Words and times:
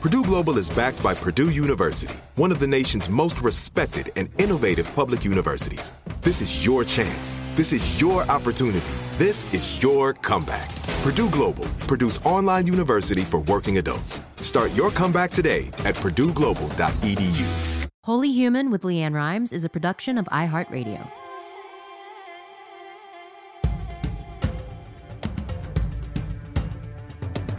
Purdue 0.00 0.24
Global 0.24 0.56
is 0.56 0.70
backed 0.70 1.02
by 1.02 1.12
Purdue 1.12 1.50
University, 1.50 2.16
one 2.36 2.50
of 2.50 2.58
the 2.58 2.66
nation's 2.66 3.10
most 3.10 3.42
respected 3.42 4.10
and 4.16 4.30
innovative 4.40 4.90
public 4.94 5.26
universities. 5.26 5.92
This 6.22 6.40
is 6.40 6.64
your 6.64 6.84
chance. 6.84 7.38
This 7.54 7.74
is 7.74 8.00
your 8.00 8.22
opportunity. 8.30 8.80
This 9.18 9.52
is 9.52 9.82
your 9.82 10.14
comeback. 10.14 10.74
Purdue 11.02 11.28
Global, 11.28 11.66
Purdue's 11.86 12.16
online 12.24 12.66
university 12.66 13.26
for 13.26 13.40
working 13.40 13.76
adults. 13.76 14.22
Start 14.40 14.72
your 14.72 14.90
comeback 14.90 15.32
today 15.32 15.66
at 15.84 15.94
purdueglobal.edu. 15.96 17.88
Holy 18.04 18.32
Human 18.32 18.70
with 18.70 18.80
LeAnn 18.80 19.14
Rimes 19.14 19.52
is 19.52 19.64
a 19.64 19.68
production 19.68 20.16
of 20.16 20.24
iHeartRadio. 20.32 21.06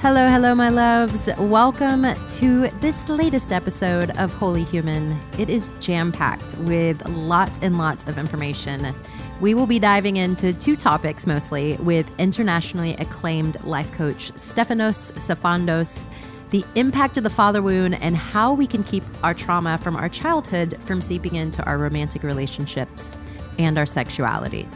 Hello, 0.02 0.28
hello, 0.28 0.56
my 0.56 0.70
loves. 0.70 1.30
Welcome 1.38 2.08
to 2.28 2.68
this 2.80 3.08
latest 3.08 3.52
episode 3.52 4.10
of 4.18 4.34
Holy 4.34 4.64
Human. 4.64 5.16
It 5.38 5.48
is 5.48 5.70
jam 5.80 6.12
packed 6.12 6.58
with 6.58 7.08
lots 7.10 7.60
and 7.60 7.78
lots 7.78 8.06
of 8.08 8.18
information. 8.18 8.96
We 9.42 9.54
will 9.54 9.68
be 9.68 9.78
diving 9.78 10.18
into 10.18 10.54
two 10.54 10.76
topics 10.76 11.28
mostly 11.28 11.76
with 11.76 12.10
internationally 12.20 12.96
acclaimed 12.96 13.64
life 13.64 13.92
coach 13.92 14.32
Stefanos 14.38 15.12
Sifandos 15.20 16.08
the 16.50 16.66
impact 16.74 17.18
of 17.18 17.24
the 17.24 17.30
father 17.30 17.62
wound 17.62 17.94
and 18.02 18.18
how 18.18 18.54
we 18.54 18.66
can 18.66 18.84
keep 18.84 19.04
our 19.22 19.36
trauma 19.36 19.78
from 19.78 19.96
our 19.96 20.10
childhood 20.10 20.80
from 20.82 21.00
seeping 21.00 21.36
into 21.36 21.64
our 21.66 21.78
romantic 21.78 22.24
relationships 22.24 23.16
and 23.60 23.78
our 23.78 23.86
sexuality 23.86 24.68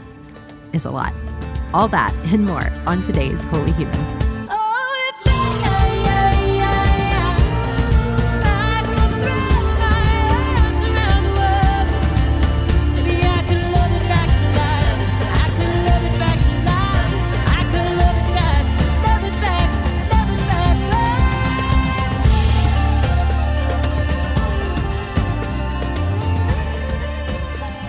is 0.72 0.86
a 0.86 0.92
lot. 0.92 1.14
All 1.74 1.88
that 1.88 2.14
and 2.32 2.46
more 2.46 2.72
on 2.86 3.02
today's 3.02 3.44
Holy 3.46 3.72
Human. 3.72 4.25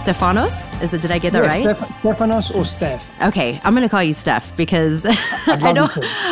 Stefanos? 0.07 0.81
Is 0.81 0.95
it? 0.95 1.03
Did 1.03 1.11
I 1.11 1.19
get 1.19 1.33
that 1.33 1.43
right? 1.43 1.63
Steph- 1.63 2.01
Stefanos 2.01 2.55
or 2.55 2.65
Steph? 2.65 3.23
Okay, 3.23 3.61
I'm 3.65 3.75
going 3.75 3.83
to 3.83 3.89
call 3.89 4.05
you 4.05 4.13
Steph 4.13 4.57
because 4.57 5.05
I 5.49 5.73
don't. 5.73 5.91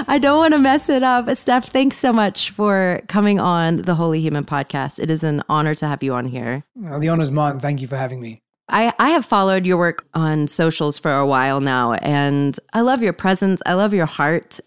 I 0.09 0.19
don't 0.19 0.39
want 0.39 0.55
to 0.55 0.61
mess 0.61 0.89
it 0.89 1.03
up. 1.03 1.29
Steph, 1.35 1.71
thanks 1.71 1.97
so 1.97 2.13
much 2.13 2.51
for 2.51 3.03
coming 3.09 3.41
on 3.41 3.79
the 3.79 3.97
Holy 3.97 4.21
Human 4.21 4.45
podcast. 4.45 5.01
It 5.01 5.11
is 5.11 5.25
an 5.25 5.43
honor 5.49 5.75
to 5.75 5.89
have 5.89 6.05
you 6.05 6.15
on 6.15 6.27
here. 6.27 6.63
Well, 6.77 7.01
the 7.01 7.09
honor's 7.09 7.33
mine. 7.33 7.59
Thank 7.59 7.81
you 7.81 7.89
for 7.89 7.97
having 7.97 8.21
me. 8.21 8.43
I, 8.69 8.93
I 9.01 9.11
have 9.11 9.27
followed 9.27 9.67
your 9.67 9.77
work 9.77 10.07
on 10.15 10.47
socials 10.47 10.97
for 10.97 11.11
a 11.11 11.27
while 11.27 11.61
now, 11.61 11.95
and 11.95 12.57
I 12.75 12.83
love 12.83 13.03
your 13.03 13.13
presence. 13.13 13.61
I 13.67 13.75
love 13.75 13.93
your 13.93 14.07
heart. 14.07 14.61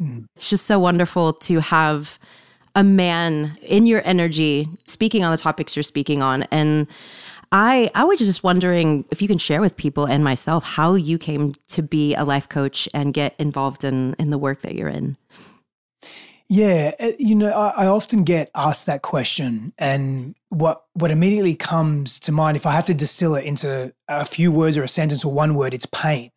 Mm. 0.00 0.24
It's 0.36 0.48
just 0.48 0.64
so 0.64 0.78
wonderful 0.78 1.34
to 1.34 1.60
have 1.60 2.18
a 2.74 2.82
man 2.82 3.58
in 3.60 3.86
your 3.86 4.00
energy 4.06 4.70
speaking 4.86 5.22
on 5.22 5.32
the 5.32 5.36
topics 5.36 5.76
you're 5.76 5.82
speaking 5.82 6.22
on. 6.22 6.44
And 6.44 6.86
I 7.50 7.90
I 7.94 8.04
was 8.04 8.18
just 8.18 8.42
wondering 8.42 9.04
if 9.10 9.22
you 9.22 9.28
can 9.28 9.38
share 9.38 9.60
with 9.60 9.76
people 9.76 10.06
and 10.06 10.22
myself 10.22 10.64
how 10.64 10.94
you 10.94 11.18
came 11.18 11.54
to 11.68 11.82
be 11.82 12.14
a 12.14 12.24
life 12.24 12.48
coach 12.48 12.88
and 12.92 13.14
get 13.14 13.34
involved 13.38 13.84
in 13.84 14.14
in 14.18 14.30
the 14.30 14.38
work 14.38 14.62
that 14.62 14.74
you're 14.74 14.88
in. 14.88 15.16
Yeah, 16.50 16.92
uh, 16.98 17.10
you 17.18 17.34
know, 17.34 17.50
I, 17.50 17.84
I 17.84 17.86
often 17.86 18.24
get 18.24 18.50
asked 18.54 18.86
that 18.86 19.02
question, 19.02 19.74
and 19.78 20.34
what 20.48 20.84
what 20.94 21.10
immediately 21.10 21.54
comes 21.54 22.18
to 22.20 22.32
mind, 22.32 22.56
if 22.56 22.64
I 22.64 22.72
have 22.72 22.86
to 22.86 22.94
distill 22.94 23.34
it 23.34 23.44
into 23.44 23.92
a 24.08 24.24
few 24.24 24.50
words 24.50 24.78
or 24.78 24.82
a 24.82 24.88
sentence 24.88 25.24
or 25.24 25.32
one 25.32 25.54
word, 25.54 25.74
it's 25.74 25.86
pain. 25.86 26.30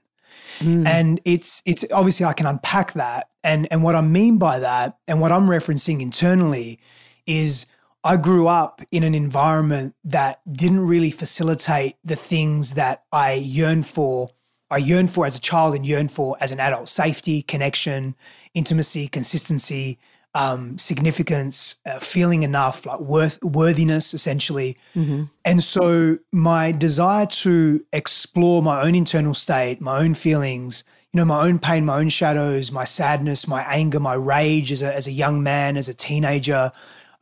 Mm. 0.59 0.85
And 0.85 1.21
it's 1.23 1.63
it's 1.65 1.85
obviously 1.93 2.25
I 2.25 2.33
can 2.33 2.45
unpack 2.45 2.91
that, 2.93 3.29
and 3.41 3.69
and 3.71 3.83
what 3.83 3.95
I 3.95 4.01
mean 4.01 4.37
by 4.37 4.59
that, 4.59 4.97
and 5.07 5.21
what 5.21 5.31
I'm 5.31 5.47
referencing 5.47 6.01
internally, 6.01 6.79
is 7.25 7.67
I 8.03 8.17
grew 8.17 8.47
up 8.47 8.81
in 8.91 9.03
an 9.03 9.13
environment 9.13 9.95
that 10.03 10.41
didn't 10.51 10.87
really 10.87 11.11
facilitate 11.11 11.97
the 12.03 12.15
things 12.15 12.73
that 12.73 13.03
I 13.11 13.33
yearned 13.33 13.85
for. 13.85 14.31
I 14.71 14.77
yearned 14.77 15.11
for 15.11 15.25
as 15.25 15.35
a 15.35 15.41
child 15.41 15.75
and 15.75 15.85
yearned 15.85 16.11
for 16.11 16.35
as 16.39 16.51
an 16.51 16.59
adult 16.59 16.89
safety, 16.89 17.41
connection, 17.43 18.15
intimacy, 18.53 19.07
consistency, 19.07 19.99
um, 20.33 20.77
significance, 20.77 21.75
uh, 21.85 21.99
feeling 21.99 22.43
enough, 22.43 22.85
like 22.85 23.01
worth, 23.01 23.43
worthiness, 23.43 24.13
essentially. 24.13 24.77
Mm-hmm. 24.95 25.23
And 25.43 25.61
so 25.61 26.17
my 26.31 26.71
desire 26.71 27.25
to 27.25 27.85
explore 27.91 28.63
my 28.63 28.81
own 28.81 28.95
internal 28.95 29.33
state, 29.33 29.81
my 29.81 29.99
own 29.99 30.13
feelings, 30.13 30.85
you 31.11 31.17
know, 31.17 31.25
my 31.25 31.45
own 31.45 31.59
pain, 31.59 31.85
my 31.85 31.99
own 31.99 32.07
shadows, 32.07 32.71
my 32.71 32.85
sadness, 32.85 33.47
my 33.47 33.61
anger, 33.63 33.99
my 33.99 34.13
rage 34.13 34.71
as 34.71 34.81
a, 34.81 34.95
as 34.95 35.07
a 35.07 35.11
young 35.11 35.43
man, 35.43 35.75
as 35.75 35.89
a 35.89 35.93
teenager, 35.93 36.71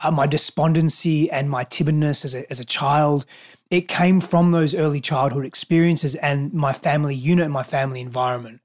uh, 0.01 0.11
my 0.11 0.27
despondency 0.27 1.29
and 1.29 1.49
my 1.49 1.63
timidness 1.65 2.25
as 2.25 2.35
a, 2.35 2.49
as 2.51 2.59
a 2.59 2.65
child, 2.65 3.25
it 3.69 3.87
came 3.87 4.19
from 4.19 4.51
those 4.51 4.73
early 4.73 4.99
childhood 4.99 5.45
experiences 5.45 6.15
and 6.15 6.53
my 6.53 6.73
family 6.73 7.15
unit, 7.15 7.45
and 7.45 7.53
my 7.53 7.63
family 7.63 8.01
environment. 8.01 8.61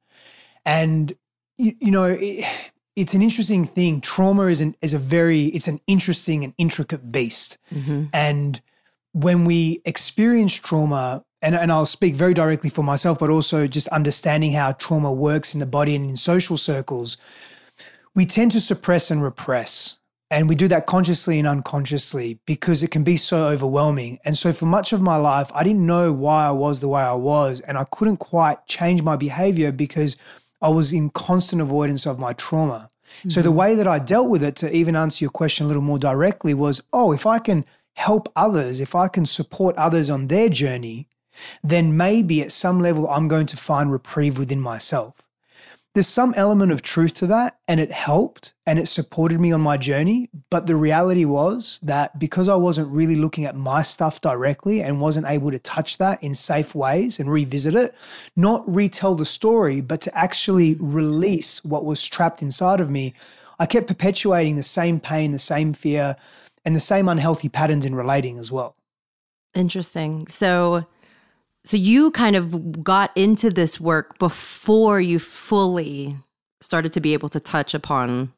And, 0.64 1.12
you, 1.58 1.72
you 1.80 1.90
know, 1.90 2.04
it, 2.04 2.44
it's 2.96 3.14
an 3.14 3.22
interesting 3.22 3.64
thing. 3.64 4.00
Trauma 4.00 4.46
is 4.46 4.60
an 4.60 4.76
is 4.80 4.94
a 4.94 4.98
very 4.98 5.46
it's 5.46 5.68
an 5.68 5.80
interesting 5.86 6.44
and 6.44 6.54
intricate 6.58 7.10
beast. 7.10 7.58
Mm-hmm. 7.74 8.04
And 8.12 8.60
when 9.12 9.44
we 9.44 9.82
experience 9.84 10.54
trauma, 10.54 11.24
and, 11.42 11.54
and 11.54 11.70
I'll 11.70 11.86
speak 11.86 12.14
very 12.14 12.34
directly 12.34 12.70
for 12.70 12.82
myself, 12.82 13.18
but 13.18 13.30
also 13.30 13.66
just 13.66 13.88
understanding 13.88 14.52
how 14.52 14.72
trauma 14.72 15.12
works 15.12 15.54
in 15.54 15.60
the 15.60 15.66
body 15.66 15.94
and 15.94 16.08
in 16.08 16.16
social 16.16 16.56
circles, 16.56 17.18
we 18.14 18.24
tend 18.26 18.52
to 18.52 18.60
suppress 18.60 19.10
and 19.10 19.22
repress 19.22 19.98
And 20.30 20.48
we 20.48 20.54
do 20.54 20.68
that 20.68 20.86
consciously 20.86 21.38
and 21.38 21.46
unconsciously 21.46 22.38
because 22.46 22.82
it 22.82 22.90
can 22.90 23.04
be 23.04 23.16
so 23.16 23.46
overwhelming. 23.48 24.18
And 24.24 24.36
so, 24.36 24.52
for 24.52 24.66
much 24.66 24.92
of 24.92 25.00
my 25.00 25.16
life, 25.16 25.50
I 25.54 25.62
didn't 25.62 25.86
know 25.86 26.12
why 26.12 26.46
I 26.46 26.50
was 26.50 26.80
the 26.80 26.88
way 26.88 27.02
I 27.02 27.12
was. 27.12 27.60
And 27.60 27.76
I 27.76 27.84
couldn't 27.84 28.16
quite 28.16 28.66
change 28.66 29.02
my 29.02 29.16
behavior 29.16 29.70
because 29.70 30.16
I 30.62 30.68
was 30.70 30.92
in 30.92 31.10
constant 31.10 31.60
avoidance 31.60 32.06
of 32.06 32.18
my 32.18 32.32
trauma. 32.32 32.88
Mm-hmm. 33.18 33.28
So, 33.28 33.42
the 33.42 33.50
mm-hmm. 33.50 33.58
way 33.58 33.74
that 33.74 33.86
I 33.86 33.98
dealt 33.98 34.30
with 34.30 34.42
it, 34.42 34.56
to 34.56 34.74
even 34.74 34.96
answer 34.96 35.24
your 35.24 35.30
question 35.30 35.66
a 35.66 35.68
little 35.68 35.82
more 35.82 35.98
directly, 35.98 36.54
was 36.54 36.82
oh, 36.92 37.12
if 37.12 37.26
I 37.26 37.38
can 37.38 37.64
help 37.94 38.32
others, 38.34 38.80
if 38.80 38.94
I 38.94 39.08
can 39.08 39.26
support 39.26 39.76
others 39.76 40.10
on 40.10 40.28
their 40.28 40.48
journey, 40.48 41.06
then 41.62 41.96
maybe 41.96 42.42
at 42.42 42.50
some 42.50 42.80
level 42.80 43.08
I'm 43.08 43.28
going 43.28 43.46
to 43.46 43.56
find 43.56 43.92
reprieve 43.92 44.38
within 44.38 44.60
myself 44.60 45.23
there's 45.94 46.08
some 46.08 46.34
element 46.36 46.72
of 46.72 46.82
truth 46.82 47.14
to 47.14 47.26
that 47.28 47.58
and 47.68 47.80
it 47.80 47.92
helped 47.92 48.52
and 48.66 48.78
it 48.78 48.86
supported 48.86 49.40
me 49.40 49.52
on 49.52 49.60
my 49.60 49.76
journey. 49.76 50.28
But 50.50 50.66
the 50.66 50.76
reality 50.76 51.24
was 51.24 51.78
that 51.82 52.18
because 52.18 52.48
i 52.48 52.54
wasn't 52.54 52.88
really 52.88 53.16
looking 53.16 53.44
at 53.44 53.56
my 53.56 53.82
stuff 53.82 54.20
directly 54.20 54.82
and 54.82 55.00
wasn't 55.00 55.26
able 55.28 55.50
to 55.50 55.58
touch 55.58 55.98
that 55.98 56.22
in 56.22 56.34
safe 56.34 56.74
ways 56.74 57.18
and 57.18 57.30
revisit 57.30 57.74
it 57.74 57.94
not 58.36 58.62
retell 58.66 59.14
the 59.14 59.24
story 59.24 59.80
but 59.80 60.00
to 60.00 60.16
actually 60.16 60.74
release 60.74 61.64
what 61.64 61.84
was 61.84 62.04
trapped 62.04 62.42
inside 62.42 62.80
of 62.80 62.90
me 62.90 63.14
i 63.58 63.66
kept 63.66 63.86
perpetuating 63.86 64.56
the 64.56 64.62
same 64.62 65.00
pain 65.00 65.32
the 65.32 65.38
same 65.38 65.72
fear 65.72 66.16
and 66.64 66.74
the 66.74 66.80
same 66.80 67.08
unhealthy 67.08 67.48
patterns 67.48 67.84
in 67.84 67.94
relating 67.94 68.38
as 68.38 68.50
well. 68.50 68.76
Interesting. 69.54 70.26
So 70.28 70.86
so 71.64 71.76
you 71.76 72.10
kind 72.10 72.36
of 72.36 72.84
got 72.84 73.10
into 73.16 73.50
this 73.50 73.80
work 73.80 74.18
before 74.18 75.00
you 75.00 75.18
fully 75.18 76.16
started 76.60 76.92
to 76.92 77.00
be 77.00 77.12
able 77.12 77.28
to 77.30 77.40
touch 77.40 77.74
upon 77.74 78.32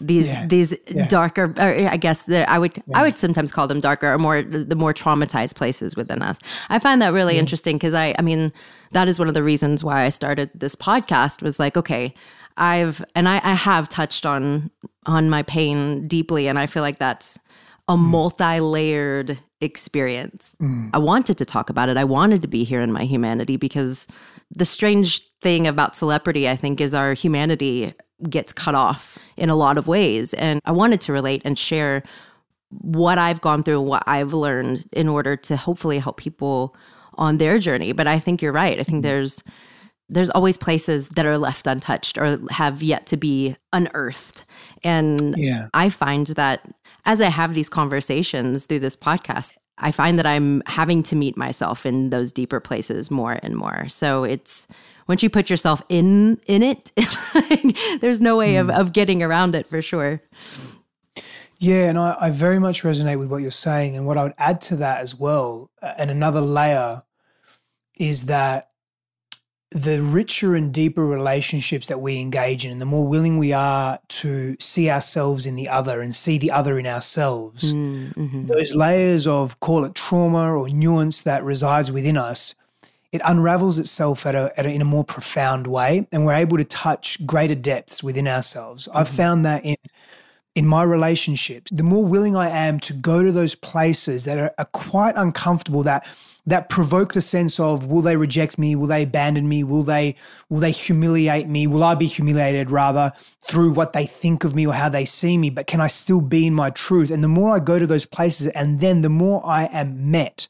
these 0.00 0.32
yeah. 0.32 0.46
these 0.46 0.74
yeah. 0.88 1.06
darker 1.08 1.52
i 1.58 1.96
guess 1.96 2.22
that 2.22 2.48
i 2.48 2.58
would 2.58 2.74
yeah. 2.76 2.98
i 2.98 3.02
would 3.02 3.16
sometimes 3.16 3.52
call 3.52 3.66
them 3.66 3.80
darker 3.80 4.10
or 4.10 4.18
more 4.18 4.40
the 4.40 4.74
more 4.74 4.94
traumatized 4.94 5.54
places 5.56 5.94
within 5.94 6.22
us 6.22 6.38
i 6.70 6.78
find 6.78 7.02
that 7.02 7.12
really 7.12 7.36
interesting 7.36 7.76
because 7.76 7.92
i 7.92 8.14
i 8.18 8.22
mean 8.22 8.48
that 8.92 9.08
is 9.08 9.18
one 9.18 9.28
of 9.28 9.34
the 9.34 9.42
reasons 9.42 9.84
why 9.84 10.04
i 10.04 10.08
started 10.08 10.50
this 10.54 10.74
podcast 10.74 11.42
was 11.42 11.58
like 11.58 11.76
okay 11.76 12.14
i've 12.56 13.04
and 13.14 13.28
i 13.28 13.40
i 13.44 13.52
have 13.52 13.88
touched 13.88 14.24
on 14.24 14.70
on 15.04 15.28
my 15.28 15.42
pain 15.42 16.06
deeply 16.08 16.46
and 16.46 16.58
i 16.58 16.66
feel 16.66 16.82
like 16.82 16.98
that's 16.98 17.38
a 17.90 17.94
mm. 17.94 17.98
multi-layered 17.98 19.40
experience. 19.60 20.54
Mm. 20.62 20.90
I 20.94 20.98
wanted 20.98 21.36
to 21.38 21.44
talk 21.44 21.68
about 21.70 21.88
it. 21.88 21.96
I 21.96 22.04
wanted 22.04 22.40
to 22.42 22.48
be 22.48 22.62
here 22.62 22.80
in 22.80 22.92
my 22.92 23.04
humanity 23.04 23.56
because 23.56 24.06
the 24.50 24.64
strange 24.64 25.28
thing 25.40 25.66
about 25.66 25.96
celebrity, 25.96 26.48
I 26.48 26.54
think, 26.54 26.80
is 26.80 26.94
our 26.94 27.14
humanity 27.14 27.92
gets 28.28 28.52
cut 28.52 28.76
off 28.76 29.18
in 29.36 29.50
a 29.50 29.56
lot 29.56 29.76
of 29.76 29.88
ways. 29.88 30.34
And 30.34 30.60
I 30.64 30.70
wanted 30.70 31.00
to 31.02 31.12
relate 31.12 31.42
and 31.44 31.58
share 31.58 32.04
what 32.68 33.18
I've 33.18 33.40
gone 33.40 33.64
through 33.64 33.80
and 33.80 33.88
what 33.88 34.04
I've 34.06 34.32
learned 34.32 34.88
in 34.92 35.08
order 35.08 35.34
to 35.36 35.56
hopefully 35.56 35.98
help 35.98 36.16
people 36.16 36.76
on 37.14 37.38
their 37.38 37.58
journey. 37.58 37.90
But 37.92 38.06
I 38.06 38.20
think 38.20 38.40
you're 38.40 38.52
right. 38.52 38.78
I 38.78 38.84
think 38.84 39.00
mm. 39.00 39.02
there's 39.02 39.42
there's 40.12 40.30
always 40.30 40.58
places 40.58 41.08
that 41.10 41.24
are 41.24 41.38
left 41.38 41.68
untouched 41.68 42.18
or 42.18 42.40
have 42.50 42.82
yet 42.82 43.06
to 43.06 43.16
be 43.16 43.56
unearthed. 43.72 44.44
And 44.82 45.36
yeah. 45.38 45.68
I 45.72 45.88
find 45.88 46.26
that 46.28 46.68
as 47.04 47.20
I 47.20 47.28
have 47.28 47.54
these 47.54 47.68
conversations 47.68 48.66
through 48.66 48.80
this 48.80 48.96
podcast, 48.96 49.52
I 49.78 49.90
find 49.90 50.18
that 50.18 50.26
I'm 50.26 50.62
having 50.66 51.02
to 51.04 51.16
meet 51.16 51.36
myself 51.36 51.86
in 51.86 52.10
those 52.10 52.32
deeper 52.32 52.60
places 52.60 53.10
more 53.10 53.38
and 53.42 53.56
more. 53.56 53.88
So 53.88 54.24
it's 54.24 54.66
once 55.08 55.22
you 55.22 55.30
put 55.30 55.50
yourself 55.50 55.82
in 55.88 56.40
in 56.46 56.62
it, 56.62 56.92
there's 58.00 58.20
no 58.20 58.36
way 58.36 58.54
mm. 58.54 58.60
of, 58.60 58.66
hmm. 58.66 58.72
of 58.72 58.92
getting 58.92 59.22
around 59.22 59.54
it 59.54 59.66
for 59.66 59.82
sure. 59.82 60.22
Yeah, 61.58 61.90
and 61.90 61.98
I, 61.98 62.16
I 62.18 62.30
very 62.30 62.58
much 62.58 62.84
resonate 62.84 63.18
with 63.18 63.30
what 63.30 63.42
you're 63.42 63.50
saying. 63.50 63.94
And 63.96 64.06
what 64.06 64.16
I 64.16 64.22
would 64.22 64.34
add 64.38 64.60
to 64.62 64.76
that 64.76 65.02
as 65.02 65.14
well, 65.14 65.70
and 65.82 66.10
another 66.10 66.40
layer, 66.40 67.02
is 67.98 68.26
that 68.26 68.69
the 69.70 70.02
richer 70.02 70.56
and 70.56 70.74
deeper 70.74 71.06
relationships 71.06 71.86
that 71.88 72.00
we 72.00 72.18
engage 72.18 72.64
in, 72.64 72.72
and 72.72 72.80
the 72.80 72.86
more 72.86 73.06
willing 73.06 73.38
we 73.38 73.52
are 73.52 74.00
to 74.08 74.56
see 74.58 74.90
ourselves 74.90 75.46
in 75.46 75.54
the 75.54 75.68
other 75.68 76.00
and 76.00 76.14
see 76.14 76.38
the 76.38 76.50
other 76.50 76.78
in 76.78 76.86
ourselves, 76.86 77.72
mm, 77.72 78.12
mm-hmm. 78.14 78.42
those 78.44 78.74
layers 78.74 79.26
of 79.28 79.60
call 79.60 79.84
it 79.84 79.94
trauma 79.94 80.52
or 80.52 80.68
nuance 80.68 81.22
that 81.22 81.44
resides 81.44 81.92
within 81.92 82.16
us, 82.16 82.56
it 83.12 83.20
unravels 83.24 83.78
itself 83.78 84.26
at 84.26 84.34
a, 84.34 84.52
at 84.56 84.66
a, 84.66 84.70
in 84.70 84.82
a 84.82 84.84
more 84.84 85.04
profound 85.04 85.68
way, 85.68 86.06
and 86.10 86.26
we're 86.26 86.32
able 86.32 86.56
to 86.56 86.64
touch 86.64 87.24
greater 87.24 87.54
depths 87.54 88.02
within 88.02 88.26
ourselves. 88.26 88.88
Mm-hmm. 88.88 88.98
I've 88.98 89.08
found 89.08 89.46
that 89.46 89.64
in 89.64 89.76
in 90.56 90.66
my 90.66 90.82
relationships, 90.82 91.70
the 91.70 91.84
more 91.84 92.04
willing 92.04 92.34
I 92.34 92.48
am 92.48 92.80
to 92.80 92.92
go 92.92 93.22
to 93.22 93.30
those 93.30 93.54
places 93.54 94.24
that 94.24 94.36
are, 94.36 94.52
are 94.58 94.64
quite 94.66 95.14
uncomfortable, 95.16 95.84
that 95.84 96.04
that 96.52 96.68
provoke 96.68 97.12
the 97.12 97.20
sense 97.20 97.58
of 97.60 97.86
will 97.86 98.02
they 98.02 98.16
reject 98.16 98.58
me? 98.58 98.74
Will 98.74 98.86
they 98.86 99.02
abandon 99.02 99.48
me? 99.48 99.64
Will 99.64 99.82
they 99.82 100.16
will 100.48 100.58
they 100.58 100.70
humiliate 100.70 101.48
me? 101.48 101.66
Will 101.66 101.84
i 101.84 101.94
be 101.94 102.06
humiliated 102.06 102.70
rather 102.70 103.12
through 103.42 103.72
what 103.72 103.92
they 103.92 104.06
think 104.06 104.44
of 104.44 104.54
me 104.54 104.66
or 104.66 104.74
how 104.74 104.88
they 104.88 105.04
see 105.04 105.36
me? 105.36 105.50
But 105.50 105.66
can 105.66 105.80
i 105.80 105.86
still 105.86 106.20
be 106.20 106.46
in 106.46 106.54
my 106.54 106.70
truth? 106.70 107.10
And 107.10 107.22
the 107.24 107.28
more 107.28 107.54
i 107.54 107.58
go 107.58 107.78
to 107.78 107.86
those 107.86 108.06
places 108.06 108.46
and 108.48 108.80
then 108.80 109.02
the 109.02 109.08
more 109.08 109.42
i 109.44 109.64
am 109.64 110.10
met. 110.10 110.48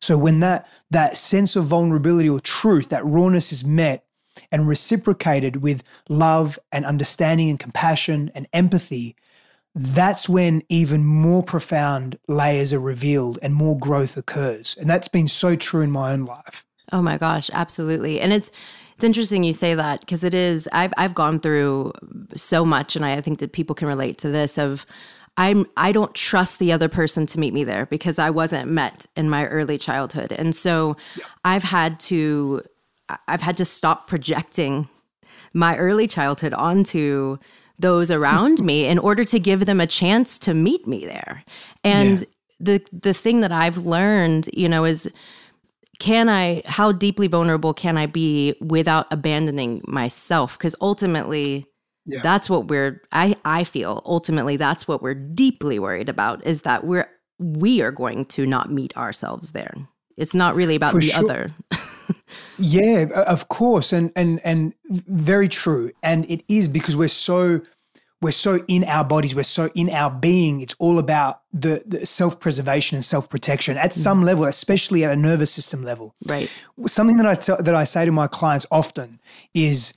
So 0.00 0.18
when 0.18 0.40
that 0.40 0.68
that 0.90 1.16
sense 1.16 1.56
of 1.56 1.64
vulnerability 1.64 2.28
or 2.28 2.40
truth 2.40 2.88
that 2.90 3.04
rawness 3.04 3.52
is 3.52 3.64
met 3.64 4.04
and 4.52 4.68
reciprocated 4.68 5.56
with 5.56 5.82
love 6.08 6.58
and 6.70 6.84
understanding 6.84 7.48
and 7.50 7.58
compassion 7.58 8.30
and 8.34 8.46
empathy 8.52 9.16
that's 9.78 10.26
when 10.26 10.62
even 10.70 11.04
more 11.04 11.42
profound 11.42 12.18
layers 12.28 12.72
are 12.72 12.80
revealed 12.80 13.38
and 13.42 13.54
more 13.54 13.76
growth 13.76 14.16
occurs. 14.16 14.74
And 14.80 14.88
that's 14.88 15.06
been 15.06 15.28
so 15.28 15.54
true 15.54 15.82
in 15.82 15.90
my 15.90 16.12
own 16.12 16.24
life. 16.24 16.64
Oh 16.92 17.02
my 17.02 17.18
gosh, 17.18 17.50
absolutely. 17.52 18.18
And 18.18 18.32
it's 18.32 18.50
it's 18.94 19.04
interesting 19.04 19.44
you 19.44 19.52
say 19.52 19.74
that 19.74 20.00
because 20.00 20.24
it 20.24 20.32
is 20.32 20.66
I've 20.72 20.94
I've 20.96 21.14
gone 21.14 21.40
through 21.40 21.92
so 22.34 22.64
much 22.64 22.96
and 22.96 23.04
I, 23.04 23.16
I 23.16 23.20
think 23.20 23.38
that 23.40 23.52
people 23.52 23.74
can 23.74 23.86
relate 23.86 24.16
to 24.18 24.30
this 24.30 24.56
of 24.56 24.86
I'm 25.36 25.66
I 25.76 25.92
don't 25.92 26.14
trust 26.14 26.58
the 26.58 26.72
other 26.72 26.88
person 26.88 27.26
to 27.26 27.38
meet 27.38 27.52
me 27.52 27.62
there 27.62 27.84
because 27.84 28.18
I 28.18 28.30
wasn't 28.30 28.70
met 28.70 29.04
in 29.14 29.28
my 29.28 29.46
early 29.46 29.76
childhood. 29.76 30.32
And 30.32 30.54
so 30.54 30.96
yeah. 31.16 31.24
I've 31.44 31.64
had 31.64 32.00
to 32.00 32.62
I've 33.28 33.42
had 33.42 33.58
to 33.58 33.66
stop 33.66 34.06
projecting 34.06 34.88
my 35.52 35.76
early 35.76 36.06
childhood 36.06 36.54
onto 36.54 37.36
those 37.78 38.10
around 38.10 38.62
me 38.64 38.86
in 38.86 38.98
order 38.98 39.24
to 39.24 39.38
give 39.38 39.66
them 39.66 39.80
a 39.80 39.86
chance 39.86 40.38
to 40.40 40.54
meet 40.54 40.86
me 40.86 41.04
there. 41.06 41.44
And 41.84 42.20
yeah. 42.20 42.26
the 42.60 42.86
the 42.92 43.14
thing 43.14 43.40
that 43.40 43.52
I've 43.52 43.78
learned, 43.78 44.48
you 44.52 44.68
know, 44.68 44.84
is 44.84 45.10
can 45.98 46.28
I 46.28 46.62
how 46.66 46.92
deeply 46.92 47.26
vulnerable 47.26 47.74
can 47.74 47.96
I 47.96 48.06
be 48.06 48.54
without 48.60 49.06
abandoning 49.12 49.82
myself? 49.86 50.58
Because 50.58 50.74
ultimately 50.80 51.66
yeah. 52.04 52.20
that's 52.22 52.50
what 52.50 52.68
we're 52.68 53.02
I 53.12 53.36
I 53.44 53.64
feel 53.64 54.02
ultimately 54.04 54.56
that's 54.56 54.86
what 54.86 55.02
we're 55.02 55.14
deeply 55.14 55.78
worried 55.78 56.08
about 56.08 56.46
is 56.46 56.62
that 56.62 56.84
we're 56.84 57.08
we 57.38 57.82
are 57.82 57.90
going 57.90 58.24
to 58.24 58.46
not 58.46 58.70
meet 58.70 58.96
ourselves 58.96 59.52
there. 59.52 59.74
It's 60.16 60.34
not 60.34 60.54
really 60.54 60.74
about 60.74 60.92
For 60.92 61.00
the 61.00 61.06
sure. 61.06 61.24
other. 61.24 61.52
yeah, 62.58 63.06
of 63.26 63.48
course, 63.48 63.92
and 63.92 64.12
and 64.16 64.40
and 64.44 64.74
very 64.88 65.48
true. 65.48 65.92
And 66.02 66.28
it 66.30 66.42
is 66.48 66.68
because 66.68 66.96
we're 66.96 67.08
so 67.08 67.60
we're 68.22 68.30
so 68.30 68.64
in 68.66 68.84
our 68.84 69.04
bodies, 69.04 69.36
we're 69.36 69.42
so 69.42 69.70
in 69.74 69.90
our 69.90 70.10
being. 70.10 70.62
It's 70.62 70.74
all 70.78 70.98
about 70.98 71.42
the, 71.52 71.82
the 71.84 72.06
self 72.06 72.40
preservation 72.40 72.96
and 72.96 73.04
self 73.04 73.28
protection 73.28 73.76
at 73.76 73.92
some 73.92 74.18
mm-hmm. 74.18 74.26
level, 74.26 74.44
especially 74.46 75.04
at 75.04 75.10
a 75.10 75.16
nervous 75.16 75.50
system 75.50 75.82
level. 75.82 76.14
Right. 76.24 76.50
Something 76.86 77.18
that 77.18 77.26
I 77.26 77.34
t- 77.34 77.62
that 77.62 77.74
I 77.74 77.84
say 77.84 78.04
to 78.04 78.12
my 78.12 78.26
clients 78.26 78.66
often 78.70 79.20
is 79.52 79.92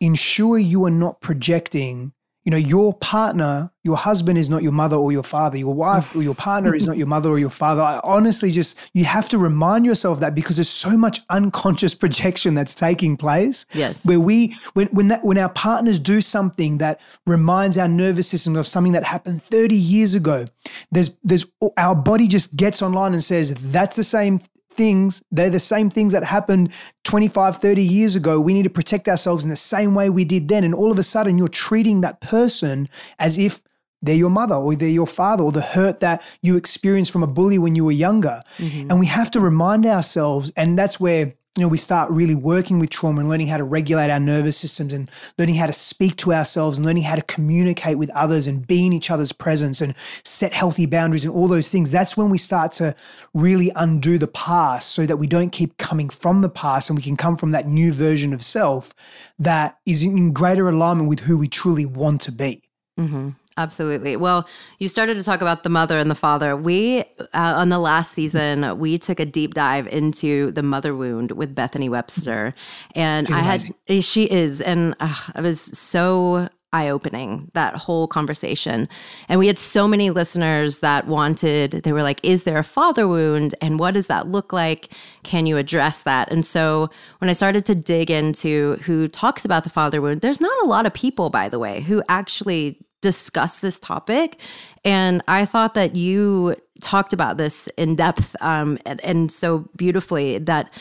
ensure 0.00 0.58
you 0.58 0.84
are 0.84 0.90
not 0.90 1.20
projecting 1.20 2.12
you 2.44 2.50
know, 2.50 2.58
your 2.58 2.92
partner, 2.92 3.70
your 3.84 3.96
husband 3.96 4.36
is 4.36 4.50
not 4.50 4.62
your 4.62 4.72
mother 4.72 4.96
or 4.96 5.10
your 5.12 5.22
father. 5.22 5.56
Your 5.56 5.72
wife 5.72 6.14
or 6.14 6.22
your 6.22 6.34
partner 6.34 6.74
is 6.74 6.86
not 6.86 6.98
your 6.98 7.06
mother 7.06 7.30
or 7.30 7.38
your 7.38 7.50
father. 7.50 7.80
I 7.80 8.00
honestly 8.04 8.50
just, 8.50 8.78
you 8.92 9.04
have 9.04 9.30
to 9.30 9.38
remind 9.38 9.86
yourself 9.86 10.20
that 10.20 10.34
because 10.34 10.56
there's 10.56 10.68
so 10.68 10.96
much 10.96 11.22
unconscious 11.30 11.94
projection 11.94 12.54
that's 12.54 12.74
taking 12.74 13.16
place. 13.16 13.64
Yes. 13.72 14.04
Where 14.04 14.20
we, 14.20 14.54
when, 14.74 14.88
when 14.88 15.08
that, 15.08 15.24
when 15.24 15.38
our 15.38 15.48
partners 15.48 15.98
do 15.98 16.20
something 16.20 16.78
that 16.78 17.00
reminds 17.26 17.78
our 17.78 17.88
nervous 17.88 18.28
system 18.28 18.56
of 18.56 18.66
something 18.66 18.92
that 18.92 19.04
happened 19.04 19.42
30 19.44 19.74
years 19.74 20.14
ago, 20.14 20.46
there's, 20.92 21.16
there's, 21.22 21.46
our 21.78 21.94
body 21.94 22.28
just 22.28 22.54
gets 22.54 22.82
online 22.82 23.14
and 23.14 23.24
says, 23.24 23.54
that's 23.54 23.96
the 23.96 24.04
same 24.04 24.40
things, 24.74 25.22
they're 25.30 25.50
the 25.50 25.58
same 25.58 25.90
things 25.90 26.12
that 26.12 26.24
happened 26.24 26.70
25, 27.04 27.56
30 27.56 27.82
years 27.82 28.16
ago. 28.16 28.40
We 28.40 28.54
need 28.54 28.64
to 28.64 28.70
protect 28.70 29.08
ourselves 29.08 29.44
in 29.44 29.50
the 29.50 29.56
same 29.56 29.94
way 29.94 30.10
we 30.10 30.24
did 30.24 30.48
then. 30.48 30.64
And 30.64 30.74
all 30.74 30.90
of 30.90 30.98
a 30.98 31.02
sudden, 31.02 31.38
you're 31.38 31.48
treating 31.48 32.00
that 32.02 32.20
person 32.20 32.88
as 33.18 33.38
if 33.38 33.62
they're 34.02 34.14
your 34.14 34.30
mother 34.30 34.54
or 34.54 34.74
they're 34.74 34.88
your 34.88 35.06
father 35.06 35.42
or 35.42 35.52
the 35.52 35.62
hurt 35.62 36.00
that 36.00 36.22
you 36.42 36.56
experienced 36.56 37.10
from 37.10 37.22
a 37.22 37.26
bully 37.26 37.58
when 37.58 37.74
you 37.74 37.84
were 37.84 37.92
younger. 37.92 38.42
Mm-hmm. 38.58 38.90
And 38.90 39.00
we 39.00 39.06
have 39.06 39.30
to 39.32 39.40
remind 39.40 39.86
ourselves, 39.86 40.52
and 40.56 40.78
that's 40.78 41.00
where 41.00 41.34
you 41.56 41.62
know 41.62 41.68
we 41.68 41.76
start 41.76 42.10
really 42.10 42.34
working 42.34 42.80
with 42.80 42.90
trauma 42.90 43.20
and 43.20 43.28
learning 43.28 43.46
how 43.46 43.56
to 43.56 43.64
regulate 43.64 44.10
our 44.10 44.18
nervous 44.18 44.56
systems 44.56 44.92
and 44.92 45.08
learning 45.38 45.54
how 45.54 45.66
to 45.66 45.72
speak 45.72 46.16
to 46.16 46.32
ourselves 46.32 46.78
and 46.78 46.84
learning 46.84 47.04
how 47.04 47.14
to 47.14 47.22
communicate 47.22 47.96
with 47.96 48.10
others 48.10 48.48
and 48.48 48.66
be 48.66 48.84
in 48.84 48.92
each 48.92 49.10
other's 49.10 49.32
presence 49.32 49.80
and 49.80 49.94
set 50.24 50.52
healthy 50.52 50.84
boundaries 50.84 51.24
and 51.24 51.32
all 51.32 51.46
those 51.46 51.68
things 51.68 51.92
that's 51.92 52.16
when 52.16 52.28
we 52.28 52.38
start 52.38 52.72
to 52.72 52.94
really 53.34 53.70
undo 53.76 54.18
the 54.18 54.26
past 54.26 54.90
so 54.90 55.06
that 55.06 55.16
we 55.16 55.28
don't 55.28 55.50
keep 55.50 55.76
coming 55.78 56.08
from 56.08 56.42
the 56.42 56.48
past 56.48 56.90
and 56.90 56.98
we 56.98 57.02
can 57.02 57.16
come 57.16 57.36
from 57.36 57.52
that 57.52 57.68
new 57.68 57.92
version 57.92 58.32
of 58.32 58.42
self 58.42 58.92
that 59.38 59.78
is 59.86 60.02
in 60.02 60.32
greater 60.32 60.68
alignment 60.68 61.08
with 61.08 61.20
who 61.20 61.38
we 61.38 61.46
truly 61.46 61.86
want 61.86 62.20
to 62.20 62.32
be 62.32 62.62
mm-hmm. 62.98 63.30
Absolutely. 63.56 64.16
Well, 64.16 64.48
you 64.80 64.88
started 64.88 65.14
to 65.14 65.22
talk 65.22 65.40
about 65.40 65.62
the 65.62 65.68
mother 65.68 65.98
and 65.98 66.10
the 66.10 66.16
father. 66.16 66.56
We, 66.56 67.00
uh, 67.20 67.24
on 67.34 67.68
the 67.68 67.78
last 67.78 68.12
season, 68.12 68.78
we 68.78 68.98
took 68.98 69.20
a 69.20 69.24
deep 69.24 69.54
dive 69.54 69.86
into 69.88 70.50
the 70.52 70.62
mother 70.62 70.94
wound 70.94 71.30
with 71.32 71.54
Bethany 71.54 71.88
Webster. 71.88 72.54
And 72.96 73.28
She's 73.28 73.36
I 73.36 73.42
amazing. 73.42 73.74
had, 73.86 74.04
she 74.04 74.24
is. 74.24 74.60
And 74.60 74.96
uh, 74.98 75.14
it 75.36 75.42
was 75.42 75.60
so 75.60 76.48
eye 76.72 76.88
opening, 76.88 77.48
that 77.54 77.76
whole 77.76 78.08
conversation. 78.08 78.88
And 79.28 79.38
we 79.38 79.46
had 79.46 79.58
so 79.58 79.86
many 79.86 80.10
listeners 80.10 80.80
that 80.80 81.06
wanted, 81.06 81.70
they 81.84 81.92
were 81.92 82.02
like, 82.02 82.18
is 82.24 82.42
there 82.42 82.58
a 82.58 82.64
father 82.64 83.06
wound? 83.06 83.54
And 83.60 83.78
what 83.78 83.94
does 83.94 84.08
that 84.08 84.26
look 84.26 84.52
like? 84.52 84.88
Can 85.22 85.46
you 85.46 85.56
address 85.56 86.02
that? 86.02 86.32
And 86.32 86.44
so 86.44 86.90
when 87.18 87.30
I 87.30 87.32
started 87.32 87.64
to 87.66 87.76
dig 87.76 88.10
into 88.10 88.74
who 88.82 89.06
talks 89.06 89.44
about 89.44 89.62
the 89.62 89.70
father 89.70 90.02
wound, 90.02 90.20
there's 90.20 90.40
not 90.40 90.60
a 90.64 90.66
lot 90.66 90.84
of 90.84 90.92
people, 90.92 91.30
by 91.30 91.48
the 91.48 91.60
way, 91.60 91.82
who 91.82 92.02
actually 92.08 92.83
discuss 93.04 93.58
this 93.58 93.78
topic. 93.78 94.40
And 94.82 95.22
I 95.28 95.44
thought 95.44 95.74
that 95.74 95.94
you 95.94 96.56
talked 96.80 97.12
about 97.12 97.36
this 97.36 97.68
in 97.76 97.96
depth 97.96 98.34
um, 98.40 98.78
and, 98.86 98.98
and 99.04 99.30
so 99.30 99.68
beautifully 99.76 100.38
that 100.38 100.72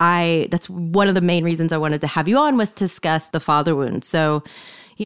I 0.00 0.48
that's 0.50 0.68
one 0.68 1.08
of 1.08 1.14
the 1.14 1.20
main 1.20 1.44
reasons 1.44 1.72
I 1.72 1.78
wanted 1.78 2.00
to 2.00 2.08
have 2.08 2.26
you 2.26 2.36
on 2.36 2.56
was 2.56 2.72
to 2.72 2.84
discuss 2.84 3.28
the 3.28 3.40
father 3.40 3.76
wound. 3.76 4.04
So 4.04 4.42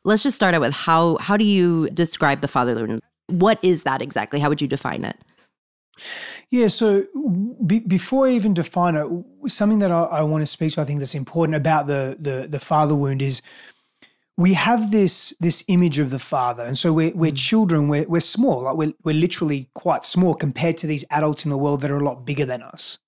let's 0.05 0.23
just 0.23 0.37
start 0.37 0.55
out 0.55 0.63
with 0.63 0.75
how 0.75 1.19
how 1.19 1.37
do 1.37 1.45
you 1.45 1.91
describe 1.91 2.41
the 2.41 2.49
father 2.49 2.75
wound? 2.75 3.03
What 3.27 3.59
is 3.63 3.83
that 3.83 4.01
exactly? 4.01 4.41
How 4.41 4.49
would 4.49 4.63
you 4.63 4.69
define 4.69 5.05
it? 5.05 5.17
Yeah, 6.51 6.69
so 6.69 7.05
be, 7.67 7.81
before 7.81 8.27
I 8.27 8.31
even 8.31 8.55
define 8.55 8.95
it, 8.95 9.07
something 9.51 9.79
that 9.81 9.91
I, 9.91 10.05
I, 10.05 10.23
want 10.23 10.41
to 10.43 10.47
speak 10.47 10.73
to, 10.73 10.81
I 10.81 10.85
think 10.85 11.01
that's 11.01 11.15
important 11.15 11.55
about 11.55 11.87
the 11.87 12.17
the, 12.19 12.47
the 12.49 12.61
father 12.61 12.95
wound 12.95 13.21
is 13.21 13.43
we 14.37 14.55
have 14.55 14.91
this 14.91 15.35
this 15.41 15.65
image 15.69 15.99
of 15.99 16.11
the 16.11 16.19
father. 16.19 16.63
And 16.63 16.79
so 16.79 16.93
we're, 16.93 17.13
we're 17.15 17.33
mm. 17.33 17.37
children. 17.37 17.89
We're, 17.89 18.09
we're 18.09 18.21
small. 18.21 18.63
Like 18.63 18.77
we're, 18.77 18.93
we're 19.05 19.15
literally 19.15 19.69
quite 19.75 20.05
small 20.05 20.35
compared 20.35 20.79
to 20.79 20.87
these 20.87 21.05
adults 21.11 21.45
in 21.45 21.51
the 21.51 21.59
world 21.59 21.81
that 21.83 21.91
are 21.91 21.99
a 21.99 22.05
lot 22.05 22.25
bigger 22.25 22.47
than 22.47 22.63
us. 22.63 22.99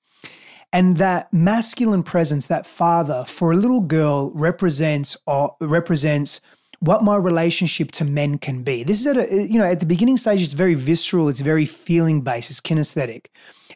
And 0.73 0.97
that 0.97 1.33
masculine 1.33 2.03
presence 2.03 2.49
that 2.49 2.67
father 2.67 3.25
for 3.27 3.53
a 3.53 3.57
little 3.57 3.81
girl 3.81 4.33
represents 4.35 5.17
or 5.27 5.57
represents 5.61 6.41
what 6.81 7.05
my 7.05 7.17
relationship 7.17 7.93
to 7.93 8.05
men 8.05 8.39
can 8.39 8.63
be. 8.63 8.83
This 8.83 9.01
is 9.01 9.07
at 9.07 9.17
a 9.17 9.47
you 9.49 9.59
know 9.59 9.65
at 9.65 9.81
the 9.81 9.87
beginning 9.87 10.17
stage 10.17 10.43
it's 10.43 10.53
very 10.53 10.75
visceral. 10.75 11.29
It's 11.29 11.41
very 11.41 11.65
feeling 11.65 12.21
based. 12.21 12.51
It's 12.51 12.61
kinesthetic. 12.61 13.27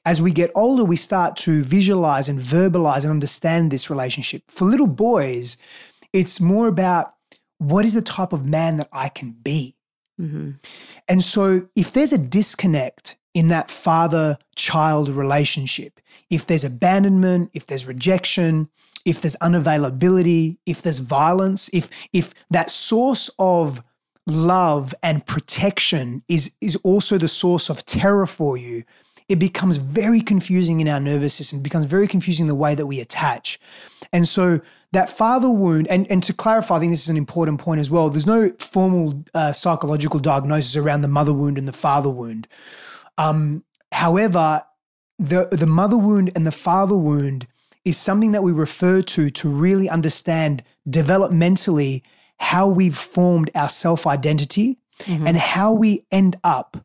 As 0.04 0.20
we 0.20 0.32
get 0.32 0.50
older 0.54 0.84
we 0.84 0.96
start 0.96 1.36
to 1.36 1.62
visualize 1.62 2.28
and 2.28 2.38
verbalize 2.40 3.04
and 3.04 3.12
understand 3.12 3.70
this 3.70 3.88
relationship. 3.88 4.42
For 4.48 4.64
little 4.64 4.88
boys 4.88 5.56
it's 6.12 6.40
more 6.40 6.68
about 6.68 7.14
what 7.58 7.84
is 7.84 7.94
the 7.94 8.02
type 8.02 8.32
of 8.32 8.46
man 8.46 8.78
that 8.78 8.88
I 8.92 9.08
can 9.08 9.32
be? 9.32 9.76
Mm-hmm. 10.20 10.52
And 11.08 11.22
so, 11.22 11.68
if 11.76 11.92
there's 11.92 12.12
a 12.12 12.18
disconnect 12.18 13.16
in 13.34 13.48
that 13.48 13.70
father 13.70 14.38
child 14.56 15.08
relationship, 15.08 16.00
if 16.30 16.46
there's 16.46 16.64
abandonment, 16.64 17.50
if 17.54 17.66
there's 17.66 17.86
rejection, 17.86 18.68
if 19.04 19.20
there's 19.20 19.36
unavailability, 19.36 20.58
if 20.66 20.82
there's 20.82 20.98
violence, 20.98 21.70
if, 21.72 21.88
if 22.12 22.34
that 22.50 22.70
source 22.70 23.30
of 23.38 23.82
love 24.26 24.94
and 25.02 25.24
protection 25.26 26.22
is, 26.28 26.52
is 26.60 26.76
also 26.76 27.16
the 27.16 27.28
source 27.28 27.70
of 27.70 27.84
terror 27.86 28.26
for 28.26 28.56
you, 28.56 28.84
it 29.28 29.38
becomes 29.38 29.76
very 29.76 30.20
confusing 30.20 30.80
in 30.80 30.88
our 30.88 31.00
nervous 31.00 31.34
system, 31.34 31.62
becomes 31.62 31.84
very 31.84 32.08
confusing 32.08 32.46
the 32.46 32.54
way 32.54 32.74
that 32.74 32.86
we 32.86 33.00
attach. 33.00 33.58
And 34.12 34.26
so, 34.26 34.60
that 34.92 35.10
father 35.10 35.50
wound, 35.50 35.86
and, 35.88 36.10
and 36.10 36.22
to 36.22 36.32
clarify, 36.32 36.76
I 36.76 36.80
think 36.80 36.92
this 36.92 37.02
is 37.02 37.10
an 37.10 37.16
important 37.16 37.60
point 37.60 37.80
as 37.80 37.90
well. 37.90 38.08
There's 38.08 38.26
no 38.26 38.50
formal 38.58 39.22
uh, 39.34 39.52
psychological 39.52 40.18
diagnosis 40.18 40.76
around 40.76 41.02
the 41.02 41.08
mother 41.08 41.32
wound 41.32 41.58
and 41.58 41.68
the 41.68 41.72
father 41.72 42.08
wound. 42.08 42.48
Um, 43.18 43.64
however, 43.92 44.62
the 45.18 45.48
the 45.50 45.66
mother 45.66 45.96
wound 45.96 46.30
and 46.34 46.46
the 46.46 46.52
father 46.52 46.96
wound 46.96 47.46
is 47.84 47.96
something 47.96 48.32
that 48.32 48.42
we 48.42 48.52
refer 48.52 49.02
to 49.02 49.30
to 49.30 49.48
really 49.48 49.88
understand 49.88 50.62
developmentally 50.88 52.02
how 52.38 52.68
we've 52.68 52.96
formed 52.96 53.50
our 53.54 53.68
self 53.68 54.06
identity 54.06 54.78
mm-hmm. 55.00 55.26
and 55.26 55.36
how 55.36 55.72
we 55.72 56.06
end 56.10 56.36
up 56.44 56.76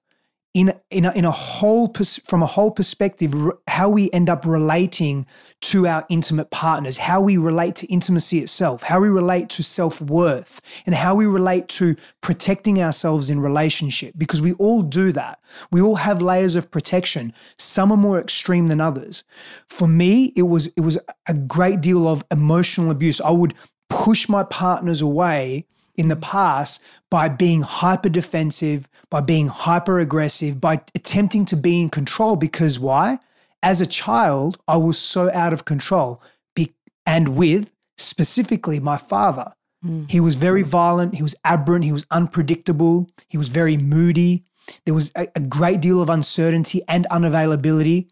in 0.53 0.73
in 0.89 1.05
a, 1.05 1.11
in 1.13 1.25
a 1.25 1.31
whole 1.31 1.89
pers- 1.89 2.19
from 2.19 2.43
a 2.43 2.45
whole 2.45 2.71
perspective 2.71 3.33
how 3.67 3.89
we 3.89 4.11
end 4.11 4.29
up 4.29 4.45
relating 4.45 5.25
to 5.61 5.87
our 5.87 6.05
intimate 6.09 6.51
partners 6.51 6.97
how 6.97 7.19
we 7.19 7.37
relate 7.37 7.75
to 7.75 7.87
intimacy 7.87 8.39
itself 8.39 8.83
how 8.83 8.99
we 8.99 9.09
relate 9.09 9.49
to 9.49 9.63
self-worth 9.63 10.61
and 10.85 10.95
how 10.95 11.15
we 11.15 11.25
relate 11.25 11.67
to 11.67 11.95
protecting 12.21 12.81
ourselves 12.81 13.29
in 13.29 13.39
relationship 13.39 14.13
because 14.17 14.41
we 14.41 14.53
all 14.53 14.81
do 14.81 15.11
that. 15.11 15.39
We 15.71 15.81
all 15.81 15.95
have 15.95 16.21
layers 16.21 16.55
of 16.55 16.71
protection. 16.71 17.33
Some 17.57 17.91
are 17.91 17.97
more 17.97 18.19
extreme 18.19 18.67
than 18.67 18.81
others. 18.81 19.23
For 19.69 19.87
me 19.87 20.33
it 20.35 20.43
was 20.43 20.67
it 20.67 20.81
was 20.81 20.99
a 21.27 21.33
great 21.33 21.81
deal 21.81 22.07
of 22.07 22.23
emotional 22.31 22.91
abuse. 22.91 23.19
I 23.21 23.31
would 23.31 23.53
push 23.89 24.29
my 24.29 24.43
partners 24.43 25.01
away 25.01 25.65
in 25.95 26.07
the 26.07 26.15
past 26.15 26.81
by 27.09 27.29
being 27.29 27.61
hyper 27.61 28.09
defensive, 28.09 28.89
by 29.09 29.21
being 29.21 29.47
hyper 29.47 29.99
aggressive, 29.99 30.59
by 30.59 30.81
attempting 30.95 31.45
to 31.45 31.55
be 31.55 31.81
in 31.81 31.89
control. 31.89 32.35
Because 32.35 32.79
why? 32.79 33.19
As 33.61 33.79
a 33.79 33.85
child, 33.85 34.57
I 34.67 34.77
was 34.77 34.97
so 34.97 35.31
out 35.31 35.53
of 35.53 35.65
control. 35.65 36.21
Be- 36.55 36.73
and 37.05 37.35
with 37.35 37.71
specifically 37.97 38.79
my 38.79 38.97
father. 38.97 39.53
Mm. 39.85 40.09
He 40.09 40.19
was 40.19 40.35
very 40.35 40.63
violent, 40.63 41.15
he 41.15 41.23
was 41.23 41.35
aberrant, 41.43 41.83
he 41.83 41.91
was 41.91 42.05
unpredictable, 42.09 43.09
he 43.27 43.37
was 43.37 43.49
very 43.49 43.77
moody. 43.77 44.45
There 44.85 44.93
was 44.93 45.11
a, 45.15 45.27
a, 45.35 45.41
great 45.41 45.81
deal 45.81 46.01
of 46.01 46.09
uncertainty 46.09 46.81
and 46.87 47.05
unavailability. 47.11 48.07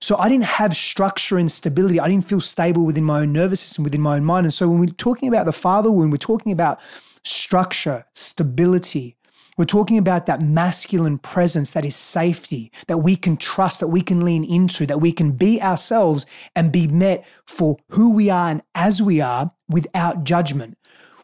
So 0.00 0.16
I 0.16 0.28
didn't 0.28 0.44
have 0.44 0.76
structure 0.76 1.36
and 1.36 1.50
stability. 1.50 1.98
I 1.98 2.06
didn't 2.06 2.28
feel 2.28 2.40
stable 2.40 2.84
within 2.84 3.02
my 3.02 3.22
own 3.22 3.32
nervous 3.32 3.60
system, 3.60 3.82
within 3.82 4.02
my 4.02 4.14
own 4.16 4.24
mind. 4.24 4.46
And 4.46 4.54
so 4.54 4.68
when 4.68 4.78
we're 4.78 4.86
talking 4.86 5.28
about 5.28 5.46
the 5.46 5.52
father 5.52 5.90
wound, 5.90 6.12
we're 6.12 6.18
talking 6.18 6.52
about 6.52 6.78
structure, 7.26 8.04
stability. 8.12 9.16
We're 9.56 9.64
talking 9.64 9.96
about 9.96 10.26
that 10.26 10.42
masculine 10.42 11.18
presence 11.18 11.72
that 11.72 11.86
is 11.86 11.96
safety, 11.96 12.70
that 12.88 12.98
we 12.98 13.16
can 13.16 13.36
trust, 13.36 13.80
that 13.80 13.88
we 13.88 14.02
can 14.02 14.24
lean 14.24 14.44
into, 14.44 14.86
that 14.86 15.00
we 15.00 15.12
can 15.12 15.32
be 15.32 15.60
ourselves 15.62 16.26
and 16.54 16.70
be 16.70 16.86
met 16.86 17.24
for 17.46 17.76
who 17.90 18.12
we 18.12 18.28
are 18.28 18.50
and 18.50 18.62
as 18.74 19.02
we 19.02 19.20
are 19.20 19.50
without 19.68 20.24
judgment. 20.24 20.76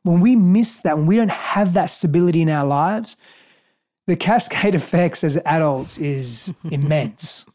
When 0.03 0.21
we 0.21 0.35
miss 0.35 0.81
that, 0.81 0.97
when 0.97 1.07
we 1.07 1.17
don't 1.17 1.31
have 1.31 1.75
that 1.75 1.87
stability 1.87 2.41
in 2.43 2.49
our 2.49 2.67
lives, 2.67 3.17
the 4.07 4.17
cascade 4.17 4.75
effects 4.83 5.23
as 5.23 5.37
adults 5.45 5.99
is 5.99 6.55
immense. 6.71 7.47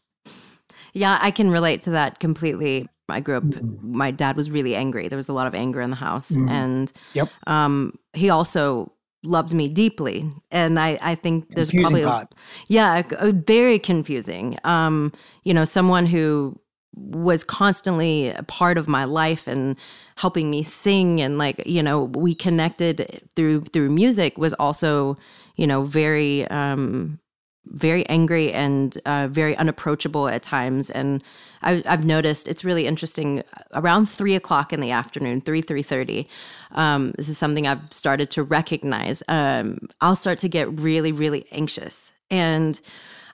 Yeah, 0.98 1.18
I 1.20 1.30
can 1.30 1.50
relate 1.50 1.82
to 1.82 1.90
that 1.90 2.18
completely. 2.18 2.88
I 3.08 3.20
grew 3.20 3.36
up. 3.36 3.44
My 3.82 4.10
dad 4.10 4.36
was 4.36 4.50
really 4.50 4.74
angry. 4.74 5.08
There 5.08 5.16
was 5.16 5.28
a 5.28 5.32
lot 5.32 5.46
of 5.46 5.54
anger 5.54 5.80
in 5.80 5.90
the 5.90 5.96
house, 5.96 6.30
mm. 6.30 6.48
and 6.50 6.92
yep. 7.14 7.30
um, 7.46 7.98
he 8.12 8.28
also 8.28 8.92
loved 9.22 9.54
me 9.54 9.68
deeply. 9.68 10.30
And 10.50 10.78
I, 10.78 10.98
I 11.00 11.14
think 11.14 11.50
there's 11.50 11.70
confusing 11.70 12.02
probably 12.02 12.04
part. 12.04 12.34
yeah, 12.66 13.02
very 13.46 13.78
confusing. 13.78 14.58
Um, 14.64 15.12
you 15.44 15.54
know, 15.54 15.64
someone 15.64 16.06
who 16.06 16.58
was 16.94 17.44
constantly 17.44 18.30
a 18.30 18.42
part 18.42 18.76
of 18.76 18.88
my 18.88 19.04
life 19.04 19.46
and 19.46 19.76
helping 20.16 20.50
me 20.50 20.62
sing 20.64 21.20
and 21.20 21.38
like 21.38 21.62
you 21.64 21.80
know 21.82 22.10
we 22.16 22.34
connected 22.34 23.22
through 23.36 23.60
through 23.60 23.88
music 23.88 24.36
was 24.36 24.52
also 24.54 25.16
you 25.54 25.64
know 25.64 25.82
very 25.84 26.44
um 26.48 27.20
very 27.66 28.06
angry 28.08 28.52
and 28.52 28.96
uh, 29.04 29.28
very 29.30 29.56
unapproachable 29.56 30.28
at 30.28 30.42
times. 30.42 30.90
And 30.90 31.22
I, 31.62 31.82
have 31.86 32.04
noticed 32.04 32.48
it's 32.48 32.64
really 32.64 32.86
interesting. 32.86 33.42
Around 33.72 34.06
three 34.06 34.34
o'clock 34.34 34.72
in 34.72 34.80
the 34.80 34.90
afternoon, 34.90 35.40
three 35.40 35.62
three 35.62 35.82
thirty, 35.82 36.28
um, 36.72 37.12
this 37.16 37.28
is 37.28 37.38
something 37.38 37.66
I've 37.66 37.92
started 37.92 38.30
to 38.30 38.42
recognize. 38.42 39.22
Um, 39.28 39.88
I'll 40.00 40.16
start 40.16 40.38
to 40.38 40.48
get 40.48 40.80
really 40.80 41.12
really 41.12 41.46
anxious, 41.52 42.12
and 42.30 42.80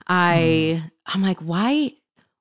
I 0.07 0.81
mm. 0.83 0.91
I'm 1.07 1.21
like, 1.21 1.39
why 1.39 1.93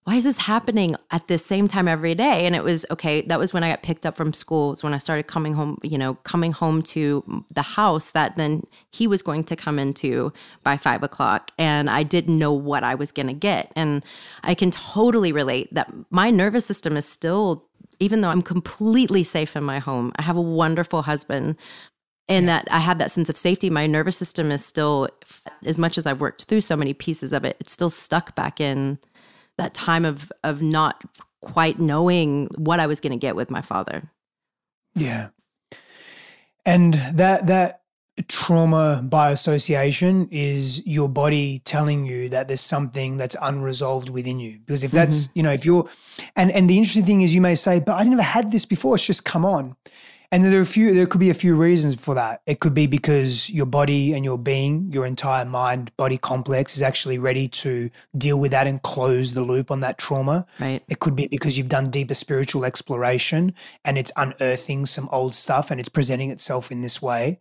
why 0.05 0.17
is 0.17 0.25
this 0.25 0.37
happening 0.37 0.97
at 1.11 1.29
the 1.29 1.39
same 1.39 1.67
time 1.67 1.89
every 1.89 2.15
day? 2.15 2.45
And 2.45 2.55
it 2.55 2.63
was 2.63 2.85
okay. 2.91 3.23
That 3.23 3.39
was 3.39 3.55
when 3.55 3.65
I 3.65 3.71
got 3.71 3.83
picked 3.83 4.05
up 4.05 4.17
from 4.17 4.35
school. 4.35 4.75
It's 4.75 4.83
when 4.83 4.93
I 4.93 4.99
started 4.99 5.27
coming 5.27 5.55
home, 5.55 5.79
you 5.83 5.97
know, 5.97 6.15
coming 6.25 6.53
home 6.53 6.83
to 6.83 7.45
the 7.51 7.63
house 7.63 8.11
that 8.11 8.37
then 8.37 8.65
he 8.91 9.07
was 9.07 9.23
going 9.23 9.45
to 9.45 9.57
come 9.57 9.79
into 9.79 10.31
by 10.63 10.77
five 10.77 11.03
o'clock. 11.03 11.53
And 11.59 11.89
I 11.89 12.03
didn't 12.03 12.39
know 12.39 12.53
what 12.53 12.85
I 12.85 12.95
was 12.95 13.13
going 13.13 13.29
to 13.29 13.33
get. 13.33 13.73
And 13.75 14.05
I 14.43 14.55
can 14.55 14.71
totally 14.71 15.33
relate 15.33 15.73
that 15.73 15.91
my 16.11 16.31
nervous 16.31 16.67
system 16.67 16.99
is 16.99 17.07
still 17.07 17.65
even 18.01 18.21
though 18.21 18.29
I'm 18.29 18.43
completely 18.43 19.23
safe 19.23 19.57
in 19.57 19.65
my 19.65 19.79
home, 19.79 20.13
I 20.17 20.23
have 20.23 20.37
a 20.37 20.43
wonderful 20.43 21.03
husband 21.03 21.57
and 22.29 22.47
yeah. 22.47 22.59
that 22.59 22.69
I 22.71 22.81
have 22.81 22.99
that 22.99 23.11
sense 23.11 23.29
of 23.29 23.37
safety. 23.37 23.71
My 23.71 23.87
nervous 23.87 24.17
system 24.17 24.51
is 24.51 24.65
still, 24.65 25.09
as 25.65 25.79
much 25.79 25.97
as 25.97 26.05
I've 26.05 26.21
worked 26.21 26.45
through 26.45 26.63
so 26.63 26.77
many 26.77 26.93
pieces 26.93 27.33
of 27.33 27.45
it, 27.45 27.57
it's 27.61 27.73
still 27.73 27.91
stuck 27.91 28.35
back 28.35 28.61
in 28.61 28.99
that 29.59 29.75
time 29.75 30.05
of 30.05 30.33
of 30.43 30.63
not 30.63 31.03
quite 31.41 31.79
knowing 31.79 32.49
what 32.57 32.81
I 32.81 32.87
was 32.87 33.01
going 33.01 33.13
to 33.13 33.19
get 33.19 33.37
with 33.37 33.51
my 33.51 33.61
father. 33.61 34.11
Yeah, 34.95 35.29
and 36.65 36.95
that 36.95 37.47
that 37.47 37.81
trauma 38.29 39.03
by 39.05 39.33
association 39.33 40.29
is 40.31 40.87
your 40.87 41.09
body 41.09 41.59
telling 41.65 42.07
you 42.07 42.29
that 42.29 42.47
there's 42.47 42.61
something 42.61 43.17
that's 43.17 43.35
unresolved 43.43 44.09
within 44.09 44.39
you 44.39 44.61
because 44.61 44.85
if 44.85 44.93
that's 44.93 45.27
mm-hmm. 45.27 45.39
you 45.39 45.43
know 45.43 45.51
if 45.51 45.67
you're 45.67 45.89
and 46.37 46.53
and 46.53 46.71
the 46.71 46.79
interesting 46.79 47.05
thing 47.05 47.23
is 47.23 47.35
you 47.35 47.41
may 47.41 47.57
say 47.57 47.81
but 47.81 47.99
i 47.99 48.05
never 48.05 48.23
had 48.23 48.53
this 48.53 48.65
before 48.65 48.95
it's 48.95 49.05
just 49.05 49.25
come 49.25 49.45
on 49.45 49.75
and 50.35 50.45
there 50.45 50.59
are 50.59 50.63
a 50.63 50.67
few 50.67 50.93
there 50.93 51.07
could 51.07 51.21
be 51.21 51.31
a 51.31 51.35
few 51.35 51.55
reasons 51.55 51.95
for 51.95 52.17
that. 52.17 52.43
It 52.45 52.59
could 52.59 52.75
be 52.75 52.89
because 52.89 53.49
your 53.51 53.67
body 53.67 54.13
and 54.15 54.25
your 54.25 54.37
being 54.37 54.91
your 54.91 55.07
entire 55.07 55.45
mind 55.45 55.97
body 55.97 56.19
complex 56.19 56.75
is 56.75 56.83
actually 56.83 57.19
ready 57.19 57.47
to 57.63 57.89
deal 58.19 58.37
with 58.37 58.51
that 58.51 58.67
and 58.67 58.83
close 58.83 59.35
the 59.35 59.43
loop 59.43 59.71
on 59.71 59.79
that 59.81 59.97
trauma. 59.97 60.45
Right. 60.59 60.83
It 60.89 60.99
could 60.99 61.15
be 61.15 61.29
because 61.29 61.57
you've 61.57 61.69
done 61.69 61.89
deeper 61.89 62.15
spiritual 62.15 62.65
exploration 62.65 63.55
and 63.85 63.97
it's 63.97 64.11
unearthing 64.17 64.87
some 64.87 65.09
old 65.13 65.37
stuff 65.37 65.71
and 65.71 65.79
it's 65.79 65.89
presenting 65.89 66.33
itself 66.33 66.73
in 66.73 66.81
this 66.81 67.01
way. 67.01 67.39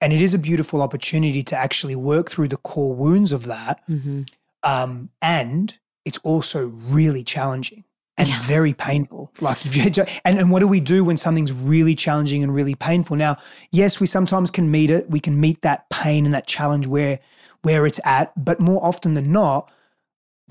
And 0.00 0.12
it 0.12 0.22
is 0.22 0.32
a 0.32 0.38
beautiful 0.38 0.80
opportunity 0.80 1.42
to 1.42 1.56
actually 1.56 1.96
work 1.96 2.30
through 2.30 2.48
the 2.48 2.56
core 2.56 2.94
wounds 2.94 3.32
of 3.32 3.46
that. 3.46 3.80
Mm-hmm. 3.90 4.22
um, 4.62 5.10
and 5.20 5.76
it's 6.04 6.18
also 6.18 6.68
really 6.68 7.24
challenging 7.24 7.82
and 8.18 8.28
yeah. 8.28 8.40
very 8.40 8.74
painful. 8.74 9.32
Like 9.40 9.64
if 9.64 9.76
you 9.76 10.04
and, 10.24 10.38
and 10.38 10.50
what 10.50 10.60
do 10.60 10.68
we 10.68 10.80
do 10.80 11.04
when 11.04 11.16
something's 11.16 11.52
really 11.52 11.94
challenging 11.94 12.42
and 12.42 12.54
really 12.54 12.74
painful? 12.74 13.16
Now, 13.16 13.36
yes, 13.70 14.00
we 14.00 14.06
sometimes 14.06 14.50
can 14.50 14.70
meet 14.70 14.90
it. 14.90 15.08
We 15.08 15.20
can 15.20 15.40
meet 15.40 15.62
that 15.62 15.88
pain 15.88 16.26
and 16.26 16.34
that 16.34 16.46
challenge 16.46 16.86
where 16.86 17.20
where 17.62 17.86
it's 17.86 18.00
at, 18.04 18.32
but 18.42 18.60
more 18.60 18.84
often 18.84 19.14
than 19.14 19.32
not, 19.32 19.70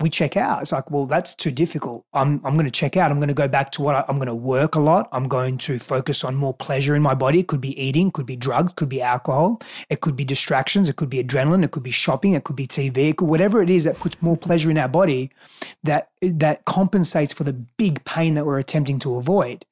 we 0.00 0.10
check 0.10 0.36
out. 0.36 0.62
It's 0.62 0.72
like, 0.72 0.90
well, 0.90 1.06
that's 1.06 1.34
too 1.34 1.50
difficult. 1.50 2.04
I'm, 2.12 2.40
I'm 2.44 2.54
going 2.54 2.66
to 2.66 2.70
check 2.70 2.96
out. 2.96 3.10
I'm 3.10 3.18
going 3.18 3.28
to 3.28 3.34
go 3.34 3.48
back 3.48 3.70
to 3.72 3.82
what 3.82 3.94
I, 3.94 4.04
am 4.08 4.16
going 4.16 4.28
to 4.28 4.34
work 4.34 4.74
a 4.74 4.80
lot. 4.80 5.08
I'm 5.12 5.26
going 5.28 5.58
to 5.58 5.78
focus 5.78 6.24
on 6.24 6.36
more 6.36 6.54
pleasure 6.54 6.94
in 6.94 7.02
my 7.02 7.14
body. 7.14 7.40
It 7.40 7.48
could 7.48 7.60
be 7.60 7.80
eating, 7.80 8.10
could 8.10 8.26
be 8.26 8.36
drugs, 8.36 8.72
could 8.74 8.88
be 8.88 9.02
alcohol, 9.02 9.60
it 9.90 10.00
could 10.00 10.14
be 10.14 10.24
distractions, 10.24 10.88
it 10.88 10.96
could 10.96 11.10
be 11.10 11.22
adrenaline, 11.22 11.64
it 11.64 11.72
could 11.72 11.82
be 11.82 11.90
shopping, 11.90 12.34
it 12.34 12.44
could 12.44 12.56
be 12.56 12.66
TV, 12.66 13.10
it 13.10 13.16
could, 13.16 13.28
whatever 13.28 13.62
it 13.62 13.70
is 13.70 13.84
that 13.84 13.98
puts 13.98 14.20
more 14.22 14.36
pleasure 14.36 14.70
in 14.70 14.78
our 14.78 14.88
body 14.88 15.30
that 15.82 16.10
that 16.20 16.64
compensates 16.64 17.32
for 17.32 17.44
the 17.44 17.52
big 17.52 18.04
pain 18.04 18.34
that 18.34 18.46
we're 18.46 18.58
attempting 18.58 18.98
to 19.00 19.16
avoid. 19.16 19.64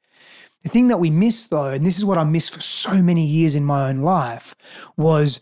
The 0.63 0.69
thing 0.71 0.89
that 0.89 0.99
we 0.99 1.11
miss 1.11 1.47
though, 1.47 1.69
and 1.69 1.87
this 1.87 1.99
is 1.99 2.05
what 2.05 2.19
I 2.19 2.25
missed 2.25 2.53
for 2.53 2.61
so 2.61 3.01
many 3.01 3.25
years 3.25 3.55
in 3.55 3.65
my 3.65 3.89
own 3.89 4.03
life, 4.03 4.57
was 4.97 5.41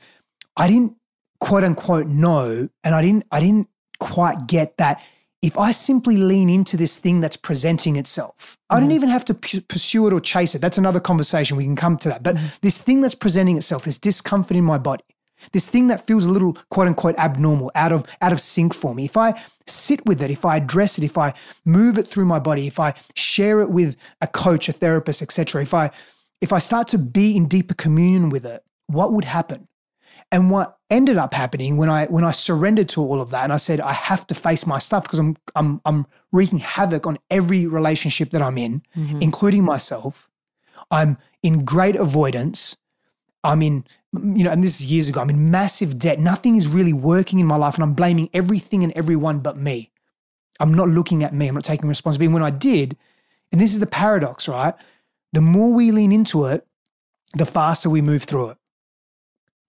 I 0.57 0.69
didn't 0.69 0.97
quote 1.41 1.65
unquote 1.65 2.07
know, 2.07 2.69
and 2.83 2.95
I 2.95 3.01
didn't 3.01 3.25
I 3.31 3.41
didn't 3.41 3.69
quite 4.05 4.47
get 4.47 4.77
that 4.77 5.03
if 5.43 5.59
I 5.59 5.73
simply 5.73 6.17
lean 6.17 6.49
into 6.49 6.77
this 6.77 6.97
thing 6.97 7.21
that's 7.21 7.37
presenting 7.37 7.97
itself. 7.97 8.57
I 8.71 8.81
don't 8.81 8.89
mm. 8.89 8.95
even 8.95 9.11
have 9.11 9.27
to 9.27 9.35
p- 9.35 9.61
pursue 9.61 10.07
it 10.07 10.13
or 10.13 10.21
chase 10.21 10.55
it. 10.55 10.61
That's 10.61 10.79
another 10.79 11.01
conversation. 11.01 11.59
We 11.59 11.65
can 11.65 11.77
come 11.77 11.99
to 11.99 12.09
that. 12.09 12.23
But 12.23 12.37
mm. 12.37 12.61
this 12.61 12.81
thing 12.81 13.03
that's 13.03 13.15
presenting 13.15 13.59
itself, 13.59 13.85
this 13.85 13.99
discomfort 13.99 14.57
in 14.57 14.65
my 14.65 14.79
body, 14.79 15.05
this 15.53 15.69
thing 15.69 15.89
that 15.89 16.07
feels 16.07 16.25
a 16.25 16.31
little 16.31 16.55
quote 16.71 16.89
unquote 16.89 17.17
abnormal, 17.19 17.71
out 17.75 17.93
of 17.93 18.07
out 18.23 18.33
of 18.33 18.41
sync 18.41 18.73
for 18.75 18.95
me. 18.95 19.05
If 19.05 19.19
I 19.19 19.39
sit 19.67 20.05
with 20.07 20.23
it, 20.23 20.31
if 20.31 20.47
I 20.47 20.57
address 20.57 20.97
it, 20.97 21.05
if 21.05 21.19
I 21.19 21.35
move 21.67 21.99
it 21.99 22.09
through 22.09 22.25
my 22.25 22.39
body, 22.39 22.67
if 22.67 22.81
I 22.81 22.95
share 23.15 23.61
it 23.61 23.71
with 23.71 23.97
a 24.23 24.27
coach, 24.27 24.71
a 24.71 24.73
therapist, 24.73 25.21
etc., 25.21 25.61
if 25.61 25.75
I 25.75 25.91
if 26.41 26.53
I 26.53 26.59
start 26.59 26.89
to 26.89 26.99
be 26.99 27.37
in 27.37 27.49
deeper 27.49 27.75
communion 27.75 28.31
with 28.31 28.47
it, 28.47 28.63
what 28.87 29.13
would 29.13 29.25
happen? 29.25 29.69
And 30.35 30.51
what 30.51 30.81
ended 30.91 31.17
up 31.17 31.33
happening 31.33 31.77
when 31.77 31.89
I 31.89 32.07
when 32.07 32.25
I 32.25 32.33
surrendered 32.33 32.89
to 32.91 33.01
all 33.01 33.21
of 33.21 33.31
that 33.31 33.45
and 33.45 33.53
I 33.53 33.57
said 33.57 33.81
I 33.81 33.93
have 33.93 34.27
to 34.27 34.35
face 34.35 34.67
my 34.67 34.79
stuff 34.79 35.05
because 35.05 35.21
I'm 35.21 35.37
I'm 35.55 35.81
I'm 35.85 36.07
wreaking 36.33 36.59
havoc 36.59 37.07
on 37.07 37.19
every 37.31 37.67
relationship 37.67 38.31
that 38.31 38.43
I'm 38.43 38.59
in, 38.59 38.83
mm-hmm. 38.97 39.21
including 39.23 39.63
myself. 39.63 40.29
I'm 40.91 41.19
in 41.45 41.65
great 41.65 41.95
avoidance. 41.95 42.77
I'm 43.45 43.63
in 43.63 43.85
you 44.13 44.43
know, 44.43 44.51
and 44.51 44.65
this 44.65 44.81
is 44.81 44.91
years 44.91 45.09
ago. 45.09 45.21
I'm 45.21 45.31
in 45.31 45.53
massive 45.53 46.01
debt. 46.01 46.19
Nothing 46.19 46.57
is 46.57 46.67
really 46.67 46.93
working 46.93 47.39
in 47.39 47.47
my 47.47 47.57
life, 47.57 47.77
and 47.77 47.85
I'm 47.85 47.95
blaming 47.95 48.29
everything 48.35 48.83
and 48.83 48.93
everyone 48.95 49.39
but 49.39 49.57
me. 49.57 49.93
I'm 50.59 50.75
not 50.75 50.89
looking 50.89 51.23
at 51.23 51.33
me. 51.33 51.47
I'm 51.47 51.55
not 51.55 51.63
taking 51.63 51.89
responsibility. 51.89 52.27
And 52.27 52.35
when 52.35 52.43
I 52.43 52.51
did, 52.51 52.97
and 53.53 53.61
this 53.61 53.73
is 53.73 53.79
the 53.79 53.87
paradox, 53.87 54.49
right? 54.49 54.75
The 55.33 55.41
more 55.41 55.73
we 55.73 55.93
lean 55.93 56.11
into 56.11 56.47
it, 56.47 56.67
the 57.35 57.47
faster 57.47 57.89
we 57.89 58.01
move 58.01 58.25
through 58.25 58.51
it. 58.51 58.59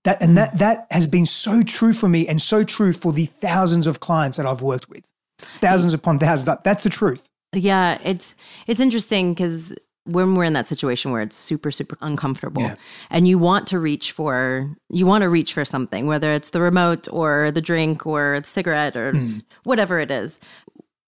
That 0.06 0.22
and 0.22 0.38
that 0.38 0.58
that 0.60 0.88
has 0.92 1.08
been 1.08 1.26
so 1.26 1.64
true 1.64 1.92
for 1.92 2.08
me 2.08 2.28
and 2.28 2.42
so 2.42 2.64
true 2.64 2.94
for 2.94 3.12
the 3.12 3.26
thousands 3.26 3.88
of 3.88 4.00
clients 4.00 4.38
that 4.38 4.46
I've 4.46 4.62
worked 4.62 4.88
with. 4.88 5.12
Thousands 5.60 5.94
upon 5.94 6.20
thousands. 6.20 6.58
That's 6.64 6.84
the 6.84 6.90
truth. 6.90 7.28
Yeah, 7.54 8.00
it's 8.04 8.36
it's 8.68 8.80
interesting 8.80 9.34
because 9.34 9.74
when 10.06 10.36
we're 10.36 10.44
in 10.44 10.54
that 10.54 10.68
situation 10.68 11.12
where 11.12 11.24
it's 11.24 11.36
super 11.36 11.72
super 11.72 11.98
uncomfortable 12.02 12.62
yeah. 12.62 12.76
and 13.10 13.28
you 13.28 13.40
want 13.40 13.66
to 13.66 13.80
reach 13.80 14.12
for 14.12 14.76
you 14.90 15.06
want 15.06 15.24
to 15.24 15.30
reach 15.30 15.54
for 15.54 15.66
something 15.66 16.06
whether 16.06 16.32
it's 16.32 16.52
the 16.52 16.62
remote 16.62 17.08
or 17.12 17.50
the 17.52 17.62
drink 17.62 18.06
or 18.06 18.40
the 18.40 18.48
cigarette 18.48 18.96
or 18.96 19.14
mm. 19.14 19.42
whatever 19.64 20.00
it 20.00 20.12
is 20.12 20.40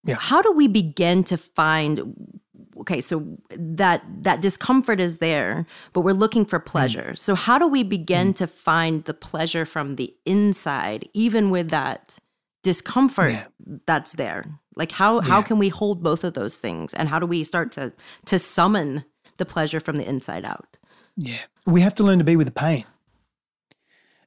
yeah. 0.03 0.15
how 0.15 0.41
do 0.41 0.51
we 0.51 0.67
begin 0.67 1.23
to 1.23 1.37
find 1.37 2.15
okay 2.79 3.01
so 3.01 3.37
that 3.49 4.03
that 4.21 4.41
discomfort 4.41 4.99
is 4.99 5.17
there 5.17 5.65
but 5.93 6.01
we're 6.01 6.13
looking 6.13 6.45
for 6.45 6.59
pleasure 6.59 7.11
mm. 7.11 7.17
so 7.17 7.35
how 7.35 7.57
do 7.57 7.67
we 7.67 7.83
begin 7.83 8.33
mm. 8.33 8.35
to 8.35 8.47
find 8.47 9.03
the 9.05 9.13
pleasure 9.13 9.65
from 9.65 9.95
the 9.95 10.13
inside 10.25 11.07
even 11.13 11.49
with 11.49 11.69
that 11.69 12.17
discomfort 12.63 13.31
yeah. 13.31 13.47
that's 13.85 14.13
there 14.13 14.45
like 14.75 14.91
how 14.91 15.15
yeah. 15.15 15.21
how 15.21 15.41
can 15.41 15.57
we 15.59 15.69
hold 15.69 16.03
both 16.03 16.23
of 16.23 16.33
those 16.33 16.57
things 16.57 16.93
and 16.93 17.09
how 17.09 17.19
do 17.19 17.25
we 17.25 17.43
start 17.43 17.71
to 17.71 17.93
to 18.25 18.37
summon 18.39 19.03
the 19.37 19.45
pleasure 19.45 19.79
from 19.79 19.95
the 19.95 20.07
inside 20.07 20.45
out 20.45 20.77
yeah 21.15 21.37
we 21.65 21.81
have 21.81 21.95
to 21.95 22.03
learn 22.03 22.17
to 22.17 22.25
be 22.25 22.35
with 22.35 22.47
the 22.47 22.53
pain 22.53 22.85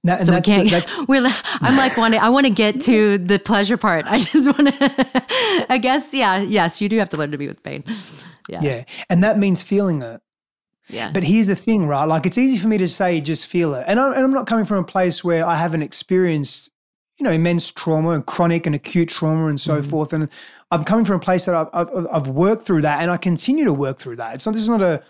so 0.06 0.34
we 0.34 0.40
can't. 0.40 0.70
That's, 0.70 0.92
we're. 1.08 1.26
I'm 1.60 1.76
like 1.76 1.96
wanting. 1.96 2.20
I 2.20 2.30
want 2.30 2.46
to 2.46 2.52
get 2.52 2.80
to 2.82 3.18
the 3.18 3.38
pleasure 3.38 3.76
part. 3.76 4.06
I 4.06 4.18
just 4.18 4.46
want 4.46 4.68
to. 4.68 5.66
I 5.68 5.78
guess. 5.78 6.14
Yeah. 6.14 6.40
Yes. 6.40 6.80
You 6.80 6.88
do 6.88 6.98
have 6.98 7.10
to 7.10 7.16
learn 7.16 7.32
to 7.32 7.38
be 7.38 7.48
with 7.48 7.62
pain. 7.62 7.84
Yeah. 8.48 8.60
Yeah. 8.62 8.84
And 9.08 9.22
that 9.22 9.38
means 9.38 9.62
feeling 9.62 10.02
it. 10.02 10.20
Yeah. 10.88 11.10
But 11.12 11.24
here's 11.24 11.46
the 11.46 11.54
thing, 11.54 11.86
right? 11.86 12.04
Like 12.04 12.26
it's 12.26 12.38
easy 12.38 12.58
for 12.58 12.68
me 12.68 12.78
to 12.78 12.88
say 12.88 13.20
just 13.20 13.46
feel 13.46 13.74
it, 13.74 13.84
and 13.86 14.00
I'm, 14.00 14.12
and 14.12 14.24
I'm 14.24 14.32
not 14.32 14.46
coming 14.46 14.64
from 14.64 14.78
a 14.78 14.84
place 14.84 15.22
where 15.22 15.46
I 15.46 15.54
haven't 15.54 15.82
experienced, 15.82 16.70
you 17.18 17.24
know, 17.24 17.30
immense 17.30 17.70
trauma 17.70 18.10
and 18.10 18.26
chronic 18.26 18.66
and 18.66 18.74
acute 18.74 19.08
trauma 19.08 19.46
and 19.46 19.60
so 19.60 19.80
mm 19.80 19.88
forth. 19.88 20.12
And 20.12 20.28
I'm 20.72 20.84
coming 20.84 21.04
from 21.04 21.16
a 21.16 21.20
place 21.20 21.46
that 21.46 21.54
I've, 21.54 21.68
I've, 21.72 22.06
I've 22.12 22.28
worked 22.28 22.64
through 22.64 22.82
that, 22.82 23.02
and 23.02 23.10
I 23.10 23.18
continue 23.18 23.64
to 23.64 23.72
work 23.72 23.98
through 23.98 24.16
that. 24.16 24.34
It's 24.34 24.46
not. 24.46 24.52
This 24.52 24.62
is 24.62 24.68
not 24.68 24.82
a 24.82 25.02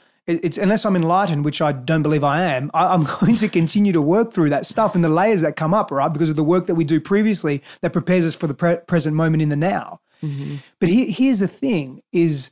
it's 0.42 0.58
unless 0.58 0.84
I'm 0.84 0.96
enlightened, 0.96 1.44
which 1.44 1.60
I 1.60 1.72
don't 1.72 2.02
believe 2.02 2.24
I 2.24 2.42
am, 2.42 2.70
I, 2.74 2.94
am 2.94 3.06
going 3.20 3.36
to 3.36 3.48
continue 3.48 3.92
to 3.92 4.02
work 4.02 4.32
through 4.32 4.50
that 4.50 4.66
stuff 4.66 4.94
and 4.94 5.04
the 5.04 5.08
layers 5.08 5.40
that 5.42 5.56
come 5.56 5.74
up, 5.74 5.90
right? 5.90 6.12
Because 6.12 6.30
of 6.30 6.36
the 6.36 6.44
work 6.44 6.66
that 6.66 6.74
we 6.74 6.84
do 6.84 7.00
previously 7.00 7.62
that 7.82 7.92
prepares 7.92 8.24
us 8.24 8.34
for 8.34 8.46
the 8.46 8.54
pre- 8.54 8.78
present 8.86 9.16
moment 9.16 9.42
in 9.42 9.48
the 9.48 9.56
now. 9.56 10.00
Mm-hmm. 10.22 10.56
But 10.78 10.88
he, 10.88 11.10
here's 11.10 11.38
the 11.38 11.48
thing: 11.48 12.02
is 12.12 12.50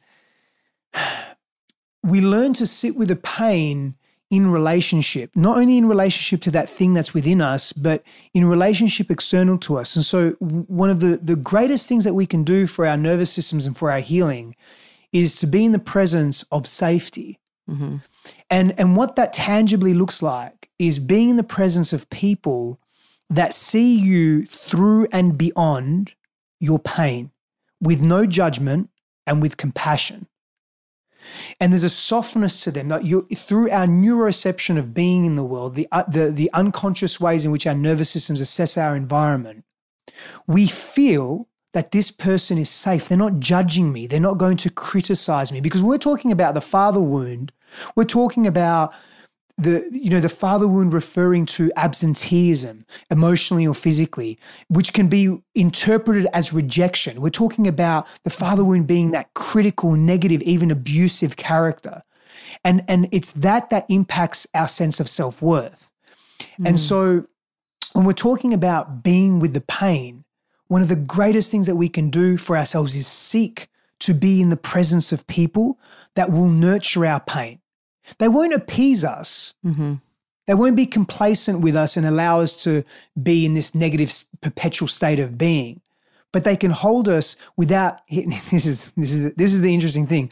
we 2.03 2.21
learn 2.21 2.53
to 2.55 2.67
sit 2.67 2.97
with 2.97 3.09
the 3.09 3.17
pain 3.17 3.95
in 4.31 4.51
relationship, 4.51 5.31
not 5.35 5.57
only 5.57 5.79
in 5.79 5.87
relationship 5.87 6.41
to 6.43 6.51
that 6.51 6.69
thing 6.69 6.93
that's 6.93 7.15
within 7.15 7.41
us, 7.41 7.73
but 7.73 8.03
in 8.35 8.45
relationship 8.45 9.11
external 9.11 9.57
to 9.57 9.79
us. 9.79 9.97
And 9.97 10.05
so, 10.05 10.31
one 10.41 10.91
of 10.91 11.01
the, 11.01 11.17
the 11.17 11.37
greatest 11.37 11.89
things 11.89 12.05
that 12.05 12.15
we 12.15 12.27
can 12.27 12.45
do 12.45 12.67
for 12.67 12.87
our 12.87 12.97
nervous 12.97 13.33
systems 13.33 13.67
and 13.67 13.77
for 13.77 13.91
our 13.91 14.01
healing 14.01 14.55
is 15.13 15.41
to 15.41 15.47
be 15.47 15.65
in 15.65 15.73
the 15.73 15.79
presence 15.79 16.45
of 16.53 16.67
safety. 16.67 17.39
Mm-hmm. 17.69 17.97
And, 18.51 18.75
and 18.79 18.97
what 18.97 19.17
that 19.17 19.33
tangibly 19.33 19.95
looks 19.95 20.23
like 20.23 20.71
is 20.79 20.99
being 20.99 21.31
in 21.31 21.37
the 21.37 21.43
presence 21.43 21.93
of 21.93 22.09
people 22.11 22.81
that 23.31 23.53
see 23.53 23.95
you 23.95 24.45
through 24.45 25.07
and 25.13 25.37
beyond 25.37 26.15
your 26.61 26.79
pain 26.79 27.31
with 27.81 28.01
no 28.01 28.27
judgment 28.27 28.91
and 29.27 29.43
with 29.43 29.57
compassion. 29.57 30.27
And 31.61 31.73
there's 31.73 31.85
a 31.85 31.91
softness 31.91 32.65
to 32.65 32.71
them 32.71 32.89
that 32.89 33.05
you 33.05 33.23
through 33.35 33.71
our 33.71 33.87
neuroception 33.87 34.79
of 34.79 34.95
being 34.95 35.27
in 35.27 35.37
the 35.37 35.45
world, 35.45 35.75
the, 35.75 35.87
uh, 35.93 36.05
the, 36.09 36.31
the 36.31 36.51
unconscious 36.55 37.21
ways 37.21 37.45
in 37.45 37.53
which 37.53 37.67
our 37.67 37.75
nervous 37.75 38.09
systems 38.11 38.41
assess 38.41 38.79
our 38.79 38.97
environment, 38.97 39.65
we 40.47 40.67
feel 40.67 41.49
that 41.75 41.91
this 41.91 42.11
person 42.11 42.57
is 42.57 42.71
safe. 42.71 43.09
They're 43.09 43.19
not 43.19 43.41
judging 43.41 43.93
me. 43.93 44.07
They're 44.07 44.21
not 44.21 44.39
going 44.39 44.57
to 44.59 44.71
criticize 44.71 45.53
me. 45.53 45.61
Because 45.61 45.83
we're 45.83 45.99
talking 45.99 46.33
about 46.33 46.55
the 46.55 46.63
father 46.63 47.01
wound, 47.01 47.53
we're 47.97 48.05
talking 48.05 48.47
about 48.47 48.95
the 49.59 49.89
you 49.91 50.09
know 50.09 50.21
the 50.21 50.29
father 50.29 50.69
wound 50.69 50.93
referring 50.93 51.45
to 51.45 51.71
absenteeism 51.77 52.87
emotionally 53.11 53.67
or 53.67 53.75
physically 53.75 54.39
which 54.69 54.93
can 54.93 55.09
be 55.09 55.37
interpreted 55.55 56.27
as 56.33 56.53
rejection. 56.53 57.21
We're 57.21 57.31
talking 57.31 57.67
about 57.67 58.07
the 58.23 58.31
father 58.31 58.65
wound 58.65 58.87
being 58.87 59.11
that 59.11 59.35
critical 59.35 59.93
negative 59.93 60.41
even 60.43 60.71
abusive 60.71 61.37
character. 61.37 62.03
And 62.65 62.85
and 62.89 63.09
it's 63.11 63.33
that 63.33 63.71
that 63.71 63.85
impacts 63.89 64.47
our 64.55 64.69
sense 64.69 65.01
of 65.01 65.09
self-worth. 65.09 65.91
Mm. 66.61 66.69
and 66.69 66.79
so 66.79 67.27
when 67.95 68.05
we're 68.07 68.13
talking 68.13 68.55
about 68.55 69.03
being 69.03 69.41
with 69.41 69.55
the 69.55 69.61
pain 69.61 70.25
one 70.69 70.83
of 70.83 70.89
the 70.89 70.97
greatest 70.97 71.51
things 71.51 71.67
that 71.67 71.77
we 71.77 71.89
can 71.89 72.11
do 72.11 72.37
for 72.37 72.57
ourselves 72.57 72.95
is 72.95 73.07
seek 73.07 73.69
to 73.99 74.15
be 74.15 74.41
in 74.41 74.51
the 74.51 74.57
presence 74.57 75.13
of 75.13 75.27
people 75.27 75.79
that 76.19 76.31
will 76.31 76.49
nurture 76.49 77.07
our 77.07 77.21
pain 77.21 77.61
they 78.19 78.29
won't 78.29 78.55
appease 78.55 79.05
us. 79.05 79.55
Mm-hmm. 79.65 79.95
They 80.47 80.55
won't 80.55 80.77
be 80.77 80.87
complacent 80.87 81.61
with 81.61 81.77
us 81.77 81.97
and 81.97 82.07
allow 82.07 82.41
us 82.41 82.63
to 82.65 82.83
be 83.23 83.45
in 83.45 83.53
this 83.53 83.75
negative 83.75 84.11
perpetual 84.41 84.89
state 84.89 85.19
of 85.19 85.37
being 85.37 85.83
but 86.31 86.45
they 86.45 86.57
can 86.57 86.71
hold 86.71 87.09
us 87.09 87.37
without 87.57 88.01
this 88.11 88.67
is 88.67 88.91
this 88.93 89.15
is 89.15 89.35
this 89.35 89.53
is 89.53 89.61
the 89.61 89.73
interesting 89.73 90.07
thing 90.07 90.31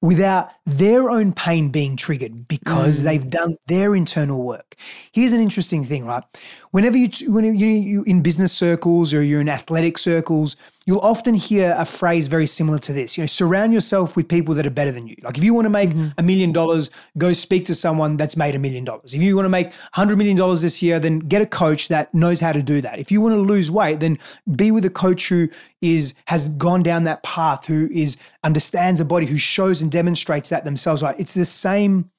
without 0.00 0.50
their 0.66 1.10
own 1.10 1.32
pain 1.32 1.70
being 1.70 1.96
triggered 1.96 2.46
because 2.48 3.00
mm. 3.00 3.04
they've 3.04 3.30
done 3.30 3.56
their 3.66 3.94
internal 3.94 4.42
work 4.42 4.74
here's 5.12 5.32
an 5.32 5.40
interesting 5.40 5.84
thing 5.84 6.04
right 6.04 6.24
whenever 6.70 6.96
you 6.96 7.08
when 7.32 7.44
you, 7.44 8.04
in 8.06 8.22
business 8.22 8.52
circles 8.52 9.14
or 9.14 9.22
you're 9.22 9.40
in 9.40 9.48
athletic 9.48 9.96
circles 9.96 10.56
you'll 10.88 10.98
often 11.00 11.34
hear 11.34 11.76
a 11.78 11.84
phrase 11.84 12.26
very 12.26 12.46
similar 12.46 12.78
to 12.78 12.92
this 12.92 13.16
you 13.16 13.22
know 13.22 13.26
surround 13.26 13.72
yourself 13.72 14.16
with 14.16 14.26
people 14.26 14.54
that 14.54 14.66
are 14.66 14.70
better 14.70 14.90
than 14.90 15.06
you 15.06 15.14
like 15.22 15.38
if 15.38 15.44
you 15.44 15.54
want 15.54 15.66
to 15.66 15.70
make 15.70 15.90
mm-hmm. 15.90 16.08
a 16.18 16.22
million 16.22 16.50
dollars 16.50 16.90
go 17.16 17.32
speak 17.32 17.66
to 17.66 17.74
someone 17.74 18.16
that's 18.16 18.36
made 18.36 18.54
a 18.54 18.58
million 18.58 18.84
dollars 18.84 19.14
if 19.14 19.22
you 19.22 19.36
want 19.36 19.44
to 19.44 19.50
make 19.50 19.66
100 19.66 20.16
million 20.16 20.36
dollars 20.36 20.62
this 20.62 20.82
year 20.82 20.98
then 20.98 21.20
get 21.20 21.40
a 21.40 21.46
coach 21.46 21.88
that 21.88 22.12
knows 22.12 22.40
how 22.40 22.50
to 22.50 22.62
do 22.62 22.80
that 22.80 22.98
if 22.98 23.12
you 23.12 23.20
want 23.20 23.34
to 23.34 23.40
lose 23.40 23.70
weight 23.70 24.00
then 24.00 24.18
be 24.56 24.70
with 24.72 24.84
a 24.84 24.90
coach 24.90 25.28
who 25.28 25.48
is 25.80 26.14
has 26.26 26.48
gone 26.48 26.82
down 26.82 27.04
that 27.04 27.22
path, 27.22 27.66
who 27.66 27.88
is 27.92 28.16
understands 28.42 28.98
the 28.98 29.04
body, 29.04 29.26
who 29.26 29.38
shows 29.38 29.82
and 29.82 29.90
demonstrates 29.90 30.48
that 30.48 30.64
themselves. 30.64 31.02
Right? 31.02 31.18
It's 31.18 31.34
the 31.34 31.44
same 31.44 32.10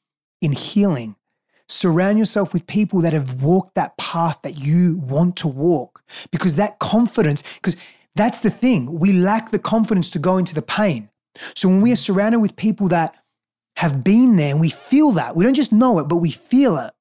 in 0.41 0.53
healing. 0.53 1.15
Surround 1.67 2.17
yourself 2.17 2.53
with 2.53 2.65
people 2.65 3.01
that 3.01 3.13
have 3.13 3.43
walked 3.43 3.75
that 3.75 3.95
path 3.97 4.41
that 4.41 4.57
you 4.57 4.97
want 4.97 5.35
to 5.37 5.47
walk, 5.47 6.03
because 6.31 6.55
that 6.55 6.79
confidence, 6.79 7.43
because 7.55 7.77
that's 8.19 8.41
the 8.41 8.49
thing, 8.49 8.99
we 8.99 9.13
lack 9.13 9.51
the 9.51 9.59
confidence 9.59 10.09
to 10.11 10.19
go 10.19 10.37
into 10.37 10.53
the 10.53 10.61
pain. 10.61 11.09
So 11.55 11.69
when 11.69 11.81
we 11.81 11.91
are 11.91 11.97
surrounded 11.97 12.39
with 12.39 12.55
people 12.55 12.89
that 12.89 13.15
have 13.77 14.03
been 14.03 14.35
there 14.35 14.51
and 14.51 14.59
we 14.59 14.69
feel 14.69 15.11
that, 15.11 15.35
we 15.35 15.43
don't 15.43 15.53
just 15.53 15.71
know 15.71 15.99
it, 15.99 16.07
but 16.09 16.17
we 16.17 16.31
feel 16.31 16.77
it 16.77 16.93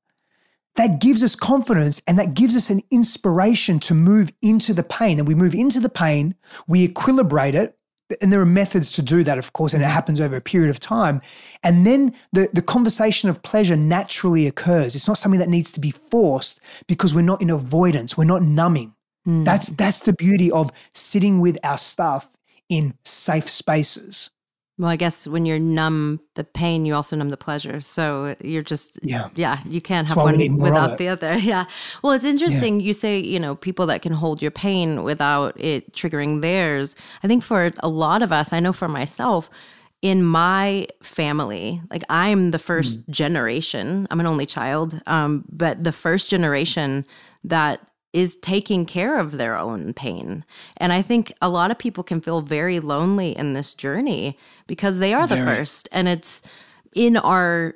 that 0.79 1.01
gives 1.01 1.25
us 1.25 1.35
confidence 1.35 2.01
and 2.07 2.19
that 2.21 2.35
gives 2.35 2.57
us 2.57 2.71
an 2.71 2.81
inspiration 2.91 3.81
to 3.81 3.95
move 3.95 4.33
into 4.41 4.73
the 4.73 4.85
pain. 4.85 5.19
And 5.19 5.27
we 5.27 5.35
move 5.35 5.53
into 5.53 5.81
the 5.81 5.89
pain, 5.89 6.37
we 6.69 6.87
equilibrate 6.87 7.55
it. 7.55 7.77
And 8.23 8.33
there 8.33 8.41
are 8.41 8.47
methods 8.47 8.93
to 8.93 9.03
do 9.03 9.23
that, 9.25 9.37
of 9.37 9.53
course, 9.53 9.75
and 9.75 9.83
it 9.83 9.87
mm-hmm. 9.87 9.95
happens 9.95 10.21
over 10.21 10.37
a 10.37 10.41
period 10.41 10.71
of 10.71 10.81
time. 10.81 11.21
And 11.63 11.85
then 11.85 12.15
the, 12.33 12.49
the 12.53 12.63
conversation 12.63 13.29
of 13.29 13.43
pleasure 13.43 13.77
naturally 13.77 14.47
occurs. 14.47 14.95
It's 14.95 15.09
not 15.09 15.19
something 15.19 15.41
that 15.41 15.51
needs 15.51 15.73
to 15.73 15.81
be 15.81 15.91
forced 15.91 16.61
because 16.87 17.15
we're 17.15 17.21
not 17.21 17.43
in 17.43 17.51
avoidance, 17.51 18.17
we're 18.17 18.25
not 18.25 18.43
numbing. 18.43 18.95
Mm. 19.27 19.45
That's 19.45 19.69
that's 19.69 20.01
the 20.03 20.13
beauty 20.13 20.51
of 20.51 20.71
sitting 20.95 21.41
with 21.41 21.59
our 21.65 21.79
stuff 21.79 22.29
in 22.69 22.95
safe 23.05 23.49
spaces. 23.49 24.31
Well, 24.79 24.89
I 24.89 24.95
guess 24.95 25.27
when 25.27 25.45
you're 25.45 25.59
numb 25.59 26.21
the 26.35 26.45
pain, 26.45 26.87
you 26.87 26.95
also 26.95 27.17
numb 27.17 27.31
the 27.31 27.37
pleasure. 27.37 27.81
So 27.81 28.37
you're 28.41 28.63
just 28.63 28.99
yeah, 29.03 29.29
yeah 29.35 29.61
you 29.67 29.81
can't 29.81 30.07
have 30.09 30.17
one 30.17 30.57
without 30.57 30.99
the 30.99 31.09
other. 31.09 31.37
Yeah. 31.49 31.65
Well, 32.03 32.13
it's 32.13 32.25
interesting. 32.25 32.79
Yeah. 32.79 32.87
You 32.87 32.95
say 32.95 33.19
you 33.19 33.41
know 33.41 33.57
people 33.57 33.87
that 33.87 34.03
can 34.03 34.13
hold 34.13 34.41
your 34.41 34.53
pain 34.53 35.03
without 35.03 35.61
it 35.61 35.93
triggering 35.93 36.43
theirs. 36.43 36.95
I 37.25 37.27
think 37.27 37.43
for 37.43 37.73
a 37.81 37.89
lot 37.89 38.23
of 38.23 38.33
us, 38.33 38.53
I 38.53 38.61
know 38.61 38.73
for 38.73 38.89
myself, 38.89 39.51
in 40.01 40.23
my 40.23 40.87
family, 41.03 41.83
like 41.91 42.05
I'm 42.09 42.53
the 42.53 42.59
first 42.59 43.01
mm. 43.01 43.11
generation. 43.11 44.07
I'm 44.11 44.21
an 44.21 44.27
only 44.27 44.47
child, 44.47 45.01
um, 45.07 45.45
but 45.51 45.83
the 45.83 45.93
first 45.93 46.31
generation 46.31 47.05
that 47.43 47.81
is 48.13 48.37
taking 48.37 48.87
care 48.87 49.19
of 49.19 49.33
their 49.33 49.57
own 49.57 49.93
pain. 49.93 50.45
And 50.79 50.93
I 50.93 51.03
think 51.03 51.33
a 51.43 51.49
lot 51.49 51.71
of 51.71 51.79
people 51.79 52.03
can 52.03 52.21
feel 52.21 52.41
very 52.41 52.81
lonely 52.81 53.37
in 53.37 53.53
this 53.53 53.75
journey 53.75 54.39
because 54.67 54.99
they 54.99 55.13
are 55.13 55.27
the 55.27 55.37
first 55.37 55.89
and 55.93 56.09
it's 56.09 56.43
in 56.95 57.17
our 57.17 57.75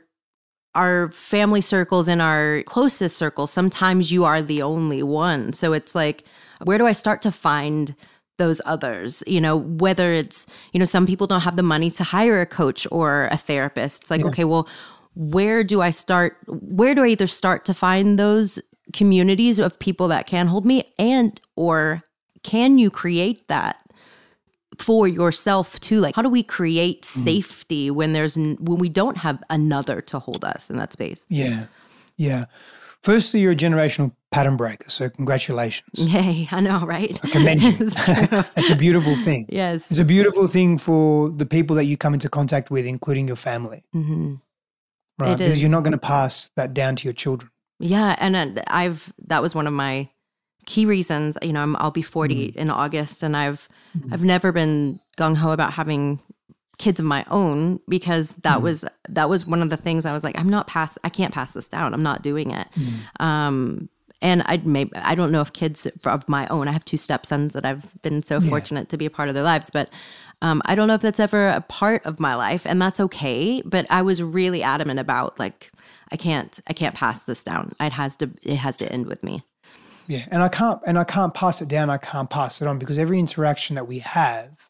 our 0.74 1.10
family 1.12 1.60
circles 1.60 2.08
in 2.08 2.18
our 2.18 2.62
closest 2.62 3.18
circles 3.18 3.50
sometimes 3.50 4.10
you 4.10 4.24
are 4.24 4.40
the 4.40 4.62
only 4.62 5.02
one. 5.02 5.52
So 5.52 5.74
it's 5.74 5.94
like 5.94 6.24
where 6.64 6.78
do 6.78 6.86
I 6.86 6.92
start 6.92 7.20
to 7.22 7.32
find 7.32 7.94
those 8.38 8.62
others 8.64 9.22
you 9.26 9.40
know 9.40 9.58
whether 9.58 10.10
it's 10.12 10.46
you 10.72 10.78
know 10.78 10.86
some 10.86 11.06
people 11.06 11.26
don't 11.26 11.42
have 11.42 11.56
the 11.56 11.62
money 11.62 11.90
to 11.90 12.02
hire 12.02 12.40
a 12.40 12.46
coach 12.46 12.86
or 12.90 13.28
a 13.30 13.36
therapist 13.36 14.02
it's 14.02 14.10
like 14.10 14.22
yeah. 14.22 14.26
okay 14.26 14.44
well 14.44 14.66
where 15.14 15.62
do 15.62 15.82
i 15.82 15.90
start 15.90 16.38
where 16.48 16.94
do 16.94 17.04
i 17.04 17.08
either 17.08 17.26
start 17.26 17.64
to 17.66 17.74
find 17.74 18.18
those 18.18 18.58
communities 18.92 19.58
of 19.58 19.78
people 19.78 20.08
that 20.08 20.26
can 20.26 20.46
hold 20.46 20.64
me 20.64 20.84
and 20.98 21.40
or 21.56 22.02
can 22.42 22.78
you 22.78 22.90
create 22.90 23.46
that 23.48 23.78
for 24.78 25.06
yourself 25.06 25.78
too? 25.80 26.00
Like 26.00 26.16
how 26.16 26.22
do 26.22 26.28
we 26.28 26.42
create 26.42 27.02
mm. 27.02 27.24
safety 27.24 27.90
when 27.90 28.12
there's 28.12 28.36
when 28.36 28.78
we 28.78 28.88
don't 28.88 29.18
have 29.18 29.42
another 29.50 30.00
to 30.02 30.18
hold 30.18 30.44
us 30.44 30.70
in 30.70 30.76
that 30.76 30.92
space? 30.92 31.26
Yeah. 31.28 31.66
Yeah. 32.16 32.46
Firstly 33.02 33.40
you're 33.40 33.52
a 33.52 33.56
generational 33.56 34.12
pattern 34.30 34.56
breaker 34.56 34.88
so 34.88 35.08
congratulations. 35.10 35.90
Yay. 35.94 36.48
I 36.50 36.60
know 36.60 36.80
right? 36.80 37.18
I 37.22 37.28
commend 37.28 37.62
you. 37.62 37.72
It's 38.56 38.70
a 38.70 38.76
beautiful 38.76 39.16
thing. 39.16 39.46
Yes. 39.48 39.90
It's 39.90 40.00
a 40.00 40.04
beautiful 40.04 40.46
thing 40.46 40.78
for 40.78 41.30
the 41.30 41.46
people 41.46 41.76
that 41.76 41.84
you 41.84 41.96
come 41.96 42.14
into 42.14 42.28
contact 42.28 42.70
with 42.70 42.86
including 42.86 43.26
your 43.26 43.36
family. 43.36 43.84
Mm-hmm. 43.94 44.34
right? 45.18 45.36
Because 45.36 45.62
you're 45.62 45.70
not 45.70 45.84
going 45.84 45.92
to 45.92 45.98
pass 45.98 46.50
that 46.56 46.74
down 46.74 46.96
to 46.96 47.04
your 47.04 47.14
children 47.14 47.52
yeah, 47.82 48.14
and 48.18 48.62
I've 48.68 49.12
that 49.26 49.42
was 49.42 49.54
one 49.54 49.66
of 49.66 49.72
my 49.72 50.08
key 50.66 50.86
reasons. 50.86 51.36
You 51.42 51.52
know, 51.52 51.74
i 51.78 51.84
will 51.84 51.90
be 51.90 52.02
40 52.02 52.52
mm. 52.52 52.56
in 52.56 52.70
August, 52.70 53.22
and 53.22 53.36
I've 53.36 53.68
mm. 53.98 54.12
I've 54.12 54.24
never 54.24 54.52
been 54.52 55.00
gung 55.18 55.36
ho 55.36 55.50
about 55.50 55.72
having 55.74 56.20
kids 56.78 56.98
of 56.98 57.06
my 57.06 57.24
own 57.30 57.80
because 57.88 58.36
that 58.36 58.58
mm. 58.58 58.62
was 58.62 58.84
that 59.08 59.28
was 59.28 59.46
one 59.46 59.62
of 59.62 59.70
the 59.70 59.76
things 59.76 60.06
I 60.06 60.12
was 60.12 60.22
like, 60.22 60.38
I'm 60.38 60.48
not 60.48 60.68
pass, 60.68 60.96
I 61.02 61.08
can't 61.08 61.34
pass 61.34 61.52
this 61.52 61.68
down. 61.68 61.92
I'm 61.92 62.02
not 62.02 62.22
doing 62.22 62.52
it. 62.52 62.68
Um, 63.20 63.88
and 64.20 64.42
I 64.46 64.58
maybe 64.58 64.94
I 64.94 65.16
don't 65.16 65.32
know 65.32 65.40
if 65.40 65.52
kids 65.52 65.86
of 66.04 66.28
my 66.28 66.46
own. 66.46 66.68
I 66.68 66.72
have 66.72 66.84
two 66.84 66.96
stepsons 66.96 67.52
that 67.54 67.64
I've 67.64 68.00
been 68.02 68.22
so 68.22 68.38
yeah. 68.38 68.48
fortunate 68.48 68.88
to 68.90 68.96
be 68.96 69.06
a 69.06 69.10
part 69.10 69.28
of 69.28 69.34
their 69.34 69.42
lives, 69.42 69.70
but 69.70 69.90
um, 70.40 70.62
I 70.64 70.76
don't 70.76 70.88
know 70.88 70.94
if 70.94 71.00
that's 71.00 71.20
ever 71.20 71.48
a 71.48 71.60
part 71.60 72.06
of 72.06 72.20
my 72.20 72.36
life, 72.36 72.64
and 72.64 72.80
that's 72.80 73.00
okay. 73.00 73.60
But 73.64 73.86
I 73.90 74.02
was 74.02 74.22
really 74.22 74.62
adamant 74.62 75.00
about 75.00 75.38
like 75.40 75.72
I 76.12 76.16
can't 76.16 76.60
I 76.68 76.74
can't 76.74 76.94
pass 76.94 77.22
this 77.22 77.42
down. 77.42 77.72
It 77.80 77.92
has 77.92 78.16
to 78.18 78.30
it 78.42 78.56
has 78.56 78.76
to 78.78 78.92
end 78.92 79.06
with 79.06 79.24
me. 79.24 79.42
Yeah, 80.06 80.26
and 80.30 80.42
I 80.42 80.48
can't 80.48 80.80
and 80.86 80.98
I 80.98 81.04
can't 81.04 81.32
pass 81.32 81.62
it 81.62 81.68
down. 81.68 81.88
I 81.88 81.96
can't 81.96 82.28
pass 82.28 82.60
it 82.60 82.68
on 82.68 82.78
because 82.78 82.98
every 82.98 83.18
interaction 83.18 83.76
that 83.76 83.88
we 83.88 84.00
have, 84.00 84.68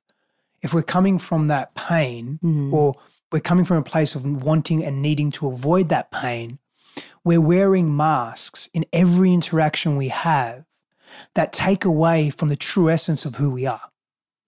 if 0.62 0.72
we're 0.72 0.83
coming 0.83 1.18
from 1.18 1.48
that 1.48 1.74
pain 1.74 2.38
mm-hmm. 2.42 2.72
or 2.72 2.94
we're 3.33 3.40
coming 3.40 3.64
from 3.64 3.78
a 3.78 3.83
place 3.83 4.14
of 4.14 4.44
wanting 4.44 4.85
and 4.85 5.02
needing 5.02 5.33
to 5.33 5.48
avoid 5.48 5.88
that 5.88 6.12
pain, 6.12 6.61
we're 7.24 7.40
wearing 7.40 7.96
masks 7.96 8.70
in 8.72 8.87
every 8.92 9.33
interaction 9.33 9.96
we 9.96 10.09
have 10.09 10.64
that 11.35 11.52
take 11.52 11.85
away 11.85 12.31
from 12.31 12.50
the 12.50 12.57
true 12.57 12.88
essence 12.88 13.24
of 13.24 13.37
who 13.37 13.50
we 13.50 13.66
are. 13.66 13.90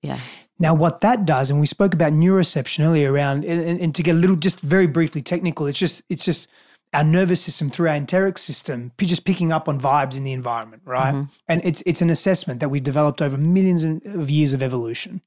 Yeah. 0.00 0.18
Now, 0.60 0.74
what 0.74 1.00
that 1.00 1.26
does, 1.26 1.50
and 1.50 1.58
we 1.58 1.66
spoke 1.66 1.92
about 1.92 2.12
neuroception 2.12 2.84
earlier 2.84 3.12
around, 3.12 3.44
and, 3.44 3.60
and, 3.60 3.80
and 3.80 3.94
to 3.96 4.02
get 4.02 4.14
a 4.14 4.18
little 4.18 4.36
just 4.36 4.60
very 4.60 4.86
briefly 4.86 5.20
technical, 5.20 5.66
it's 5.66 5.78
just 5.78 6.04
it's 6.08 6.24
just 6.24 6.48
our 6.94 7.04
nervous 7.04 7.42
system 7.42 7.70
through 7.70 7.88
our 7.88 7.96
enteric 7.96 8.38
system 8.38 8.92
just 8.98 9.24
picking 9.24 9.52
up 9.52 9.68
on 9.68 9.78
vibes 9.78 10.16
in 10.16 10.24
the 10.24 10.32
environment 10.32 10.82
right? 10.86 11.14
Mm-hmm. 11.14 11.32
and 11.48 11.60
it's 11.64 11.82
it's 11.86 12.02
an 12.02 12.10
assessment 12.10 12.60
that 12.60 12.70
we've 12.70 12.82
developed 12.82 13.20
over 13.20 13.36
millions 13.36 13.84
of 13.84 14.30
years 14.30 14.54
of 14.54 14.62
evolution. 14.62 15.20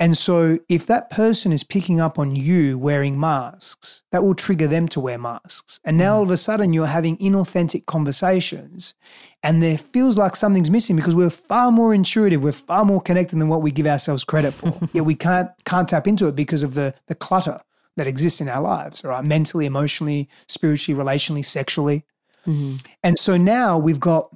And 0.00 0.16
so 0.16 0.58
if 0.68 0.86
that 0.86 1.10
person 1.10 1.52
is 1.52 1.62
picking 1.62 2.00
up 2.00 2.18
on 2.18 2.34
you 2.34 2.78
wearing 2.78 3.20
masks 3.20 4.02
that 4.10 4.24
will 4.24 4.34
trigger 4.34 4.66
them 4.66 4.88
to 4.88 5.00
wear 5.00 5.18
masks. 5.18 5.78
And 5.84 5.96
now 5.98 6.12
mm-hmm. 6.12 6.16
all 6.16 6.22
of 6.22 6.30
a 6.30 6.36
sudden 6.36 6.72
you're 6.72 6.86
having 6.86 7.16
inauthentic 7.18 7.86
conversations 7.86 8.94
and 9.42 9.62
there 9.62 9.78
feels 9.78 10.16
like 10.16 10.36
something's 10.36 10.70
missing 10.70 10.96
because 10.96 11.14
we're 11.14 11.30
far 11.30 11.70
more 11.70 11.92
intuitive 11.92 12.42
we're 12.42 12.52
far 12.52 12.84
more 12.84 13.00
connected 13.00 13.38
than 13.38 13.48
what 13.48 13.62
we 13.62 13.70
give 13.70 13.86
ourselves 13.86 14.24
credit 14.24 14.52
for. 14.52 14.78
Yet 14.92 15.04
we 15.04 15.14
can't 15.14 15.50
can't 15.64 15.88
tap 15.88 16.06
into 16.06 16.26
it 16.28 16.34
because 16.34 16.62
of 16.62 16.74
the 16.74 16.94
the 17.06 17.14
clutter 17.14 17.60
that 17.96 18.06
exists 18.06 18.40
in 18.40 18.48
our 18.48 18.62
lives, 18.62 19.04
right? 19.04 19.24
Mentally, 19.24 19.66
emotionally, 19.66 20.28
spiritually, 20.48 20.98
relationally, 20.98 21.44
sexually. 21.44 22.04
Mm-hmm. 22.46 22.76
And 23.02 23.18
so 23.18 23.36
now 23.36 23.78
we've 23.78 24.00
got 24.00 24.34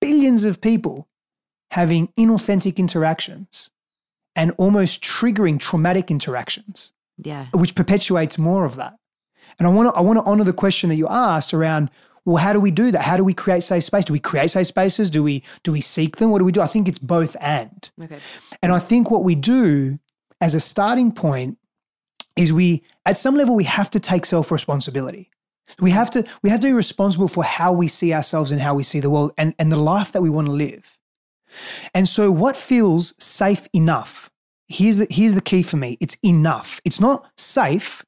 billions 0.00 0.44
of 0.44 0.60
people 0.60 1.08
having 1.70 2.08
inauthentic 2.18 2.76
interactions 2.76 3.70
and 4.36 4.52
almost 4.58 5.02
triggering 5.02 5.58
traumatic 5.58 6.10
interactions. 6.10 6.92
Yeah. 7.16 7.46
Which 7.52 7.74
perpetuates 7.74 8.38
more 8.38 8.64
of 8.64 8.76
that. 8.76 8.94
And 9.58 9.66
I 9.66 9.70
want 9.72 9.92
to 9.92 9.98
I 9.98 10.02
want 10.02 10.18
to 10.18 10.24
honor 10.24 10.44
the 10.44 10.52
question 10.52 10.88
that 10.90 10.96
you 10.96 11.08
asked 11.08 11.52
around 11.52 11.90
well, 12.24 12.36
how 12.36 12.52
do 12.52 12.60
we 12.60 12.70
do 12.70 12.90
that? 12.90 13.02
How 13.02 13.16
do 13.16 13.24
we 13.24 13.32
create 13.32 13.62
safe 13.62 13.84
space? 13.84 14.04
Do 14.04 14.12
we 14.12 14.18
create 14.18 14.50
safe 14.50 14.66
spaces? 14.66 15.08
Do 15.08 15.22
we 15.22 15.42
do 15.62 15.72
we 15.72 15.80
seek 15.80 16.18
them? 16.18 16.30
What 16.30 16.38
do 16.38 16.44
we 16.44 16.52
do? 16.52 16.60
I 16.60 16.66
think 16.66 16.86
it's 16.86 16.98
both 16.98 17.36
and. 17.40 17.90
Okay. 18.02 18.18
And 18.62 18.70
I 18.70 18.78
think 18.78 19.10
what 19.10 19.24
we 19.24 19.34
do 19.34 19.98
as 20.40 20.54
a 20.54 20.60
starting 20.60 21.10
point 21.10 21.58
is 22.38 22.52
we 22.52 22.82
at 23.04 23.18
some 23.18 23.34
level 23.34 23.54
we 23.54 23.64
have 23.64 23.90
to 23.90 24.00
take 24.00 24.24
self-responsibility. 24.24 25.28
We 25.80 25.90
have 25.90 26.08
to 26.10 26.24
we 26.42 26.48
have 26.50 26.60
to 26.60 26.68
be 26.68 26.72
responsible 26.72 27.28
for 27.28 27.44
how 27.44 27.72
we 27.72 27.88
see 27.88 28.14
ourselves 28.14 28.52
and 28.52 28.60
how 28.60 28.74
we 28.74 28.82
see 28.82 29.00
the 29.00 29.10
world 29.10 29.32
and, 29.36 29.54
and 29.58 29.70
the 29.70 29.78
life 29.78 30.12
that 30.12 30.22
we 30.22 30.30
want 30.30 30.46
to 30.46 30.52
live. 30.52 30.98
And 31.94 32.08
so 32.08 32.30
what 32.30 32.56
feels 32.56 33.14
safe 33.22 33.68
enough? 33.74 34.30
Here's 34.68 34.98
the 34.98 35.06
here's 35.10 35.34
the 35.34 35.42
key 35.42 35.62
for 35.62 35.76
me. 35.76 35.98
It's 36.00 36.16
enough. 36.24 36.80
It's 36.84 37.00
not 37.00 37.26
safe, 37.36 38.04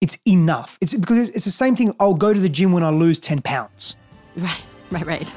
it's 0.00 0.18
enough. 0.26 0.78
It's 0.80 0.94
because 0.94 1.16
it's, 1.16 1.30
it's 1.30 1.44
the 1.46 1.50
same 1.50 1.74
thing. 1.74 1.94
I'll 1.98 2.14
go 2.14 2.32
to 2.34 2.40
the 2.40 2.48
gym 2.48 2.70
when 2.70 2.82
I 2.82 2.90
lose 2.90 3.18
10 3.18 3.40
pounds. 3.42 3.96
Right, 4.36 4.62
right, 4.90 5.06
right. 5.06 5.32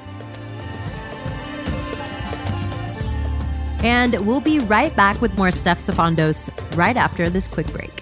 And 3.83 4.19
we'll 4.25 4.41
be 4.41 4.59
right 4.59 4.93
back 4.95 5.21
with 5.21 5.37
more 5.37 5.51
Steph 5.51 5.79
Sifandos 5.79 6.49
right 6.75 6.97
after 6.97 7.29
this 7.29 7.47
quick 7.47 7.67
break. 7.67 8.01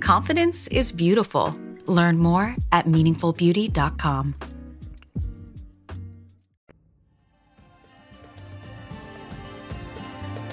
Confidence 0.00 0.66
is 0.68 0.92
beautiful. 0.92 1.58
Learn 1.86 2.18
more 2.18 2.54
at 2.72 2.86
meaningfulbeauty.com. 2.86 4.34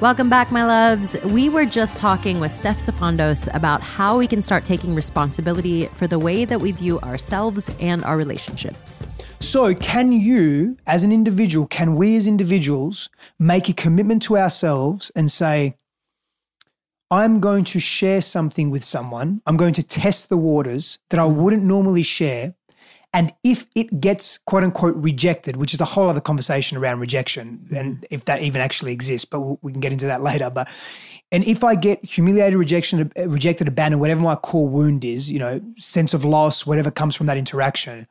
Welcome 0.01 0.29
back, 0.29 0.51
my 0.51 0.65
loves. 0.65 1.15
We 1.23 1.47
were 1.47 1.65
just 1.65 1.97
talking 1.97 2.41
with 2.41 2.51
Steph 2.51 2.79
Sifandos 2.79 3.47
about 3.55 3.81
how 3.81 4.17
we 4.17 4.27
can 4.27 4.41
start 4.41 4.65
taking 4.65 4.93
responsibility 4.93 5.85
for 5.93 6.05
the 6.05 6.19
way 6.19 6.43
that 6.43 6.59
we 6.59 6.73
view 6.73 6.99
ourselves 6.99 7.71
and 7.79 8.03
our 8.03 8.17
relationships. 8.17 9.07
So, 9.39 9.73
can 9.73 10.11
you, 10.11 10.75
as 10.85 11.05
an 11.05 11.13
individual, 11.13 11.65
can 11.65 11.95
we 11.95 12.17
as 12.17 12.27
individuals 12.27 13.09
make 13.39 13.69
a 13.69 13.73
commitment 13.73 14.21
to 14.23 14.37
ourselves 14.37 15.13
and 15.15 15.31
say, 15.31 15.75
I'm 17.11 17.39
going 17.39 17.63
to 17.65 17.79
share 17.79 18.21
something 18.21 18.69
with 18.71 18.83
someone, 18.83 19.41
I'm 19.45 19.57
going 19.57 19.73
to 19.73 19.83
test 19.83 20.29
the 20.29 20.37
waters 20.37 20.99
that 21.09 21.19
I 21.19 21.25
wouldn't 21.25 21.63
normally 21.63 22.03
share. 22.03 22.55
And 23.13 23.31
if 23.45 23.67
it 23.75 24.01
gets 24.01 24.39
quote 24.39 24.63
unquote 24.63 24.95
rejected, 24.97 25.55
which 25.55 25.73
is 25.73 25.79
a 25.79 25.85
whole 25.85 26.09
other 26.09 26.19
conversation 26.19 26.77
around 26.77 26.99
rejection 26.99 27.65
and 27.73 28.05
if 28.09 28.25
that 28.25 28.41
even 28.41 28.59
actually 28.59 28.91
exists, 28.91 29.23
but 29.23 29.63
we 29.63 29.71
can 29.71 29.79
get 29.79 29.93
into 29.93 30.07
that 30.07 30.21
later. 30.21 30.49
But 30.49 30.69
and 31.31 31.43
if 31.45 31.63
I 31.63 31.75
get 31.75 32.03
humiliated, 32.03 32.59
rejection, 32.59 33.11
rejected, 33.15 33.67
abandoned, 33.67 34.01
whatever 34.01 34.21
my 34.21 34.35
core 34.35 34.67
wound 34.67 35.05
is, 35.05 35.31
you 35.31 35.39
know, 35.39 35.61
sense 35.77 36.13
of 36.13 36.25
loss, 36.25 36.65
whatever 36.65 36.91
comes 36.91 37.15
from 37.15 37.27
that 37.27 37.37
interaction, 37.37 38.05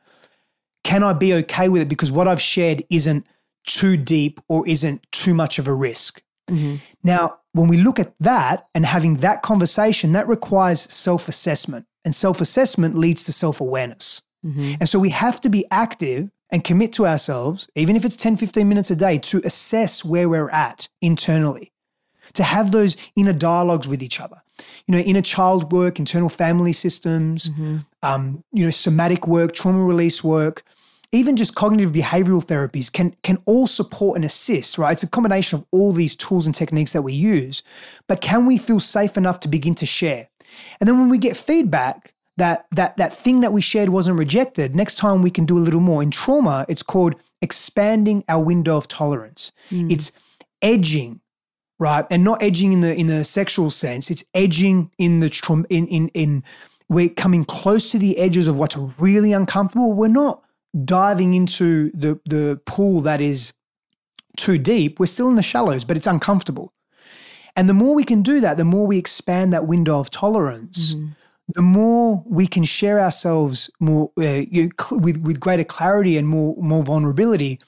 can 0.83 1.03
I 1.03 1.13
be 1.13 1.33
okay 1.35 1.69
with 1.69 1.83
it 1.83 1.87
because 1.87 2.11
what 2.11 2.27
I've 2.27 2.41
shared 2.41 2.83
isn't 2.89 3.25
too 3.65 3.97
deep 3.97 4.39
or 4.49 4.67
isn't 4.67 5.05
too 5.11 5.33
much 5.33 5.59
of 5.59 5.67
a 5.67 5.73
risk? 5.73 6.21
Mm-hmm. 6.49 6.75
Now, 7.03 7.39
when 7.55 7.69
we 7.69 7.77
look 7.77 7.99
at 7.99 8.13
that 8.19 8.67
and 8.75 8.85
having 8.85 9.15
that 9.17 9.41
conversation, 9.41 10.11
that 10.11 10.27
requires 10.27 10.81
self 10.93 11.29
assessment. 11.29 11.85
And 12.03 12.13
self 12.13 12.41
assessment 12.41 12.97
leads 12.97 13.23
to 13.25 13.31
self 13.31 13.61
awareness. 13.61 14.21
Mm-hmm. 14.45 14.73
And 14.81 14.89
so 14.89 14.99
we 14.99 15.09
have 15.09 15.39
to 15.41 15.49
be 15.49 15.65
active 15.71 16.29
and 16.51 16.63
commit 16.63 16.91
to 16.93 17.07
ourselves, 17.07 17.67
even 17.75 17.95
if 17.95 18.03
it's 18.03 18.17
10, 18.17 18.35
15 18.35 18.67
minutes 18.67 18.91
a 18.91 18.95
day, 18.95 19.17
to 19.19 19.41
assess 19.45 20.03
where 20.03 20.27
we're 20.27 20.49
at 20.49 20.89
internally, 21.01 21.71
to 22.33 22.43
have 22.43 22.71
those 22.71 22.97
inner 23.15 23.33
dialogues 23.33 23.87
with 23.87 24.03
each 24.03 24.19
other. 24.19 24.41
You 24.85 24.93
know, 24.93 24.99
inner 24.99 25.21
child 25.21 25.71
work, 25.71 25.97
internal 25.97 26.29
family 26.29 26.73
systems, 26.73 27.49
mm-hmm. 27.49 27.77
um, 28.03 28.43
you 28.51 28.65
know, 28.65 28.69
somatic 28.69 29.27
work, 29.27 29.53
trauma 29.53 29.83
release 29.83 30.23
work, 30.23 30.63
even 31.11 31.35
just 31.35 31.55
cognitive 31.55 31.91
behavioral 31.91 32.43
therapies 32.43 32.91
can 32.91 33.15
can 33.23 33.37
all 33.45 33.67
support 33.67 34.15
and 34.15 34.25
assist 34.25 34.77
right 34.77 34.93
it's 34.93 35.03
a 35.03 35.09
combination 35.09 35.59
of 35.59 35.65
all 35.71 35.91
these 35.91 36.15
tools 36.15 36.45
and 36.45 36.55
techniques 36.55 36.93
that 36.93 37.01
we 37.01 37.13
use 37.13 37.63
but 38.07 38.21
can 38.21 38.45
we 38.45 38.57
feel 38.57 38.79
safe 38.79 39.17
enough 39.17 39.39
to 39.39 39.47
begin 39.47 39.75
to 39.75 39.85
share 39.85 40.27
and 40.79 40.87
then 40.87 40.99
when 40.99 41.09
we 41.09 41.17
get 41.17 41.37
feedback 41.37 42.13
that 42.37 42.65
that 42.71 42.97
that 42.97 43.13
thing 43.13 43.41
that 43.41 43.53
we 43.53 43.61
shared 43.61 43.89
wasn't 43.89 44.17
rejected 44.17 44.75
next 44.75 44.95
time 44.95 45.21
we 45.21 45.31
can 45.31 45.45
do 45.45 45.57
a 45.57 45.59
little 45.59 45.79
more 45.79 46.03
in 46.03 46.11
trauma 46.11 46.65
it's 46.67 46.83
called 46.83 47.15
expanding 47.41 48.23
our 48.27 48.43
window 48.43 48.75
of 48.75 48.87
tolerance 48.87 49.51
mm. 49.69 49.91
it's 49.91 50.11
edging 50.61 51.21
right? 51.79 52.05
And 52.09 52.23
not 52.23 52.41
edging 52.41 52.73
in 52.73 52.81
the 52.81 52.95
in 52.95 53.07
the 53.07 53.23
sexual 53.23 53.69
sense. 53.69 54.09
It's 54.09 54.23
edging 54.33 54.91
in 54.97 55.19
the 55.19 55.29
trauma 55.29 55.65
in 55.69 55.87
in 55.87 56.09
in 56.09 56.43
we're 56.87 57.09
coming 57.09 57.45
close 57.45 57.91
to 57.91 57.99
the 57.99 58.17
edges 58.17 58.47
of 58.47 58.57
what's 58.57 58.77
really 58.77 59.33
uncomfortable. 59.33 59.93
We're 59.93 60.07
not 60.07 60.43
diving 60.83 61.33
into 61.33 61.91
the 61.91 62.19
the 62.25 62.59
pool 62.65 63.01
that 63.01 63.21
is 63.21 63.53
too 64.37 64.57
deep. 64.57 64.99
We're 64.99 65.05
still 65.05 65.29
in 65.29 65.35
the 65.35 65.43
shallows, 65.43 65.85
but 65.85 65.97
it's 65.97 66.07
uncomfortable. 66.07 66.73
And 67.55 67.69
the 67.69 67.73
more 67.73 67.95
we 67.95 68.03
can 68.03 68.21
do 68.21 68.41
that, 68.41 68.57
the 68.57 68.65
more 68.65 68.85
we 68.85 68.97
expand 68.97 69.53
that 69.53 69.65
window 69.65 69.99
of 69.99 70.09
tolerance. 70.09 70.95
Mm-hmm. 70.95 71.07
The 71.49 71.61
more 71.61 72.23
we 72.25 72.47
can 72.47 72.63
share 72.63 72.99
ourselves 72.99 73.69
more 73.79 74.11
uh, 74.17 74.41
with 74.91 75.19
with 75.19 75.39
greater 75.39 75.63
clarity 75.63 76.17
and 76.17 76.27
more 76.27 76.55
more 76.57 76.83
vulnerability, 76.83 77.59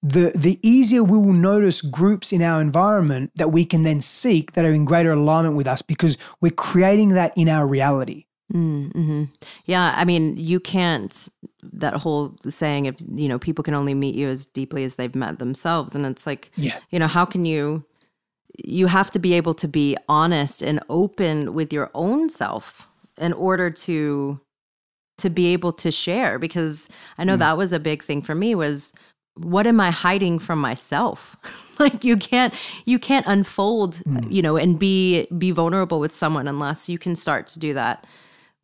the 0.00 0.30
the 0.36 0.60
easier 0.62 1.02
we 1.02 1.18
will 1.18 1.32
notice 1.32 1.82
groups 1.82 2.32
in 2.32 2.40
our 2.40 2.60
environment 2.60 3.32
that 3.34 3.48
we 3.48 3.64
can 3.64 3.82
then 3.82 4.00
seek 4.00 4.52
that 4.52 4.64
are 4.64 4.70
in 4.70 4.84
greater 4.84 5.10
alignment 5.10 5.56
with 5.56 5.66
us 5.66 5.82
because 5.82 6.16
we're 6.40 6.52
creating 6.52 7.10
that 7.10 7.32
in 7.36 7.48
our 7.48 7.66
reality. 7.66 8.26
Mm-hmm. 8.52 9.24
Yeah, 9.64 9.92
I 9.96 10.04
mean, 10.04 10.36
you 10.36 10.60
can't. 10.60 11.28
That 11.62 11.94
whole 11.94 12.36
saying, 12.48 12.86
if 12.86 12.96
you 13.08 13.28
know, 13.28 13.38
people 13.38 13.64
can 13.64 13.74
only 13.74 13.94
meet 13.94 14.14
you 14.14 14.28
as 14.28 14.46
deeply 14.46 14.84
as 14.84 14.94
they've 14.94 15.14
met 15.14 15.38
themselves, 15.38 15.94
and 15.94 16.06
it's 16.06 16.26
like, 16.26 16.50
yeah, 16.56 16.78
you 16.90 16.98
know, 16.98 17.08
how 17.08 17.24
can 17.24 17.44
you? 17.44 17.84
You 18.64 18.86
have 18.86 19.10
to 19.10 19.18
be 19.18 19.34
able 19.34 19.52
to 19.54 19.68
be 19.68 19.96
honest 20.08 20.62
and 20.62 20.80
open 20.88 21.54
with 21.54 21.72
your 21.72 21.90
own 21.94 22.30
self 22.30 22.88
in 23.18 23.32
order 23.32 23.70
to 23.70 24.40
to 25.18 25.30
be 25.30 25.52
able 25.52 25.72
to 25.72 25.90
share. 25.90 26.38
Because 26.38 26.88
I 27.18 27.24
know 27.24 27.36
mm. 27.36 27.40
that 27.40 27.58
was 27.58 27.72
a 27.72 27.80
big 27.80 28.04
thing 28.04 28.22
for 28.22 28.34
me. 28.34 28.54
Was 28.54 28.92
what 29.34 29.66
am 29.66 29.80
I 29.80 29.90
hiding 29.90 30.38
from 30.38 30.60
myself? 30.60 31.36
like 31.80 32.04
you 32.04 32.16
can't 32.16 32.54
you 32.84 33.00
can't 33.00 33.26
unfold, 33.26 33.96
mm. 34.06 34.30
you 34.30 34.40
know, 34.40 34.56
and 34.56 34.78
be 34.78 35.26
be 35.36 35.50
vulnerable 35.50 35.98
with 35.98 36.14
someone 36.14 36.46
unless 36.46 36.88
you 36.88 36.96
can 36.96 37.16
start 37.16 37.48
to 37.48 37.58
do 37.58 37.74
that 37.74 38.06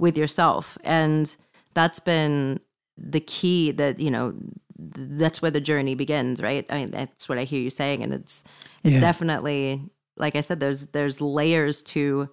with 0.02 0.18
yourself. 0.18 0.76
And 0.82 1.34
that's 1.74 2.00
been 2.00 2.58
the 2.98 3.20
key 3.20 3.70
that, 3.70 4.00
you 4.00 4.10
know, 4.10 4.34
that's 4.76 5.40
where 5.40 5.50
the 5.50 5.60
journey 5.60 5.94
begins, 5.94 6.42
right? 6.42 6.66
I 6.68 6.74
mean, 6.74 6.90
that's 6.90 7.28
what 7.28 7.38
I 7.38 7.44
hear 7.44 7.60
you 7.60 7.70
saying. 7.70 8.02
And 8.02 8.12
it's, 8.12 8.42
it's 8.82 8.96
yeah. 8.96 9.00
definitely, 9.00 9.80
like 10.16 10.34
I 10.34 10.40
said, 10.40 10.58
there's, 10.58 10.86
there's 10.86 11.20
layers 11.20 11.84
to, 11.84 12.28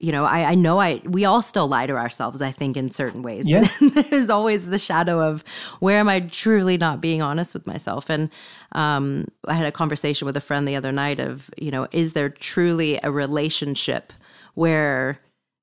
you 0.00 0.12
know, 0.12 0.24
I, 0.24 0.52
I 0.52 0.54
know 0.54 0.80
I 0.80 1.02
we 1.04 1.24
all 1.24 1.42
still 1.42 1.68
lie 1.68 1.86
to 1.86 1.94
ourselves, 1.94 2.40
I 2.40 2.52
think, 2.52 2.76
in 2.76 2.90
certain 2.90 3.20
ways. 3.20 3.48
Yeah. 3.48 3.68
there's 4.10 4.30
always 4.30 4.70
the 4.70 4.78
shadow 4.78 5.20
of 5.20 5.44
where 5.80 5.98
am 5.98 6.08
I 6.08 6.20
truly 6.20 6.78
not 6.78 7.00
being 7.00 7.20
honest 7.20 7.52
with 7.52 7.66
myself? 7.66 8.08
And 8.08 8.30
um, 8.72 9.26
I 9.46 9.54
had 9.54 9.66
a 9.66 9.72
conversation 9.72 10.24
with 10.24 10.36
a 10.36 10.40
friend 10.40 10.66
the 10.66 10.76
other 10.76 10.92
night 10.92 11.18
of, 11.18 11.50
you 11.58 11.70
know, 11.70 11.86
is 11.90 12.14
there 12.14 12.30
truly 12.30 12.98
a 13.02 13.10
relationship 13.10 14.12
where 14.54 15.20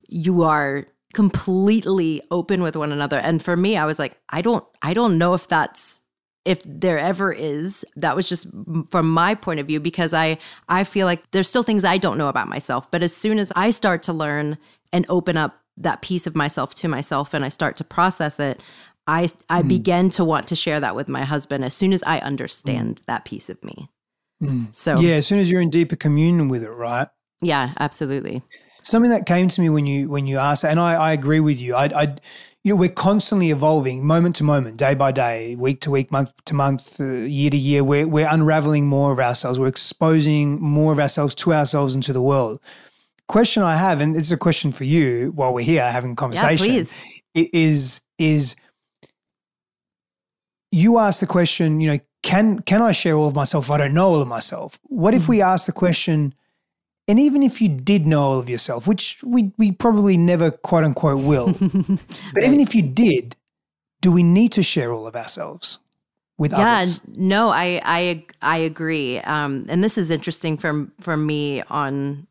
you 0.08 0.42
are 0.42 0.86
completely 1.16 2.20
open 2.30 2.62
with 2.62 2.76
one 2.76 2.92
another. 2.92 3.18
And 3.18 3.42
for 3.42 3.56
me, 3.56 3.78
I 3.78 3.86
was 3.86 3.98
like, 3.98 4.18
I 4.28 4.42
don't 4.42 4.62
I 4.82 4.92
don't 4.92 5.16
know 5.16 5.32
if 5.32 5.48
that's 5.48 6.02
if 6.44 6.60
there 6.66 6.98
ever 6.98 7.32
is. 7.32 7.86
That 7.96 8.14
was 8.14 8.28
just 8.28 8.46
from 8.90 9.10
my 9.10 9.34
point 9.34 9.58
of 9.58 9.66
view 9.66 9.80
because 9.80 10.12
I 10.12 10.36
I 10.68 10.84
feel 10.84 11.06
like 11.06 11.30
there's 11.30 11.48
still 11.48 11.62
things 11.62 11.86
I 11.86 11.96
don't 11.96 12.18
know 12.18 12.28
about 12.28 12.48
myself, 12.48 12.90
but 12.90 13.02
as 13.02 13.16
soon 13.16 13.38
as 13.38 13.50
I 13.56 13.70
start 13.70 14.02
to 14.04 14.12
learn 14.12 14.58
and 14.92 15.06
open 15.08 15.38
up 15.38 15.58
that 15.78 16.02
piece 16.02 16.26
of 16.26 16.36
myself 16.36 16.74
to 16.74 16.88
myself 16.88 17.32
and 17.32 17.46
I 17.46 17.48
start 17.48 17.76
to 17.78 17.84
process 17.84 18.38
it, 18.38 18.62
I 19.06 19.30
I 19.48 19.62
mm. 19.62 19.68
begin 19.68 20.10
to 20.10 20.24
want 20.24 20.46
to 20.48 20.54
share 20.54 20.80
that 20.80 20.94
with 20.94 21.08
my 21.08 21.24
husband 21.24 21.64
as 21.64 21.72
soon 21.72 21.94
as 21.94 22.02
I 22.02 22.18
understand 22.18 22.96
mm. 22.96 23.06
that 23.06 23.24
piece 23.24 23.48
of 23.48 23.64
me. 23.64 23.88
Mm. 24.42 24.76
So 24.76 25.00
Yeah, 25.00 25.14
as 25.14 25.26
soon 25.26 25.38
as 25.38 25.50
you're 25.50 25.62
in 25.62 25.70
deeper 25.70 25.96
communion 25.96 26.48
with 26.48 26.62
it, 26.62 26.70
right? 26.70 27.08
Yeah, 27.40 27.72
absolutely 27.80 28.42
something 28.86 29.10
that 29.10 29.26
came 29.26 29.48
to 29.48 29.60
me 29.60 29.68
when 29.68 29.84
you 29.86 30.08
when 30.08 30.26
you 30.26 30.38
asked, 30.38 30.64
and 30.64 30.78
I, 30.78 30.94
I 30.94 31.12
agree 31.12 31.40
with 31.40 31.60
you. 31.60 31.74
I, 31.74 31.86
I, 31.86 32.16
you 32.62 32.72
know, 32.72 32.76
we're 32.76 32.88
constantly 32.88 33.50
evolving, 33.50 34.06
moment 34.06 34.36
to 34.36 34.44
moment, 34.44 34.78
day 34.78 34.94
by 34.94 35.12
day, 35.12 35.56
week 35.56 35.80
to 35.82 35.90
week, 35.90 36.12
month 36.12 36.32
to 36.46 36.54
month, 36.54 37.00
uh, 37.00 37.04
year 37.04 37.50
to 37.50 37.56
year. 37.56 37.82
We're 37.82 38.06
we're 38.06 38.28
unraveling 38.28 38.86
more 38.86 39.12
of 39.12 39.18
ourselves. 39.18 39.58
We're 39.58 39.66
exposing 39.66 40.60
more 40.60 40.92
of 40.92 41.00
ourselves 41.00 41.34
to 41.36 41.52
ourselves 41.52 41.94
and 41.94 42.02
to 42.04 42.12
the 42.12 42.22
world. 42.22 42.60
Question 43.28 43.64
I 43.64 43.76
have, 43.76 44.00
and 44.00 44.16
it's 44.16 44.30
a 44.30 44.36
question 44.36 44.70
for 44.70 44.84
you 44.84 45.32
while 45.34 45.52
we're 45.52 45.64
here 45.64 45.90
having 45.90 46.14
conversation. 46.14 46.86
Yeah. 47.34 47.44
Is 47.52 48.00
is 48.18 48.56
you 50.70 50.98
ask 50.98 51.20
the 51.20 51.26
question, 51.26 51.80
you 51.80 51.88
know, 51.90 51.98
can 52.22 52.60
can 52.60 52.82
I 52.82 52.92
share 52.92 53.14
all 53.14 53.28
of 53.28 53.34
myself 53.34 53.66
if 53.66 53.70
I 53.70 53.78
don't 53.78 53.94
know 53.94 54.08
all 54.08 54.22
of 54.22 54.28
myself? 54.28 54.78
What 54.84 55.12
if 55.12 55.24
mm. 55.24 55.28
we 55.28 55.42
ask 55.42 55.66
the 55.66 55.72
question? 55.72 56.34
And 57.08 57.20
even 57.20 57.42
if 57.42 57.62
you 57.62 57.68
did 57.68 58.06
know 58.06 58.22
all 58.22 58.38
of 58.38 58.48
yourself, 58.48 58.88
which 58.88 59.22
we, 59.24 59.52
we 59.56 59.70
probably 59.70 60.16
never 60.16 60.50
quote 60.50 60.84
unquote 60.84 61.22
will, 61.22 61.46
but 62.34 62.42
even 62.42 62.58
if 62.58 62.74
you 62.74 62.82
did, 62.82 63.36
do 64.00 64.10
we 64.10 64.22
need 64.22 64.52
to 64.52 64.62
share 64.62 64.92
all 64.92 65.06
of 65.06 65.14
ourselves 65.14 65.78
with 66.36 66.52
others? 66.52 66.64
yeah, 66.64 66.78
others? 66.78 67.00
no, 67.16 67.48
I 67.48 67.80
I 67.84 68.24
I 68.42 68.56
agree. 68.58 69.20
Um, 69.20 69.66
and 69.68 69.84
this 69.84 69.96
is 69.96 70.10
interesting 70.10 70.56
for 70.56 70.88
for 71.00 71.16
me 71.16 71.62
on, 71.62 72.26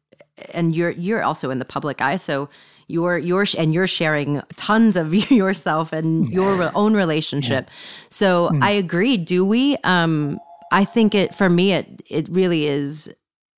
and 0.54 0.76
you're 0.76 0.92
you're 0.92 1.24
also 1.24 1.50
in 1.52 1.60
the 1.60 1.66
public 1.66 2.02
eye, 2.02 2.18
so 2.18 2.50
you're 2.88 3.18
you're 3.18 3.46
and 3.58 3.74
you're 3.74 3.88
sharing 3.88 4.42
tons 4.58 4.96
of 4.98 5.14
yourself 5.32 5.94
and 5.94 6.28
your 6.28 6.70
own 6.76 6.96
relationship. 6.96 7.66
Yeah. 7.68 7.74
So 8.10 8.50
mm. 8.50 8.62
I 8.62 8.72
agree. 8.72 9.16
Do 9.18 9.46
we? 9.46 9.78
Um, 9.86 10.40
I 10.72 10.84
think 10.84 11.16
it 11.16 11.34
for 11.34 11.50
me 11.50 11.72
it 11.72 12.02
it 12.10 12.28
really 12.30 12.68
is 12.68 13.10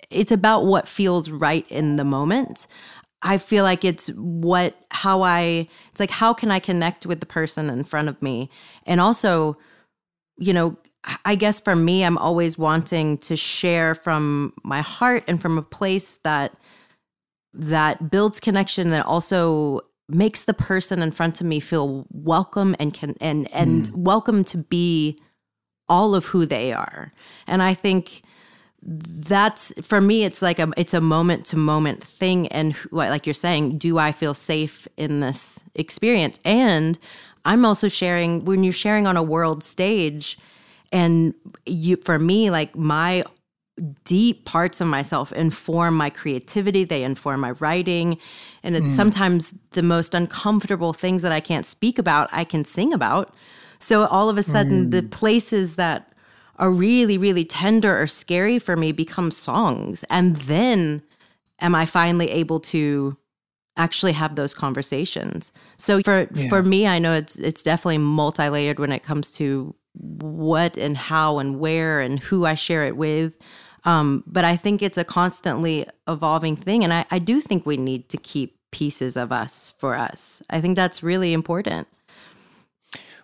it's 0.10 0.32
about 0.32 0.65
what 0.65 0.88
feels 0.88 1.30
right 1.30 1.65
in 1.70 1.96
the 1.98 2.06
moment. 2.06 2.67
I 3.22 3.38
feel 3.38 3.63
like 3.63 3.84
it's 3.84 4.08
what 4.10 4.78
how 4.91 5.24
I 5.24 5.67
it's 5.91 6.00
like 6.00 6.12
how 6.12 6.34
can 6.34 6.52
I 6.52 6.60
connect 6.60 7.06
with 7.06 7.20
the 7.20 7.26
person 7.26 7.70
in 7.70 7.84
front 7.84 8.10
of 8.10 8.22
me? 8.22 8.50
And 8.86 9.02
also, 9.02 9.58
you 10.38 10.54
know, 10.54 10.78
I 11.26 11.36
guess 11.36 11.60
for 11.60 11.76
me 11.76 12.04
I'm 12.04 12.17
always 12.17 12.58
wanting 12.58 13.17
to 13.20 13.36
share 13.36 13.96
from 13.96 14.54
my 14.63 14.82
heart 14.82 15.24
and 15.28 15.41
from 15.41 15.58
a 15.58 15.63
place 15.63 16.17
that 16.20 16.56
that 17.54 18.12
builds 18.12 18.39
connection 18.39 18.89
that 18.89 19.06
also 19.06 19.82
makes 20.10 20.43
the 20.43 20.54
person 20.54 21.02
in 21.02 21.12
front 21.12 21.41
of 21.41 21.48
me 21.48 21.60
feel 21.60 22.06
welcome 22.12 22.76
and 22.80 22.93
can 22.93 23.15
and 23.20 23.52
and 23.52 23.86
mm. 23.86 23.98
welcome 23.98 24.43
to 24.43 24.58
be 24.58 25.20
all 25.89 26.13
of 26.13 26.26
who 26.26 26.46
they 26.46 26.72
are. 26.72 27.13
And 27.48 27.63
I 27.63 27.74
think 27.74 28.22
that's 28.89 29.73
for 29.82 30.00
me 30.00 30.23
it's 30.23 30.41
like 30.41 30.60
a 30.60 30.71
it's 30.78 30.93
a 30.93 31.02
moment 31.02 31.45
to 31.45 31.58
moment 31.58 32.02
thing 32.02 32.47
and 32.47 32.73
like 32.91 33.28
you're 33.28 33.34
saying 33.34 33.78
do 33.78 33.97
i 33.97 34.13
feel 34.13 34.34
safe 34.34 34.88
in 34.95 35.19
this 35.19 35.62
experience 35.76 36.39
and 36.45 36.97
i'm 37.43 37.65
also 37.65 37.89
sharing 37.89 38.45
when 38.45 38.63
you're 38.63 38.71
sharing 38.71 39.06
on 39.06 39.17
a 39.17 39.23
world 39.23 39.62
stage 39.62 40.39
and 40.93 41.34
you 41.65 41.97
for 41.97 42.17
me 42.17 42.50
like 42.50 42.78
my 42.78 43.26
deep 44.06 44.45
parts 44.45 44.80
of 44.80 44.88
myself 44.88 45.34
inform 45.34 45.95
my 45.95 46.10
creativity 46.10 46.86
they 46.86 47.04
inform 47.04 47.41
my 47.41 47.52
writing 47.52 48.17
and 48.63 48.78
it's 48.78 48.88
mm. 48.88 48.91
sometimes 48.91 49.54
the 49.71 49.84
most 49.84 50.15
uncomfortable 50.15 50.93
things 50.93 51.23
that 51.23 51.34
i 51.34 51.41
can't 51.41 51.65
speak 51.65 52.00
about 52.00 52.30
i 52.32 52.45
can 52.45 52.63
sing 52.63 52.93
about 52.93 53.36
so 53.80 54.06
all 54.06 54.30
of 54.30 54.38
a 54.38 54.43
sudden 54.43 54.88
mm. 54.88 54.91
the 54.91 55.04
places 55.04 55.76
that 55.76 56.07
are 56.58 56.72
really, 56.72 57.17
really 57.17 57.46
tender 57.46 58.00
or 58.00 58.08
scary 58.08 58.60
for 58.60 58.76
me 58.76 58.91
become 58.91 59.32
songs. 59.32 60.04
And 60.10 60.36
then 60.36 61.02
am 61.60 61.76
I 61.76 61.86
finally 61.86 62.30
able 62.32 62.60
to 62.62 63.17
actually 63.78 64.13
have 64.13 64.36
those 64.36 64.54
conversations. 64.54 65.52
So 65.78 66.02
for 66.02 66.28
yeah. 66.34 66.50
for 66.50 66.63
me, 66.63 66.88
I 66.88 67.00
know 67.00 67.13
it's 67.13 67.38
it's 67.38 67.63
definitely 67.63 68.00
multi-layered 68.00 68.80
when 68.80 68.91
it 68.91 69.04
comes 69.04 69.34
to 69.34 69.76
what 69.93 70.78
and 70.78 70.98
how 70.98 71.38
and 71.39 71.60
where 71.60 72.02
and 72.02 72.20
who 72.20 72.46
I 72.46 72.56
share 72.56 72.86
it 72.86 72.98
with. 72.98 73.38
Um, 73.84 74.24
but 74.28 74.43
I 74.43 74.56
think 74.56 74.82
it's 74.82 74.98
a 74.98 75.06
constantly 75.06 75.86
evolving 76.08 76.56
thing. 76.56 76.84
And 76.84 76.93
I, 76.93 77.06
I 77.10 77.20
do 77.20 77.39
think 77.39 77.65
we 77.65 77.78
need 77.78 78.10
to 78.10 78.17
keep 78.17 78.58
pieces 78.72 79.15
of 79.15 79.32
us 79.32 79.74
for 79.78 79.96
us. 79.96 80.41
I 80.50 80.60
think 80.60 80.76
that's 80.76 81.02
really 81.02 81.32
important. 81.32 81.88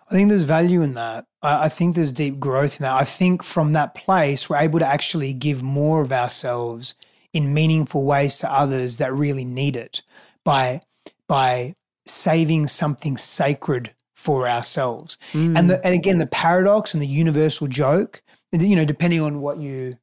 I 0.08 0.14
think 0.14 0.28
there's 0.28 0.42
value 0.42 0.82
in 0.82 0.94
that. 0.94 1.26
I, 1.42 1.64
I 1.64 1.68
think 1.68 1.94
there's 1.94 2.12
deep 2.12 2.38
growth 2.38 2.78
in 2.80 2.84
that. 2.84 2.94
I 2.94 3.04
think 3.04 3.42
from 3.42 3.72
that 3.72 3.94
place, 3.94 4.48
we're 4.48 4.58
able 4.58 4.78
to 4.78 4.86
actually 4.86 5.32
give 5.32 5.62
more 5.62 6.00
of 6.00 6.12
ourselves 6.12 6.94
in 7.32 7.52
meaningful 7.52 8.04
ways 8.04 8.38
to 8.38 8.52
others 8.52 8.98
that 8.98 9.12
really 9.12 9.44
need 9.44 9.76
it 9.76 10.02
by 10.44 10.80
by 11.26 11.74
saving 12.06 12.66
something 12.66 13.16
sacred 13.16 13.92
for 14.12 14.46
ourselves. 14.48 15.18
Mm. 15.32 15.58
And 15.58 15.70
the, 15.70 15.84
and 15.84 15.94
again, 15.94 16.18
the 16.18 16.26
paradox 16.26 16.94
and 16.94 17.02
the 17.02 17.06
universal 17.06 17.66
joke, 17.66 18.22
you 18.52 18.76
know, 18.76 18.84
depending 18.84 19.20
on 19.20 19.40
what 19.40 19.58
you 19.58 19.94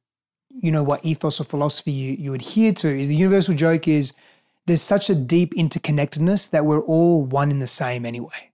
you 0.54 0.70
know 0.70 0.82
what 0.82 1.04
ethos 1.04 1.40
or 1.40 1.44
philosophy 1.44 1.92
you, 1.92 2.12
you 2.12 2.34
adhere 2.34 2.72
to, 2.74 2.98
is 2.98 3.08
the 3.08 3.16
universal 3.16 3.54
joke 3.54 3.88
is 3.88 4.12
there's 4.66 4.82
such 4.82 5.10
a 5.10 5.14
deep 5.14 5.54
interconnectedness 5.54 6.50
that 6.50 6.64
we're 6.64 6.82
all 6.82 7.24
one 7.24 7.50
in 7.50 7.58
the 7.58 7.66
same 7.66 8.04
anyway. 8.04 8.51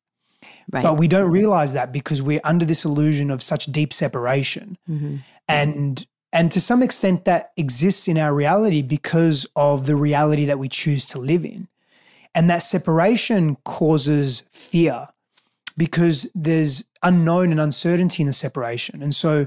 Right. 0.70 0.82
But 0.82 0.98
we 0.98 1.08
don't 1.08 1.30
realize 1.30 1.72
that 1.72 1.92
because 1.92 2.22
we're 2.22 2.40
under 2.44 2.64
this 2.64 2.84
illusion 2.84 3.30
of 3.30 3.42
such 3.42 3.66
deep 3.66 3.92
separation. 3.92 4.76
Mm-hmm. 4.88 5.16
And 5.48 6.06
And 6.32 6.52
to 6.52 6.60
some 6.60 6.82
extent, 6.82 7.24
that 7.24 7.52
exists 7.56 8.06
in 8.06 8.18
our 8.18 8.34
reality 8.34 8.82
because 8.82 9.46
of 9.56 9.86
the 9.86 9.96
reality 9.96 10.44
that 10.44 10.58
we 10.58 10.68
choose 10.68 11.06
to 11.06 11.18
live 11.18 11.44
in. 11.44 11.68
And 12.34 12.50
that 12.50 12.62
separation 12.62 13.56
causes 13.64 14.42
fear 14.52 15.08
because 15.76 16.30
there's 16.34 16.84
unknown 17.02 17.50
and 17.50 17.60
uncertainty 17.60 18.22
in 18.22 18.26
the 18.26 18.34
separation. 18.34 19.02
And 19.02 19.14
so, 19.14 19.46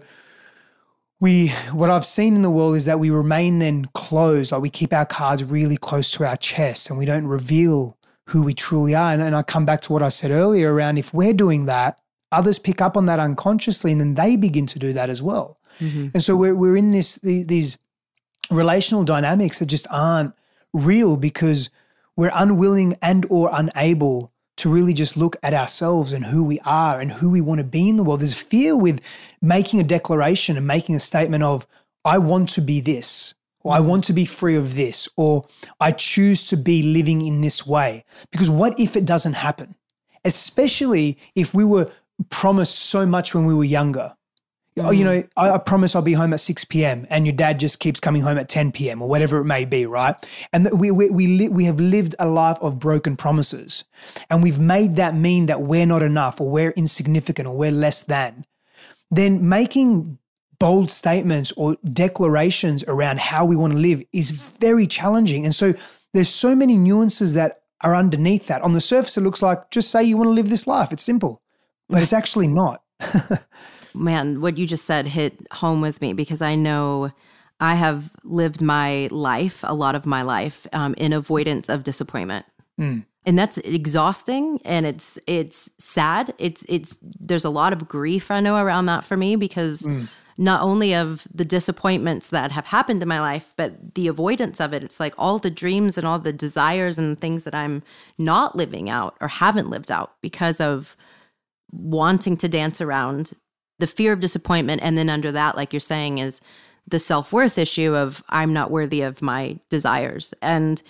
we 1.20 1.50
what 1.72 1.92
I've 1.92 2.06
seen 2.06 2.36
in 2.36 2.42
the 2.42 2.50
world 2.50 2.76
is 2.76 2.86
that 2.86 3.00
we 3.00 3.12
remain 3.12 3.60
then 3.60 3.86
closed, 3.94 4.52
like 4.52 4.62
we 4.62 4.72
keep 4.72 4.92
our 4.92 5.06
cards 5.06 5.44
really 5.44 5.78
close 5.78 6.10
to 6.14 6.26
our 6.26 6.36
chest 6.36 6.90
and 6.90 6.98
we 6.98 7.06
don't 7.06 7.28
reveal 7.28 7.96
who 8.28 8.44
we 8.44 8.54
truly 8.54 8.96
are. 8.96 9.12
And, 9.12 9.22
and 9.22 9.36
I 9.36 9.44
come 9.44 9.66
back 9.66 9.82
to 9.82 9.94
what 9.94 10.04
I 10.04 10.10
said 10.10 10.32
earlier 10.32 10.74
around 10.74 10.98
if 10.98 11.14
we're 11.14 11.34
doing 11.34 11.66
that, 11.66 12.00
others 12.32 12.60
pick 12.60 12.82
up 12.82 12.96
on 12.96 13.06
that 13.08 13.20
unconsciously 13.20 13.92
and 13.92 14.00
then 14.00 14.16
they 14.16 14.36
begin 14.36 14.66
to 14.68 14.80
do 14.80 14.94
that 14.94 15.10
as 15.10 15.22
well. 15.22 15.60
Mm-hmm. 15.80 16.10
And 16.14 16.24
so 16.24 16.36
we're, 16.36 16.56
we're 16.56 16.78
in 16.78 16.92
this 16.92 17.16
these 17.18 17.78
relational 18.50 19.04
dynamics 19.04 19.60
that 19.60 19.68
just 19.68 19.88
aren't 19.90 20.34
real 20.74 21.18
because 21.18 21.70
we're 22.16 22.32
unwilling 22.34 22.96
and 23.02 23.26
or 23.30 23.50
unable 23.52 24.32
to 24.58 24.70
really 24.70 24.94
just 24.94 25.18
look 25.18 25.36
at 25.42 25.54
ourselves 25.54 26.14
and 26.14 26.26
who 26.26 26.44
we 26.44 26.60
are 26.60 27.00
and 27.00 27.12
who 27.12 27.32
we 27.32 27.42
want 27.42 27.60
to 27.60 27.64
be 27.64 27.90
in 27.90 27.98
the 27.98 28.04
world. 28.04 28.20
There's 28.20 28.40
fear 28.40 28.78
with 28.78 29.02
making 29.42 29.80
a 29.80 29.84
declaration 29.84 30.58
and 30.58 30.68
making 30.68 30.96
a 30.96 31.00
statement 31.00 31.44
of, 31.44 31.66
I 32.06 32.18
want 32.18 32.50
to 32.50 32.62
be 32.62 32.80
this, 32.80 33.34
or 33.64 33.74
I 33.74 33.80
want 33.80 34.04
to 34.06 34.14
be 34.14 34.26
free 34.26 34.56
of 34.56 34.76
this, 34.76 35.08
or 35.18 35.46
I 35.80 35.92
choose 35.92 36.44
to 36.50 36.58
be 36.58 36.82
living 36.82 37.26
in 37.26 37.42
this 37.42 37.66
way. 37.66 38.06
Because 38.32 38.50
what 38.50 38.80
if 38.80 38.96
it 38.96 39.06
doesn't 39.06 39.34
happen? 39.34 39.76
Especially 40.24 41.18
if 41.36 41.54
we 41.54 41.64
were 41.64 41.90
promised 42.30 42.78
so 42.78 43.06
much 43.06 43.34
when 43.34 43.46
we 43.46 43.54
were 43.54 43.64
younger. 43.64 44.16
Mm. 44.78 44.88
Oh, 44.88 44.92
you 44.92 45.04
know, 45.04 45.24
I, 45.36 45.52
I, 45.52 45.58
promise 45.58 45.96
I'll 45.96 46.02
be 46.02 46.14
home 46.14 46.34
at 46.34 46.40
6 46.40 46.66
p.m. 46.66 47.06
and 47.10 47.26
your 47.26 47.36
dad 47.36 47.60
just 47.60 47.80
keeps 47.80 48.00
coming 48.00 48.22
home 48.22 48.38
at 48.38 48.48
10 48.48 48.72
p.m. 48.72 49.02
or 49.02 49.10
whatever 49.10 49.40
it 49.40 49.46
may 49.46 49.66
be, 49.66 49.86
right? 49.86 50.16
And 50.54 50.70
we, 50.80 50.92
we, 50.92 51.10
we, 51.10 51.28
li- 51.28 51.50
we 51.50 51.66
have 51.66 51.80
lived 51.80 52.16
a 52.20 52.28
life 52.28 52.58
of 52.62 52.80
broken 52.80 53.18
promises. 53.18 53.84
And 54.30 54.42
we've 54.42 54.60
made 54.60 54.96
that 54.96 55.14
mean 55.16 55.48
that 55.48 55.62
we're 55.62 55.86
not 55.86 56.04
enough 56.04 56.40
or 56.40 56.50
we're 56.50 56.72
insignificant 56.72 57.48
or 57.48 57.58
we're 57.58 57.72
less 57.72 58.04
than. 58.04 58.46
Then 59.10 59.50
making 59.50 60.20
bold 60.62 60.92
statements 60.92 61.52
or 61.58 61.76
declarations 61.92 62.84
around 62.88 63.20
how 63.20 63.44
we 63.44 63.56
want 63.56 63.74
to 63.74 63.80
live 63.80 64.04
is 64.14 64.30
very 64.30 64.86
challenging. 64.86 65.44
And 65.44 65.56
so 65.56 65.74
there's 66.14 66.30
so 66.30 66.56
many 66.56 66.78
nuances 66.78 67.34
that 67.34 67.64
are 67.82 67.96
underneath 67.96 68.46
that. 68.48 68.62
On 68.62 68.74
the 68.74 68.80
surface, 68.80 69.18
it 69.18 69.22
looks 69.22 69.42
like 69.42 69.72
just 69.72 69.90
say 69.90 70.04
you 70.04 70.18
want 70.18 70.28
to 70.28 70.34
live 70.34 70.50
this 70.50 70.68
life. 70.68 70.94
It's 70.94 71.02
simple, 71.02 71.42
but 71.90 72.04
it's 72.04 72.14
actually 72.14 72.48
not. 72.48 72.84
man, 73.96 74.40
what 74.40 74.58
you 74.60 74.68
just 74.68 74.86
said 74.86 75.08
hit 75.08 75.40
home 75.52 75.82
with 75.82 76.00
me 76.00 76.14
because 76.14 76.44
I 76.44 76.54
know 76.54 77.12
I 77.60 77.74
have 77.74 78.12
lived 78.24 78.62
my 78.62 79.08
life, 79.10 79.62
a 79.64 79.74
lot 79.74 79.96
of 79.96 80.06
my 80.06 80.22
life, 80.22 80.68
um, 80.74 80.94
in 80.96 81.12
avoidance 81.12 81.70
of 81.70 81.82
disappointment. 81.82 82.46
Mm. 82.80 83.06
And 83.26 83.38
that's 83.38 83.58
exhausting 83.60 84.60
and 84.64 84.86
it's 84.86 85.20
it's 85.28 85.72
sad. 85.80 86.34
It's 86.38 86.66
it's 86.70 87.00
there's 87.02 87.46
a 87.46 87.52
lot 87.52 87.74
of 87.74 87.88
grief 87.88 88.30
I 88.32 88.40
know 88.40 88.58
around 88.58 88.88
that 88.88 89.04
for 89.04 89.16
me 89.18 89.36
because 89.36 89.84
mm. 89.84 90.08
Not 90.42 90.64
only 90.64 90.96
of 90.96 91.28
the 91.32 91.46
disappointments 91.46 92.30
that 92.30 92.52
have 92.52 92.66
happened 92.66 93.04
in 93.04 93.08
my 93.08 93.20
life, 93.20 93.54
but 93.58 93.94
the 93.94 94.08
avoidance 94.08 94.60
of 94.60 94.74
it. 94.74 94.84
It's 94.84 95.00
like 95.00 95.14
all 95.16 95.38
the 95.38 95.52
dreams 95.52 96.00
and 96.00 96.08
all 96.08 96.18
the 96.18 96.34
desires 96.34 96.98
and 96.98 97.20
things 97.20 97.44
that 97.44 97.54
I'm 97.54 97.84
not 98.18 98.56
living 98.56 98.90
out 98.90 99.16
or 99.22 99.28
haven't 99.28 99.70
lived 99.70 99.92
out 99.92 100.14
because 100.20 100.60
of 100.60 100.98
wanting 101.72 102.38
to 102.38 102.50
dance 102.50 102.82
around 102.82 103.34
the 103.78 103.86
fear 103.86 104.14
of 104.14 104.20
disappointment 104.20 104.82
and 104.84 104.98
then 104.98 105.10
under 105.10 105.32
that 105.32 105.56
like 105.56 105.74
you're 105.74 105.80
saying 105.80 106.18
is 106.18 106.42
the 106.88 107.00
self-worth 107.00 107.58
issue 107.58 107.96
of 107.96 108.24
i'm 108.30 108.54
not 108.54 108.70
worthy 108.70 109.02
of 109.02 109.22
my 109.22 109.58
desires 109.70 110.34
and 110.42 110.84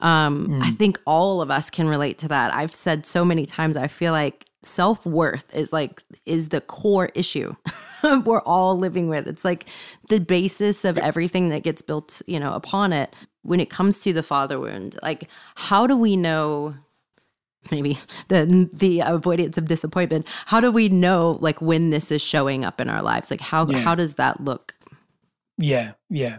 um, 0.00 0.48
mm. 0.48 0.62
i 0.62 0.70
think 0.70 0.98
all 1.04 1.42
of 1.42 1.50
us 1.50 1.68
can 1.68 1.88
relate 1.88 2.16
to 2.16 2.28
that 2.28 2.54
i've 2.54 2.74
said 2.74 3.04
so 3.04 3.24
many 3.24 3.44
times 3.44 3.76
i 3.76 3.86
feel 3.86 4.12
like 4.12 4.47
self-worth 4.68 5.54
is 5.54 5.72
like 5.72 6.02
is 6.26 6.50
the 6.50 6.60
core 6.60 7.10
issue 7.14 7.54
we're 8.24 8.42
all 8.42 8.78
living 8.78 9.08
with. 9.08 9.26
It's 9.26 9.44
like 9.44 9.66
the 10.08 10.20
basis 10.20 10.84
of 10.84 10.98
everything 10.98 11.48
that 11.50 11.62
gets 11.62 11.82
built 11.82 12.22
you 12.26 12.38
know 12.38 12.52
upon 12.52 12.92
it 12.92 13.14
when 13.42 13.60
it 13.60 13.70
comes 13.70 14.00
to 14.00 14.12
the 14.12 14.22
father 14.22 14.58
wound. 14.58 14.96
Like 15.02 15.28
how 15.54 15.86
do 15.86 15.96
we 15.96 16.16
know 16.16 16.74
maybe 17.70 17.98
the 18.28 18.68
the 18.72 19.00
avoidance 19.00 19.58
of 19.58 19.66
disappointment 19.66 20.26
how 20.46 20.60
do 20.60 20.70
we 20.70 20.88
know 20.88 21.38
like 21.40 21.60
when 21.60 21.90
this 21.90 22.10
is 22.10 22.22
showing 22.22 22.64
up 22.64 22.80
in 22.80 22.88
our 22.88 23.02
lives? 23.02 23.30
Like 23.30 23.40
how 23.40 23.66
yeah. 23.66 23.78
how 23.78 23.94
does 23.94 24.14
that 24.14 24.42
look 24.42 24.74
yeah 25.58 25.92
yeah. 26.08 26.38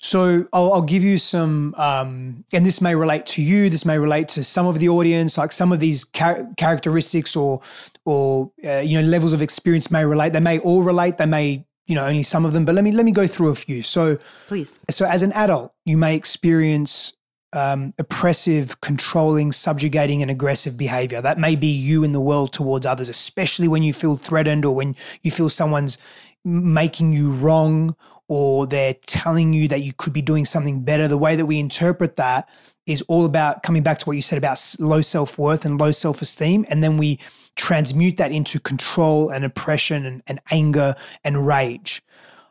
So 0.00 0.46
I'll, 0.52 0.72
I'll 0.72 0.82
give 0.82 1.04
you 1.04 1.18
some 1.18 1.74
um, 1.76 2.44
and 2.52 2.66
this 2.66 2.80
may 2.80 2.94
relate 2.94 3.26
to 3.26 3.42
you 3.42 3.70
this 3.70 3.84
may 3.84 3.98
relate 3.98 4.28
to 4.28 4.42
some 4.42 4.66
of 4.66 4.78
the 4.78 4.88
audience 4.88 5.38
like 5.38 5.52
some 5.52 5.70
of 5.70 5.80
these 5.80 6.06
char- 6.08 6.48
characteristics 6.56 7.36
or 7.36 7.60
or 8.04 8.50
uh, 8.64 8.78
you 8.78 9.00
know 9.00 9.06
levels 9.06 9.32
of 9.32 9.42
experience 9.42 9.90
may 9.90 10.04
relate. 10.04 10.32
They 10.32 10.40
may 10.40 10.58
all 10.58 10.82
relate 10.82 11.18
they 11.18 11.26
may 11.26 11.64
you 11.86 11.94
know 11.94 12.06
only 12.06 12.22
some 12.22 12.44
of 12.44 12.52
them 12.54 12.64
but 12.64 12.74
let 12.74 12.82
me 12.82 12.90
let 12.90 13.04
me 13.04 13.12
go 13.12 13.26
through 13.26 13.50
a 13.50 13.54
few. 13.54 13.82
So 13.82 14.16
please. 14.48 14.80
so 14.90 15.06
as 15.06 15.22
an 15.22 15.32
adult 15.32 15.72
you 15.84 15.96
may 15.98 16.16
experience 16.16 17.12
um, 17.54 17.94
oppressive, 18.00 18.80
controlling, 18.80 19.52
subjugating, 19.52 20.22
and 20.22 20.30
aggressive 20.30 20.76
behavior. 20.76 21.22
That 21.22 21.38
may 21.38 21.54
be 21.54 21.68
you 21.68 22.02
in 22.02 22.10
the 22.10 22.20
world 22.20 22.52
towards 22.52 22.84
others, 22.84 23.08
especially 23.08 23.68
when 23.68 23.84
you 23.84 23.92
feel 23.92 24.16
threatened 24.16 24.64
or 24.64 24.74
when 24.74 24.96
you 25.22 25.30
feel 25.30 25.48
someone's 25.48 25.96
making 26.44 27.12
you 27.12 27.30
wrong 27.30 27.96
or 28.28 28.66
they're 28.66 28.94
telling 29.06 29.52
you 29.52 29.68
that 29.68 29.82
you 29.82 29.92
could 29.92 30.12
be 30.12 30.22
doing 30.22 30.44
something 30.44 30.82
better. 30.82 31.08
The 31.08 31.18
way 31.18 31.36
that 31.36 31.46
we 31.46 31.58
interpret 31.58 32.16
that 32.16 32.48
is 32.86 33.02
all 33.02 33.24
about 33.24 33.62
coming 33.62 33.82
back 33.82 33.98
to 33.98 34.06
what 34.06 34.14
you 34.14 34.22
said 34.22 34.38
about 34.38 34.58
low 34.78 35.00
self 35.00 35.38
worth 35.38 35.64
and 35.64 35.78
low 35.78 35.90
self 35.90 36.22
esteem. 36.22 36.64
And 36.68 36.82
then 36.82 36.96
we 36.96 37.18
transmute 37.56 38.16
that 38.16 38.32
into 38.32 38.58
control 38.58 39.30
and 39.30 39.44
oppression 39.44 40.06
and, 40.06 40.22
and 40.26 40.40
anger 40.50 40.94
and 41.22 41.46
rage. 41.46 42.02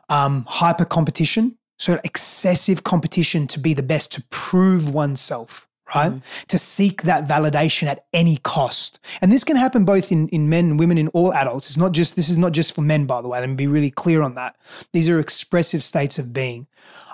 Um, 0.10 0.46
hyper 0.48 0.86
competition, 0.86 1.58
so 1.80 2.00
excessive 2.04 2.84
competition 2.84 3.48
to 3.48 3.60
be 3.60 3.74
the 3.74 3.84
best, 3.84 4.12
to 4.14 4.24
prove 4.30 4.94
oneself, 4.94 5.68
right? 5.96 6.14
Mm. 6.14 6.48
To 6.48 6.58
seek 6.58 7.04
that 7.04 7.28
validation 7.28 7.88
at 7.88 8.06
any 8.14 8.38
cost. 8.38 9.00
And 9.22 9.32
this 9.32 9.44
can 9.44 9.56
happen 9.56 9.86
both 9.86 10.12
in, 10.12 10.28
in 10.30 10.50
men 10.50 10.72
and 10.72 10.80
women, 10.80 10.98
in 10.98 11.08
all 11.10 11.34
adults. 11.34 11.68
It's 11.68 11.78
not 11.78 11.92
just, 11.92 12.16
this 12.16 12.30
is 12.30 12.38
not 12.38 12.52
just 12.52 12.74
for 12.74 12.82
men, 12.82 13.06
by 13.06 13.22
the 13.22 13.28
way. 13.28 13.40
Let 13.40 13.50
me 13.50 13.56
be 13.56 13.68
really 13.68 13.92
clear 13.92 14.22
on 14.22 14.36
that. 14.36 14.56
These 14.92 15.10
are 15.10 15.20
expressive 15.20 15.84
states 15.84 16.20
of 16.20 16.34
being. 16.34 16.68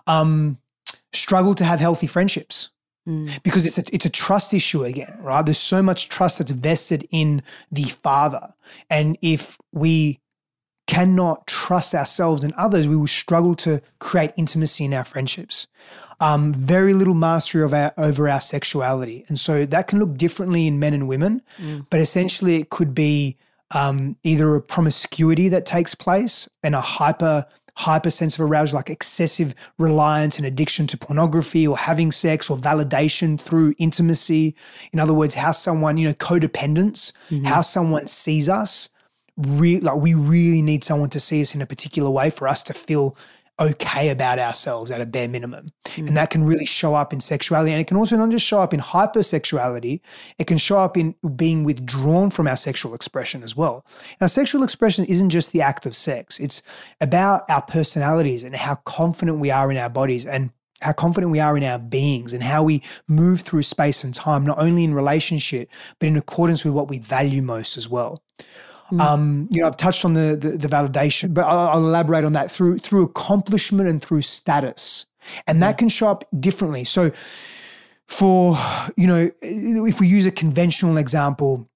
Um, 0.07 0.57
struggle 1.13 1.55
to 1.55 1.65
have 1.65 1.79
healthy 1.79 2.07
friendships. 2.07 2.69
Mm. 3.07 3.41
Because 3.43 3.65
it's 3.65 3.77
a, 3.77 3.83
it's 3.93 4.05
a 4.05 4.09
trust 4.09 4.53
issue 4.53 4.83
again, 4.83 5.17
right? 5.21 5.45
There's 5.45 5.57
so 5.57 5.81
much 5.81 6.09
trust 6.09 6.39
that's 6.39 6.51
vested 6.51 7.07
in 7.11 7.41
the 7.71 7.83
father. 7.83 8.53
And 8.89 9.17
if 9.21 9.57
we 9.71 10.19
cannot 10.85 11.47
trust 11.47 11.95
ourselves 11.95 12.43
and 12.43 12.53
others, 12.53 12.87
we 12.87 12.95
will 12.95 13.07
struggle 13.07 13.55
to 13.55 13.81
create 13.99 14.31
intimacy 14.37 14.85
in 14.85 14.93
our 14.93 15.03
friendships. 15.03 15.67
Um, 16.21 16.53
very 16.53 16.93
little 16.93 17.13
mastery 17.13 17.63
of 17.63 17.73
our, 17.73 17.93
over 17.97 18.27
our 18.27 18.41
sexuality. 18.41 19.23
And 19.29 19.39
so 19.39 19.65
that 19.65 19.87
can 19.87 19.99
look 19.99 20.17
differently 20.17 20.67
in 20.67 20.77
men 20.77 20.93
and 20.93 21.07
women, 21.07 21.41
mm. 21.57 21.85
but 21.89 22.01
essentially 22.01 22.57
it 22.57 22.69
could 22.69 22.93
be 22.93 23.37
um, 23.71 24.17
either 24.23 24.55
a 24.55 24.61
promiscuity 24.61 25.47
that 25.49 25.65
takes 25.65 25.95
place 25.95 26.49
and 26.63 26.75
a 26.75 26.81
hyper 26.81 27.45
hyper 27.79 28.09
sense 28.09 28.37
of 28.37 28.41
arousal, 28.51 28.75
like 28.75 28.89
excessive 28.89 29.55
reliance 29.77 30.35
and 30.35 30.45
addiction 30.45 30.85
to 30.85 30.97
pornography 30.97 31.65
or 31.65 31.77
having 31.77 32.11
sex 32.11 32.49
or 32.49 32.57
validation 32.57 33.39
through 33.39 33.73
intimacy. 33.77 34.53
In 34.91 34.99
other 34.99 35.13
words, 35.13 35.35
how 35.35 35.53
someone, 35.53 35.95
you 35.95 36.09
know, 36.09 36.13
codependence, 36.13 37.13
mm-hmm. 37.29 37.45
how 37.45 37.61
someone 37.61 38.05
sees 38.07 38.49
us 38.49 38.89
re- 39.37 39.79
like 39.79 39.95
we 39.95 40.13
really 40.13 40.61
need 40.61 40.83
someone 40.83 41.09
to 41.09 41.19
see 41.19 41.39
us 41.41 41.55
in 41.55 41.61
a 41.61 41.65
particular 41.65 42.09
way 42.09 42.29
for 42.29 42.47
us 42.47 42.61
to 42.63 42.73
feel 42.73 43.15
okay 43.59 44.09
about 44.09 44.39
ourselves 44.39 44.91
at 44.91 45.01
a 45.01 45.05
bare 45.05 45.27
minimum. 45.27 45.71
Mm. 45.85 46.07
And 46.07 46.17
that 46.17 46.29
can 46.29 46.45
really 46.45 46.65
show 46.65 46.95
up 46.95 47.11
in 47.13 47.19
sexuality. 47.19 47.71
And 47.71 47.81
it 47.81 47.87
can 47.87 47.97
also 47.97 48.17
not 48.17 48.29
just 48.29 48.45
show 48.45 48.61
up 48.61 48.73
in 48.73 48.79
hypersexuality, 48.79 50.01
it 50.37 50.47
can 50.47 50.57
show 50.57 50.77
up 50.77 50.97
in 50.97 51.15
being 51.35 51.63
withdrawn 51.63 52.29
from 52.29 52.47
our 52.47 52.55
sexual 52.55 52.93
expression 52.93 53.43
as 53.43 53.55
well. 53.55 53.85
Now, 54.21 54.27
sexual 54.27 54.63
expression 54.63 55.05
isn't 55.05 55.29
just 55.29 55.51
the 55.51 55.61
act 55.61 55.85
of 55.85 55.95
sex, 55.95 56.39
it's 56.39 56.63
about 57.01 57.49
our 57.49 57.61
personalities 57.61 58.43
and 58.43 58.55
how 58.55 58.75
confident 58.75 59.39
we 59.39 59.51
are 59.51 59.71
in 59.71 59.77
our 59.77 59.89
bodies 59.89 60.25
and 60.25 60.51
how 60.81 60.93
confident 60.93 61.31
we 61.31 61.39
are 61.39 61.57
in 61.57 61.63
our 61.63 61.79
beings 61.79 62.33
and 62.33 62.41
how 62.41 62.63
we 62.63 62.81
move 63.07 63.41
through 63.41 63.63
space 63.63 64.03
and 64.03 64.13
time, 64.13 64.45
not 64.45 64.59
only 64.59 64.83
in 64.83 64.93
relationship, 64.93 65.69
but 65.99 66.07
in 66.07 66.17
accordance 66.17 66.63
with 66.63 66.73
what 66.73 66.87
we 66.87 66.99
value 66.99 67.41
most 67.41 67.77
as 67.77 67.89
well. 67.89 68.23
Mm. 68.91 69.01
Um, 69.01 69.47
you 69.51 69.61
know, 69.61 69.67
I've 69.67 69.77
touched 69.77 70.03
on 70.03 70.13
the, 70.13 70.35
the, 70.35 70.57
the 70.57 70.67
validation, 70.67 71.33
but 71.33 71.45
I'll, 71.45 71.69
I'll, 71.69 71.87
elaborate 71.87 72.23
on 72.23 72.33
that 72.33 72.49
through 72.49 72.79
through 72.79 73.03
accomplishment 73.03 73.87
and 73.87 74.03
through 74.03 74.23
status, 74.23 75.05
and 75.45 75.61
that 75.61 75.77
can 75.77 75.89
show 75.89 76.07
up 76.07 76.25
differently. 76.39 76.83
So, 76.83 77.11
for 78.07 78.57
you 78.97 79.05
know, 79.05 79.29
if 79.41 79.99
we 79.99 80.07
use 80.07 80.25
a 80.25 80.31
conventional 80.31 80.97
example, 80.97 81.68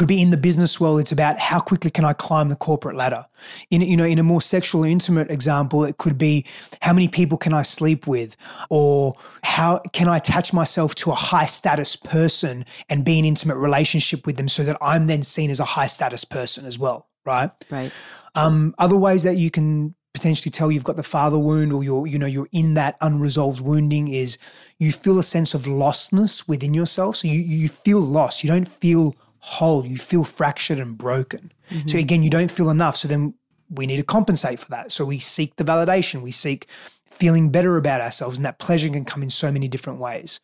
could 0.00 0.08
be 0.08 0.22
in 0.22 0.30
the 0.30 0.38
business 0.38 0.80
world. 0.80 0.98
It's 0.98 1.12
about 1.12 1.38
how 1.38 1.60
quickly 1.60 1.90
can 1.90 2.06
I 2.06 2.14
climb 2.14 2.48
the 2.48 2.56
corporate 2.56 2.96
ladder. 2.96 3.26
In 3.70 3.82
you 3.82 3.98
know, 3.98 4.06
in 4.06 4.18
a 4.18 4.22
more 4.22 4.40
sexual 4.40 4.82
intimate 4.82 5.30
example, 5.30 5.84
it 5.84 5.98
could 5.98 6.16
be 6.16 6.46
how 6.80 6.94
many 6.94 7.06
people 7.06 7.36
can 7.36 7.52
I 7.52 7.60
sleep 7.60 8.06
with, 8.06 8.34
or 8.70 9.14
how 9.44 9.80
can 9.92 10.08
I 10.08 10.16
attach 10.16 10.54
myself 10.54 10.94
to 10.96 11.10
a 11.10 11.14
high 11.14 11.44
status 11.44 11.96
person 11.96 12.64
and 12.88 13.04
be 13.04 13.18
in 13.18 13.26
intimate 13.26 13.56
relationship 13.56 14.24
with 14.24 14.38
them, 14.38 14.48
so 14.48 14.64
that 14.64 14.78
I'm 14.80 15.06
then 15.06 15.22
seen 15.22 15.50
as 15.50 15.60
a 15.60 15.66
high 15.66 15.86
status 15.86 16.24
person 16.24 16.64
as 16.64 16.78
well. 16.78 17.06
Right. 17.26 17.50
Right. 17.68 17.92
Um, 18.34 18.74
other 18.78 18.96
ways 18.96 19.24
that 19.24 19.36
you 19.36 19.50
can 19.50 19.94
potentially 20.14 20.50
tell 20.50 20.72
you've 20.72 20.82
got 20.82 20.96
the 20.96 21.02
father 21.02 21.38
wound 21.38 21.74
or 21.74 21.84
you're 21.84 22.06
you 22.06 22.18
know 22.18 22.26
you're 22.26 22.48
in 22.52 22.72
that 22.72 22.96
unresolved 23.02 23.60
wounding 23.60 24.08
is 24.08 24.38
you 24.78 24.92
feel 24.92 25.18
a 25.18 25.22
sense 25.22 25.52
of 25.52 25.64
lostness 25.64 26.48
within 26.48 26.74
yourself 26.74 27.14
so 27.14 27.28
you 27.28 27.38
you 27.38 27.68
feel 27.68 28.00
lost 28.00 28.42
you 28.42 28.48
don't 28.48 28.66
feel 28.66 29.14
whole 29.40 29.86
you 29.86 29.96
feel 29.96 30.24
fractured 30.24 30.78
and 30.78 30.96
broken 30.96 31.52
mm-hmm. 31.70 31.86
so 31.86 31.98
again 31.98 32.22
you 32.22 32.30
don't 32.30 32.50
feel 32.50 32.70
enough 32.70 32.96
so 32.96 33.08
then 33.08 33.34
we 33.70 33.86
need 33.86 33.96
to 33.96 34.02
compensate 34.02 34.58
for 34.58 34.68
that 34.70 34.92
so 34.92 35.04
we 35.04 35.18
seek 35.18 35.56
the 35.56 35.64
validation 35.64 36.22
we 36.22 36.30
seek 36.30 36.66
feeling 37.10 37.50
better 37.50 37.76
about 37.76 38.00
ourselves 38.00 38.36
and 38.36 38.44
that 38.44 38.58
pleasure 38.58 38.88
can 38.88 39.04
come 39.04 39.22
in 39.22 39.30
so 39.30 39.50
many 39.50 39.68
different 39.68 39.98
ways 39.98 40.40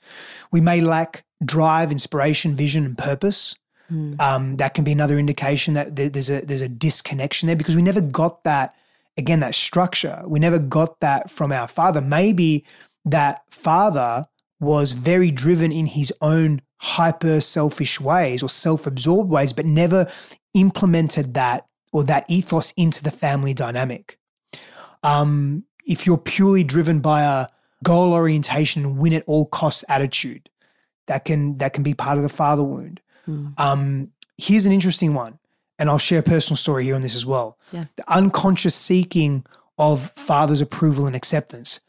we 0.50 0.60
may 0.60 0.80
lack 0.80 1.24
drive 1.44 1.92
inspiration 1.92 2.54
vision 2.54 2.84
and 2.84 2.98
purpose 2.98 3.56
mm. 3.90 4.18
um, 4.20 4.56
that 4.56 4.74
can 4.74 4.84
be 4.84 4.92
another 4.92 5.18
indication 5.18 5.74
that 5.74 5.94
there's 5.96 6.30
a 6.30 6.40
there's 6.40 6.62
a 6.62 6.68
disconnection 6.68 7.46
there 7.46 7.56
because 7.56 7.76
we 7.76 7.82
never 7.82 8.00
got 8.00 8.44
that 8.44 8.74
again, 9.16 9.40
that 9.40 9.54
structure. 9.54 10.22
We 10.26 10.38
never 10.38 10.58
got 10.58 11.00
that 11.00 11.30
from 11.30 11.52
our 11.52 11.68
father. 11.68 12.00
Maybe 12.00 12.64
that 13.04 13.42
father 13.50 14.24
was 14.60 14.92
very 14.92 15.30
driven 15.30 15.72
in 15.72 15.86
his 15.86 16.12
own 16.20 16.62
hyper 16.78 17.40
selfish 17.40 18.00
ways 18.00 18.42
or 18.42 18.48
self 18.48 18.86
absorbed 18.86 19.30
ways, 19.30 19.52
but 19.52 19.66
never 19.66 20.10
implemented 20.54 21.34
that 21.34 21.66
or 21.92 22.04
that 22.04 22.24
ethos 22.28 22.72
into 22.76 23.02
the 23.02 23.10
family 23.10 23.54
dynamic. 23.54 24.18
Um, 25.02 25.64
if 25.86 26.06
you're 26.06 26.18
purely 26.18 26.64
driven 26.64 27.00
by 27.00 27.22
a 27.22 27.48
goal 27.84 28.12
orientation, 28.12 28.96
win 28.96 29.12
at 29.12 29.24
all 29.26 29.46
costs 29.46 29.84
attitude, 29.88 30.50
that 31.06 31.24
can 31.24 31.58
that 31.58 31.72
can 31.72 31.82
be 31.82 31.94
part 31.94 32.16
of 32.16 32.22
the 32.22 32.28
father 32.28 32.62
wound. 32.62 33.00
Mm. 33.28 33.58
Um, 33.58 34.12
here's 34.36 34.66
an 34.66 34.72
interesting 34.72 35.14
one 35.14 35.38
and 35.78 35.90
I'll 35.90 35.98
share 35.98 36.20
a 36.20 36.22
personal 36.22 36.56
story 36.56 36.84
here 36.84 36.94
on 36.94 37.02
this 37.02 37.14
as 37.14 37.26
well. 37.26 37.58
Yeah. 37.72 37.84
The 37.96 38.12
unconscious 38.12 38.74
seeking 38.74 39.44
of 39.78 40.10
father's 40.12 40.60
approval 40.60 41.06
and 41.06 41.14
acceptance. 41.14 41.80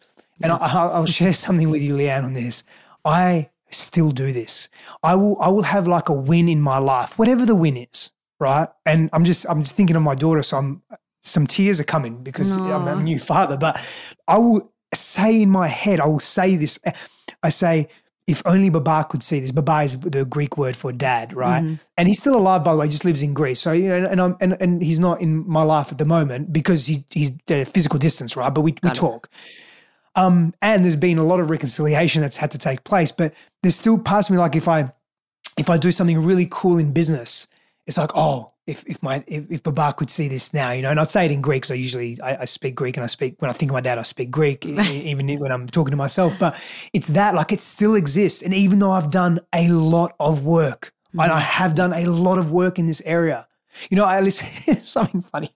And 0.41 0.51
yes. 0.51 0.61
I, 0.61 0.99
will 0.99 1.05
share 1.05 1.33
something 1.33 1.69
with 1.69 1.81
you, 1.81 1.95
LeAnn, 1.95 2.23
on 2.23 2.33
this. 2.33 2.63
I 3.03 3.49
still 3.69 4.11
do 4.11 4.31
this. 4.31 4.69
I 5.03 5.15
will 5.15 5.41
I 5.41 5.49
will 5.49 5.63
have 5.63 5.87
like 5.87 6.09
a 6.09 6.13
win 6.13 6.47
in 6.47 6.61
my 6.61 6.77
life, 6.77 7.17
whatever 7.17 7.45
the 7.45 7.55
win 7.55 7.77
is, 7.77 8.11
right? 8.39 8.69
And 8.85 9.09
I'm 9.13 9.23
just 9.23 9.45
I'm 9.49 9.63
just 9.63 9.75
thinking 9.75 9.95
of 9.95 10.03
my 10.03 10.15
daughter, 10.15 10.43
so 10.43 10.57
I'm 10.57 10.81
some 11.21 11.47
tears 11.47 11.79
are 11.79 11.85
coming 11.85 12.23
because. 12.23 12.57
I'm 12.57 12.87
a 12.87 13.03
new 13.03 13.19
father. 13.19 13.57
But 13.57 13.79
I 14.27 14.37
will 14.37 14.71
say 14.93 15.41
in 15.41 15.49
my 15.49 15.67
head, 15.67 15.99
I 15.99 16.07
will 16.07 16.19
say 16.19 16.55
this. 16.55 16.79
I 17.43 17.49
say, 17.49 17.89
if 18.27 18.41
only 18.45 18.69
Baba 18.69 19.05
could 19.09 19.23
see 19.23 19.39
this. 19.39 19.51
Baba 19.51 19.83
is 19.83 19.99
the 19.99 20.25
Greek 20.25 20.57
word 20.57 20.75
for 20.75 20.91
dad, 20.91 21.33
right? 21.33 21.63
Mm-hmm. 21.63 21.75
And 21.97 22.07
he's 22.07 22.19
still 22.19 22.35
alive, 22.35 22.63
by 22.63 22.73
the 22.73 22.77
way. 22.77 22.85
He 22.85 22.91
Just 22.91 23.05
lives 23.05 23.23
in 23.23 23.33
Greece. 23.33 23.59
So 23.59 23.71
you 23.71 23.87
know, 23.87 24.05
and 24.05 24.19
I'm 24.19 24.37
and, 24.41 24.57
and 24.59 24.83
he's 24.83 24.99
not 24.99 25.21
in 25.21 25.47
my 25.47 25.63
life 25.63 25.91
at 25.91 25.97
the 25.97 26.05
moment 26.05 26.51
because 26.51 26.87
he, 26.87 27.05
he's 27.11 27.31
the 27.45 27.65
physical 27.65 27.99
distance, 27.99 28.35
right? 28.35 28.53
But 28.53 28.61
we 28.61 28.75
we 28.83 28.89
talk. 28.91 29.29
Um, 30.17 30.53
and 30.61 30.83
there's 30.83 30.95
been 30.95 31.17
a 31.17 31.23
lot 31.23 31.39
of 31.39 31.49
reconciliation 31.49 32.21
that's 32.21 32.37
had 32.37 32.51
to 32.51 32.57
take 32.57 32.83
place. 32.83 33.11
But 33.11 33.33
there's 33.63 33.75
still 33.75 33.97
parts 33.97 34.29
of 34.29 34.33
me 34.33 34.39
like 34.39 34.55
if 34.55 34.67
I 34.67 34.91
if 35.57 35.69
I 35.69 35.77
do 35.77 35.91
something 35.91 36.21
really 36.21 36.47
cool 36.49 36.77
in 36.77 36.91
business, 36.91 37.47
it's 37.85 37.97
like 37.97 38.11
oh 38.15 38.51
if 38.67 38.83
if 38.85 39.01
my 39.01 39.23
if, 39.27 39.49
if 39.49 39.63
Baba 39.63 39.93
could 39.93 40.09
see 40.09 40.27
this 40.27 40.53
now, 40.53 40.71
you 40.71 40.81
know, 40.81 40.91
and 40.91 40.99
I'd 40.99 41.09
say 41.09 41.25
it 41.25 41.31
in 41.31 41.41
Greek. 41.41 41.65
So 41.65 41.73
I 41.73 41.77
usually 41.77 42.19
I, 42.21 42.41
I, 42.41 42.45
speak 42.45 42.75
Greek, 42.75 42.97
and 42.97 43.03
I 43.03 43.07
speak 43.07 43.41
when 43.41 43.49
I 43.49 43.53
think 43.53 43.71
of 43.71 43.73
my 43.73 43.81
dad, 43.81 43.97
I 43.97 44.01
speak 44.01 44.29
Greek, 44.29 44.65
even 44.65 45.39
when 45.39 45.51
I'm 45.51 45.67
talking 45.67 45.91
to 45.91 45.97
myself. 45.97 46.37
But 46.37 46.59
it's 46.93 47.07
that 47.07 47.33
like 47.33 47.51
it 47.51 47.61
still 47.61 47.95
exists, 47.95 48.41
and 48.41 48.53
even 48.53 48.79
though 48.79 48.91
I've 48.91 49.09
done 49.09 49.39
a 49.55 49.69
lot 49.69 50.13
of 50.19 50.43
work, 50.43 50.93
mm. 51.15 51.23
and 51.23 51.31
I 51.31 51.39
have 51.39 51.75
done 51.75 51.93
a 51.93 52.05
lot 52.07 52.37
of 52.37 52.51
work 52.51 52.77
in 52.77 52.85
this 52.85 53.01
area, 53.05 53.47
you 53.89 53.95
know, 53.95 54.03
I 54.03 54.19
listen 54.19 54.75
something 54.83 55.21
funny. 55.21 55.53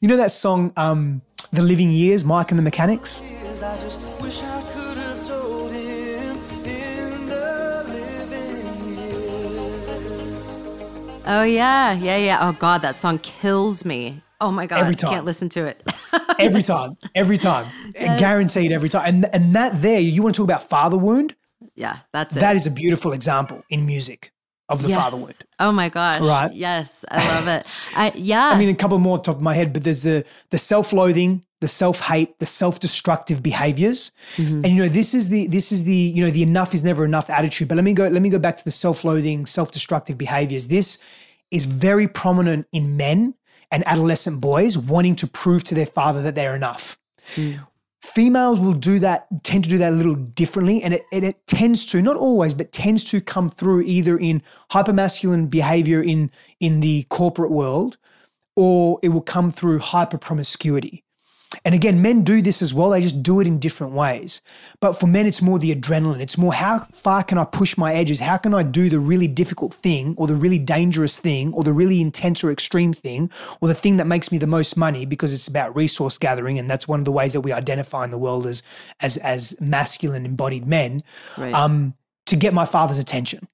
You 0.00 0.08
know 0.08 0.16
that 0.16 0.30
song, 0.30 0.72
um, 0.76 1.20
"The 1.52 1.62
Living 1.62 1.90
Years," 1.90 2.24
Mike 2.24 2.50
and 2.50 2.58
the 2.58 2.62
Mechanics. 2.62 3.22
Oh 11.26 11.44
yeah, 11.44 11.92
yeah, 11.92 12.16
yeah. 12.16 12.38
Oh 12.40 12.52
god, 12.52 12.82
that 12.82 12.96
song 12.96 13.18
kills 13.18 13.84
me. 13.84 14.22
Oh 14.40 14.50
my 14.50 14.66
god, 14.66 14.80
every 14.80 14.94
time. 14.94 15.10
I 15.10 15.14
can't 15.14 15.26
listen 15.26 15.48
to 15.50 15.64
it. 15.64 15.82
every 16.40 16.62
time, 16.62 16.96
every 17.14 17.36
time, 17.36 17.70
yes. 17.94 18.18
guaranteed 18.18 18.72
every 18.72 18.88
time. 18.88 19.06
And 19.06 19.34
and 19.34 19.54
that 19.54 19.80
there, 19.80 20.00
you 20.00 20.22
want 20.22 20.34
to 20.34 20.40
talk 20.42 20.46
about 20.46 20.62
father 20.64 20.96
wound? 20.96 21.36
Yeah, 21.74 21.98
that's 22.12 22.34
it. 22.34 22.40
That 22.40 22.56
is 22.56 22.66
a 22.66 22.70
beautiful 22.70 23.12
example 23.12 23.62
in 23.70 23.86
music 23.86 24.32
of 24.70 24.82
the 24.82 24.88
yes. 24.88 24.98
father 24.98 25.16
wound. 25.16 25.44
Oh 25.58 25.72
my 25.72 25.88
gosh! 25.88 26.20
Right? 26.20 26.52
Yes, 26.54 27.04
I 27.10 27.34
love 27.34 27.48
it. 27.48 27.66
I, 27.94 28.12
yeah. 28.16 28.48
I 28.48 28.58
mean, 28.58 28.68
a 28.68 28.74
couple 28.74 28.98
more 28.98 29.18
top 29.18 29.36
of 29.36 29.42
my 29.42 29.52
head, 29.52 29.72
but 29.72 29.84
there's 29.84 30.04
the 30.04 30.24
the 30.50 30.58
self 30.58 30.92
loathing, 30.92 31.44
the 31.60 31.68
self 31.68 32.00
hate, 32.00 32.38
the 32.38 32.46
self 32.46 32.78
destructive 32.80 33.42
behaviors, 33.42 34.12
mm-hmm. 34.36 34.64
and 34.64 34.66
you 34.68 34.82
know 34.82 34.88
this 34.88 35.12
is 35.12 35.28
the 35.28 35.48
this 35.48 35.72
is 35.72 35.84
the 35.84 35.94
you 35.94 36.24
know 36.24 36.30
the 36.30 36.42
enough 36.42 36.72
is 36.72 36.84
never 36.84 37.04
enough 37.04 37.28
attitude. 37.28 37.68
But 37.68 37.74
let 37.74 37.84
me 37.84 37.92
go 37.92 38.06
let 38.06 38.22
me 38.22 38.30
go 38.30 38.38
back 38.38 38.56
to 38.56 38.64
the 38.64 38.70
self 38.70 39.04
loathing, 39.04 39.44
self 39.44 39.72
destructive 39.72 40.16
behaviors. 40.16 40.68
This 40.68 40.98
is 41.50 41.66
very 41.66 42.06
prominent 42.06 42.66
in 42.72 42.96
men 42.96 43.34
and 43.72 43.86
adolescent 43.86 44.40
boys 44.40 44.78
wanting 44.78 45.16
to 45.16 45.26
prove 45.26 45.64
to 45.64 45.74
their 45.74 45.86
father 45.86 46.22
that 46.22 46.36
they're 46.36 46.54
enough. 46.54 46.96
Mm. 47.34 47.66
Females 48.02 48.58
will 48.58 48.72
do 48.72 48.98
that, 48.98 49.26
tend 49.42 49.64
to 49.64 49.70
do 49.70 49.78
that 49.78 49.92
a 49.92 49.96
little 49.96 50.14
differently, 50.14 50.82
and 50.82 50.94
it, 50.94 51.04
and 51.12 51.24
it 51.24 51.46
tends 51.46 51.84
to, 51.86 52.00
not 52.00 52.16
always, 52.16 52.54
but 52.54 52.72
tends 52.72 53.04
to 53.04 53.20
come 53.20 53.50
through 53.50 53.82
either 53.82 54.16
in 54.16 54.42
hypermasculine 54.70 55.50
behavior 55.50 56.02
in, 56.02 56.30
in 56.60 56.80
the 56.80 57.04
corporate 57.04 57.50
world, 57.50 57.98
or 58.56 58.98
it 59.02 59.10
will 59.10 59.20
come 59.20 59.50
through 59.50 59.78
hyper 59.80 60.18
promiscuity. 60.18 61.04
And 61.64 61.74
again, 61.74 62.00
men 62.00 62.22
do 62.22 62.40
this 62.40 62.62
as 62.62 62.72
well. 62.72 62.90
They 62.90 63.00
just 63.00 63.22
do 63.22 63.40
it 63.40 63.46
in 63.46 63.58
different 63.58 63.92
ways. 63.92 64.40
But 64.78 64.92
for 64.94 65.06
men, 65.06 65.26
it's 65.26 65.42
more 65.42 65.58
the 65.58 65.74
adrenaline. 65.74 66.20
It's 66.20 66.38
more 66.38 66.52
how 66.52 66.80
far 66.92 67.24
can 67.24 67.38
I 67.38 67.44
push 67.44 67.76
my 67.76 67.92
edges? 67.92 68.20
How 68.20 68.36
can 68.36 68.54
I 68.54 68.62
do 68.62 68.88
the 68.88 69.00
really 69.00 69.26
difficult 69.26 69.74
thing 69.74 70.14
or 70.16 70.26
the 70.26 70.34
really 70.34 70.58
dangerous 70.58 71.18
thing 71.18 71.52
or 71.52 71.64
the 71.64 71.72
really 71.72 72.00
intense 72.00 72.44
or 72.44 72.52
extreme 72.52 72.92
thing 72.92 73.30
or 73.60 73.68
the 73.68 73.74
thing 73.74 73.96
that 73.96 74.06
makes 74.06 74.30
me 74.30 74.38
the 74.38 74.46
most 74.46 74.76
money 74.76 75.04
because 75.04 75.34
it's 75.34 75.48
about 75.48 75.74
resource 75.74 76.18
gathering. 76.18 76.58
And 76.58 76.70
that's 76.70 76.86
one 76.86 77.00
of 77.00 77.04
the 77.04 77.12
ways 77.12 77.32
that 77.32 77.40
we 77.40 77.52
identify 77.52 78.04
in 78.04 78.10
the 78.10 78.18
world 78.18 78.46
as, 78.46 78.62
as, 79.00 79.16
as 79.18 79.60
masculine 79.60 80.24
embodied 80.24 80.68
men 80.68 81.02
right. 81.36 81.52
um, 81.52 81.94
to 82.26 82.36
get 82.36 82.54
my 82.54 82.64
father's 82.64 82.98
attention. 82.98 83.48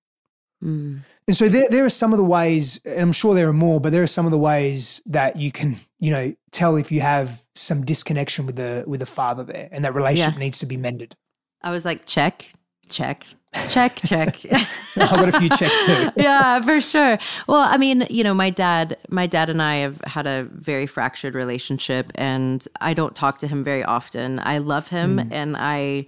Mm. 0.62 1.00
And 1.28 1.36
so 1.36 1.48
there, 1.48 1.66
there 1.68 1.84
are 1.84 1.90
some 1.90 2.12
of 2.12 2.18
the 2.18 2.24
ways, 2.24 2.80
and 2.84 3.00
I'm 3.00 3.12
sure 3.12 3.34
there 3.34 3.48
are 3.48 3.52
more, 3.52 3.80
but 3.80 3.92
there 3.92 4.02
are 4.02 4.06
some 4.06 4.26
of 4.26 4.32
the 4.32 4.38
ways 4.38 5.02
that 5.06 5.36
you 5.36 5.50
can, 5.50 5.76
you 5.98 6.12
know, 6.12 6.34
tell 6.52 6.76
if 6.76 6.92
you 6.92 7.00
have 7.00 7.44
some 7.54 7.84
disconnection 7.84 8.46
with 8.46 8.56
the 8.56 8.84
with 8.86 9.00
the 9.00 9.06
father 9.06 9.42
there, 9.42 9.68
and 9.72 9.84
that 9.84 9.94
relationship 9.94 10.34
yeah. 10.34 10.40
needs 10.40 10.60
to 10.60 10.66
be 10.66 10.76
mended. 10.76 11.16
I 11.62 11.72
was 11.72 11.84
like, 11.84 12.06
check, 12.06 12.52
check, 12.88 13.26
check, 13.68 13.96
check. 14.04 14.40
I've 14.96 15.10
got 15.10 15.28
a 15.28 15.38
few 15.40 15.48
checks 15.48 15.86
too. 15.86 16.10
yeah, 16.16 16.60
for 16.60 16.80
sure. 16.80 17.18
Well, 17.48 17.60
I 17.60 17.76
mean, 17.76 18.06
you 18.08 18.22
know, 18.22 18.34
my 18.34 18.50
dad, 18.50 18.96
my 19.08 19.26
dad 19.26 19.50
and 19.50 19.60
I 19.60 19.76
have 19.76 20.00
had 20.06 20.28
a 20.28 20.44
very 20.52 20.86
fractured 20.86 21.34
relationship, 21.34 22.12
and 22.14 22.64
I 22.80 22.94
don't 22.94 23.16
talk 23.16 23.38
to 23.38 23.48
him 23.48 23.64
very 23.64 23.82
often. 23.82 24.38
I 24.44 24.58
love 24.58 24.88
him, 24.88 25.16
mm. 25.16 25.28
and 25.32 25.56
I, 25.58 26.06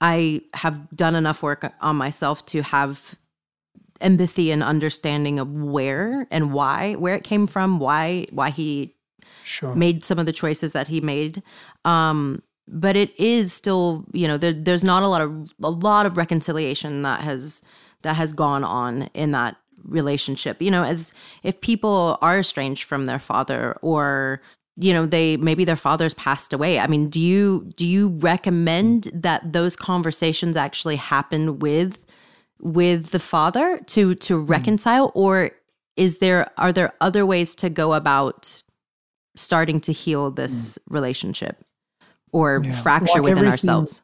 I 0.00 0.40
have 0.54 0.88
done 0.96 1.14
enough 1.14 1.42
work 1.42 1.70
on 1.82 1.96
myself 1.96 2.46
to 2.46 2.62
have 2.62 3.14
empathy 4.00 4.50
and 4.50 4.62
understanding 4.62 5.38
of 5.38 5.50
where 5.50 6.26
and 6.30 6.52
why, 6.52 6.94
where 6.94 7.14
it 7.14 7.24
came 7.24 7.46
from, 7.46 7.78
why 7.78 8.26
why 8.30 8.50
he 8.50 8.94
sure. 9.42 9.74
made 9.74 10.04
some 10.04 10.18
of 10.18 10.26
the 10.26 10.32
choices 10.32 10.72
that 10.72 10.88
he 10.88 11.00
made. 11.00 11.42
Um, 11.84 12.42
but 12.66 12.96
it 12.96 13.18
is 13.20 13.52
still, 13.52 14.04
you 14.12 14.26
know, 14.26 14.38
there, 14.38 14.52
there's 14.52 14.84
not 14.84 15.02
a 15.02 15.08
lot 15.08 15.20
of 15.20 15.52
a 15.62 15.70
lot 15.70 16.06
of 16.06 16.16
reconciliation 16.16 17.02
that 17.02 17.20
has 17.20 17.62
that 18.02 18.16
has 18.16 18.32
gone 18.32 18.64
on 18.64 19.02
in 19.14 19.32
that 19.32 19.56
relationship. 19.84 20.60
You 20.62 20.70
know, 20.70 20.82
as 20.82 21.12
if 21.42 21.60
people 21.60 22.18
are 22.22 22.38
estranged 22.38 22.84
from 22.84 23.06
their 23.06 23.18
father 23.18 23.76
or 23.82 24.40
you 24.76 24.92
know 24.92 25.06
they 25.06 25.36
maybe 25.36 25.64
their 25.64 25.76
father's 25.76 26.14
passed 26.14 26.52
away 26.52 26.80
i 26.80 26.88
mean 26.88 27.08
do 27.08 27.20
you 27.20 27.70
do 27.76 27.86
you 27.86 28.08
recommend 28.08 29.04
that 29.14 29.52
those 29.52 29.76
conversations 29.76 30.56
actually 30.56 30.96
happen 30.96 31.60
with 31.60 32.03
with 32.60 33.10
the 33.10 33.18
father 33.18 33.80
to 33.86 34.14
to 34.14 34.40
hmm. 34.40 34.46
reconcile 34.46 35.12
or 35.14 35.50
is 35.96 36.18
there 36.18 36.50
are 36.56 36.72
there 36.72 36.92
other 37.00 37.24
ways 37.26 37.54
to 37.54 37.70
go 37.70 37.92
about 37.94 38.62
starting 39.36 39.80
to 39.80 39.92
heal 39.92 40.30
this 40.30 40.78
mm. 40.78 40.94
relationship 40.94 41.64
or 42.32 42.62
yeah. 42.64 42.72
fracture 42.82 43.14
like 43.14 43.22
within 43.22 43.46
ourselves 43.46 44.02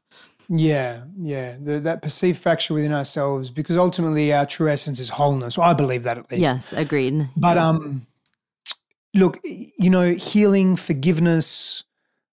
Yeah, 0.53 1.05
yeah. 1.17 1.57
The, 1.61 1.79
that 1.81 2.03
perceived 2.03 2.41
fracture 2.41 2.75
within 2.75 2.93
ourselves, 2.93 3.53
because 3.53 3.77
ultimately 3.77 4.33
our 4.33 4.45
true 4.45 4.69
essence 4.69 4.99
is 4.99 5.09
wholeness. 5.09 5.57
Well, 5.57 5.71
I 5.71 5.75
believe 5.75 6.03
that 6.03 6.19
at 6.19 6.29
least. 6.29 6.43
Yes, 6.43 6.73
agreed. 6.73 7.29
But 7.37 7.57
um, 7.57 8.05
look, 9.15 9.39
you 9.45 9.91
know, 9.91 10.13
healing, 10.13 10.75
forgiveness, 10.75 11.85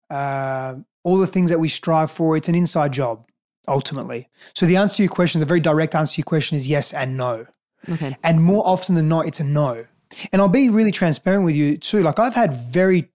uh, 0.10 0.78
all 1.04 1.18
the 1.18 1.28
things 1.28 1.52
that 1.52 1.60
we 1.60 1.70
strive 1.70 2.10
for, 2.10 2.36
it's 2.36 2.50
an 2.50 2.56
inside 2.56 2.92
job 2.92 3.27
ultimately. 3.68 4.30
So 4.54 4.66
the 4.66 4.78
answer 4.78 4.98
to 4.98 5.04
your 5.04 5.12
question, 5.12 5.40
the 5.40 5.46
very 5.46 5.60
direct 5.60 5.96
answer 5.96 6.16
to 6.16 6.20
your 6.20 6.26
question 6.26 6.58
is 6.58 6.68
yes 6.68 6.94
and 6.94 7.18
no. 7.18 7.48
Okay. 7.90 8.16
And 8.24 8.42
more 8.42 8.68
often 8.68 8.96
than 8.96 9.08
not, 9.08 9.28
it's 9.28 9.40
a 9.40 9.44
no. 9.44 9.86
And 10.32 10.42
I'll 10.42 10.50
be 10.50 10.70
really 10.70 10.92
transparent 10.92 11.46
with 11.46 11.56
you 11.56 11.78
too. 11.78 12.02
Like 12.02 12.20
I've 12.20 12.36
had 12.36 12.54
very 12.54 13.10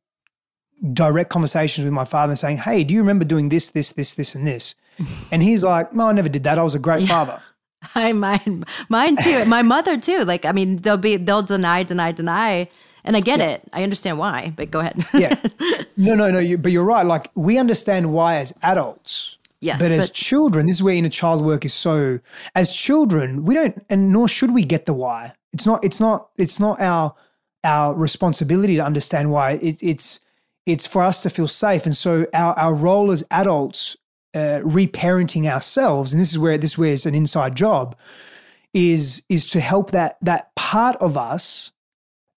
direct 0.93 1.31
conversations 1.31 1.85
with 1.85 1.93
my 1.93 2.05
father 2.05 2.37
saying, 2.37 2.59
Hey, 2.59 2.85
do 2.85 2.95
you 2.95 3.01
remember 3.01 3.25
doing 3.25 3.49
this, 3.49 3.71
this, 3.71 3.93
this, 3.93 4.15
this, 4.15 4.35
and 4.35 4.47
this? 4.47 4.75
And 5.33 5.43
he's 5.43 5.65
like, 5.65 5.93
No, 5.93 6.09
I 6.09 6.13
never 6.13 6.29
did 6.29 6.45
that. 6.45 6.59
I 6.59 6.63
was 6.63 6.75
a 6.75 6.79
great 6.79 7.09
father. 7.09 7.41
I 7.95 8.13
mine 8.13 8.65
mine 8.89 9.17
too. 9.17 9.45
My 9.47 9.63
mother 9.63 9.99
too. 9.99 10.25
Like 10.25 10.45
I 10.45 10.53
mean, 10.53 10.77
they'll 10.77 10.97
be 10.97 11.17
they'll 11.17 11.43
deny, 11.43 11.83
deny, 11.83 12.13
deny. 12.13 12.69
And 13.05 13.17
I 13.17 13.21
get 13.21 13.41
yeah. 13.41 13.51
it. 13.51 13.63
I 13.73 13.83
understand 13.83 14.19
why, 14.19 14.53
but 14.55 14.71
go 14.71 14.81
ahead. 14.81 15.05
yeah. 15.15 15.35
No, 15.95 16.15
no, 16.15 16.31
no. 16.31 16.39
You, 16.39 16.57
but 16.57 16.73
you're 16.73 16.85
right. 16.85 17.05
Like 17.05 17.31
we 17.35 17.59
understand 17.59 18.13
why 18.13 18.37
as 18.37 18.55
adults. 18.63 19.37
Yes. 19.63 19.79
But, 19.79 19.91
but 19.91 19.99
as 19.99 20.11
children, 20.11 20.67
this 20.67 20.77
is 20.77 20.83
where 20.83 20.95
inner 20.95 21.09
child 21.09 21.45
work 21.45 21.65
is 21.65 21.73
so. 21.73 22.19
As 22.57 22.75
children, 22.75 23.45
we 23.45 23.55
don't, 23.55 23.83
and 23.89 24.13
nor 24.13 24.27
should 24.27 24.53
we 24.53 24.65
get 24.65 24.87
the 24.87 24.93
why. 24.93 25.35
It's 25.53 25.65
not. 25.65 25.85
It's 25.85 26.01
not. 26.01 26.31
It's 26.37 26.59
not 26.59 26.81
our 26.81 27.15
our 27.65 27.95
responsibility 27.95 28.75
to 28.75 28.85
understand 28.85 29.31
why. 29.31 29.53
It, 29.53 29.81
it's 29.81 30.21
it's 30.67 30.85
for 30.85 31.01
us 31.01 31.23
to 31.23 31.31
feel 31.31 31.47
safe, 31.47 31.87
and 31.87 31.97
so 31.97 32.27
our 32.35 32.59
our 32.59 32.75
role 32.75 33.13
as 33.13 33.25
adults, 33.31 33.97
uh, 34.35 34.61
reparenting 34.65 35.47
ourselves, 35.47 36.13
and 36.13 36.21
this 36.21 36.33
is 36.33 36.41
where 36.41 36.59
this 36.59 36.73
is 36.73 36.79
where 36.79 36.93
it's 36.93 37.07
an 37.07 37.15
inside 37.15 37.55
job, 37.55 37.97
is 38.75 39.23
is 39.29 39.47
to 39.53 39.61
help 39.61 39.93
that 39.93 40.19
that 40.23 40.53
part 40.57 40.97
of 40.97 41.17
us 41.17 41.71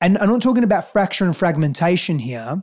and 0.02 0.18
I'm 0.20 0.30
not 0.30 0.42
talking 0.42 0.64
about 0.64 0.92
fracture 0.92 1.26
and 1.26 1.36
fragmentation 1.36 2.20
here, 2.20 2.62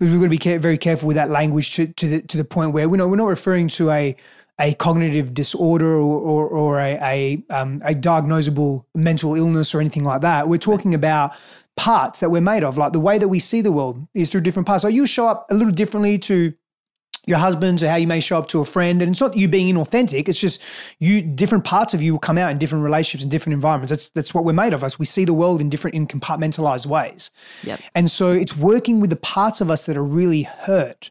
we've 0.00 0.18
got 0.18 0.30
to 0.30 0.54
be 0.54 0.58
very 0.58 0.78
careful 0.78 1.06
with 1.06 1.16
that 1.16 1.30
language 1.30 1.74
to, 1.76 1.86
to, 1.86 2.08
the, 2.08 2.22
to 2.22 2.36
the 2.36 2.44
point 2.44 2.72
where 2.72 2.88
we're 2.88 2.96
not, 2.96 3.10
we're 3.10 3.16
not 3.16 3.26
referring 3.26 3.68
to 3.68 3.90
a, 3.90 4.16
a 4.58 4.74
cognitive 4.74 5.34
disorder 5.34 5.94
or, 5.94 6.18
or, 6.20 6.48
or 6.48 6.80
a, 6.80 6.98
a, 7.02 7.44
um, 7.50 7.82
a 7.84 7.94
diagnosable 7.94 8.84
mental 8.94 9.34
illness 9.34 9.74
or 9.74 9.80
anything 9.80 10.04
like 10.04 10.22
that. 10.22 10.48
We're 10.48 10.58
talking 10.58 10.94
about 10.94 11.34
parts 11.76 12.20
that 12.20 12.30
we're 12.30 12.40
made 12.40 12.64
of, 12.64 12.76
like 12.78 12.92
the 12.92 13.00
way 13.00 13.18
that 13.18 13.28
we 13.28 13.38
see 13.38 13.60
the 13.60 13.72
world 13.72 14.06
is 14.14 14.30
through 14.30 14.42
different 14.42 14.66
parts. 14.66 14.82
So 14.82 14.88
you 14.88 15.06
show 15.06 15.28
up 15.28 15.46
a 15.50 15.54
little 15.54 15.72
differently 15.72 16.18
to 16.20 16.52
your 17.30 17.38
husband's 17.38 17.82
or 17.82 17.88
how 17.88 17.96
you 17.96 18.06
may 18.06 18.20
show 18.20 18.38
up 18.38 18.48
to 18.48 18.60
a 18.60 18.64
friend. 18.64 19.00
And 19.00 19.12
it's 19.12 19.20
not 19.20 19.36
you 19.36 19.48
being 19.48 19.74
inauthentic. 19.74 20.28
It's 20.28 20.38
just 20.38 20.62
you 20.98 21.22
different 21.22 21.64
parts 21.64 21.94
of 21.94 22.02
you 22.02 22.12
will 22.12 22.18
come 22.18 22.36
out 22.36 22.50
in 22.50 22.58
different 22.58 22.84
relationships 22.84 23.22
and 23.22 23.30
different 23.30 23.54
environments. 23.54 23.90
That's 23.90 24.10
that's 24.10 24.34
what 24.34 24.44
we're 24.44 24.52
made 24.52 24.74
of 24.74 24.84
us. 24.84 24.98
We 24.98 25.06
see 25.06 25.24
the 25.24 25.32
world 25.32 25.60
in 25.60 25.70
different 25.70 25.94
in 25.94 26.06
compartmentalized 26.06 26.86
ways. 26.86 27.30
Yep. 27.64 27.80
And 27.94 28.10
so 28.10 28.32
it's 28.32 28.56
working 28.56 29.00
with 29.00 29.08
the 29.10 29.16
parts 29.16 29.62
of 29.62 29.70
us 29.70 29.86
that 29.86 29.96
are 29.96 30.04
really 30.04 30.42
hurt. 30.42 31.10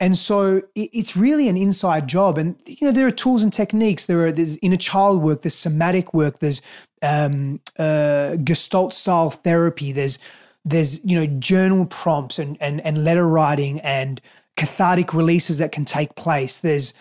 And 0.00 0.16
so 0.16 0.62
it's 0.74 1.16
really 1.16 1.48
an 1.48 1.56
inside 1.56 2.08
job. 2.08 2.36
And 2.36 2.56
you 2.66 2.86
know, 2.86 2.92
there 2.92 3.06
are 3.06 3.12
tools 3.12 3.42
and 3.42 3.52
techniques. 3.52 4.06
There 4.06 4.26
are 4.26 4.32
there's 4.32 4.56
inner 4.58 4.76
child 4.76 5.22
work, 5.22 5.42
there's 5.42 5.54
somatic 5.54 6.12
work, 6.12 6.40
there's 6.40 6.62
um, 7.02 7.60
uh, 7.78 8.36
gestalt 8.36 8.92
style 8.92 9.30
therapy, 9.30 9.92
there's 9.92 10.18
there's 10.64 11.04
you 11.04 11.18
know 11.18 11.26
journal 11.38 11.86
prompts 11.86 12.38
and 12.38 12.56
and 12.60 12.80
and 12.80 13.04
letter 13.04 13.26
writing 13.26 13.80
and 13.80 14.20
cathartic 14.56 15.14
releases 15.14 15.58
that 15.58 15.72
can 15.72 15.84
take 15.84 16.14
place. 16.14 16.60
There's 16.60 16.94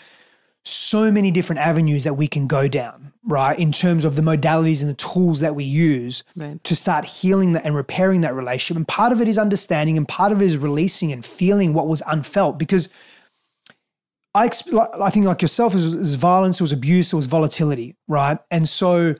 so 0.66 1.12
many 1.12 1.30
different 1.30 1.60
avenues 1.60 2.06
that 2.06 2.14
we 2.14 2.28
can 2.28 2.48
go 2.48 2.68
down, 2.68 3.12
right? 3.24 3.58
In 3.60 3.72
terms 3.72 4.06
of 4.06 4.16
the 4.16 4.22
modalities 4.22 4.82
and 4.82 4.90
the 4.90 4.96
tools 4.96 5.42
that 5.42 5.56
we 5.56 5.66
use 5.66 6.24
right. 6.36 6.64
to 6.64 6.76
start 6.76 7.06
healing 7.06 7.52
that 7.54 7.66
and 7.66 7.76
repairing 7.76 8.22
that 8.22 8.34
relationship. 8.34 8.78
And 8.78 8.88
part 8.88 9.12
of 9.12 9.22
it 9.22 9.28
is 9.28 9.38
understanding, 9.38 9.98
and 9.98 10.08
part 10.08 10.32
of 10.32 10.42
it 10.42 10.46
is 10.46 10.58
releasing 10.58 11.12
and 11.12 11.26
feeling 11.26 11.74
what 11.74 11.88
was 11.88 12.02
unfelt. 12.08 12.58
Because 12.58 12.90
I, 14.34 14.50
I 15.00 15.10
think, 15.10 15.26
like 15.26 15.42
yourself, 15.42 15.74
it 15.74 15.78
was, 15.78 15.94
it 15.94 16.00
was 16.00 16.16
violence, 16.16 16.62
it 16.62 16.64
was 16.64 16.72
abuse, 16.72 17.12
it 17.12 17.16
was 17.16 17.28
volatility, 17.28 17.96
right? 18.08 18.38
And 18.50 18.68
so, 18.68 19.16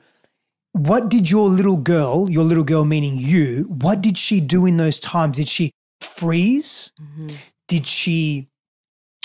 what 0.72 1.10
did 1.10 1.30
your 1.30 1.48
little 1.48 1.76
girl, 1.76 2.28
your 2.30 2.42
little 2.42 2.64
girl 2.64 2.84
meaning 2.84 3.16
you, 3.18 3.64
what 3.68 4.00
did 4.00 4.16
she 4.16 4.40
do 4.40 4.64
in 4.66 4.78
those 4.78 4.98
times? 4.98 5.36
Did 5.36 5.48
she 5.48 5.72
freeze? 6.00 6.90
Mm-hmm. 7.00 7.36
Did 7.68 7.86
she 7.86 8.48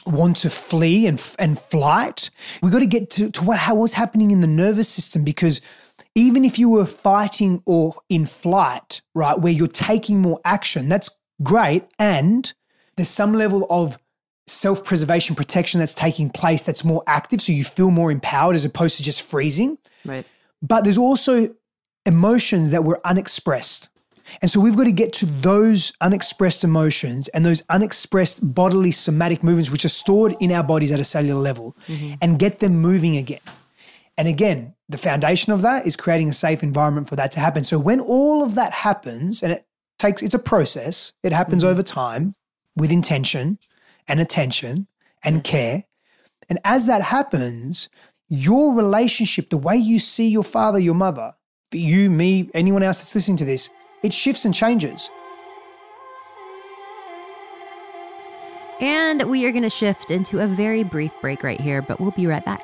want 0.05 0.37
to 0.37 0.49
flee 0.49 1.07
and 1.07 1.21
and 1.37 1.59
flight? 1.59 2.29
We 2.61 2.71
got 2.71 2.79
to 2.79 2.85
get 2.85 3.09
to, 3.11 3.31
to 3.31 3.43
what 3.43 3.59
how 3.59 3.75
was 3.75 3.93
happening 3.93 4.31
in 4.31 4.41
the 4.41 4.47
nervous 4.47 4.89
system 4.89 5.23
because 5.23 5.61
even 6.15 6.43
if 6.43 6.57
you 6.57 6.69
were 6.69 6.85
fighting 6.85 7.61
or 7.65 7.95
in 8.09 8.25
flight, 8.25 9.01
right, 9.13 9.39
where 9.39 9.53
you're 9.53 9.67
taking 9.67 10.21
more 10.21 10.39
action, 10.43 10.89
that's 10.89 11.09
great. 11.43 11.83
And 11.97 12.51
there's 12.95 13.09
some 13.09 13.33
level 13.33 13.65
of 13.69 13.97
self 14.47 14.83
preservation 14.83 15.35
protection 15.35 15.79
that's 15.79 15.93
taking 15.93 16.29
place 16.29 16.63
that's 16.63 16.83
more 16.83 17.03
active. 17.07 17.41
So 17.41 17.53
you 17.53 17.63
feel 17.63 17.91
more 17.91 18.11
empowered 18.11 18.55
as 18.55 18.65
opposed 18.65 18.97
to 18.97 19.03
just 19.03 19.21
freezing. 19.21 19.77
Right. 20.03 20.25
But 20.61 20.83
there's 20.83 20.97
also 20.97 21.55
emotions 22.05 22.71
that 22.71 22.83
were 22.83 22.99
unexpressed. 23.05 23.89
And 24.41 24.49
so 24.49 24.59
we've 24.59 24.75
got 24.75 24.86
to 24.86 24.91
get 24.91 25.13
to 25.13 25.25
those 25.25 25.93
unexpressed 26.01 26.63
emotions 26.63 27.27
and 27.30 27.45
those 27.45 27.63
unexpressed 27.69 28.53
bodily 28.53 28.91
somatic 28.91 29.43
movements, 29.43 29.71
which 29.71 29.86
are 29.86 29.89
stored 29.89 30.36
in 30.39 30.51
our 30.51 30.63
bodies 30.63 30.91
at 30.91 30.99
a 30.99 31.03
cellular 31.03 31.41
level, 31.41 31.75
mm-hmm. 31.88 32.13
and 32.21 32.39
get 32.39 32.59
them 32.59 32.80
moving 32.80 33.17
again. 33.17 33.41
And 34.17 34.27
again, 34.27 34.75
the 34.89 34.97
foundation 34.97 35.53
of 35.53 35.61
that 35.61 35.86
is 35.86 35.95
creating 35.95 36.30
a 36.30 36.34
safe 36.34 36.63
environment 36.63 37.07
for 37.07 37.15
that 37.15 37.32
to 37.34 37.39
happen. 37.39 37.63
So 37.63 37.80
when 37.80 37.99
all 37.99 38.43
of 38.43 38.55
that 38.55 38.73
happens, 38.73 39.41
and 39.41 39.53
it 39.53 39.65
takes, 39.97 40.21
it's 40.21 40.34
a 40.34 40.39
process, 40.39 41.13
it 41.23 41.32
happens 41.32 41.63
mm-hmm. 41.63 41.71
over 41.71 41.84
time 41.84 42.36
with 42.75 42.91
intention 42.91 43.59
and 44.07 44.19
attention 44.19 44.88
and 45.23 45.43
care. 45.43 45.86
And 46.49 46.59
as 46.63 46.88
that 46.88 47.01
happens, 47.01 47.89
your 48.27 48.73
relationship, 48.73 49.49
the 49.49 49.57
way 49.57 49.75
you 49.75 49.99
see 49.99 50.27
your 50.27 50.43
father, 50.43 50.80
your 50.80 50.95
mother, 50.95 51.34
you, 51.71 52.09
me, 52.09 52.49
anyone 52.53 52.84
else 52.84 52.99
that's 52.99 53.15
listening 53.15 53.38
to 53.38 53.45
this, 53.45 53.69
it 54.04 54.14
shifts 54.14 54.45
and 54.45 54.54
changes. 54.54 55.12
And 58.82 59.24
we 59.24 59.45
are 59.45 59.52
going 59.52 59.64
to 59.64 59.70
shift 59.70 60.10
into 60.10 60.39
a 60.39 60.47
very 60.47 60.84
brief 60.84 61.14
break 61.20 61.43
right 61.43 61.60
here, 61.60 61.82
but 61.82 62.00
we'll 62.00 62.12
be 62.12 62.28
right 62.28 62.45
back. 62.45 62.64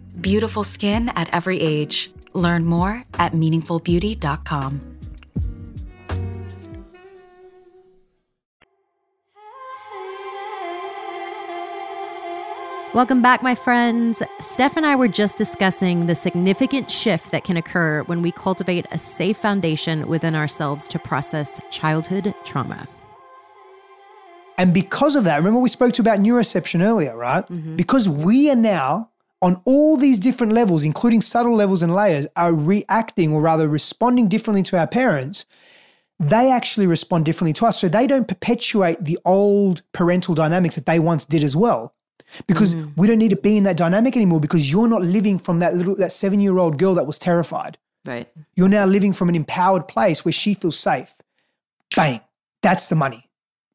Beautiful 0.21 0.63
skin 0.63 1.09
at 1.09 1.33
every 1.33 1.59
age. 1.59 2.11
Learn 2.33 2.65
more 2.65 3.03
at 3.15 3.33
meaningfulbeauty.com. 3.33 4.91
Welcome 12.93 13.21
back, 13.21 13.41
my 13.41 13.55
friends. 13.55 14.21
Steph 14.41 14.75
and 14.75 14.85
I 14.85 14.97
were 14.97 15.07
just 15.07 15.37
discussing 15.37 16.07
the 16.07 16.15
significant 16.15 16.91
shift 16.91 17.31
that 17.31 17.45
can 17.45 17.55
occur 17.55 18.03
when 18.03 18.21
we 18.21 18.33
cultivate 18.33 18.85
a 18.91 18.97
safe 18.97 19.37
foundation 19.37 20.09
within 20.09 20.35
ourselves 20.35 20.89
to 20.89 20.99
process 20.99 21.61
childhood 21.71 22.33
trauma. 22.43 22.89
And 24.57 24.73
because 24.73 25.15
of 25.15 25.23
that, 25.23 25.37
remember 25.37 25.61
we 25.61 25.69
spoke 25.69 25.93
to 25.93 26.01
about 26.01 26.19
neuroception 26.19 26.83
earlier, 26.83 27.15
right? 27.15 27.47
Mm-hmm. 27.47 27.77
Because 27.77 28.09
we 28.09 28.51
are 28.51 28.55
now 28.55 29.10
on 29.41 29.61
all 29.65 29.97
these 29.97 30.19
different 30.19 30.53
levels, 30.53 30.83
including 30.85 31.21
subtle 31.21 31.55
levels 31.55 31.81
and 31.81 31.93
layers, 31.95 32.27
are 32.35 32.53
reacting 32.53 33.33
or 33.33 33.41
rather 33.41 33.67
responding 33.67 34.27
differently 34.27 34.63
to 34.63 34.77
our 34.77 34.87
parents. 34.87 35.45
They 36.19 36.51
actually 36.51 36.85
respond 36.85 37.25
differently 37.25 37.53
to 37.53 37.65
us. 37.65 37.79
So 37.79 37.87
they 37.89 38.05
don't 38.05 38.27
perpetuate 38.27 39.03
the 39.03 39.17
old 39.25 39.81
parental 39.93 40.35
dynamics 40.35 40.75
that 40.75 40.85
they 40.85 40.99
once 40.99 41.25
did 41.25 41.43
as 41.43 41.55
well. 41.57 41.95
Because 42.45 42.75
Mm. 42.75 42.93
we 42.95 43.07
don't 43.07 43.17
need 43.17 43.31
to 43.31 43.35
be 43.35 43.57
in 43.57 43.63
that 43.63 43.75
dynamic 43.77 44.15
anymore 44.15 44.39
because 44.39 44.71
you're 44.71 44.87
not 44.87 45.01
living 45.01 45.37
from 45.39 45.59
that 45.59 45.75
little 45.75 45.95
that 45.95 46.11
seven 46.11 46.39
year 46.39 46.57
old 46.59 46.77
girl 46.77 46.93
that 46.95 47.07
was 47.07 47.17
terrified. 47.17 47.77
Right. 48.05 48.29
You're 48.55 48.69
now 48.69 48.85
living 48.85 49.11
from 49.11 49.27
an 49.27 49.35
empowered 49.35 49.87
place 49.87 50.23
where 50.23 50.31
she 50.31 50.53
feels 50.53 50.79
safe. 50.79 51.15
Bang. 51.95 52.21
That's 52.61 52.87
the 52.89 52.95
money. 52.95 53.27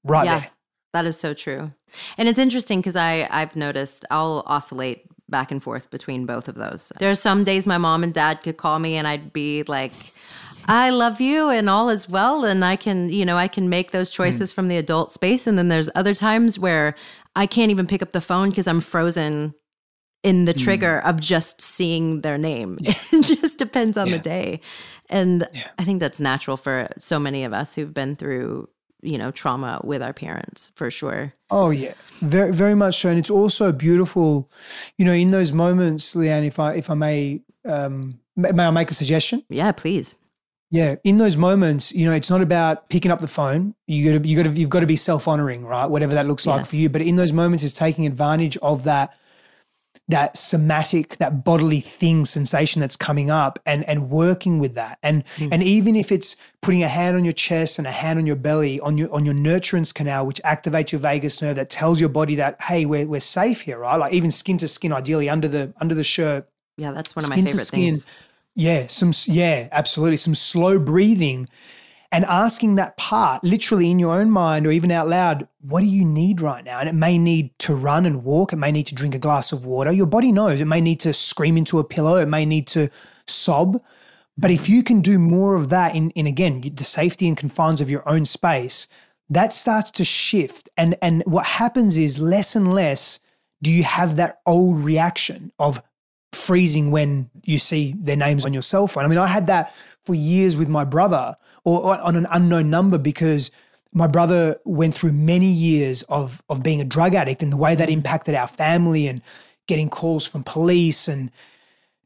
Right 0.05 0.25
yeah, 0.25 0.39
there. 0.41 0.51
that 0.93 1.05
is 1.05 1.19
so 1.19 1.35
true. 1.35 1.73
And 2.17 2.29
it's 2.29 2.39
interesting 2.39 2.79
because 2.79 2.97
I 2.97 3.29
I've 3.31 3.57
noticed 3.57 4.07
I'll 4.11 4.43
oscillate 4.47 5.03
back 5.29 5.51
and 5.51 5.63
forth 5.63 5.91
between 5.91 6.27
both 6.27 6.49
of 6.49 6.55
those. 6.55 6.93
There 6.99 7.11
are 7.11 7.17
some 7.17 7.45
days 7.45 7.67
my 7.67 7.79
mom 7.79 8.03
and 8.03 8.15
dad 8.15 8.43
could 8.43 8.57
call 8.57 8.79
me 8.79 8.97
and 8.97 9.09
I'd 9.09 9.33
be 9.33 9.63
like, 9.65 9.93
I 10.69 10.91
love 10.91 11.21
you 11.21 11.49
and 11.49 11.71
all 11.71 11.89
is 11.89 12.09
well 12.09 12.45
and 12.45 12.65
I 12.65 12.77
can, 12.77 13.09
you 13.09 13.25
know, 13.25 13.37
I 13.37 13.49
can 13.49 13.69
make 13.69 13.93
those 13.93 14.11
choices 14.11 14.53
from 14.53 14.69
the 14.69 14.77
adult 14.77 15.13
space 15.13 15.47
and 15.47 15.57
then 15.57 15.69
there's 15.69 15.89
other 15.95 16.15
times 16.15 16.59
where 16.59 16.95
I 17.35 17.47
can't 17.47 17.71
even 17.71 17.87
pick 17.87 18.03
up 18.03 18.11
the 18.13 18.21
phone 18.21 18.51
because 18.51 18.67
I'm 18.67 18.81
frozen 18.81 19.55
in 20.23 20.45
the 20.45 20.53
hmm. 20.53 20.59
trigger 20.59 20.99
of 20.99 21.21
just 21.21 21.61
seeing 21.61 22.23
their 22.23 22.39
name. 22.39 22.79
it 22.83 23.23
just 23.23 23.59
depends 23.59 23.97
on 23.97 24.09
Yeah. 24.09 24.17
the 24.17 24.23
day. 24.23 24.61
And 25.09 25.49
Yeah. 25.53 25.69
I 25.79 25.85
think 25.85 26.01
that's 26.01 26.21
natural 26.21 26.57
for 26.57 26.89
so 26.99 27.21
many 27.21 27.45
of 27.45 27.53
us 27.53 27.75
who've 27.75 27.95
been 27.95 28.17
through, 28.17 28.69
you 29.07 29.19
know, 29.19 29.31
trauma 29.31 29.81
with 29.85 30.03
our 30.03 30.13
parents 30.13 30.73
for 30.75 30.91
sure. 30.91 31.33
Oh 31.51 31.71
yeah, 31.71 31.95
very 32.21 32.53
very 32.53 32.75
much 32.75 33.01
so, 33.01 33.09
and 33.09 33.19
it's 33.19 33.31
also 33.31 33.73
beautiful, 33.73 34.51
you 34.99 35.05
know, 35.05 35.13
in 35.13 35.31
those 35.31 35.53
moments, 35.53 36.15
LeAnn. 36.15 36.47
If 36.47 36.59
I 36.59 36.75
if 36.75 36.91
I 36.91 36.95
may, 36.95 37.41
um, 37.65 38.21
may 38.37 38.65
I 38.65 38.71
make 38.71 38.91
a 38.91 38.95
suggestion? 38.95 39.43
Yeah, 39.49 39.73
please. 39.73 40.17
Yeah, 40.71 40.97
in 41.05 41.19
those 41.19 41.37
moments, 41.37 41.93
you 41.93 42.07
know, 42.07 42.13
it's 42.13 42.29
not 42.29 42.43
about 42.43 42.89
picking 42.89 43.13
up 43.13 43.21
the 43.21 43.29
phone. 43.29 43.75
You 43.87 44.13
got 44.13 44.23
to 44.23 44.29
you 44.29 44.37
got 44.37 44.53
to 44.53 44.59
you've 44.59 44.71
got 44.71 44.81
to 44.81 44.87
be 44.87 44.97
self 44.97 45.29
honoring, 45.29 45.65
right? 45.65 45.87
Whatever 45.87 46.15
that 46.15 46.27
looks 46.27 46.47
like 46.47 46.67
for 46.67 46.77
you. 46.77 46.89
But 46.91 47.03
in 47.03 47.17
those 47.17 47.33
moments, 47.33 47.63
is 47.63 47.73
taking 47.73 48.05
advantage 48.05 48.57
of 48.59 48.85
that 48.85 49.17
that 50.09 50.37
somatic, 50.37 51.17
that 51.17 51.45
bodily 51.45 51.81
thing 51.81 52.25
sensation 52.25 52.81
that's 52.81 52.97
coming 52.97 53.31
up 53.31 53.59
and 53.67 53.89
and 53.89 54.09
working 54.09 54.59
with 54.59 54.75
that. 54.75 54.99
And 55.03 55.25
hmm. 55.37 55.49
and 55.51 55.63
even 55.63 55.97
if 55.97 56.13
it's 56.13 56.37
putting 56.63 56.83
a 56.83 56.89
hand 56.89 57.17
on 57.17 57.25
your 57.25 57.33
chest 57.33 57.79
and 57.79 57.87
a 57.87 57.91
hand 57.91 58.19
on 58.19 58.27
your 58.27 58.37
belly, 58.37 58.79
on 58.81 58.97
your 58.97 59.13
on 59.13 59.25
your 59.25 59.35
nurturance 59.35 59.93
canal, 59.93 60.27
which 60.27 60.41
activates 60.43 60.93
your 60.93 61.01
vagus 61.01 61.43
nerve 61.43 61.57
that 61.57 61.71
tells 61.71 62.01
your 62.01 62.09
body 62.09 62.37
that, 62.37 62.61
hey, 62.63 62.87
we're 62.87 63.07
we're 63.07 63.21
safe 63.21 63.63
here, 63.63 63.79
right? 63.79 63.97
Like 63.97 64.13
even 64.13 64.31
skin 64.31 64.59
to 64.59 64.69
skin, 64.69 64.93
ideally 64.93 65.29
under 65.29 65.49
the 65.49 65.73
under 65.81 65.95
the 65.95 66.05
shirt, 66.05 66.49
Yeah, 66.77 66.93
that's 66.93 67.17
one 67.17 67.25
of 67.25 67.31
my 67.31 67.37
skin 67.37 67.47
to 67.47 67.51
favorite 67.53 67.67
skin. 67.67 67.81
things. 67.81 68.07
Yeah, 68.55 68.87
some 68.87 69.13
yeah, 69.27 69.69
absolutely. 69.73 70.17
Some 70.17 70.35
slow 70.35 70.79
breathing 70.79 71.49
and 72.13 72.25
asking 72.25 72.77
that 72.77 72.97
part 72.97 73.43
literally 73.43 73.91
in 73.91 73.99
your 73.99 74.15
own 74.15 74.31
mind 74.31 74.67
or 74.67 74.71
even 74.71 74.91
out 74.91 75.09
loud, 75.09 75.49
what 75.61 75.81
do 75.81 75.87
you 75.87 76.05
need 76.05 76.41
right 76.41 76.65
now? 76.65 76.79
And 76.79 76.89
it 76.89 76.95
may 76.95 77.19
need 77.19 77.59
to 77.61 77.75
run 77.75 78.07
and 78.07 78.25
walk, 78.25 78.53
it 78.53 78.57
may 78.57 78.71
need 78.71 78.87
to 78.87 78.95
drink 78.95 79.15
a 79.15 79.19
glass 79.19 79.53
of 79.53 79.67
water. 79.67 79.93
Your 79.93 80.07
body 80.07 80.33
knows. 80.33 80.61
It 80.61 80.67
may 80.67 80.81
need 80.81 81.01
to 81.01 81.13
scream 81.13 81.57
into 81.57 81.79
a 81.79 81.85
pillow, 81.85 82.17
it 82.17 82.27
may 82.27 82.45
need 82.45 82.67
to 82.69 82.89
sob. 83.27 83.83
But 84.39 84.51
if 84.51 84.69
you 84.69 84.83
can 84.83 85.01
do 85.01 85.19
more 85.19 85.55
of 85.55 85.71
that 85.71 85.95
in, 85.95 86.11
in 86.11 86.27
again, 86.27 86.61
the 86.75 86.85
safety 86.85 87.27
and 87.27 87.37
confines 87.37 87.81
of 87.81 87.91
your 87.91 88.07
own 88.09 88.27
space, 88.27 88.87
that 89.31 89.53
starts 89.53 89.91
to 89.93 90.05
shift. 90.05 90.69
And 90.77 90.97
and 91.03 91.23
what 91.27 91.47
happens 91.47 91.99
is 91.99 92.19
less 92.19 92.55
and 92.55 92.73
less 92.73 93.19
do 93.63 93.71
you 93.71 93.83
have 93.83 94.17
that 94.17 94.41
old 94.47 94.79
reaction 94.79 95.53
of 95.59 95.83
freezing 96.33 96.91
when 96.91 97.31
you 97.45 97.59
see 97.59 97.95
their 97.99 98.17
names 98.17 98.45
on 98.45 98.53
your 98.53 98.63
cell 98.63 98.87
phone. 98.87 99.05
I 99.05 99.09
mean, 99.09 99.19
I 99.19 99.27
had 99.27 99.47
that 99.47 99.75
for 100.05 100.15
years 100.15 100.57
with 100.57 100.69
my 100.69 100.85
brother 100.85 101.35
or, 101.67 101.85
or 101.85 102.01
on 102.01 102.17
an 102.17 102.27
unknown 102.31 102.71
number 102.71 102.97
because 102.97 103.51
my 103.93 104.07
brother 104.07 104.57
went 104.65 104.95
through 104.95 105.13
many 105.13 105.47
years 105.47 106.03
of 106.05 106.43
of 106.49 106.63
being 106.63 106.81
a 106.81 106.85
drug 106.85 107.15
addict 107.15 107.43
and 107.43 107.53
the 107.53 107.57
way 107.57 107.75
that 107.75 107.91
impacted 107.91 108.35
our 108.35 108.47
family 108.47 109.07
and 109.09 109.21
getting 109.67 109.91
calls 109.91 110.27
from 110.27 110.45
police 110.45 111.09
and 111.09 111.31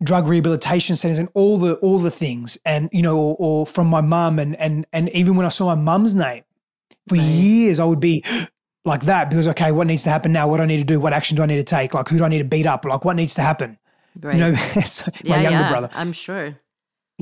drug 0.02 0.26
rehabilitation 0.26 0.96
centers 0.96 1.18
and 1.18 1.28
all 1.34 1.58
the 1.58 1.74
all 1.76 1.98
the 1.98 2.10
things. 2.10 2.58
And 2.64 2.88
you 2.90 3.02
know 3.02 3.18
or, 3.18 3.36
or 3.38 3.66
from 3.66 3.86
my 3.86 4.00
mum 4.00 4.38
and 4.38 4.56
and 4.56 4.86
and 4.92 5.10
even 5.10 5.36
when 5.36 5.46
I 5.46 5.50
saw 5.50 5.66
my 5.66 5.80
mum's 5.80 6.14
name 6.14 6.42
for 7.08 7.16
years 7.16 7.78
I 7.78 7.84
would 7.84 8.00
be 8.00 8.24
like 8.86 9.02
that 9.02 9.28
because 9.28 9.46
okay 9.48 9.72
what 9.72 9.86
needs 9.86 10.04
to 10.04 10.10
happen 10.10 10.32
now? 10.32 10.48
What 10.48 10.56
do 10.56 10.62
I 10.62 10.66
need 10.66 10.78
to 10.78 10.84
do? 10.84 10.98
What 10.98 11.12
action 11.12 11.36
do 11.36 11.42
I 11.42 11.46
need 11.46 11.56
to 11.56 11.64
take? 11.64 11.92
Like 11.92 12.08
who 12.08 12.16
do 12.16 12.24
I 12.24 12.28
need 12.28 12.38
to 12.38 12.44
beat 12.44 12.66
up? 12.66 12.86
Like 12.86 13.04
what 13.04 13.14
needs 13.14 13.34
to 13.34 13.42
happen? 13.42 13.78
Right. 14.18 14.34
you 14.34 14.40
know 14.40 14.54
so 14.84 15.10
my 15.24 15.36
yeah, 15.36 15.42
younger 15.42 15.58
yeah, 15.58 15.70
brother. 15.70 15.90
I'm 15.94 16.12
sure. 16.12 16.56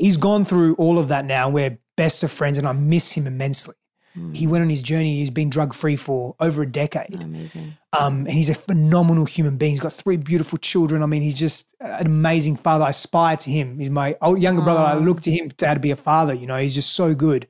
He's 0.01 0.17
gone 0.17 0.45
through 0.45 0.75
all 0.77 0.99
of 0.99 1.09
that 1.09 1.25
now. 1.25 1.49
We're 1.49 1.79
best 1.97 2.23
of 2.23 2.31
friends, 2.31 2.59
and 2.59 2.67
I 2.67 2.73
miss 2.73 3.13
him 3.13 3.27
immensely. 3.27 3.75
He 4.33 4.49
went 4.49 4.63
on 4.63 4.69
his 4.69 4.83
journey. 4.83 5.19
He's 5.19 5.31
been 5.31 5.49
drug 5.49 5.73
free 5.73 5.95
for 5.95 6.35
over 6.41 6.63
a 6.63 6.67
decade, 6.67 7.23
Amazing. 7.23 7.75
um, 7.97 8.27
and 8.27 8.33
he's 8.33 8.51
a 8.51 8.55
phenomenal 8.55 9.27
human 9.27 9.59
being. 9.59 9.71
He's 9.71 9.79
got 9.79 9.93
three 9.93 10.17
beautiful 10.17 10.59
children. 10.59 11.05
I 11.05 11.07
mean, 11.07 11.23
he's 11.23 11.39
just 11.39 11.73
an 11.79 12.05
amazing 12.05 12.57
father. 12.57 12.85
I 12.85 12.89
aspire 12.89 13.37
to 13.37 13.51
him. 13.51 13.79
He's 13.79 13.91
my 13.91 14.17
old 14.21 14.41
younger 14.43 14.63
brother. 14.63 14.81
I 14.81 14.95
look 14.95 15.21
to 15.21 15.31
him 15.31 15.51
to 15.51 15.67
how 15.69 15.75
to 15.75 15.79
be 15.79 15.93
a 15.93 15.97
father. 15.97 16.35
You 16.35 16.49
know, 16.49 16.57
he's 16.57 16.75
just 16.75 16.95
so 16.95 17.15
good 17.15 17.47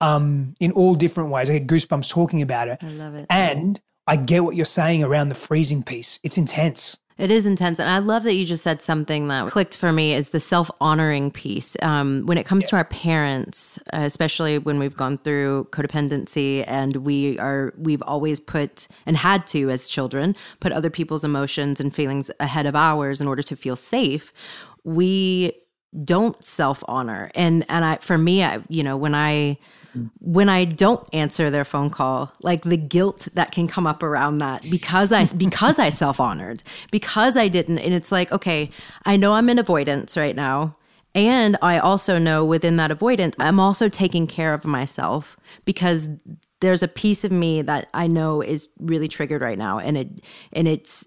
um, 0.00 0.54
in 0.58 0.72
all 0.72 0.96
different 0.96 1.30
ways. 1.30 1.48
I 1.48 1.58
get 1.58 1.68
goosebumps 1.68 2.10
talking 2.10 2.42
about 2.42 2.66
it, 2.66 2.78
I 2.82 2.88
love 2.88 3.14
it. 3.14 3.26
and 3.30 3.80
I 4.06 4.16
get 4.16 4.42
what 4.42 4.56
you're 4.56 4.64
saying 4.64 5.04
around 5.04 5.28
the 5.28 5.36
freezing 5.36 5.84
piece. 5.84 6.18
It's 6.24 6.36
intense. 6.36 6.98
It 7.22 7.30
is 7.30 7.46
intense. 7.46 7.78
And 7.78 7.88
I 7.88 7.98
love 7.98 8.24
that 8.24 8.34
you 8.34 8.44
just 8.44 8.64
said 8.64 8.82
something 8.82 9.28
that 9.28 9.48
clicked 9.48 9.76
for 9.76 9.92
me 9.92 10.12
is 10.12 10.30
the 10.30 10.40
self 10.40 10.72
honoring 10.80 11.30
piece. 11.30 11.76
Um, 11.80 12.22
when 12.26 12.36
it 12.36 12.44
comes 12.44 12.68
to 12.70 12.76
our 12.76 12.84
parents, 12.84 13.78
especially 13.92 14.58
when 14.58 14.80
we've 14.80 14.96
gone 14.96 15.18
through 15.18 15.68
codependency 15.70 16.64
and 16.66 16.96
we 16.96 17.38
are, 17.38 17.74
we've 17.78 18.02
always 18.02 18.40
put 18.40 18.88
and 19.06 19.16
had 19.16 19.46
to 19.46 19.70
as 19.70 19.88
children 19.88 20.34
put 20.58 20.72
other 20.72 20.90
people's 20.90 21.22
emotions 21.22 21.78
and 21.78 21.94
feelings 21.94 22.28
ahead 22.40 22.66
of 22.66 22.74
ours 22.74 23.20
in 23.20 23.28
order 23.28 23.42
to 23.44 23.54
feel 23.54 23.76
safe. 23.76 24.32
We 24.82 25.52
don't 26.04 26.42
self 26.42 26.82
honor. 26.88 27.30
And 27.36 27.64
and 27.68 27.84
I 27.84 27.98
for 27.98 28.18
me, 28.18 28.42
I 28.42 28.64
you 28.68 28.82
know 28.82 28.96
when 28.96 29.14
I 29.14 29.58
when 30.20 30.48
I 30.48 30.64
don't 30.64 31.06
answer 31.12 31.50
their 31.50 31.64
phone 31.64 31.90
call, 31.90 32.32
like 32.42 32.62
the 32.62 32.76
guilt 32.76 33.28
that 33.34 33.52
can 33.52 33.68
come 33.68 33.86
up 33.86 34.02
around 34.02 34.38
that 34.38 34.66
because 34.70 35.12
I 35.12 35.24
because 35.36 35.78
I 35.78 35.88
self 35.90 36.20
honored 36.20 36.62
because 36.90 37.36
I 37.36 37.48
didn't, 37.48 37.78
and 37.78 37.94
it's 37.94 38.12
like 38.12 38.32
okay, 38.32 38.70
I 39.04 39.16
know 39.16 39.34
I'm 39.34 39.48
in 39.48 39.58
avoidance 39.58 40.16
right 40.16 40.36
now. 40.36 40.76
And 41.14 41.58
I 41.60 41.78
also 41.78 42.18
know 42.18 42.42
within 42.42 42.76
that 42.76 42.90
avoidance, 42.90 43.36
I'm 43.38 43.60
also 43.60 43.90
taking 43.90 44.26
care 44.26 44.54
of 44.54 44.64
myself 44.64 45.36
because 45.66 46.08
there's 46.60 46.82
a 46.82 46.88
piece 46.88 47.22
of 47.24 47.30
me 47.30 47.60
that 47.60 47.88
I 47.92 48.06
know 48.06 48.40
is 48.40 48.70
really 48.78 49.08
triggered 49.08 49.42
right 49.42 49.58
now. 49.58 49.78
And 49.78 49.98
it, 49.98 50.08
and 50.54 50.66
it's, 50.66 51.06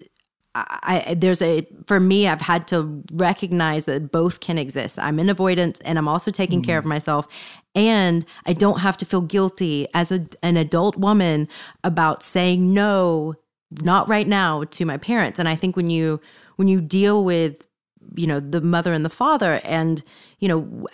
I, 0.58 1.14
there's 1.18 1.42
a 1.42 1.66
for 1.86 2.00
me 2.00 2.26
i've 2.26 2.40
had 2.40 2.66
to 2.68 3.02
recognize 3.12 3.84
that 3.84 4.10
both 4.10 4.40
can 4.40 4.56
exist 4.56 4.98
i'm 4.98 5.18
in 5.18 5.28
avoidance 5.28 5.80
and 5.80 5.98
i'm 5.98 6.08
also 6.08 6.30
taking 6.30 6.62
mm. 6.62 6.66
care 6.66 6.78
of 6.78 6.84
mm. 6.84 6.88
myself 6.88 7.28
and 7.74 8.24
i 8.46 8.52
don't 8.52 8.80
have 8.80 8.96
to 8.98 9.04
feel 9.04 9.20
guilty 9.20 9.86
as 9.92 10.10
a, 10.10 10.26
an 10.42 10.56
adult 10.56 10.96
woman 10.96 11.48
about 11.84 12.22
saying 12.22 12.72
no 12.72 13.34
not 13.82 14.08
right 14.08 14.28
now 14.28 14.64
to 14.64 14.86
my 14.86 14.96
parents 14.96 15.38
and 15.38 15.48
i 15.48 15.54
think 15.54 15.76
when 15.76 15.90
you 15.90 16.20
when 16.56 16.68
you 16.68 16.80
deal 16.80 17.22
with 17.22 17.66
you 18.14 18.26
know 18.26 18.40
the 18.40 18.60
mother 18.60 18.92
and 18.92 19.04
the 19.04 19.10
father 19.10 19.60
and 19.64 20.02
you 20.38 20.48
know 20.48 20.86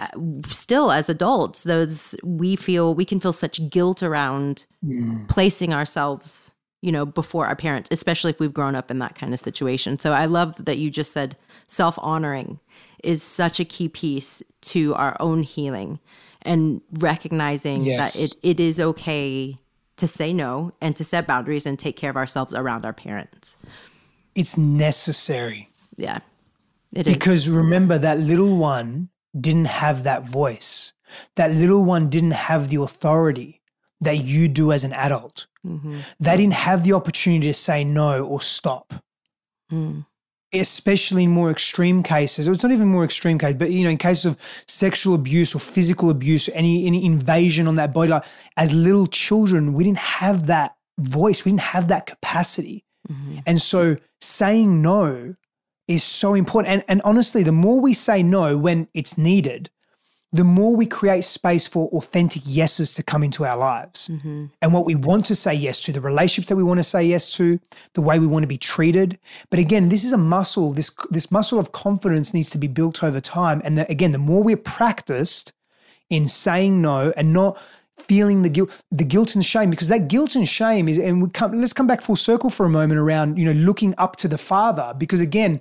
still 0.46 0.90
as 0.90 1.08
adults 1.08 1.64
those 1.64 2.16
we 2.24 2.56
feel 2.56 2.94
we 2.94 3.04
can 3.04 3.20
feel 3.20 3.32
such 3.32 3.68
guilt 3.70 4.02
around 4.02 4.66
placing 5.28 5.72
ourselves 5.72 6.51
you 6.82 6.92
know 6.92 7.06
before 7.06 7.46
our 7.46 7.56
parents 7.56 7.88
especially 7.90 8.30
if 8.30 8.38
we've 8.38 8.52
grown 8.52 8.74
up 8.74 8.90
in 8.90 8.98
that 8.98 9.14
kind 9.14 9.32
of 9.32 9.40
situation 9.40 9.98
so 9.98 10.12
i 10.12 10.26
love 10.26 10.54
that 10.64 10.76
you 10.76 10.90
just 10.90 11.12
said 11.12 11.36
self-honoring 11.66 12.60
is 13.02 13.22
such 13.22 13.58
a 13.58 13.64
key 13.64 13.88
piece 13.88 14.42
to 14.60 14.94
our 14.94 15.16
own 15.18 15.42
healing 15.42 15.98
and 16.42 16.80
recognizing 16.92 17.84
yes. 17.84 18.12
that 18.12 18.22
it, 18.22 18.34
it 18.42 18.60
is 18.60 18.78
okay 18.78 19.56
to 19.96 20.06
say 20.06 20.32
no 20.32 20.72
and 20.80 20.94
to 20.96 21.04
set 21.04 21.26
boundaries 21.26 21.64
and 21.64 21.78
take 21.78 21.96
care 21.96 22.10
of 22.10 22.16
ourselves 22.16 22.52
around 22.52 22.84
our 22.84 22.92
parents 22.92 23.56
it's 24.34 24.58
necessary 24.58 25.70
yeah 25.96 26.18
it 26.92 27.06
because 27.06 27.46
is. 27.46 27.50
remember 27.50 27.96
that 27.96 28.18
little 28.18 28.56
one 28.56 29.08
didn't 29.38 29.66
have 29.66 30.04
that 30.04 30.24
voice. 30.24 30.92
That 31.36 31.52
little 31.52 31.84
one 31.84 32.08
didn't 32.08 32.32
have 32.32 32.68
the 32.68 32.82
authority 32.82 33.60
that 34.00 34.18
you 34.18 34.48
do 34.48 34.72
as 34.72 34.84
an 34.84 34.92
adult. 34.92 35.46
Mm-hmm. 35.66 35.98
They 36.20 36.36
didn't 36.36 36.54
have 36.54 36.84
the 36.84 36.92
opportunity 36.92 37.46
to 37.46 37.54
say 37.54 37.84
no 37.84 38.24
or 38.24 38.40
stop. 38.40 38.92
Mm. 39.70 40.06
Especially 40.54 41.24
in 41.24 41.30
more 41.30 41.50
extreme 41.50 42.02
cases, 42.02 42.46
it's 42.46 42.62
not 42.62 42.72
even 42.72 42.88
more 42.88 43.04
extreme 43.04 43.38
case, 43.38 43.54
but 43.54 43.70
you 43.70 43.84
know, 43.84 43.90
in 43.90 43.96
cases 43.96 44.26
of 44.26 44.64
sexual 44.68 45.14
abuse 45.14 45.54
or 45.54 45.58
physical 45.58 46.10
abuse, 46.10 46.46
or 46.46 46.52
any 46.52 46.86
any 46.86 47.06
invasion 47.06 47.66
on 47.66 47.76
that 47.76 47.94
body, 47.94 48.10
like 48.10 48.24
as 48.58 48.70
little 48.70 49.06
children, 49.06 49.72
we 49.72 49.82
didn't 49.82 49.96
have 49.96 50.48
that 50.48 50.76
voice, 50.98 51.46
we 51.46 51.52
didn't 51.52 51.62
have 51.62 51.88
that 51.88 52.04
capacity, 52.04 52.84
mm-hmm. 53.10 53.38
and 53.46 53.62
so 53.62 53.96
saying 54.20 54.82
no 54.82 55.36
is 55.88 56.04
so 56.04 56.34
important. 56.34 56.72
And, 56.72 56.84
and 56.86 57.02
honestly, 57.02 57.42
the 57.42 57.52
more 57.52 57.80
we 57.80 57.94
say 57.94 58.22
no 58.22 58.58
when 58.58 58.88
it's 58.92 59.16
needed, 59.16 59.70
the 60.32 60.44
more 60.44 60.74
we 60.74 60.86
create 60.86 61.24
space 61.24 61.66
for 61.66 61.88
authentic 61.88 62.42
yeses 62.46 62.94
to 62.94 63.02
come 63.02 63.22
into 63.22 63.44
our 63.44 63.56
lives. 63.56 64.08
Mm-hmm. 64.08 64.46
And 64.62 64.72
what 64.72 64.86
we 64.86 64.94
want 64.94 65.26
to 65.26 65.34
say 65.34 65.52
yes 65.52 65.78
to, 65.80 65.92
the 65.92 66.00
relationships 66.00 66.48
that 66.48 66.56
we 66.56 66.62
want 66.62 66.78
to 66.78 66.84
say 66.84 67.04
yes 67.04 67.28
to, 67.36 67.60
the 67.92 68.00
way 68.00 68.18
we 68.18 68.26
want 68.26 68.42
to 68.42 68.48
be 68.48 68.56
treated. 68.56 69.18
But 69.50 69.58
again, 69.58 69.90
this 69.90 70.04
is 70.04 70.12
a 70.12 70.18
muscle. 70.18 70.72
This, 70.72 70.90
this 71.10 71.30
muscle 71.30 71.58
of 71.58 71.72
confidence 71.72 72.32
needs 72.32 72.48
to 72.50 72.58
be 72.58 72.66
built 72.66 73.04
over 73.04 73.20
time. 73.20 73.60
And 73.62 73.76
the, 73.76 73.90
again, 73.90 74.12
the 74.12 74.18
more 74.18 74.42
we're 74.42 74.56
practiced 74.56 75.52
in 76.08 76.28
saying 76.28 76.80
no 76.80 77.12
and 77.14 77.34
not 77.34 77.58
feeling 77.98 78.42
the 78.42 78.48
guilt 78.48 78.82
the 78.90 79.04
guilt 79.04 79.34
and 79.34 79.44
shame 79.44 79.70
because 79.70 79.88
that 79.88 80.08
guilt 80.08 80.34
and 80.34 80.48
shame 80.48 80.88
is 80.88 80.98
and 80.98 81.22
we 81.22 81.28
come 81.28 81.52
let's 81.52 81.74
come 81.74 81.86
back 81.86 82.00
full 82.00 82.16
circle 82.16 82.50
for 82.50 82.66
a 82.66 82.68
moment 82.68 82.98
around 82.98 83.38
you 83.38 83.44
know 83.44 83.52
looking 83.52 83.94
up 83.98 84.16
to 84.16 84.26
the 84.26 84.38
father 84.38 84.94
because 84.98 85.20
again 85.20 85.60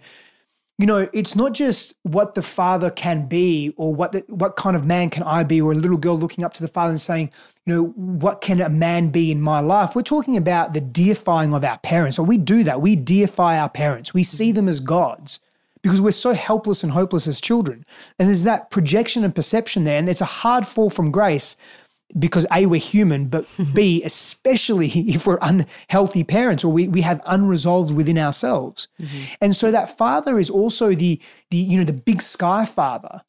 you 0.81 0.87
know, 0.87 1.07
it's 1.13 1.35
not 1.35 1.53
just 1.53 1.93
what 2.01 2.33
the 2.33 2.41
father 2.41 2.89
can 2.89 3.27
be 3.27 3.71
or 3.77 3.93
what 3.93 4.13
the, 4.13 4.23
what 4.29 4.55
kind 4.55 4.75
of 4.75 4.83
man 4.83 5.11
can 5.11 5.21
I 5.21 5.43
be 5.43 5.61
or 5.61 5.73
a 5.73 5.75
little 5.75 5.95
girl 5.95 6.17
looking 6.17 6.43
up 6.43 6.55
to 6.55 6.63
the 6.63 6.67
father 6.67 6.89
and 6.89 6.99
saying, 6.99 7.29
you 7.67 7.73
know, 7.75 7.83
what 7.89 8.41
can 8.41 8.59
a 8.59 8.67
man 8.67 9.09
be 9.09 9.31
in 9.31 9.43
my 9.43 9.59
life? 9.59 9.95
We're 9.95 10.01
talking 10.01 10.37
about 10.37 10.73
the 10.73 10.81
deifying 10.81 11.53
of 11.53 11.63
our 11.63 11.77
parents. 11.77 12.17
Or 12.17 12.25
we 12.25 12.39
do 12.39 12.63
that. 12.63 12.81
We 12.81 12.95
deify 12.95 13.59
our 13.59 13.69
parents. 13.69 14.15
We 14.15 14.23
see 14.23 14.49
mm-hmm. 14.49 14.55
them 14.55 14.67
as 14.67 14.79
gods 14.79 15.39
because 15.83 16.01
we're 16.01 16.09
so 16.09 16.33
helpless 16.33 16.81
and 16.81 16.91
hopeless 16.91 17.27
as 17.27 17.39
children. 17.39 17.85
And 18.17 18.27
there's 18.27 18.43
that 18.45 18.71
projection 18.71 19.23
and 19.23 19.35
perception 19.35 19.83
there. 19.83 19.99
And 19.99 20.09
it's 20.09 20.21
a 20.21 20.25
hard 20.25 20.65
fall 20.65 20.89
from 20.89 21.11
grace 21.11 21.57
because 22.17 22.45
A, 22.51 22.65
we're 22.65 22.79
human, 22.79 23.27
but 23.27 23.45
B, 23.73 24.03
especially 24.05 24.87
if 25.09 25.27
we're 25.27 25.39
unhealthy 25.41 26.23
parents 26.23 26.63
or 26.63 26.71
we, 26.71 26.87
we 26.87 27.01
have 27.01 27.21
unresolved 27.25 27.93
within 27.93 28.17
ourselves. 28.17 28.87
Mm-hmm. 28.99 29.33
And 29.41 29.55
so 29.55 29.71
that 29.71 29.97
father 29.97 30.39
is 30.39 30.49
also 30.49 30.93
the, 30.93 31.19
the, 31.49 31.57
you 31.57 31.77
know, 31.77 31.85
the 31.85 31.93
big 31.93 32.21
sky 32.21 32.65
father 32.65 33.21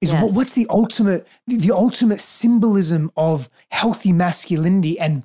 is 0.00 0.12
yes. 0.12 0.22
what, 0.22 0.34
what's 0.34 0.52
the 0.52 0.66
ultimate, 0.70 1.26
the, 1.46 1.58
the 1.58 1.74
ultimate 1.74 2.20
symbolism 2.20 3.10
of 3.16 3.48
healthy 3.70 4.12
masculinity 4.12 4.98
and, 4.98 5.24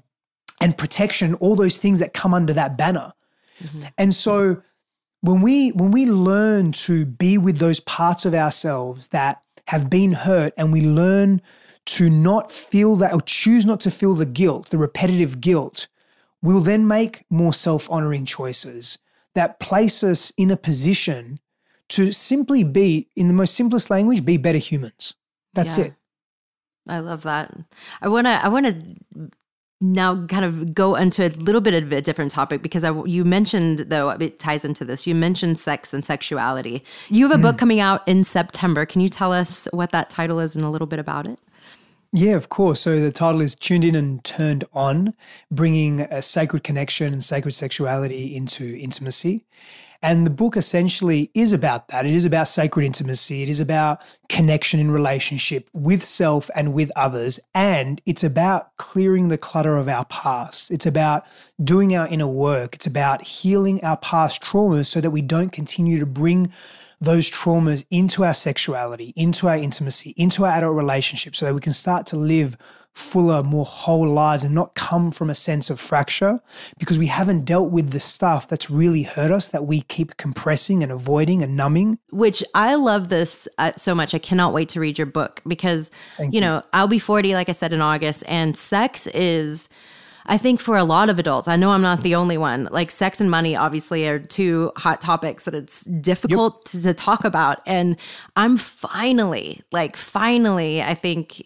and 0.61 0.77
protection, 0.77 1.35
all 1.35 1.55
those 1.55 1.77
things 1.77 1.99
that 1.99 2.13
come 2.13 2.33
under 2.33 2.53
that 2.53 2.77
banner. 2.77 3.13
Mm-hmm. 3.63 3.81
And 3.97 4.13
so 4.13 4.61
when 5.21 5.41
we, 5.41 5.69
when 5.71 5.91
we 5.91 6.05
learn 6.05 6.71
to 6.71 7.05
be 7.05 7.37
with 7.37 7.57
those 7.57 7.79
parts 7.79 8.25
of 8.25 8.33
ourselves 8.33 9.09
that 9.09 9.41
have 9.67 9.89
been 9.89 10.13
hurt 10.13 10.53
and 10.57 10.71
we 10.71 10.81
learn 10.81 11.41
to 11.89 12.07
not 12.07 12.51
feel 12.51 12.95
that 12.97 13.11
or 13.11 13.21
choose 13.21 13.65
not 13.65 13.79
to 13.79 13.89
feel 13.89 14.13
the 14.13 14.25
guilt, 14.25 14.69
the 14.69 14.77
repetitive 14.77 15.41
guilt, 15.41 15.87
we'll 16.39 16.61
then 16.61 16.87
make 16.87 17.25
more 17.31 17.51
self 17.51 17.89
honoring 17.89 18.25
choices 18.25 18.99
that 19.33 19.59
place 19.59 20.03
us 20.03 20.31
in 20.37 20.51
a 20.51 20.57
position 20.57 21.39
to 21.89 22.11
simply 22.11 22.63
be, 22.63 23.07
in 23.15 23.27
the 23.27 23.33
most 23.33 23.55
simplest 23.55 23.89
language, 23.89 24.23
be 24.23 24.37
better 24.37 24.59
humans. 24.59 25.15
That's 25.55 25.79
yeah. 25.79 25.85
it. 25.85 25.93
I 26.87 26.99
love 26.99 27.23
that. 27.23 27.57
I 28.03 28.07
want 28.07 28.27
to, 28.27 28.45
I 28.45 28.47
want 28.49 28.67
to 28.67 29.29
now 29.81 30.27
kind 30.27 30.45
of 30.45 30.75
go 30.75 30.93
into 30.93 31.25
a 31.25 31.29
little 31.29 31.61
bit 31.61 31.73
of 31.73 31.91
a 31.91 32.01
different 32.01 32.29
topic 32.29 32.61
because 32.61 32.83
I, 32.83 33.03
you 33.05 33.25
mentioned 33.25 33.79
though 33.79 34.09
it 34.09 34.37
ties 34.37 34.65
into 34.65 34.83
this 34.83 35.07
you 35.07 35.15
mentioned 35.15 35.57
sex 35.57 35.93
and 35.93 36.03
sexuality 36.03 36.83
you 37.07 37.25
have 37.25 37.39
a 37.39 37.39
mm. 37.39 37.43
book 37.43 37.57
coming 37.57 37.79
out 37.79 38.05
in 38.05 38.25
september 38.25 38.85
can 38.85 38.99
you 38.99 39.07
tell 39.07 39.31
us 39.31 39.69
what 39.71 39.93
that 39.93 40.09
title 40.09 40.41
is 40.41 40.53
and 40.53 40.65
a 40.65 40.69
little 40.69 40.85
bit 40.85 40.99
about 40.99 41.25
it 41.25 41.39
yeah, 42.11 42.35
of 42.35 42.49
course. 42.49 42.81
So 42.81 42.99
the 42.99 43.11
title 43.11 43.41
is 43.41 43.55
Tuned 43.55 43.85
In 43.85 43.95
and 43.95 44.23
Turned 44.23 44.63
On, 44.73 45.13
bringing 45.51 46.01
a 46.01 46.21
sacred 46.21 46.63
connection 46.63 47.13
and 47.13 47.23
sacred 47.23 47.53
sexuality 47.53 48.35
into 48.35 48.77
intimacy. 48.77 49.45
And 50.01 50.25
the 50.25 50.31
book 50.31 50.55
essentially 50.55 51.29
is 51.33 51.51
about 51.51 51.89
that. 51.89 52.05
It 52.05 52.13
is 52.13 52.23
about 52.23 52.47
sacred 52.47 52.85
intimacy. 52.85 53.43
It 53.43 53.49
is 53.49 53.59
about 53.59 54.01
connection 54.29 54.79
in 54.79 54.91
relationship 54.91 55.69
with 55.73 56.01
self 56.01 56.49
and 56.55 56.73
with 56.73 56.89
others. 56.95 57.37
And 57.53 58.01
it's 58.05 58.23
about 58.23 58.75
clearing 58.77 59.27
the 59.27 59.37
clutter 59.37 59.75
of 59.75 59.89
our 59.89 60.05
past. 60.05 60.71
It's 60.71 60.85
about 60.85 61.25
doing 61.61 61.95
our 61.97 62.07
inner 62.07 62.27
work. 62.27 62.75
It's 62.75 62.87
about 62.87 63.27
healing 63.27 63.83
our 63.83 63.97
past 63.97 64.41
traumas 64.41 64.85
so 64.85 65.01
that 65.01 65.11
we 65.11 65.21
don't 65.21 65.51
continue 65.51 65.99
to 65.99 66.05
bring 66.05 66.49
those 67.01 67.29
traumas 67.29 67.85
into 67.89 68.23
our 68.23 68.33
sexuality, 68.33 69.13
into 69.15 69.47
our 69.47 69.57
intimacy, 69.57 70.13
into 70.17 70.45
our 70.45 70.51
adult 70.51 70.75
relationships 70.75 71.39
so 71.39 71.45
that 71.45 71.53
we 71.53 71.61
can 71.61 71.73
start 71.73 72.05
to 72.07 72.17
live 72.17 72.57
fuller, 72.93 73.43
more 73.43 73.65
whole 73.65 74.07
lives 74.07 74.43
and 74.43 74.53
not 74.53 74.75
come 74.75 75.11
from 75.11 75.29
a 75.29 75.35
sense 75.35 75.69
of 75.69 75.79
fracture 75.79 76.39
because 76.77 76.99
we 76.99 77.05
haven't 77.07 77.45
dealt 77.45 77.71
with 77.71 77.91
the 77.91 77.99
stuff 77.99 78.47
that's 78.47 78.69
really 78.69 79.03
hurt 79.03 79.31
us 79.31 79.49
that 79.49 79.65
we 79.65 79.81
keep 79.81 80.17
compressing 80.17 80.83
and 80.83 80.91
avoiding 80.91 81.41
and 81.41 81.55
numbing. 81.55 81.97
Which 82.09 82.43
I 82.53 82.75
love 82.75 83.07
this 83.09 83.47
uh, 83.57 83.71
so 83.77 83.95
much. 83.95 84.13
I 84.13 84.19
cannot 84.19 84.53
wait 84.53 84.69
to 84.69 84.79
read 84.79 84.97
your 84.97 85.07
book 85.07 85.41
because, 85.47 85.91
you, 86.19 86.29
you 86.33 86.41
know, 86.41 86.61
I'll 86.73 86.87
be 86.87 86.99
40, 86.99 87.33
like 87.33 87.47
I 87.47 87.53
said, 87.53 87.71
in 87.71 87.81
August, 87.81 88.23
and 88.27 88.57
sex 88.57 89.07
is 89.07 89.69
I 90.29 90.37
think 90.37 90.59
for 90.59 90.77
a 90.77 90.83
lot 90.83 91.09
of 91.09 91.17
adults, 91.17 91.47
I 91.47 91.55
know 91.55 91.71
I'm 91.71 91.81
not 91.81 92.03
the 92.03 92.13
only 92.13 92.37
one. 92.37 92.69
Like 92.71 92.91
sex 92.91 93.19
and 93.19 93.31
money 93.31 93.55
obviously 93.55 94.07
are 94.07 94.19
two 94.19 94.71
hot 94.77 95.01
topics 95.01 95.45
that 95.45 95.55
it's 95.55 95.83
difficult 95.85 96.53
yep. 96.57 96.65
to, 96.65 96.81
to 96.83 96.93
talk 96.93 97.25
about. 97.25 97.61
And 97.65 97.97
I'm 98.35 98.55
finally, 98.55 99.63
like 99.71 99.97
finally, 99.97 100.83
I 100.83 100.93
think 100.93 101.41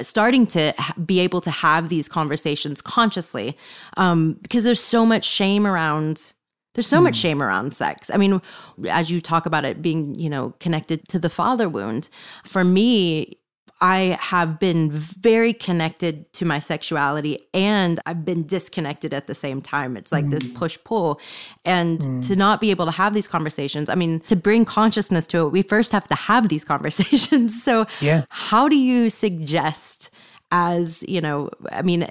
starting 0.00 0.46
to 0.48 0.72
be 1.04 1.20
able 1.20 1.42
to 1.42 1.50
have 1.50 1.90
these 1.90 2.08
conversations 2.08 2.80
consciously 2.80 3.58
um, 3.98 4.38
because 4.42 4.64
there's 4.64 4.82
so 4.82 5.04
much 5.04 5.26
shame 5.26 5.66
around 5.66 6.32
there's 6.74 6.86
so 6.86 7.00
mm. 7.00 7.04
much 7.04 7.16
shame 7.16 7.42
around 7.42 7.76
sex. 7.76 8.10
I 8.10 8.16
mean, 8.16 8.40
as 8.88 9.10
you 9.10 9.20
talk 9.20 9.44
about 9.44 9.66
it 9.66 9.82
being, 9.82 10.14
you 10.18 10.30
know, 10.30 10.54
connected 10.58 11.06
to 11.08 11.18
the 11.18 11.28
father 11.28 11.68
wound, 11.68 12.08
for 12.44 12.64
me, 12.64 13.36
I 13.82 14.16
have 14.20 14.60
been 14.60 14.92
very 14.92 15.52
connected 15.52 16.32
to 16.34 16.44
my 16.44 16.60
sexuality 16.60 17.40
and 17.52 17.98
I've 18.06 18.24
been 18.24 18.46
disconnected 18.46 19.12
at 19.12 19.26
the 19.26 19.34
same 19.34 19.60
time. 19.60 19.96
It's 19.96 20.12
like 20.12 20.24
mm. 20.24 20.30
this 20.30 20.46
push 20.46 20.78
pull. 20.84 21.20
And 21.64 21.98
mm. 21.98 22.26
to 22.28 22.36
not 22.36 22.60
be 22.60 22.70
able 22.70 22.84
to 22.84 22.92
have 22.92 23.12
these 23.12 23.26
conversations, 23.26 23.90
I 23.90 23.96
mean, 23.96 24.20
to 24.28 24.36
bring 24.36 24.64
consciousness 24.64 25.26
to 25.28 25.46
it, 25.46 25.48
we 25.50 25.62
first 25.62 25.90
have 25.90 26.06
to 26.08 26.14
have 26.14 26.48
these 26.48 26.64
conversations. 26.72 27.60
so, 27.60 27.86
yeah. 28.00 28.24
how 28.30 28.68
do 28.68 28.76
you 28.76 29.10
suggest? 29.10 30.10
As 30.54 31.02
you 31.08 31.22
know, 31.22 31.48
I 31.70 31.80
mean, 31.80 32.06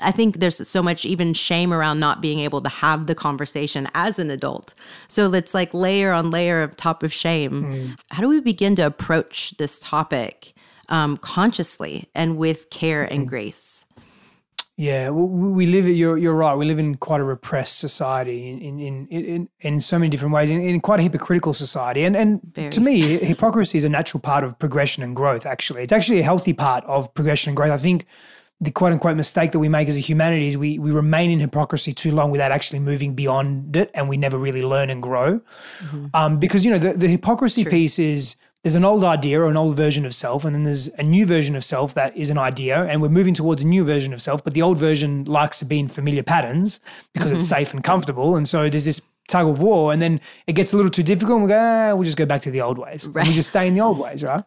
I 0.00 0.12
think 0.12 0.38
there's 0.38 0.66
so 0.68 0.84
much 0.84 1.04
even 1.04 1.34
shame 1.34 1.74
around 1.74 1.98
not 1.98 2.22
being 2.22 2.38
able 2.38 2.60
to 2.60 2.68
have 2.68 3.08
the 3.08 3.14
conversation 3.16 3.88
as 3.92 4.20
an 4.20 4.30
adult. 4.30 4.72
So 5.08 5.34
it's 5.34 5.52
like 5.52 5.74
layer 5.74 6.12
on 6.12 6.30
layer 6.30 6.62
of 6.62 6.76
top 6.76 7.02
of 7.02 7.12
shame. 7.12 7.64
Mm. 7.64 7.98
How 8.12 8.22
do 8.22 8.28
we 8.28 8.40
begin 8.40 8.76
to 8.76 8.86
approach 8.86 9.56
this 9.58 9.80
topic 9.80 10.54
um, 10.88 11.16
consciously 11.16 12.08
and 12.14 12.36
with 12.36 12.70
care 12.70 13.02
and 13.02 13.26
mm. 13.26 13.28
grace? 13.28 13.84
Yeah, 14.76 15.10
we 15.10 15.66
live. 15.66 15.86
You're 15.86 16.16
you're 16.16 16.34
right. 16.34 16.54
We 16.54 16.64
live 16.64 16.78
in 16.78 16.96
quite 16.96 17.20
a 17.20 17.24
repressed 17.24 17.78
society 17.78 18.48
in 18.48 18.80
in 18.80 19.06
in, 19.08 19.48
in 19.60 19.80
so 19.80 19.98
many 19.98 20.08
different 20.08 20.34
ways, 20.34 20.48
in, 20.48 20.60
in 20.60 20.80
quite 20.80 20.98
a 20.98 21.02
hypocritical 21.02 21.52
society. 21.52 22.04
And 22.04 22.16
and 22.16 22.40
Very. 22.54 22.70
to 22.70 22.80
me, 22.80 23.00
hypocrisy 23.18 23.76
is 23.78 23.84
a 23.84 23.90
natural 23.90 24.20
part 24.20 24.44
of 24.44 24.58
progression 24.58 25.02
and 25.02 25.14
growth. 25.14 25.44
Actually, 25.44 25.82
it's 25.82 25.92
actually 25.92 26.20
a 26.20 26.24
healthy 26.24 26.54
part 26.54 26.84
of 26.86 27.12
progression 27.12 27.50
and 27.50 27.56
growth. 27.56 27.70
I 27.70 27.76
think 27.76 28.06
the 28.62 28.70
quote 28.70 28.92
unquote 28.92 29.16
mistake 29.16 29.50
that 29.52 29.58
we 29.58 29.68
make 29.68 29.88
as 29.88 29.96
a 29.96 30.00
humanity 30.00 30.48
is 30.48 30.56
we, 30.56 30.78
we 30.78 30.92
remain 30.92 31.30
in 31.30 31.40
hypocrisy 31.40 31.92
too 31.92 32.12
long 32.12 32.30
without 32.30 32.52
actually 32.52 32.78
moving 32.78 33.12
beyond 33.12 33.74
it 33.74 33.90
and 33.92 34.08
we 34.08 34.16
never 34.16 34.38
really 34.38 34.62
learn 34.62 34.88
and 34.88 35.02
grow. 35.02 35.40
Mm-hmm. 35.80 36.06
Um, 36.14 36.38
because, 36.38 36.64
you 36.64 36.70
know, 36.70 36.78
the, 36.78 36.92
the 36.92 37.08
hypocrisy 37.08 37.64
True. 37.64 37.72
piece 37.72 37.98
is 37.98 38.36
there's 38.62 38.76
an 38.76 38.84
old 38.84 39.02
idea 39.02 39.40
or 39.40 39.48
an 39.48 39.56
old 39.56 39.76
version 39.76 40.06
of 40.06 40.14
self, 40.14 40.44
and 40.44 40.54
then 40.54 40.62
there's 40.62 40.88
a 40.88 41.02
new 41.02 41.26
version 41.26 41.56
of 41.56 41.64
self 41.64 41.94
that 41.94 42.16
is 42.16 42.30
an 42.30 42.38
idea, 42.38 42.84
and 42.84 43.02
we're 43.02 43.08
moving 43.08 43.34
towards 43.34 43.62
a 43.62 43.66
new 43.66 43.84
version 43.84 44.12
of 44.12 44.22
self, 44.22 44.44
but 44.44 44.54
the 44.54 44.62
old 44.62 44.78
version 44.78 45.24
likes 45.24 45.58
to 45.58 45.64
be 45.64 45.80
in 45.80 45.88
familiar 45.88 46.22
patterns 46.22 46.78
because 47.12 47.32
mm-hmm. 47.32 47.38
it's 47.38 47.48
safe 47.48 47.74
and 47.74 47.82
comfortable. 47.82 48.36
And 48.36 48.48
so 48.48 48.68
there's 48.68 48.84
this 48.84 49.02
tug 49.26 49.48
of 49.48 49.60
war, 49.60 49.92
and 49.92 50.00
then 50.00 50.20
it 50.46 50.52
gets 50.52 50.72
a 50.72 50.76
little 50.76 50.90
too 50.90 51.02
difficult, 51.02 51.38
and 51.38 51.44
we 51.44 51.48
go, 51.48 51.58
ah, 51.58 51.94
we'll 51.94 52.04
just 52.04 52.16
go 52.16 52.26
back 52.26 52.42
to 52.42 52.52
the 52.52 52.60
old 52.60 52.78
ways. 52.78 53.08
Right. 53.08 53.26
We 53.26 53.32
just 53.32 53.48
stay 53.48 53.66
in 53.66 53.74
the 53.74 53.80
old 53.80 53.98
ways, 53.98 54.22
right? 54.22 54.44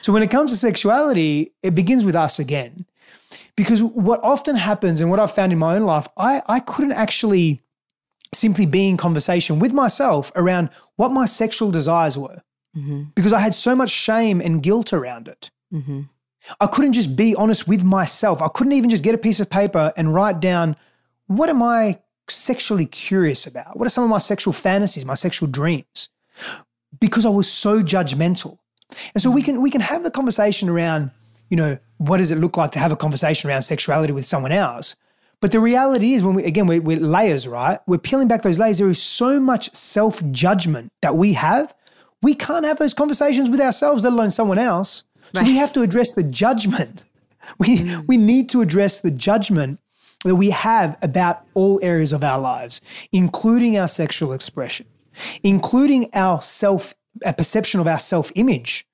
So 0.00 0.12
when 0.12 0.24
it 0.24 0.30
comes 0.30 0.50
to 0.50 0.56
sexuality, 0.56 1.52
it 1.62 1.74
begins 1.74 2.04
with 2.04 2.16
us 2.16 2.40
again. 2.40 2.84
Because 3.54 3.82
what 3.82 4.22
often 4.24 4.56
happens, 4.56 5.00
and 5.00 5.08
what 5.08 5.20
I've 5.20 5.32
found 5.32 5.52
in 5.52 5.58
my 5.58 5.76
own 5.76 5.84
life, 5.84 6.08
I, 6.16 6.42
I 6.46 6.60
couldn't 6.60 6.92
actually 6.92 7.62
simply 8.34 8.66
be 8.66 8.88
in 8.88 8.96
conversation 8.96 9.60
with 9.60 9.72
myself 9.72 10.32
around 10.34 10.68
what 10.96 11.12
my 11.12 11.26
sexual 11.26 11.70
desires 11.70 12.18
were 12.18 12.42
mm-hmm. 12.76 13.04
because 13.14 13.32
I 13.32 13.40
had 13.40 13.54
so 13.54 13.74
much 13.74 13.90
shame 13.90 14.40
and 14.40 14.62
guilt 14.62 14.92
around 14.92 15.28
it. 15.28 15.50
Mm-hmm. 15.72 16.02
I 16.60 16.66
couldn't 16.66 16.92
just 16.92 17.16
be 17.16 17.34
honest 17.34 17.66
with 17.66 17.82
myself. 17.82 18.40
I 18.40 18.48
couldn't 18.48 18.74
even 18.74 18.90
just 18.90 19.02
get 19.02 19.14
a 19.14 19.18
piece 19.18 19.40
of 19.40 19.50
paper 19.50 19.92
and 19.96 20.14
write 20.14 20.40
down 20.40 20.76
what 21.26 21.48
am 21.48 21.62
I 21.62 21.98
sexually 22.28 22.86
curious 22.86 23.46
about? 23.46 23.76
What 23.76 23.86
are 23.86 23.90
some 23.90 24.04
of 24.04 24.10
my 24.10 24.18
sexual 24.18 24.52
fantasies, 24.52 25.04
my 25.04 25.14
sexual 25.14 25.48
dreams? 25.48 26.08
Because 27.00 27.26
I 27.26 27.30
was 27.30 27.50
so 27.50 27.82
judgmental. 27.82 28.58
And 29.12 29.22
so 29.22 29.30
we 29.30 29.40
mm-hmm. 29.40 29.52
can 29.52 29.62
we 29.62 29.70
can 29.70 29.80
have 29.80 30.04
the 30.04 30.10
conversation 30.10 30.68
around 30.68 31.10
you 31.48 31.56
know, 31.56 31.78
what 31.98 32.18
does 32.18 32.30
it 32.30 32.36
look 32.36 32.56
like 32.56 32.72
to 32.72 32.78
have 32.78 32.92
a 32.92 32.96
conversation 32.96 33.48
around 33.48 33.62
sexuality 33.62 34.12
with 34.12 34.24
someone 34.24 34.52
else? 34.52 34.96
But 35.40 35.52
the 35.52 35.60
reality 35.60 36.14
is, 36.14 36.24
when 36.24 36.34
we, 36.34 36.44
again, 36.44 36.66
we're, 36.66 36.80
we're 36.80 36.98
layers, 36.98 37.46
right? 37.46 37.78
We're 37.86 37.98
peeling 37.98 38.26
back 38.26 38.42
those 38.42 38.58
layers. 38.58 38.78
There 38.78 38.88
is 38.88 39.02
so 39.02 39.38
much 39.38 39.74
self 39.74 40.22
judgment 40.30 40.92
that 41.02 41.16
we 41.16 41.34
have. 41.34 41.74
We 42.22 42.34
can't 42.34 42.64
have 42.64 42.78
those 42.78 42.94
conversations 42.94 43.50
with 43.50 43.60
ourselves, 43.60 44.04
let 44.04 44.12
alone 44.12 44.30
someone 44.30 44.58
else. 44.58 45.04
So 45.32 45.40
right. 45.40 45.48
we 45.48 45.56
have 45.56 45.72
to 45.74 45.82
address 45.82 46.12
the 46.12 46.22
judgment. 46.22 47.02
We, 47.60 47.78
mm. 47.78 48.04
we 48.08 48.16
need 48.16 48.48
to 48.48 48.60
address 48.60 49.02
the 49.02 49.10
judgment 49.12 49.78
that 50.24 50.34
we 50.34 50.50
have 50.50 50.98
about 51.00 51.42
all 51.54 51.78
areas 51.80 52.12
of 52.12 52.24
our 52.24 52.40
lives, 52.40 52.80
including 53.12 53.78
our 53.78 53.86
sexual 53.86 54.32
expression, 54.32 54.86
including 55.44 56.08
our 56.12 56.42
self, 56.42 56.92
a 57.24 57.32
perception 57.32 57.78
of 57.78 57.86
our 57.86 58.00
self 58.00 58.32
image. 58.34 58.84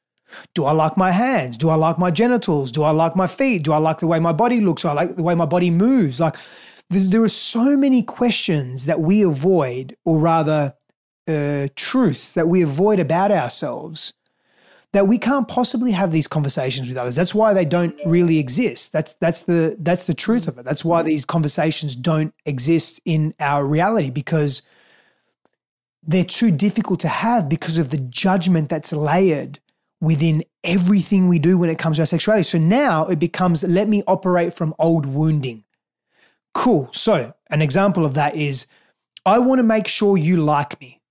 Do 0.55 0.65
I 0.65 0.73
like 0.73 0.97
my 0.99 1.13
hands? 1.13 1.57
Do 1.57 1.71
I 1.71 1.75
like 1.75 1.99
my 1.99 2.11
genitals? 2.11 2.71
Do 2.71 2.83
I 2.83 2.91
like 2.91 3.17
my 3.17 3.27
feet? 3.27 3.65
Do 3.65 3.73
I 3.73 3.79
like 3.79 3.99
the 3.99 4.07
way 4.07 4.21
my 4.21 4.33
body 4.33 4.61
looks? 4.61 4.83
Do 4.83 4.89
I 4.89 4.93
like 4.93 5.17
the 5.17 5.23
way 5.23 5.35
my 5.35 5.47
body 5.47 5.71
moves? 5.71 6.21
Like, 6.21 6.37
there 6.91 7.23
are 7.23 7.29
so 7.29 7.77
many 7.77 8.03
questions 8.03 8.87
that 8.87 9.01
we 9.01 9.23
avoid, 9.23 9.97
or 10.05 10.19
rather, 10.19 10.75
uh, 11.29 11.69
truths 11.77 12.35
that 12.35 12.49
we 12.49 12.63
avoid 12.63 13.01
about 13.01 13.31
ourselves 13.31 14.15
that 14.93 15.09
we 15.09 15.17
can't 15.19 15.49
possibly 15.49 15.93
have 15.93 16.13
these 16.13 16.29
conversations 16.29 16.89
with 16.89 16.99
others. 16.99 17.17
That's 17.17 17.35
why 17.35 17.55
they 17.55 17.65
don't 17.65 17.99
really 18.05 18.39
exist. 18.39 18.93
That's 18.93 19.15
that's 19.15 19.45
the 19.45 19.77
that's 19.81 20.05
the 20.05 20.15
truth 20.15 20.49
of 20.49 20.59
it. 20.59 20.65
That's 20.65 20.85
why 20.85 21.03
these 21.03 21.25
conversations 21.25 21.97
don't 21.97 22.35
exist 22.45 23.01
in 23.05 23.35
our 23.41 23.65
reality 23.65 24.11
because 24.11 24.63
they're 26.03 26.25
too 26.25 26.51
difficult 26.51 27.01
to 27.01 27.09
have 27.09 27.49
because 27.49 27.79
of 27.79 27.91
the 27.91 27.99
judgment 27.99 28.69
that's 28.69 28.93
layered 28.93 29.61
within 30.01 30.45
everything 30.65 31.29
we 31.29 31.39
do 31.39 31.57
when 31.57 31.71
it 31.71 31.79
comes 31.79 31.97
to 31.97 32.03
our 32.03 32.07
sexuality. 32.07 32.43
So 32.43 32.59
now 32.59 33.07
it 33.07 33.19
becomes 33.19 33.65
let 33.65 33.89
me 33.89 34.03
operate 34.07 34.53
from 34.53 34.75
old 34.79 35.07
wounding. 35.07 35.65
Cool. 36.55 36.91
So, 36.93 37.33
an 37.49 37.63
example 37.63 38.05
of 38.05 38.13
that 38.15 38.37
is 38.37 38.67
I 39.25 39.39
want 39.39 39.61
to 39.61 39.63
make 39.63 39.87
sure 39.87 40.19
you 40.19 40.37
like 40.37 40.79
me. 40.81 41.02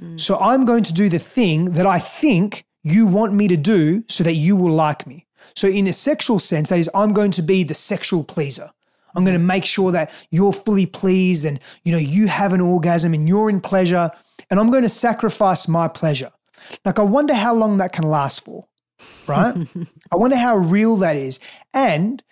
Mm. 0.00 0.18
So, 0.18 0.38
I'm 0.38 0.64
going 0.64 0.84
to 0.84 0.92
do 0.92 1.08
the 1.08 1.18
thing 1.18 1.72
that 1.72 1.86
I 1.86 1.98
think 1.98 2.64
you 2.82 3.06
want 3.06 3.32
me 3.32 3.48
to 3.48 3.56
do 3.56 4.04
so 4.08 4.24
that 4.24 4.34
you 4.34 4.56
will 4.56 4.72
like 4.72 5.06
me. 5.06 5.26
So, 5.54 5.68
in 5.68 5.86
a 5.86 5.92
sexual 5.92 6.38
sense, 6.38 6.70
that 6.70 6.78
is, 6.78 6.90
I'm 6.94 7.12
going 7.12 7.30
to 7.32 7.42
be 7.42 7.64
the 7.64 7.74
sexual 7.74 8.24
pleaser. 8.24 8.70
I'm 9.16 9.24
going 9.24 9.38
to 9.38 9.44
make 9.44 9.64
sure 9.64 9.92
that 9.92 10.26
you're 10.30 10.52
fully 10.52 10.86
pleased 10.86 11.44
and 11.44 11.60
you 11.84 11.92
know 11.92 11.98
you 11.98 12.26
have 12.26 12.52
an 12.52 12.60
orgasm 12.60 13.14
and 13.14 13.28
you're 13.28 13.48
in 13.48 13.60
pleasure 13.60 14.10
and 14.50 14.60
I'm 14.60 14.70
going 14.70 14.82
to 14.82 14.88
sacrifice 14.88 15.68
my 15.68 15.88
pleasure. 15.88 16.32
Like, 16.84 16.98
I 16.98 17.02
wonder 17.02 17.34
how 17.34 17.54
long 17.54 17.78
that 17.78 17.92
can 17.92 18.04
last 18.04 18.44
for, 18.44 18.66
right? 19.26 19.54
I 20.12 20.16
wonder 20.16 20.36
how 20.36 20.56
real 20.56 20.96
that 20.96 21.16
is. 21.16 21.40
And 21.72 22.22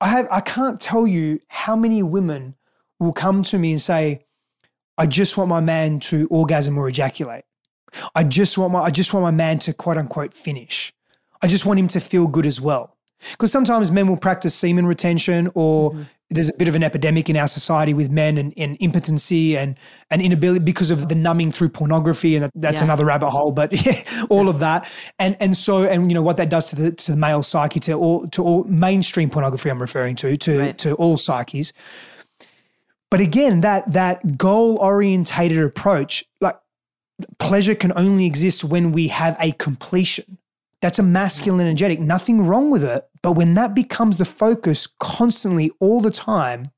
I 0.00 0.08
have, 0.08 0.28
I 0.30 0.40
can't 0.40 0.80
tell 0.80 1.06
you 1.06 1.40
how 1.48 1.76
many 1.76 2.02
women 2.02 2.56
will 2.98 3.12
come 3.12 3.42
to 3.44 3.58
me 3.58 3.72
and 3.72 3.80
say, 3.80 4.24
I 4.98 5.06
just 5.06 5.36
want 5.36 5.48
my 5.48 5.60
man 5.60 6.00
to 6.00 6.26
orgasm 6.30 6.78
or 6.78 6.88
ejaculate. 6.88 7.44
I 8.14 8.24
just 8.24 8.56
want 8.58 8.72
my, 8.72 8.80
I 8.80 8.90
just 8.90 9.12
want 9.12 9.24
my 9.24 9.30
man 9.30 9.58
to 9.60 9.72
quote 9.72 9.98
unquote 9.98 10.34
finish. 10.34 10.92
I 11.42 11.46
just 11.46 11.66
want 11.66 11.78
him 11.78 11.88
to 11.88 12.00
feel 12.00 12.26
good 12.26 12.46
as 12.46 12.60
well. 12.60 12.96
Because 13.30 13.52
sometimes 13.52 13.92
men 13.92 14.08
will 14.08 14.16
practice 14.16 14.54
semen 14.54 14.86
retention 14.86 15.50
or 15.54 15.92
mm-hmm 15.92 16.02
there's 16.34 16.48
a 16.48 16.54
bit 16.54 16.68
of 16.68 16.74
an 16.74 16.82
epidemic 16.82 17.28
in 17.28 17.36
our 17.36 17.48
society 17.48 17.94
with 17.94 18.10
men 18.10 18.38
and, 18.38 18.52
and 18.56 18.76
impotency 18.80 19.56
and, 19.56 19.78
and 20.10 20.22
inability 20.22 20.64
because 20.64 20.90
of 20.90 21.08
the 21.08 21.14
numbing 21.14 21.52
through 21.52 21.68
pornography 21.68 22.36
and 22.36 22.50
that's 22.54 22.80
yeah. 22.80 22.84
another 22.84 23.04
rabbit 23.04 23.30
hole 23.30 23.52
but 23.52 23.72
yeah, 23.86 24.00
all 24.30 24.48
of 24.48 24.58
that 24.58 24.90
and 25.18 25.36
and 25.40 25.56
so 25.56 25.84
and 25.84 26.10
you 26.10 26.14
know 26.14 26.22
what 26.22 26.36
that 26.36 26.48
does 26.48 26.70
to 26.70 26.76
the 26.76 26.92
to 26.92 27.12
the 27.12 27.16
male 27.16 27.42
psyche 27.42 27.80
to 27.80 27.92
all 27.92 28.26
to 28.28 28.42
all 28.42 28.64
mainstream 28.64 29.30
pornography 29.30 29.70
I'm 29.70 29.80
referring 29.80 30.16
to 30.16 30.36
to 30.36 30.58
right. 30.58 30.78
to 30.78 30.94
all 30.94 31.16
psyches 31.16 31.72
but 33.12 33.20
again 33.20 33.60
that 33.60 33.92
that 33.92 34.36
goal 34.36 34.76
orientated 34.78 35.62
approach 35.62 36.24
like 36.40 36.58
pleasure 37.38 37.76
can 37.76 37.92
only 37.94 38.26
exist 38.26 38.64
when 38.64 38.90
we 38.90 39.06
have 39.08 39.36
a 39.38 39.52
completion 39.52 40.38
that's 40.80 40.98
a 40.98 41.02
masculine 41.02 41.60
energetic 41.60 42.00
nothing 42.00 42.44
wrong 42.44 42.70
with 42.70 42.82
it 42.82 43.04
but 43.22 43.32
when 43.32 43.54
that 43.54 43.74
becomes 43.74 44.16
the 44.16 44.24
focus 44.24 44.88
constantly 44.98 45.70
all 45.78 46.00
the 46.00 46.10
time 46.10 46.70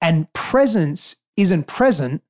and 0.00 0.30
presence 0.32 1.16
isn't 1.36 1.66
present, 1.66 2.22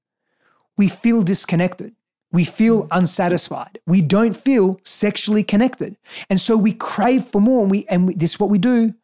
we 0.76 0.88
feel 0.88 1.22
disconnected. 1.22 1.94
We 2.30 2.44
feel 2.44 2.84
mm. 2.84 2.88
unsatisfied. 2.92 3.78
We 3.86 4.00
don't 4.02 4.36
feel 4.36 4.80
sexually 4.84 5.42
connected. 5.42 5.96
And 6.28 6.40
so 6.40 6.56
we 6.56 6.72
crave 6.72 7.24
for 7.24 7.40
more. 7.40 7.62
And 7.62 7.70
we 7.70 7.86
and 7.86 8.06
we, 8.06 8.14
this 8.14 8.32
is 8.32 8.40
what 8.40 8.50
we 8.50 8.58
do. 8.58 8.94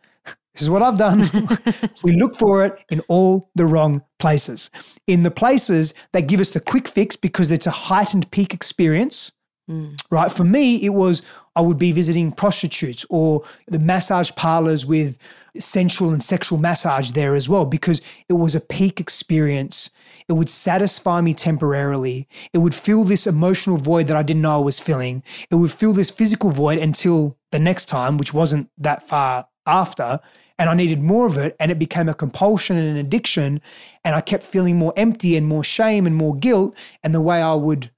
This 0.59 0.65
is 0.65 0.71
what 0.71 0.83
I've 0.83 0.99
done. 0.99 1.23
we 2.03 2.17
look 2.17 2.35
for 2.35 2.65
it 2.65 2.85
in 2.91 3.01
all 3.07 3.49
the 3.55 3.65
wrong 3.65 4.03
places. 4.19 4.73
In 5.07 5.23
the 5.23 5.31
places 5.31 5.95
that 6.13 6.27
give 6.27 6.41
us 6.41 6.51
the 6.51 6.59
quick 6.59 6.89
fix 6.89 7.15
because 7.15 7.53
it's 7.53 7.69
a 7.69 7.71
heightened 7.71 8.29
peak 8.33 8.53
experience. 8.53 9.31
Mm. 9.71 10.01
Right. 10.11 10.33
For 10.33 10.43
me, 10.43 10.85
it 10.85 10.95
was 10.95 11.23
I 11.55 11.61
would 11.61 11.79
be 11.79 11.93
visiting 11.93 12.33
prostitutes 12.33 13.07
or 13.09 13.45
the 13.69 13.79
massage 13.79 14.33
parlors 14.33 14.85
with 14.85 15.17
sensual 15.57 16.11
and 16.11 16.23
sexual 16.23 16.59
massage 16.59 17.13
there 17.13 17.37
as 17.37 17.49
well, 17.49 17.65
because 17.65 18.03
it 18.29 18.33
was 18.33 18.57
a 18.57 18.61
peak 18.61 18.99
experience. 18.99 19.91
It 20.29 20.33
would 20.33 20.49
satisfy 20.49 21.21
me 21.21 21.35
temporarily. 21.35 22.27
It 22.53 22.59
would 22.59 22.75
fill 22.75 23.05
this 23.05 23.29
emotional 23.29 23.77
void 23.77 24.09
that 24.09 24.17
I 24.17 24.25
didn't 24.25 24.43
know 24.43 24.57
I 24.57 24.65
was 24.65 24.81
feeling. 24.81 25.23
It 25.53 25.55
would 25.55 25.71
fill 25.71 25.93
this 25.93 26.11
physical 26.11 26.51
void 26.51 26.79
until 26.79 27.37
the 27.53 27.61
next 27.61 27.85
time, 27.87 28.19
which 28.19 28.35
wasn't 28.35 28.71
that 28.79 29.07
far 29.07 29.47
after. 29.69 30.19
And 30.59 30.69
I 30.69 30.75
needed 30.75 31.01
more 31.01 31.27
of 31.27 31.39
it. 31.39 31.55
And 31.61 31.71
it 31.71 31.79
became 31.79 32.09
a 32.09 32.15
compulsion 32.15 32.77
and 32.77 32.89
an 32.89 32.97
addiction. 32.97 33.61
And 34.05 34.15
I 34.15 34.21
kept 34.21 34.43
feeling 34.43 34.77
more 34.77 34.93
empty 34.97 35.37
and 35.37 35.47
more 35.47 35.63
shame 35.63 36.07
and 36.07 36.17
more 36.17 36.35
guilt. 36.35 36.75
And 37.03 37.15
the 37.15 37.21
way 37.21 37.41
I 37.41 37.55
would 37.55 37.91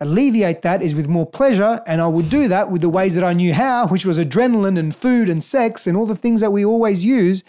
alleviate 0.00 0.62
that 0.62 0.82
is 0.82 0.94
with 0.94 1.08
more 1.08 1.26
pleasure. 1.26 1.80
And 1.86 2.00
I 2.00 2.06
would 2.06 2.30
do 2.30 2.48
that 2.48 2.70
with 2.70 2.82
the 2.82 2.88
ways 2.88 3.14
that 3.14 3.24
I 3.24 3.32
knew 3.32 3.54
how, 3.54 3.88
which 3.88 4.06
was 4.06 4.18
adrenaline 4.18 4.78
and 4.78 4.94
food 4.94 5.28
and 5.28 5.42
sex 5.42 5.86
and 5.86 5.96
all 5.96 6.06
the 6.06 6.16
things 6.16 6.40
that 6.40 6.52
we 6.52 6.64
always 6.64 7.04
use. 7.04 7.42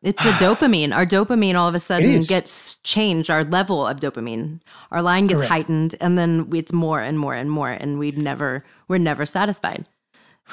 It's 0.00 0.22
the 0.22 0.30
dopamine. 0.30 0.94
Our 0.94 1.04
dopamine 1.04 1.56
all 1.56 1.66
of 1.66 1.74
a 1.74 1.80
sudden 1.80 2.20
gets 2.20 2.76
changed. 2.84 3.30
Our 3.30 3.42
level 3.42 3.84
of 3.84 3.98
dopamine, 3.98 4.60
our 4.92 5.02
line 5.02 5.26
gets 5.26 5.40
Correct. 5.40 5.52
heightened, 5.52 5.96
and 6.00 6.16
then 6.16 6.48
it's 6.52 6.72
more 6.72 7.00
and 7.00 7.18
more 7.18 7.34
and 7.34 7.50
more, 7.50 7.70
and 7.70 7.98
we 7.98 8.12
never 8.12 8.64
we're 8.86 8.98
never 8.98 9.26
satisfied. 9.26 9.86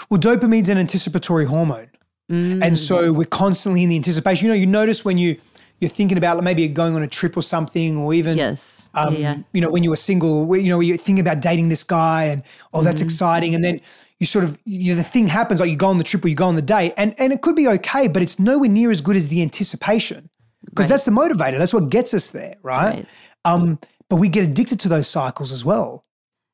Well, 0.09 0.19
dopamine's 0.19 0.69
an 0.69 0.79
anticipatory 0.79 1.45
hormone, 1.45 1.89
mm. 2.31 2.63
and 2.63 2.77
so 2.77 3.11
we're 3.13 3.25
constantly 3.25 3.83
in 3.83 3.89
the 3.89 3.95
anticipation. 3.95 4.45
You 4.47 4.53
know, 4.53 4.59
you 4.59 4.67
notice 4.67 5.03
when 5.03 5.17
you 5.17 5.37
you're 5.79 5.89
thinking 5.89 6.17
about 6.17 6.41
maybe 6.43 6.67
going 6.67 6.95
on 6.95 7.03
a 7.03 7.07
trip 7.07 7.35
or 7.35 7.41
something, 7.41 7.97
or 7.97 8.13
even 8.13 8.37
yes, 8.37 8.89
um, 8.93 9.15
yeah, 9.15 9.37
you 9.53 9.61
know, 9.61 9.69
when 9.69 9.83
you 9.83 9.89
were 9.89 9.95
single, 9.97 10.55
you 10.55 10.69
know, 10.69 10.79
you're 10.79 10.97
thinking 10.97 11.19
about 11.19 11.41
dating 11.41 11.69
this 11.69 11.83
guy, 11.83 12.25
and 12.25 12.43
oh, 12.73 12.81
that's 12.81 13.01
mm. 13.01 13.05
exciting, 13.05 13.55
and 13.55 13.63
then 13.63 13.81
you 14.19 14.25
sort 14.25 14.45
of 14.45 14.57
you 14.65 14.93
know, 14.93 14.97
the 14.97 15.03
thing 15.03 15.27
happens 15.27 15.59
like 15.59 15.69
you 15.69 15.75
go 15.75 15.87
on 15.87 15.97
the 15.97 16.03
trip 16.03 16.23
or 16.23 16.27
you 16.27 16.35
go 16.35 16.47
on 16.47 16.55
the 16.55 16.61
date 16.61 16.93
and 16.97 17.13
and 17.17 17.33
it 17.33 17.41
could 17.41 17.55
be 17.55 17.67
okay 17.67 18.07
but 18.07 18.21
it's 18.21 18.39
nowhere 18.39 18.69
near 18.69 18.91
as 18.91 19.01
good 19.01 19.15
as 19.15 19.27
the 19.27 19.41
anticipation 19.41 20.29
because 20.63 20.83
right. 20.83 20.89
that's 20.89 21.05
the 21.05 21.11
motivator 21.11 21.57
that's 21.57 21.73
what 21.73 21.89
gets 21.89 22.13
us 22.13 22.31
there 22.31 22.55
right? 22.63 22.95
right 22.95 23.07
um 23.43 23.79
but 24.09 24.17
we 24.17 24.29
get 24.29 24.43
addicted 24.43 24.79
to 24.79 24.89
those 24.89 25.07
cycles 25.07 25.51
as 25.51 25.65
well 25.65 26.05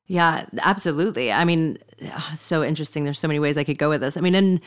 yeah 0.06 0.44
absolutely 0.62 1.32
i 1.32 1.44
mean 1.44 1.78
so 2.34 2.64
interesting 2.64 3.04
there's 3.04 3.20
so 3.20 3.28
many 3.28 3.38
ways 3.38 3.56
i 3.56 3.64
could 3.64 3.78
go 3.78 3.88
with 3.88 4.00
this 4.00 4.16
i 4.16 4.20
mean 4.20 4.34
in 4.34 4.60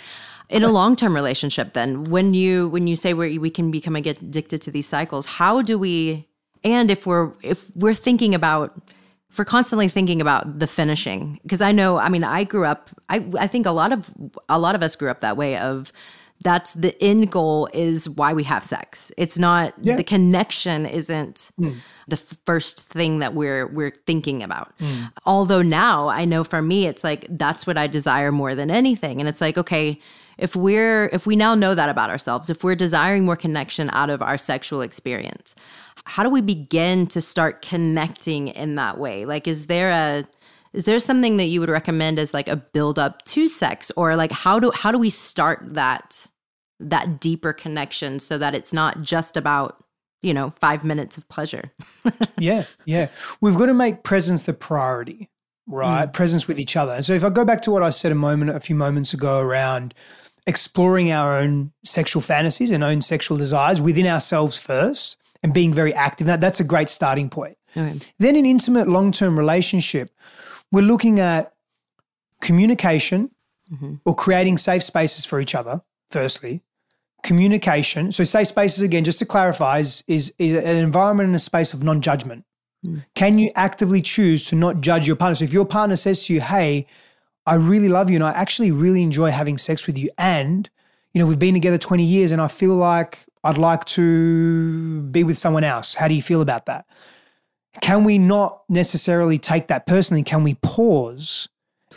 in 0.50 0.64
a 0.64 0.72
long-term 0.72 1.14
relationship 1.14 1.74
then 1.74 2.04
when 2.06 2.34
you 2.34 2.70
when 2.70 2.88
you 2.88 2.96
say 2.96 3.14
we 3.14 3.38
we 3.38 3.50
can 3.50 3.72
become 3.72 3.96
addicted 3.96 4.62
to 4.62 4.72
these 4.72 4.88
cycles 4.88 5.26
how 5.26 5.62
do 5.62 5.78
we 5.78 6.28
and 6.64 6.92
if 6.92 7.06
we're 7.06 7.32
if 7.42 7.70
we're 7.76 7.94
thinking 7.94 8.36
about 8.36 8.80
for 9.30 9.44
constantly 9.44 9.90
thinking 9.90 10.22
about 10.22 10.60
the 10.60 10.68
finishing 10.68 11.40
because 11.44 11.62
i 11.62 11.72
know 11.72 11.98
i 11.98 12.10
mean 12.10 12.24
i 12.24 12.44
grew 12.44 12.66
up 12.66 12.90
i 13.10 13.26
i 13.38 13.48
think 13.48 13.66
a 13.66 13.72
lot 13.72 13.92
of 13.92 14.12
a 14.50 14.60
lot 14.60 14.76
of 14.76 14.84
us 14.84 14.96
grew 14.96 15.10
up 15.10 15.20
that 15.22 15.38
way 15.38 15.58
of 15.58 15.92
that's 16.42 16.74
the 16.74 17.02
end 17.02 17.32
goal 17.32 17.68
is 17.74 18.10
why 18.10 18.34
we 18.34 18.44
have 18.44 18.64
sex 18.64 19.12
it's 19.18 19.38
not 19.38 19.74
yeah. 19.82 19.96
the 19.96 20.04
connection 20.04 20.86
isn't 20.86 21.52
mm. 21.60 21.76
the 22.08 22.18
first 22.18 22.86
thing 22.86 23.20
that 23.20 23.34
we're 23.34 23.68
we're 23.68 23.94
thinking 24.06 24.44
about 24.44 24.78
mm. 24.80 25.12
although 25.26 25.62
now 25.62 26.08
i 26.08 26.26
know 26.26 26.44
for 26.44 26.62
me 26.62 26.88
it's 26.88 27.04
like 27.04 27.26
that's 27.30 27.66
what 27.66 27.78
i 27.78 27.88
desire 27.88 28.32
more 28.32 28.56
than 28.56 28.70
anything 28.70 29.20
and 29.20 29.28
it's 29.28 29.42
like 29.42 29.58
okay 29.58 30.00
if 30.38 30.56
we're 30.56 31.10
if 31.14 31.26
we 31.26 31.36
now 31.36 31.56
know 31.56 31.76
that 31.76 31.90
about 31.90 32.10
ourselves 32.10 32.50
if 32.50 32.64
we're 32.64 32.76
desiring 32.76 33.26
more 33.26 33.36
connection 33.36 33.90
out 33.94 34.10
of 34.10 34.22
our 34.22 34.38
sexual 34.38 34.82
experience 34.82 35.56
how 36.06 36.24
do 36.24 36.30
we 36.30 36.42
begin 36.42 37.08
to 37.08 37.22
start 37.22 37.62
connecting 37.62 38.50
in 38.50 38.76
that 38.76 38.98
way? 38.98 39.26
Like, 39.26 39.48
is 39.48 39.68
there 39.68 39.92
a 39.92 40.28
is 40.74 40.86
there 40.86 41.00
something 41.00 41.38
that 41.38 41.46
you 41.46 41.62
would 41.62 41.70
recommend 41.70 42.20
as 42.20 42.34
like 42.34 42.50
a 42.50 42.58
build 42.58 43.00
up 43.00 43.24
to 43.26 43.48
sex? 43.48 43.92
Or 43.96 44.16
like 44.16 44.32
how 44.32 44.60
do 44.60 44.72
how 44.72 44.92
do 44.92 44.98
we 44.98 45.10
start 45.10 45.60
that 45.74 46.28
that 46.80 47.20
deeper 47.20 47.54
connection 47.54 48.20
so 48.20 48.38
that 48.38 48.54
it's 48.54 48.74
not 48.74 49.02
just 49.02 49.38
about 49.38 49.84
you 50.22 50.34
know 50.34 50.52
5 50.52 50.84
minutes 50.84 51.18
of 51.18 51.28
pleasure? 51.30 51.72
Yeah 52.38 52.66
yeah. 52.86 53.08
We've 53.42 53.56
got 53.56 53.68
to 53.68 53.74
make 53.74 54.04
presence 54.04 54.46
the 54.46 54.54
priority 54.54 55.30
right? 55.68 56.08
Mm. 56.08 56.14
presence 56.14 56.48
with 56.48 56.60
each 56.60 56.76
other. 56.76 56.94
And 56.94 57.04
so 57.06 57.14
if 57.14 57.24
i 57.24 57.30
go 57.30 57.44
back 57.46 57.62
to 57.62 57.72
what 57.72 57.82
i 57.82 57.90
said 57.90 58.12
a 58.12 58.16
moment 58.16 58.52
a 58.52 58.60
few 58.60 58.76
moments 58.76 59.14
ago 59.14 59.40
around 59.40 59.96
exploring 60.48 61.12
our 61.12 61.38
own 61.38 61.72
sexual 61.84 62.22
fantasies 62.22 62.72
and 62.72 62.84
own 62.84 63.02
sexual 63.02 63.38
desires 63.38 63.82
within 63.82 64.08
ourselves 64.08 64.58
first 64.58 65.18
and 65.44 65.54
being 65.54 65.74
very 65.74 65.94
active. 65.94 66.28
That, 66.28 66.42
that's 66.42 66.60
a 66.60 66.64
great 66.64 66.90
starting 66.90 67.30
point. 67.30 67.58
Okay. 67.76 68.00
Then, 68.20 68.36
in 68.36 68.46
intimate 68.46 68.88
long 68.88 69.12
term 69.12 69.38
relationship, 69.38 70.12
we're 70.72 70.82
looking 70.82 71.20
at 71.20 71.54
communication 72.42 73.32
mm-hmm. 73.72 73.96
or 74.06 74.16
creating 74.16 74.58
safe 74.58 74.84
spaces 74.84 75.26
for 75.26 75.40
each 75.40 75.56
other, 75.56 75.82
firstly. 76.10 76.62
Communication. 77.24 78.12
So, 78.12 78.24
safe 78.24 78.48
spaces, 78.48 78.84
again, 78.84 79.04
just 79.04 79.20
to 79.20 79.26
clarify, 79.26 79.80
is, 79.80 80.04
is, 80.08 80.34
is 80.38 80.54
an 80.54 80.78
environment 80.78 81.28
and 81.28 81.36
a 81.36 81.40
space 81.40 81.74
of 81.74 81.84
non 81.84 82.02
judgment. 82.02 82.46
Mm. 82.86 83.04
Can 83.16 83.40
you 83.40 83.52
actively 83.56 84.02
choose 84.02 84.44
to 84.50 84.56
not 84.56 84.82
judge 84.82 85.08
your 85.08 85.16
partner? 85.16 85.36
So, 85.36 85.44
if 85.44 85.54
your 85.54 85.66
partner 85.66 85.96
says 85.96 86.26
to 86.28 86.34
you, 86.34 86.42
hey, 86.42 86.88
I 87.46 87.56
really 87.56 87.90
love 87.90 88.10
you 88.10 88.16
and 88.16 88.24
I 88.24 88.32
actually 88.32 88.72
really 88.72 89.04
enjoy 89.04 89.32
having 89.32 89.58
sex 89.58 89.88
with 89.88 89.98
you, 89.98 90.10
and 90.18 90.70
you 91.14 91.20
know, 91.20 91.28
we've 91.28 91.40
been 91.40 91.54
together 91.54 91.78
20 91.78 92.04
years 92.04 92.34
and 92.34 92.42
I 92.42 92.50
feel 92.50 92.76
like 92.76 93.26
I'd 93.46 93.58
like 93.58 93.86
to 93.86 95.02
be 95.04 95.24
with 95.24 95.38
someone 95.38 95.64
else. 95.64 95.94
How 95.94 96.10
do 96.10 96.14
you 96.14 96.22
feel 96.22 96.42
about 96.42 96.66
that? 96.66 96.86
Can 97.80 98.04
we 98.04 98.18
not 98.18 98.64
necessarily 98.68 99.38
take 99.38 99.68
that 99.68 99.86
personally? 99.88 100.24
Can 100.24 100.44
we 100.44 100.56
pause? 100.56 101.48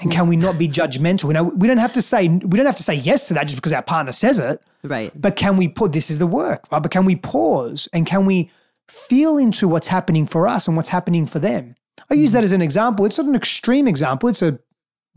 And 0.00 0.12
can 0.12 0.28
we 0.28 0.36
not 0.36 0.56
be 0.56 0.68
judgmental? 0.68 1.32
Now, 1.32 1.42
we 1.42 1.66
don't 1.66 1.78
have 1.78 1.92
to 1.94 2.02
say 2.02 2.28
we 2.28 2.56
don't 2.56 2.66
have 2.66 2.76
to 2.76 2.84
say 2.84 2.94
yes 2.94 3.26
to 3.28 3.34
that 3.34 3.44
just 3.44 3.56
because 3.56 3.72
our 3.72 3.82
partner 3.82 4.12
says 4.12 4.38
it. 4.38 4.62
Right. 4.84 5.10
But 5.20 5.34
can 5.34 5.56
we 5.56 5.66
put 5.66 5.92
this 5.92 6.10
is 6.10 6.20
the 6.20 6.26
work, 6.26 6.66
right? 6.70 6.80
But 6.80 6.92
can 6.92 7.04
we 7.04 7.16
pause 7.16 7.88
and 7.92 8.06
can 8.06 8.24
we 8.24 8.52
feel 8.86 9.36
into 9.36 9.66
what's 9.66 9.88
happening 9.88 10.26
for 10.26 10.46
us 10.46 10.68
and 10.68 10.76
what's 10.76 10.90
happening 10.90 11.26
for 11.26 11.40
them? 11.40 11.74
I 12.08 12.14
use 12.14 12.30
that 12.32 12.44
as 12.44 12.52
an 12.52 12.62
example. 12.62 13.04
It's 13.04 13.18
not 13.18 13.26
an 13.26 13.34
extreme 13.34 13.88
example. 13.88 14.28
It's 14.28 14.42
a 14.42 14.60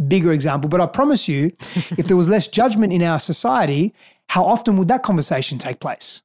bigger 0.02 0.32
example, 0.32 0.70
but 0.70 0.82
I 0.82 0.86
promise 0.86 1.28
you, 1.28 1.52
if 1.98 2.08
there 2.08 2.18
was 2.18 2.30
less 2.30 2.48
judgment 2.48 2.94
in 2.94 3.04
our 3.04 3.20
society, 3.20 3.94
how 4.28 4.44
often 4.46 4.78
would 4.78 4.88
that 4.88 5.04
conversation 5.04 5.58
take 5.58 5.80
place? 5.80 6.22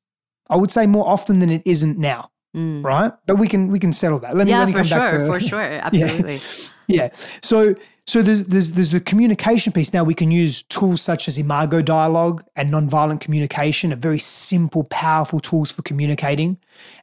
I 0.48 0.56
would 0.56 0.70
say 0.70 0.86
more 0.86 1.08
often 1.08 1.40
than 1.40 1.50
it 1.50 1.62
isn't 1.64 1.98
now. 1.98 2.30
Mm. 2.54 2.82
Right, 2.82 3.12
but 3.26 3.36
we 3.36 3.48
can 3.48 3.70
we 3.70 3.78
can 3.78 3.92
settle 3.92 4.18
that. 4.20 4.34
Let 4.34 4.46
me, 4.46 4.52
yeah, 4.52 4.60
let 4.60 4.68
me 4.68 4.72
for 4.72 4.78
come 4.78 4.86
sure, 4.86 4.98
back 4.98 5.10
to 5.10 5.26
for 5.26 5.40
sure, 5.48 5.60
absolutely. 5.60 6.40
yeah. 6.86 7.02
yeah. 7.02 7.08
So 7.42 7.74
so 8.08 8.22
there's, 8.22 8.44
there's 8.44 8.72
there's 8.72 8.92
the 8.92 9.00
communication 9.00 9.72
piece. 9.72 9.92
Now 9.92 10.04
we 10.04 10.14
can 10.14 10.30
use 10.30 10.62
tools 10.62 11.02
such 11.02 11.26
as 11.26 11.38
imago 11.38 11.82
dialogue 11.82 12.44
and 12.54 12.72
nonviolent 12.72 13.20
communication, 13.20 13.92
are 13.92 13.96
very 13.96 14.20
simple, 14.20 14.84
powerful 14.84 15.40
tools 15.40 15.72
for 15.72 15.82
communicating 15.82 16.56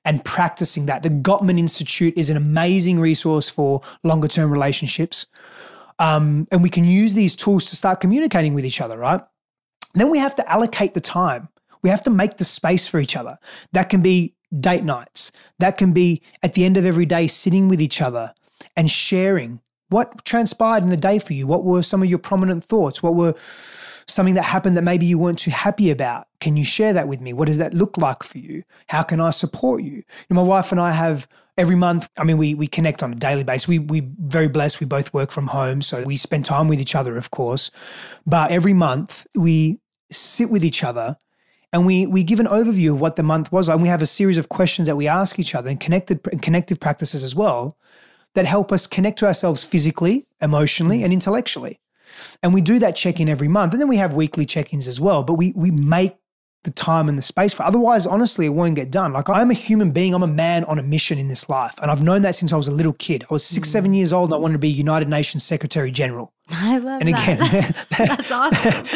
and 0.05 0.23
practicing 0.23 0.85
that. 0.85 1.03
The 1.03 1.09
Gottman 1.09 1.59
Institute 1.59 2.13
is 2.15 2.29
an 2.29 2.37
amazing 2.37 3.01
resource 3.01 3.49
for 3.49 3.81
longer 4.03 4.29
term 4.29 4.49
relationships. 4.49 5.27
Um, 5.99 6.47
and 6.51 6.63
we 6.63 6.69
can 6.69 6.85
use 6.85 7.13
these 7.13 7.35
tools 7.35 7.69
to 7.69 7.75
start 7.75 7.99
communicating 7.99 8.53
with 8.53 8.65
each 8.65 8.81
other, 8.81 8.97
right? 8.97 9.21
Then 9.93 10.09
we 10.09 10.17
have 10.17 10.35
to 10.35 10.51
allocate 10.51 10.93
the 10.93 11.01
time. 11.01 11.49
We 11.81 11.89
have 11.89 12.01
to 12.03 12.09
make 12.09 12.37
the 12.37 12.45
space 12.45 12.87
for 12.87 12.99
each 12.99 13.15
other. 13.15 13.37
That 13.73 13.89
can 13.89 14.01
be 14.01 14.35
date 14.59 14.83
nights. 14.83 15.31
That 15.59 15.77
can 15.77 15.93
be 15.93 16.21
at 16.41 16.53
the 16.53 16.65
end 16.65 16.77
of 16.77 16.85
every 16.85 17.05
day 17.05 17.27
sitting 17.27 17.67
with 17.67 17.81
each 17.81 18.01
other 18.01 18.33
and 18.75 18.89
sharing 18.89 19.61
what 19.89 20.25
transpired 20.25 20.83
in 20.83 20.89
the 20.89 20.97
day 20.97 21.19
for 21.19 21.33
you. 21.33 21.45
What 21.45 21.63
were 21.63 21.83
some 21.83 22.01
of 22.01 22.09
your 22.09 22.19
prominent 22.19 22.65
thoughts? 22.65 23.03
What 23.03 23.15
were 23.15 23.35
something 24.07 24.35
that 24.35 24.43
happened 24.43 24.75
that 24.77 24.83
maybe 24.83 25.05
you 25.05 25.17
weren't 25.17 25.39
too 25.39 25.51
happy 25.51 25.91
about? 25.91 26.27
Can 26.39 26.57
you 26.57 26.65
share 26.65 26.93
that 26.93 27.07
with 27.07 27.21
me? 27.21 27.33
What 27.33 27.47
does 27.47 27.57
that 27.59 27.73
look 27.73 27.97
like 27.97 28.23
for 28.23 28.39
you? 28.39 28.63
How 28.89 29.03
can 29.03 29.19
I 29.19 29.29
support 29.29 29.83
you? 29.83 29.91
you 29.91 30.03
know, 30.29 30.37
my 30.37 30.43
wife 30.43 30.71
and 30.71 30.81
I 30.81 30.91
have 30.91 31.27
every 31.57 31.75
month 31.75 32.09
i 32.17 32.23
mean 32.23 32.37
we 32.37 32.53
we 32.53 32.67
connect 32.67 33.03
on 33.03 33.13
a 33.13 33.15
daily 33.15 33.43
basis. 33.43 33.67
We 33.67 33.79
we 33.79 34.01
very 34.19 34.47
blessed. 34.47 34.79
We 34.79 34.85
both 34.85 35.13
work 35.13 35.31
from 35.31 35.47
home 35.47 35.81
so 35.81 36.03
we 36.03 36.15
spend 36.15 36.45
time 36.45 36.67
with 36.67 36.79
each 36.79 36.95
other 36.95 37.17
of 37.17 37.31
course. 37.31 37.71
But 38.25 38.51
every 38.51 38.73
month 38.73 39.27
we 39.35 39.79
sit 40.11 40.49
with 40.49 40.63
each 40.63 40.83
other 40.83 41.17
and 41.71 41.85
we 41.85 42.05
we 42.07 42.23
give 42.23 42.39
an 42.39 42.47
overview 42.47 42.93
of 42.93 43.01
what 43.01 43.15
the 43.15 43.23
month 43.23 43.51
was 43.51 43.69
and 43.69 43.81
we 43.81 43.89
have 43.89 44.01
a 44.01 44.05
series 44.05 44.37
of 44.37 44.49
questions 44.49 44.87
that 44.87 44.95
we 44.95 45.07
ask 45.07 45.39
each 45.39 45.55
other 45.55 45.69
and 45.69 45.79
connected 45.79 46.19
and 46.31 46.41
connected 46.41 46.79
practices 46.81 47.23
as 47.23 47.35
well 47.35 47.77
that 48.35 48.45
help 48.45 48.71
us 48.71 48.87
connect 48.87 49.19
to 49.19 49.27
ourselves 49.27 49.63
physically 49.63 50.25
emotionally 50.41 50.99
mm. 50.99 51.03
and 51.03 51.13
intellectually. 51.13 51.79
And 52.41 52.53
we 52.53 52.61
do 52.61 52.79
that 52.79 52.95
check-in 52.95 53.29
every 53.29 53.47
month. 53.47 53.73
And 53.73 53.81
then 53.81 53.87
we 53.87 53.97
have 53.97 54.13
weekly 54.13 54.45
check-ins 54.45 54.87
as 54.87 54.99
well 54.99 55.23
but 55.23 55.35
we 55.35 55.53
we 55.55 55.71
make 55.71 56.15
the 56.63 56.71
time 56.71 57.09
and 57.09 57.17
the 57.17 57.21
space 57.21 57.53
for 57.53 57.63
otherwise 57.63 58.07
honestly 58.07 58.45
it 58.45 58.49
won't 58.49 58.75
get 58.75 58.89
done 58.89 59.11
like 59.11 59.29
i'm 59.29 59.51
a 59.51 59.53
human 59.53 59.91
being 59.91 60.13
i'm 60.13 60.23
a 60.23 60.27
man 60.27 60.63
on 60.65 60.79
a 60.79 60.83
mission 60.83 61.17
in 61.19 61.27
this 61.27 61.49
life 61.49 61.73
and 61.81 61.91
i've 61.91 62.01
known 62.01 62.21
that 62.21 62.35
since 62.35 62.53
i 62.53 62.55
was 62.55 62.67
a 62.67 62.71
little 62.71 62.93
kid 62.93 63.23
i 63.29 63.33
was 63.33 63.45
six 63.45 63.67
mm. 63.67 63.71
seven 63.71 63.93
years 63.93 64.13
old 64.13 64.29
and 64.29 64.35
i 64.35 64.37
wanted 64.37 64.53
to 64.53 64.59
be 64.59 64.69
united 64.69 65.09
nations 65.09 65.43
secretary 65.43 65.91
general 65.91 66.33
I 66.49 66.77
love 66.77 67.01
and 67.01 67.09
again, 67.09 67.39
that. 67.39 67.87
That's 67.97 68.31
awesome. 68.31 68.87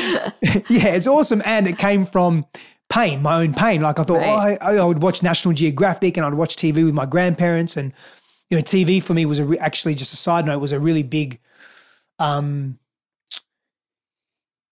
yeah, 0.69 0.89
it's 0.89 1.07
awesome. 1.07 1.41
And 1.45 1.67
it 1.67 1.77
came 1.77 2.05
from 2.05 2.45
pain, 2.89 3.21
my 3.21 3.41
own 3.41 3.53
pain. 3.53 3.81
Like 3.81 3.99
I 3.99 4.03
thought, 4.03 4.19
right. 4.19 4.57
oh, 4.61 4.65
I, 4.65 4.75
I, 4.75 4.85
would 4.85 5.01
watch 5.01 5.23
National 5.23 5.53
Geographic 5.53 6.17
and 6.17 6.25
I'd 6.25 6.33
watch 6.33 6.55
TV 6.55 6.83
with 6.83 6.93
my 6.93 7.05
grandparents. 7.05 7.77
And, 7.77 7.93
you 8.49 8.57
know, 8.57 8.63
TV 8.63 9.01
for 9.01 9.13
me 9.13 9.25
was 9.25 9.39
a 9.39 9.45
re- 9.45 9.57
actually 9.57 9.95
just 9.95 10.13
a 10.13 10.17
side 10.17 10.45
note, 10.45 10.59
was 10.59 10.73
a 10.73 10.79
really 10.79 11.03
big, 11.03 11.39
um, 12.19 12.79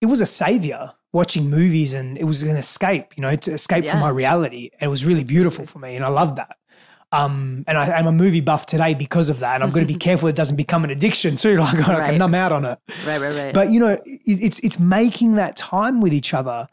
it 0.01 0.07
was 0.07 0.21
a 0.21 0.25
savior 0.25 0.93
watching 1.15 1.49
movies 1.49 1.93
and 1.93 2.17
it 2.17 2.25
was 2.25 2.43
an 2.43 2.57
escape, 2.57 3.13
you 3.15 3.21
know, 3.21 3.33
to 3.37 3.53
escape 3.53 3.85
yeah. 3.85 3.91
from 3.91 4.01
my 4.01 4.09
reality. 4.09 4.69
And 4.73 4.83
it 4.83 4.89
was 4.89 5.05
really 5.05 5.23
beautiful 5.23 5.65
for 5.65 5.79
me. 5.79 5.95
And 5.95 6.03
I 6.03 6.09
loved 6.09 6.35
that. 6.35 6.57
Um, 7.13 7.63
and 7.67 7.77
I, 7.77 7.97
am 7.97 8.05
a 8.05 8.11
movie 8.11 8.41
buff 8.41 8.65
today 8.65 8.93
because 8.93 9.29
of 9.29 9.39
that. 9.39 9.55
And 9.55 9.63
I'm 9.63 9.69
going 9.69 9.87
to 9.87 9.91
be 9.91 9.97
careful 10.07 10.27
it 10.27 10.35
doesn't 10.35 10.57
become 10.57 10.83
an 10.83 10.91
addiction 10.91 11.37
too. 11.37 11.55
Like 11.59 11.87
I 11.87 11.99
right. 11.99 12.05
can 12.09 12.17
numb 12.17 12.35
out 12.35 12.51
on 12.51 12.65
it. 12.65 12.77
Right, 13.07 13.21
right, 13.21 13.33
right. 13.33 13.53
But 13.53 13.69
you 13.71 13.79
know, 13.79 13.93
it, 13.93 14.01
it's 14.25 14.59
it's 14.59 14.77
making 14.77 15.35
that 15.35 15.55
time 15.55 16.01
with 16.01 16.13
each 16.13 16.33
other. 16.33 16.67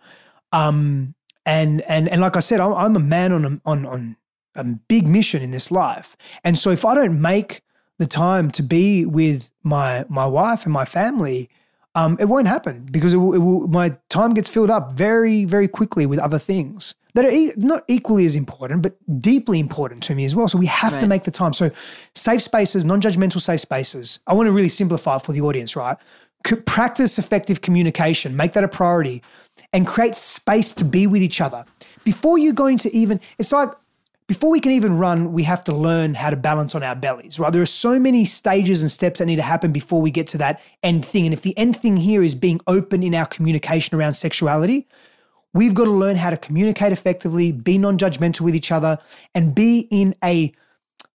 Um, 0.51 1.15
and 1.47 1.81
and 1.83 2.09
and 2.09 2.21
like 2.21 2.37
I 2.37 2.41
said, 2.41 2.59
I'm, 2.59 2.75
I'm 2.75 2.97
a 2.97 3.01
man 3.01 3.33
on 3.33 3.45
a, 3.45 3.61
on 3.65 3.87
on 3.87 4.17
a 4.57 4.65
big 4.65 5.07
mission 5.07 5.41
in 5.41 5.53
this 5.53 5.71
life. 5.71 6.17
And 6.43 6.59
so 6.59 6.71
if 6.71 6.85
I 6.85 6.97
don't 6.97 7.21
make 7.21 7.63
the 7.99 8.07
time 8.07 8.51
to 8.53 8.63
be 8.65 9.07
with 9.07 9.53
my 9.63 10.05
my 10.09 10.27
wife 10.27 10.65
and 10.65 10.73
my 10.73 10.85
family, 10.85 11.49
um, 11.95 12.17
it 12.19 12.25
won't 12.25 12.47
happen 12.47 12.89
because 12.91 13.13
it 13.13 13.19
will, 13.19 13.35
it 13.35 13.39
will, 13.39 13.69
my 13.69 13.97
time 14.09 14.33
gets 14.35 14.49
filled 14.49 14.71
up 14.71 14.93
very 14.93 15.45
very 15.45 15.69
quickly 15.69 16.07
with 16.07 16.19
other 16.19 16.39
things 16.39 16.95
that 17.15 17.25
are 17.25 17.31
e- 17.31 17.53
not 17.57 17.85
equally 17.89 18.25
as 18.25 18.37
important, 18.37 18.83
but 18.83 18.97
deeply 19.21 19.61
important 19.61 20.03
to 20.05 20.15
me 20.15 20.25
as 20.25 20.35
well. 20.35 20.49
So 20.49 20.59
we 20.59 20.67
have 20.67 20.93
right. 20.93 21.01
to 21.01 21.07
make 21.07 21.25
the 21.25 21.31
time. 21.31 21.53
So 21.53 21.71
safe 22.15 22.43
spaces, 22.43 22.85
non-judgmental 22.85 23.41
safe 23.41 23.61
spaces. 23.61 24.21
I 24.27 24.35
want 24.35 24.47
to 24.47 24.53
really 24.53 24.69
simplify 24.69 25.17
it 25.17 25.23
for 25.23 25.33
the 25.33 25.43
audience, 25.43 25.77
right? 25.77 25.97
C- 26.47 26.57
practice 26.57 27.19
effective 27.19 27.61
communication, 27.61 28.37
make 28.37 28.53
that 28.55 28.65
a 28.65 28.69
priority, 28.69 29.23
and 29.73 29.87
create 29.87 30.15
space 30.15 30.73
to 30.75 30.85
be 30.85 31.07
with 31.07 31.23
each 31.23 31.41
other. 31.41 31.65
Before 32.05 32.39
you're 32.39 32.55
going 32.55 32.79
to 32.79 32.95
even, 32.97 33.21
it's 33.39 33.53
like 33.53 33.71
before 34.33 34.51
we 34.51 34.61
can 34.61 34.73
even 34.73 34.97
run, 34.97 35.35
we 35.35 35.43
have 35.43 35.63
to 35.65 35.75
learn 35.75 36.15
how 36.15 36.31
to 36.31 36.37
balance 36.37 36.75
on 36.75 36.83
our 36.83 36.97
bellies, 36.97 37.39
right? 37.39 37.53
There 37.53 37.61
are 37.61 37.67
so 37.67 37.99
many 37.99 38.25
stages 38.25 38.81
and 38.81 38.91
steps 38.91 39.19
that 39.19 39.27
need 39.27 39.37
to 39.37 39.43
happen 39.43 39.73
before 39.73 40.01
we 40.01 40.11
get 40.11 40.27
to 40.29 40.39
that 40.39 40.63
end 40.83 41.05
thing. 41.05 41.27
And 41.27 41.35
if 41.35 41.43
the 41.43 41.57
end 41.59 41.77
thing 41.77 41.99
here 41.99 42.23
is 42.23 42.35
being 42.35 42.59
open 42.67 43.03
in 43.03 43.15
our 43.15 43.27
communication 43.27 43.95
around 43.95 44.15
sexuality, 44.15 44.89
We've 45.55 45.75
got 45.75 45.85
to 45.85 45.91
learn 45.91 46.17
how 46.17 46.31
to 46.31 46.39
communicate 46.39 46.93
effectively, 46.93 47.53
be 47.53 47.77
non 47.77 47.99
judgmental 47.99 48.41
with 48.41 48.55
each 48.55 48.73
other, 48.73 48.99
and 49.35 49.55
be 49.55 49.81
in 49.91 50.15
a 50.25 50.51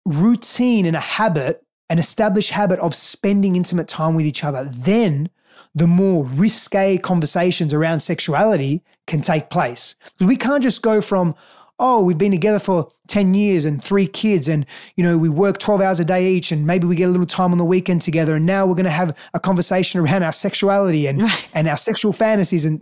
routine 0.05 0.87
and 0.87 0.97
a 0.97 1.01
habit, 1.01 1.65
an 1.89 2.01
established 2.01 2.51
habit 2.51 2.81
of 2.81 2.97
spending 2.97 3.55
intimate 3.55 3.87
time 3.87 4.17
with 4.17 4.27
each 4.27 4.43
other. 4.43 4.65
Then 4.65 5.31
the 5.73 5.87
more 5.87 6.25
risque 6.25 6.99
conversations 6.99 7.73
around 7.73 8.01
sexuality 8.01 8.83
can 9.07 9.21
take 9.21 9.51
place. 9.51 9.95
Because 10.19 10.27
we 10.27 10.37
can't 10.37 10.65
just 10.65 10.83
go 10.83 11.01
from, 11.01 11.37
oh, 11.79 12.03
we've 12.03 12.19
been 12.19 12.31
together 12.31 12.59
for 12.59 12.91
10 13.09 13.35
years 13.35 13.65
and 13.65 13.83
three 13.83 14.07
kids 14.07 14.49
and 14.49 14.65
you 14.97 15.05
know 15.05 15.19
we 15.19 15.29
work 15.29 15.59
12 15.59 15.81
hours 15.81 16.01
a 16.01 16.05
day 16.05 16.27
each 16.27 16.51
and 16.51 16.67
maybe 16.67 16.87
we 16.87 16.97
get 16.97 17.05
a 17.05 17.11
little 17.11 17.27
time 17.27 17.53
on 17.53 17.59
the 17.59 17.65
weekend 17.65 18.01
together 18.01 18.37
and 18.37 18.47
now 18.47 18.65
we're 18.65 18.75
going 18.75 18.85
to 18.85 18.91
have 18.91 19.17
a 19.35 19.41
conversation 19.41 20.01
around 20.01 20.23
our 20.23 20.33
sexuality 20.33 21.07
and 21.07 21.23
and 21.55 21.69
our 21.69 21.77
sexual 21.77 22.13
fantasies 22.13 22.65
and 22.65 22.81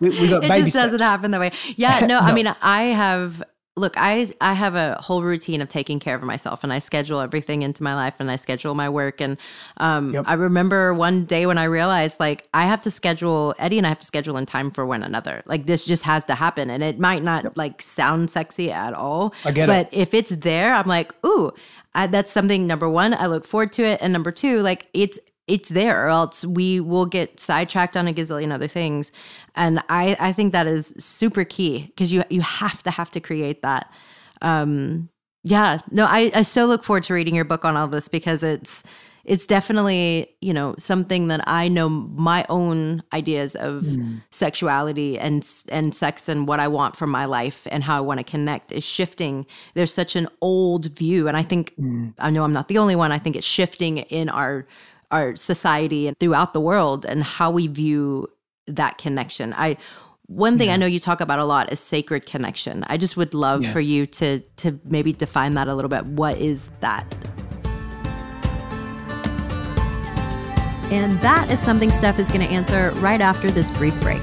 we, 0.00 0.10
we 0.10 0.28
got 0.28 0.42
it 0.44 0.48
baby 0.48 0.62
just 0.62 0.70
steps. 0.70 0.92
doesn't 0.92 1.00
happen 1.00 1.30
that 1.32 1.40
way. 1.40 1.52
Yeah 1.76 2.00
no, 2.00 2.06
no. 2.08 2.18
i 2.20 2.32
mean 2.32 2.46
i 2.62 2.84
have 2.84 3.42
look 3.76 3.94
i 3.96 4.26
i 4.40 4.54
have 4.54 4.74
a 4.74 4.94
whole 5.00 5.22
routine 5.22 5.60
of 5.60 5.68
taking 5.68 5.98
care 5.98 6.14
of 6.14 6.22
myself 6.22 6.62
and 6.62 6.72
i 6.72 6.78
schedule 6.78 7.20
everything 7.20 7.62
into 7.62 7.82
my 7.82 7.94
life 7.94 8.14
and 8.18 8.30
i 8.30 8.36
schedule 8.36 8.74
my 8.74 8.88
work 8.88 9.20
and 9.20 9.36
um, 9.78 10.12
yep. 10.12 10.24
i 10.28 10.34
remember 10.34 10.94
one 10.94 11.24
day 11.24 11.44
when 11.46 11.58
i 11.58 11.64
realized 11.64 12.20
like 12.20 12.48
i 12.54 12.62
have 12.62 12.80
to 12.80 12.90
schedule 12.90 13.54
eddie 13.58 13.78
and 13.78 13.86
i 13.86 13.88
have 13.88 13.98
to 13.98 14.06
schedule 14.06 14.36
in 14.36 14.46
time 14.46 14.70
for 14.70 14.86
one 14.86 15.02
another 15.02 15.42
like 15.46 15.66
this 15.66 15.84
just 15.84 16.04
has 16.04 16.24
to 16.24 16.34
happen 16.34 16.70
and 16.70 16.82
it 16.82 16.98
might 16.98 17.22
not 17.22 17.44
yep. 17.44 17.56
like 17.56 17.82
sound 17.82 18.30
sexy 18.30 18.70
at 18.70 18.94
all 18.94 19.34
I 19.44 19.50
get 19.50 19.66
but 19.66 19.92
it. 19.92 19.98
if 19.98 20.14
it's 20.14 20.36
there 20.36 20.74
i'm 20.74 20.86
like 20.86 21.12
ooh 21.26 21.52
I, 21.96 22.06
that's 22.06 22.30
something 22.30 22.66
number 22.66 22.88
one 22.88 23.14
i 23.14 23.26
look 23.26 23.44
forward 23.44 23.72
to 23.72 23.84
it 23.84 23.98
and 24.00 24.12
number 24.12 24.30
two 24.30 24.60
like 24.60 24.88
it's 24.94 25.18
it's 25.46 25.68
there 25.68 26.06
or 26.06 26.08
else 26.08 26.44
we 26.44 26.80
will 26.80 27.06
get 27.06 27.38
sidetracked 27.38 27.96
on 27.96 28.08
a 28.08 28.12
gazillion 28.12 28.52
other 28.52 28.68
things 28.68 29.12
and 29.54 29.80
i 29.88 30.16
i 30.20 30.32
think 30.32 30.52
that 30.52 30.66
is 30.66 30.94
super 30.98 31.44
key 31.44 31.86
because 31.88 32.12
you 32.12 32.24
you 32.30 32.40
have 32.40 32.82
to 32.82 32.90
have 32.90 33.10
to 33.10 33.20
create 33.20 33.62
that 33.62 33.90
um 34.42 35.08
yeah 35.42 35.78
no 35.90 36.06
i 36.06 36.30
i 36.34 36.42
so 36.42 36.64
look 36.66 36.82
forward 36.82 37.02
to 37.02 37.14
reading 37.14 37.34
your 37.34 37.44
book 37.44 37.64
on 37.64 37.76
all 37.76 37.88
this 37.88 38.08
because 38.08 38.42
it's 38.42 38.82
it's 39.24 39.46
definitely 39.46 40.28
you 40.40 40.52
know 40.52 40.74
something 40.78 41.28
that 41.28 41.42
i 41.46 41.68
know 41.68 41.88
my 41.88 42.44
own 42.48 43.02
ideas 43.12 43.56
of 43.56 43.82
mm. 43.82 44.22
sexuality 44.30 45.18
and 45.18 45.46
and 45.68 45.94
sex 45.94 46.28
and 46.28 46.46
what 46.46 46.60
i 46.60 46.68
want 46.68 46.96
from 46.96 47.10
my 47.10 47.24
life 47.24 47.66
and 47.70 47.84
how 47.84 47.96
i 47.96 48.00
want 48.00 48.18
to 48.18 48.24
connect 48.24 48.72
is 48.72 48.84
shifting 48.84 49.46
there's 49.74 49.92
such 49.92 50.16
an 50.16 50.28
old 50.40 50.86
view 50.96 51.26
and 51.28 51.36
i 51.36 51.42
think 51.42 51.74
mm. 51.76 52.12
i 52.18 52.30
know 52.30 52.44
i'm 52.44 52.52
not 52.52 52.68
the 52.68 52.78
only 52.78 52.96
one 52.96 53.12
i 53.12 53.18
think 53.18 53.36
it's 53.36 53.46
shifting 53.46 53.98
in 53.98 54.28
our 54.28 54.66
our 55.14 55.36
society 55.36 56.08
and 56.08 56.18
throughout 56.18 56.52
the 56.52 56.60
world 56.60 57.06
and 57.06 57.22
how 57.22 57.50
we 57.50 57.68
view 57.68 58.28
that 58.66 58.98
connection. 58.98 59.54
I 59.56 59.76
one 60.26 60.58
thing 60.58 60.68
yeah. 60.68 60.74
I 60.74 60.76
know 60.76 60.86
you 60.86 60.98
talk 60.98 61.20
about 61.20 61.38
a 61.38 61.44
lot 61.44 61.70
is 61.70 61.78
sacred 61.78 62.26
connection. 62.26 62.82
I 62.88 62.96
just 62.96 63.16
would 63.16 63.32
love 63.32 63.62
yeah. 63.62 63.72
for 63.72 63.80
you 63.80 64.06
to 64.06 64.40
to 64.56 64.80
maybe 64.84 65.12
define 65.12 65.54
that 65.54 65.68
a 65.68 65.74
little 65.74 65.88
bit. 65.88 66.04
What 66.06 66.38
is 66.38 66.68
that? 66.80 67.04
And 70.90 71.20
that 71.20 71.48
is 71.50 71.60
something 71.60 71.90
Steph 71.90 72.18
is 72.18 72.30
going 72.30 72.46
to 72.46 72.52
answer 72.52 72.90
right 73.00 73.20
after 73.20 73.50
this 73.50 73.70
brief 73.70 73.98
break. 74.00 74.22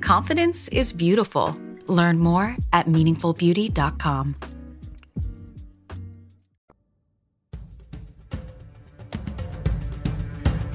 Confidence 0.00 0.68
is 0.68 0.92
beautiful. 0.92 1.58
Learn 1.86 2.18
more 2.18 2.56
at 2.72 2.86
meaningfulbeauty.com. 2.86 4.36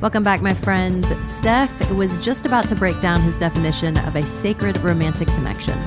Welcome 0.02 0.24
back, 0.24 0.42
my 0.42 0.54
friends. 0.54 1.08
Steph 1.26 1.92
was 1.92 2.18
just 2.18 2.46
about 2.46 2.68
to 2.68 2.76
break 2.76 3.00
down 3.00 3.22
his 3.22 3.38
definition 3.38 3.98
of 4.00 4.18
a 4.18 4.26
sacred 4.26 4.78
romantic 4.80 5.30
connection. 5.30 5.78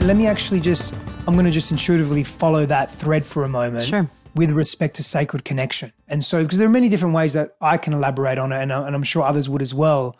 Let 0.00 0.16
me 0.16 0.26
actually 0.26 0.60
just, 0.60 0.94
I'm 1.26 1.34
going 1.34 1.44
to 1.44 1.50
just 1.50 1.70
intuitively 1.70 2.24
follow 2.24 2.64
that 2.66 2.90
thread 2.90 3.26
for 3.26 3.44
a 3.44 3.48
moment. 3.48 3.86
Sure 3.86 4.08
with 4.34 4.50
respect 4.50 4.96
to 4.96 5.02
sacred 5.02 5.44
connection. 5.44 5.92
And 6.08 6.24
so, 6.24 6.42
because 6.42 6.58
there 6.58 6.66
are 6.66 6.72
many 6.72 6.88
different 6.88 7.14
ways 7.14 7.34
that 7.34 7.56
I 7.60 7.76
can 7.76 7.92
elaborate 7.92 8.38
on 8.38 8.52
it, 8.52 8.60
and, 8.60 8.72
uh, 8.72 8.84
and 8.84 8.94
I'm 8.94 9.02
sure 9.02 9.22
others 9.22 9.48
would 9.48 9.62
as 9.62 9.74
well. 9.74 10.16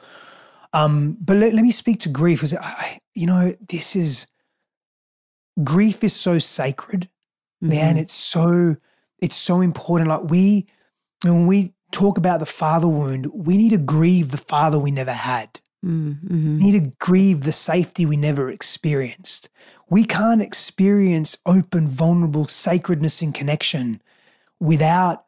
Um, 0.74 1.16
but 1.20 1.36
let, 1.36 1.54
let 1.54 1.62
me 1.62 1.70
speak 1.70 2.00
to 2.00 2.08
grief 2.08 2.40
because, 2.40 2.54
I, 2.54 2.98
you 3.14 3.26
know, 3.26 3.54
this 3.68 3.94
is, 3.94 4.26
grief 5.62 6.04
is 6.04 6.14
so 6.14 6.38
sacred, 6.38 7.08
mm-hmm. 7.62 7.68
man. 7.68 7.96
It's 7.96 8.12
so, 8.12 8.76
it's 9.20 9.36
so 9.36 9.60
important. 9.60 10.10
Like 10.10 10.24
we, 10.24 10.66
when 11.22 11.46
we 11.46 11.74
talk 11.92 12.18
about 12.18 12.40
the 12.40 12.46
father 12.46 12.88
wound, 12.88 13.26
we 13.32 13.56
need 13.56 13.70
to 13.70 13.78
grieve 13.78 14.32
the 14.32 14.36
father 14.36 14.78
we 14.78 14.90
never 14.90 15.12
had. 15.12 15.60
Mm-hmm. 15.86 16.58
We 16.58 16.70
need 16.70 16.84
to 16.84 16.96
grieve 16.98 17.42
the 17.42 17.52
safety 17.52 18.04
we 18.04 18.16
never 18.16 18.50
experienced. 18.50 19.50
We 19.88 20.04
can't 20.04 20.42
experience 20.42 21.38
open, 21.46 21.86
vulnerable 21.86 22.46
sacredness 22.46 23.22
and 23.22 23.32
connection 23.32 24.02
without 24.58 25.23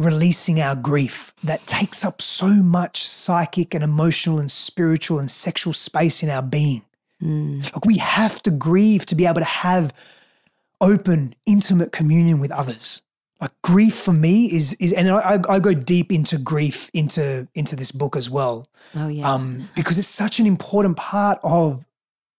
releasing 0.00 0.60
our 0.60 0.74
grief 0.74 1.32
that 1.44 1.66
takes 1.66 2.04
up 2.04 2.20
so 2.22 2.48
much 2.48 3.02
psychic 3.02 3.74
and 3.74 3.84
emotional 3.84 4.38
and 4.38 4.50
spiritual 4.50 5.18
and 5.18 5.30
sexual 5.30 5.72
space 5.72 6.22
in 6.22 6.30
our 6.30 6.42
being. 6.42 6.82
Mm. 7.22 7.72
Like 7.72 7.84
we 7.84 7.98
have 7.98 8.42
to 8.42 8.50
grieve 8.50 9.06
to 9.06 9.14
be 9.14 9.26
able 9.26 9.40
to 9.40 9.44
have 9.44 9.92
open, 10.80 11.34
intimate 11.46 11.92
communion 11.92 12.40
with 12.40 12.50
others 12.50 13.02
like 13.40 13.52
grief 13.62 13.94
for 13.94 14.12
me 14.12 14.46
is 14.52 14.74
is 14.74 14.92
and 14.92 15.08
I, 15.08 15.40
I 15.48 15.60
go 15.60 15.72
deep 15.72 16.12
into 16.12 16.38
grief 16.38 16.90
into 16.92 17.48
into 17.54 17.74
this 17.74 17.90
book 17.90 18.16
as 18.16 18.28
well. 18.28 18.68
Oh 18.94 19.08
yeah. 19.08 19.32
Um, 19.32 19.68
because 19.74 19.98
it's 19.98 20.08
such 20.08 20.40
an 20.40 20.46
important 20.46 20.96
part 20.96 21.38
of 21.42 21.84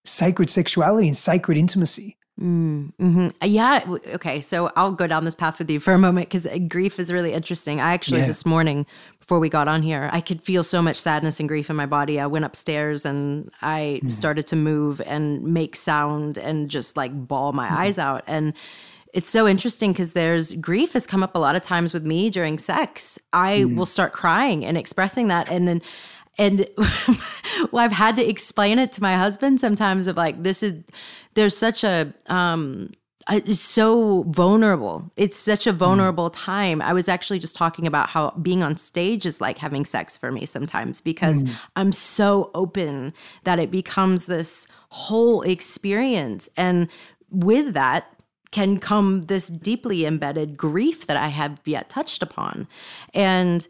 sacred 0.04 0.48
sexuality 0.48 1.08
and 1.08 1.16
sacred 1.16 1.58
intimacy. 1.58 2.16
Mm, 2.40 2.92
hmm 2.98 3.28
Yeah. 3.42 3.84
Okay. 4.14 4.40
So 4.40 4.72
I'll 4.74 4.92
go 4.92 5.06
down 5.06 5.24
this 5.24 5.34
path 5.34 5.58
with 5.58 5.70
you 5.70 5.78
for 5.78 5.92
a 5.92 5.98
moment 5.98 6.28
because 6.28 6.46
uh, 6.46 6.58
grief 6.58 6.98
is 6.98 7.12
really 7.12 7.32
interesting. 7.32 7.80
I 7.80 7.92
actually, 7.92 8.20
yeah. 8.20 8.26
this 8.26 8.46
morning, 8.46 8.86
before 9.20 9.38
we 9.38 9.48
got 9.48 9.68
on 9.68 9.82
here, 9.82 10.08
I 10.12 10.20
could 10.20 10.42
feel 10.42 10.64
so 10.64 10.80
much 10.80 10.98
sadness 10.98 11.38
and 11.40 11.48
grief 11.48 11.68
in 11.68 11.76
my 11.76 11.86
body. 11.86 12.18
I 12.18 12.26
went 12.26 12.44
upstairs 12.44 13.04
and 13.04 13.50
I 13.60 14.00
mm. 14.02 14.12
started 14.12 14.46
to 14.48 14.56
move 14.56 15.00
and 15.02 15.42
make 15.42 15.76
sound 15.76 16.38
and 16.38 16.70
just 16.70 16.96
like 16.96 17.12
bawl 17.28 17.52
my 17.52 17.68
mm. 17.68 17.72
eyes 17.72 17.98
out. 17.98 18.24
And 18.26 18.54
it's 19.12 19.28
so 19.28 19.46
interesting 19.46 19.92
because 19.92 20.14
there's 20.14 20.54
grief 20.54 20.94
has 20.94 21.06
come 21.06 21.22
up 21.22 21.34
a 21.34 21.38
lot 21.38 21.54
of 21.54 21.62
times 21.62 21.92
with 21.92 22.04
me 22.04 22.30
during 22.30 22.58
sex. 22.58 23.18
I 23.32 23.60
mm. 23.60 23.76
will 23.76 23.86
start 23.86 24.12
crying 24.12 24.64
and 24.64 24.78
expressing 24.78 25.28
that. 25.28 25.48
And 25.50 25.68
then, 25.68 25.82
and 26.38 26.66
well, 27.70 27.84
I've 27.84 27.92
had 27.92 28.16
to 28.16 28.26
explain 28.26 28.78
it 28.78 28.90
to 28.92 29.02
my 29.02 29.16
husband 29.16 29.60
sometimes 29.60 30.06
of 30.06 30.16
like, 30.16 30.42
this 30.42 30.62
is, 30.62 30.74
there's 31.34 31.56
such 31.56 31.84
a, 31.84 32.12
um, 32.26 32.90
it's 33.30 33.60
so 33.60 34.24
vulnerable. 34.24 35.10
It's 35.16 35.36
such 35.36 35.66
a 35.66 35.72
mm. 35.72 35.76
vulnerable 35.76 36.30
mm. 36.30 36.34
time. 36.34 36.82
I 36.82 36.92
was 36.92 37.08
actually 37.08 37.38
just 37.38 37.54
talking 37.54 37.86
about 37.86 38.10
how 38.10 38.30
being 38.42 38.62
on 38.62 38.76
stage 38.76 39.26
is 39.26 39.40
like 39.40 39.58
having 39.58 39.84
sex 39.84 40.16
for 40.16 40.32
me 40.32 40.46
sometimes 40.46 41.00
because 41.00 41.42
mm. 41.42 41.52
I'm 41.76 41.92
so 41.92 42.50
open 42.54 43.12
that 43.44 43.58
it 43.58 43.70
becomes 43.70 44.26
this 44.26 44.66
whole 44.90 45.42
experience. 45.42 46.48
And 46.56 46.88
with 47.30 47.74
that, 47.74 48.08
can 48.50 48.78
come 48.78 49.22
this 49.22 49.48
deeply 49.48 50.04
embedded 50.04 50.56
grief 50.58 51.06
that 51.06 51.16
I 51.16 51.28
have 51.28 51.58
yet 51.64 51.88
touched 51.88 52.22
upon. 52.22 52.68
And 53.14 53.66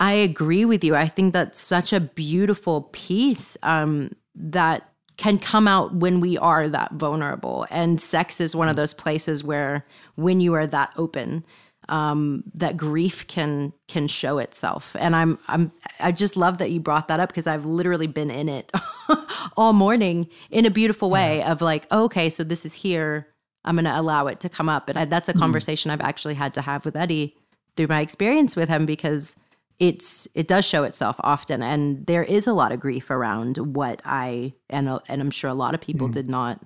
I 0.00 0.14
agree 0.14 0.64
with 0.64 0.82
you. 0.82 0.96
I 0.96 1.06
think 1.06 1.34
that's 1.34 1.60
such 1.60 1.92
a 1.92 2.00
beautiful 2.00 2.88
piece 2.92 3.58
um, 3.62 4.16
that 4.34 4.91
can 5.22 5.38
come 5.38 5.68
out 5.68 5.94
when 5.94 6.18
we 6.18 6.36
are 6.36 6.68
that 6.68 6.90
vulnerable. 6.94 7.64
And 7.70 8.00
sex 8.00 8.40
is 8.40 8.56
one 8.56 8.68
of 8.68 8.74
those 8.74 8.92
places 8.92 9.44
where, 9.44 9.86
when 10.16 10.40
you 10.40 10.52
are 10.54 10.66
that 10.66 10.92
open, 10.96 11.46
um, 11.88 12.42
that 12.54 12.76
grief 12.76 13.24
can 13.28 13.72
can 13.86 14.08
show 14.08 14.38
itself. 14.38 14.96
And 14.98 15.14
I'm 15.14 15.38
I'm 15.46 15.70
I 16.00 16.10
just 16.10 16.36
love 16.36 16.58
that 16.58 16.72
you 16.72 16.80
brought 16.80 17.06
that 17.06 17.20
up 17.20 17.28
because 17.28 17.46
I've 17.46 17.64
literally 17.64 18.08
been 18.08 18.32
in 18.32 18.48
it 18.48 18.72
all 19.56 19.72
morning 19.72 20.28
in 20.50 20.66
a 20.66 20.70
beautiful 20.70 21.08
way 21.08 21.38
yeah. 21.38 21.52
of 21.52 21.60
like, 21.60 21.86
oh, 21.92 22.04
okay, 22.04 22.28
so 22.28 22.42
this 22.42 22.66
is 22.66 22.74
here 22.74 23.28
I'm 23.64 23.76
going 23.76 23.84
to 23.84 23.96
allow 23.96 24.26
it 24.26 24.40
to 24.40 24.48
come 24.48 24.68
up. 24.68 24.88
And 24.88 24.98
I, 24.98 25.04
that's 25.04 25.28
a 25.28 25.32
mm-hmm. 25.32 25.40
conversation 25.40 25.90
mm. 25.90 25.94
I've 25.94 26.00
actually 26.00 26.34
had 26.34 26.52
to 26.54 26.62
have 26.62 26.84
with 26.84 26.96
Eddie 26.96 27.36
through 27.76 27.86
my 27.86 28.00
experience 28.00 28.56
with 28.56 28.68
him 28.68 28.86
because 28.86 29.36
it's 29.82 30.28
it 30.32 30.46
does 30.46 30.64
show 30.64 30.84
itself 30.84 31.16
often 31.24 31.60
and 31.60 32.06
there 32.06 32.22
is 32.22 32.46
a 32.46 32.52
lot 32.52 32.70
of 32.70 32.78
grief 32.78 33.10
around 33.10 33.56
what 33.74 34.00
I 34.04 34.54
and 34.70 34.88
and 35.08 35.20
I'm 35.20 35.32
sure 35.32 35.50
a 35.50 35.54
lot 35.54 35.74
of 35.74 35.80
people 35.80 36.08
mm. 36.08 36.12
did 36.12 36.28
not 36.28 36.60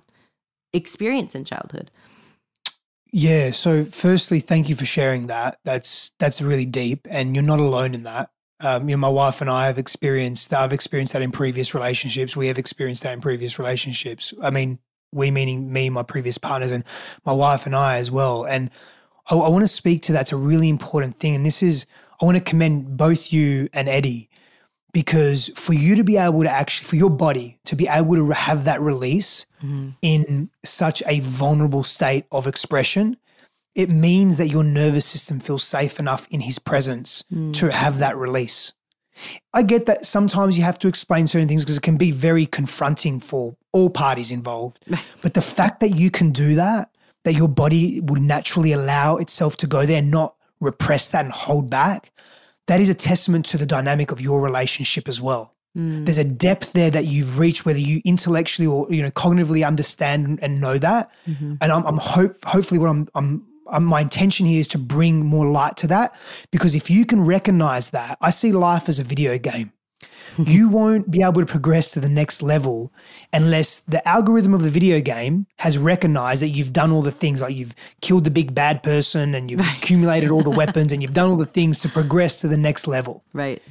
experience 0.71 1.33
in 1.33 1.43
childhood. 1.43 1.89
Yeah, 3.11 3.49
so 3.49 3.85
firstly 3.85 4.39
thank 4.39 4.69
you 4.69 4.75
for 4.75 4.85
sharing 4.85 5.25
that. 5.27 5.57
That's 5.65 6.11
that's 6.19 6.43
really 6.43 6.67
deep 6.67 7.07
and 7.09 7.33
you're 7.33 7.43
not 7.43 7.59
alone 7.59 7.95
in 7.95 8.03
that. 8.03 8.29
Um, 8.59 8.87
you 8.87 8.95
know, 8.95 8.99
my 8.99 9.09
wife 9.09 9.41
and 9.41 9.49
I 9.49 9.65
have 9.65 9.79
experienced 9.79 10.51
that. 10.51 10.61
I've 10.61 10.73
experienced 10.73 11.13
that 11.13 11.23
in 11.23 11.31
previous 11.31 11.73
relationships. 11.73 12.37
We 12.37 12.47
have 12.47 12.59
experienced 12.59 13.01
that 13.01 13.13
in 13.13 13.21
previous 13.21 13.57
relationships. 13.57 14.31
I 14.43 14.51
mean, 14.51 14.77
we 15.11 15.31
meaning 15.31 15.73
me, 15.73 15.89
my 15.89 16.03
previous 16.03 16.37
partners, 16.37 16.69
and 16.69 16.83
my 17.25 17.33
wife 17.33 17.65
and 17.65 17.75
I 17.75 17.97
as 17.97 18.11
well. 18.11 18.43
And 18.45 18.69
I, 19.27 19.35
I 19.35 19.49
want 19.49 19.63
to 19.63 19.67
speak 19.67 20.03
to 20.03 20.11
that's 20.11 20.31
a 20.31 20.37
really 20.37 20.69
important 20.69 21.15
thing. 21.15 21.33
And 21.33 21.45
this 21.45 21.63
is, 21.63 21.87
I 22.21 22.25
want 22.25 22.37
to 22.37 22.43
commend 22.43 22.97
both 22.97 23.31
you 23.31 23.69
and 23.73 23.87
Eddie 23.87 24.29
because 24.93 25.51
for 25.55 25.73
you 25.73 25.95
to 25.95 26.03
be 26.03 26.17
able 26.17 26.41
to 26.43 26.49
actually, 26.49 26.87
for 26.87 26.95
your 26.95 27.09
body 27.09 27.59
to 27.65 27.75
be 27.75 27.87
able 27.87 28.15
to 28.15 28.29
have 28.31 28.63
that 28.63 28.81
release 28.81 29.45
mm-hmm. 29.63 29.89
in 30.01 30.49
such 30.65 31.03
a 31.05 31.19
vulnerable 31.19 31.83
state 31.83 32.25
of 32.31 32.47
expression, 32.47 33.17
it 33.75 33.91
means 33.91 34.37
that 34.37 34.47
your 34.47 34.63
nervous 34.63 35.05
system 35.05 35.39
feels 35.39 35.63
safe 35.63 35.99
enough 35.99 36.27
in 36.31 36.41
his 36.41 36.57
presence 36.57 37.23
mm-hmm. 37.31 37.51
to 37.51 37.71
have 37.71 37.99
that 37.99 38.17
release. 38.17 38.73
I 39.53 39.63
get 39.63 39.85
that 39.85 40.05
sometimes 40.05 40.57
you 40.57 40.63
have 40.63 40.79
to 40.79 40.87
explain 40.87 41.27
certain 41.27 41.47
things 41.47 41.63
because 41.63 41.77
it 41.77 41.83
can 41.83 41.97
be 41.97 42.11
very 42.11 42.45
confronting 42.45 43.19
for 43.19 43.55
all 43.73 43.89
parties 43.89 44.31
involved. 44.31 44.83
but 45.21 45.35
the 45.35 45.41
fact 45.41 45.79
that 45.81 45.89
you 45.89 46.09
can 46.09 46.31
do 46.31 46.55
that, 46.55 46.89
that 47.23 47.33
your 47.33 47.49
body 47.49 48.01
will 48.01 48.21
naturally 48.21 48.71
allow 48.71 49.17
itself 49.17 49.57
to 49.57 49.67
go 49.67 49.85
there 49.85 50.01
not 50.01 50.36
repress 50.59 51.09
that 51.09 51.25
and 51.25 51.33
hold 51.33 51.69
back, 51.69 52.11
that 52.67 52.81
is 52.81 52.89
a 52.89 52.93
testament 52.93 53.45
to 53.47 53.57
the 53.57 53.65
dynamic 53.65 54.11
of 54.11 54.21
your 54.21 54.41
relationship 54.41 55.07
as 55.07 55.21
well. 55.21 55.55
Mm. 55.77 56.05
There's 56.05 56.17
a 56.17 56.23
depth 56.23 56.73
there 56.73 56.89
that 56.89 57.05
you've 57.05 57.37
reached, 57.37 57.65
whether 57.65 57.79
you 57.79 58.01
intellectually 58.03 58.67
or 58.67 58.87
you 58.89 59.01
know 59.01 59.11
cognitively 59.11 59.65
understand 59.65 60.39
and 60.41 60.59
know 60.59 60.77
that. 60.77 61.11
Mm-hmm. 61.27 61.55
And 61.61 61.71
I'm, 61.71 61.85
I'm 61.85 61.97
hope 61.97 62.43
hopefully 62.43 62.79
what 62.79 62.89
I'm 62.89 63.07
I'm 63.13 63.45
um, 63.69 63.85
my 63.85 64.01
intention 64.01 64.45
here 64.45 64.59
is 64.59 64.67
to 64.69 64.77
bring 64.77 65.25
more 65.25 65.45
light 65.45 65.77
to 65.77 65.87
that 65.87 66.15
because 66.51 66.73
if 66.73 66.89
you 66.89 67.05
can 67.05 67.25
recognize 67.25 67.91
that, 67.91 68.17
I 68.21 68.29
see 68.29 68.51
life 68.51 68.87
as 68.87 68.99
a 68.99 69.03
video 69.03 69.37
game. 69.37 69.73
You 70.45 70.69
won't 70.69 71.09
be 71.09 71.21
able 71.21 71.41
to 71.41 71.45
progress 71.45 71.91
to 71.91 71.99
the 71.99 72.09
next 72.09 72.41
level 72.41 72.91
unless 73.33 73.81
the 73.81 74.05
algorithm 74.07 74.53
of 74.53 74.61
the 74.61 74.69
video 74.69 75.01
game 75.01 75.47
has 75.57 75.77
recognized 75.77 76.41
that 76.41 76.49
you've 76.49 76.73
done 76.73 76.91
all 76.91 77.01
the 77.01 77.11
things 77.11 77.41
like 77.41 77.55
you've 77.55 77.75
killed 78.01 78.23
the 78.23 78.31
big 78.31 78.53
bad 78.53 78.83
person 78.83 79.33
and 79.35 79.49
you've 79.49 79.61
accumulated 79.61 80.31
all 80.31 80.43
the 80.43 80.49
weapons 80.61 80.91
and 80.91 81.01
you've 81.01 81.13
done 81.13 81.29
all 81.29 81.35
the 81.35 81.45
things 81.45 81.79
to 81.81 81.89
progress 81.89 82.37
to 82.37 82.47
the 82.47 82.57
next 82.57 82.87
level. 82.87 83.23
Right. 83.33 83.61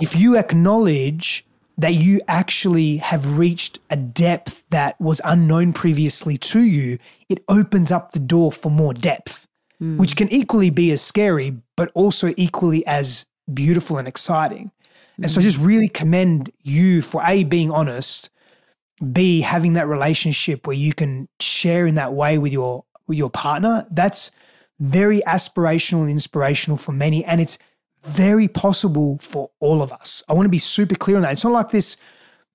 If 0.00 0.18
you 0.18 0.36
acknowledge 0.36 1.44
that 1.76 1.94
you 1.94 2.20
actually 2.28 2.98
have 2.98 3.36
reached 3.36 3.80
a 3.90 3.96
depth 3.96 4.64
that 4.70 5.00
was 5.00 5.20
unknown 5.24 5.72
previously 5.72 6.36
to 6.36 6.60
you, 6.60 6.98
it 7.28 7.42
opens 7.48 7.90
up 7.90 8.12
the 8.12 8.20
door 8.20 8.52
for 8.52 8.70
more 8.70 8.94
depth, 8.94 9.48
mm. 9.82 9.96
which 9.96 10.16
can 10.16 10.32
equally 10.32 10.70
be 10.70 10.92
as 10.92 11.02
scary, 11.02 11.56
but 11.76 11.90
also 11.94 12.32
equally 12.36 12.86
as 12.86 13.26
beautiful 13.52 13.98
and 13.98 14.06
exciting. 14.06 14.70
And 15.22 15.30
so 15.30 15.40
I 15.40 15.44
just 15.44 15.58
really 15.58 15.88
commend 15.88 16.50
you 16.62 17.02
for 17.02 17.22
A, 17.24 17.44
being 17.44 17.70
honest, 17.70 18.30
B, 19.12 19.40
having 19.40 19.74
that 19.74 19.86
relationship 19.86 20.66
where 20.66 20.76
you 20.76 20.92
can 20.92 21.28
share 21.40 21.86
in 21.86 21.94
that 21.96 22.12
way 22.14 22.38
with 22.38 22.52
your 22.52 22.84
with 23.06 23.18
your 23.18 23.30
partner. 23.30 23.86
That's 23.90 24.32
very 24.80 25.20
aspirational 25.22 26.02
and 26.02 26.10
inspirational 26.10 26.76
for 26.76 26.92
many. 26.92 27.24
And 27.24 27.40
it's 27.40 27.58
very 28.02 28.48
possible 28.48 29.18
for 29.18 29.50
all 29.60 29.82
of 29.82 29.92
us. 29.92 30.22
I 30.28 30.34
want 30.34 30.46
to 30.46 30.50
be 30.50 30.58
super 30.58 30.94
clear 30.94 31.16
on 31.16 31.22
that. 31.22 31.32
It's 31.32 31.44
not 31.44 31.52
like 31.52 31.70
this, 31.70 31.96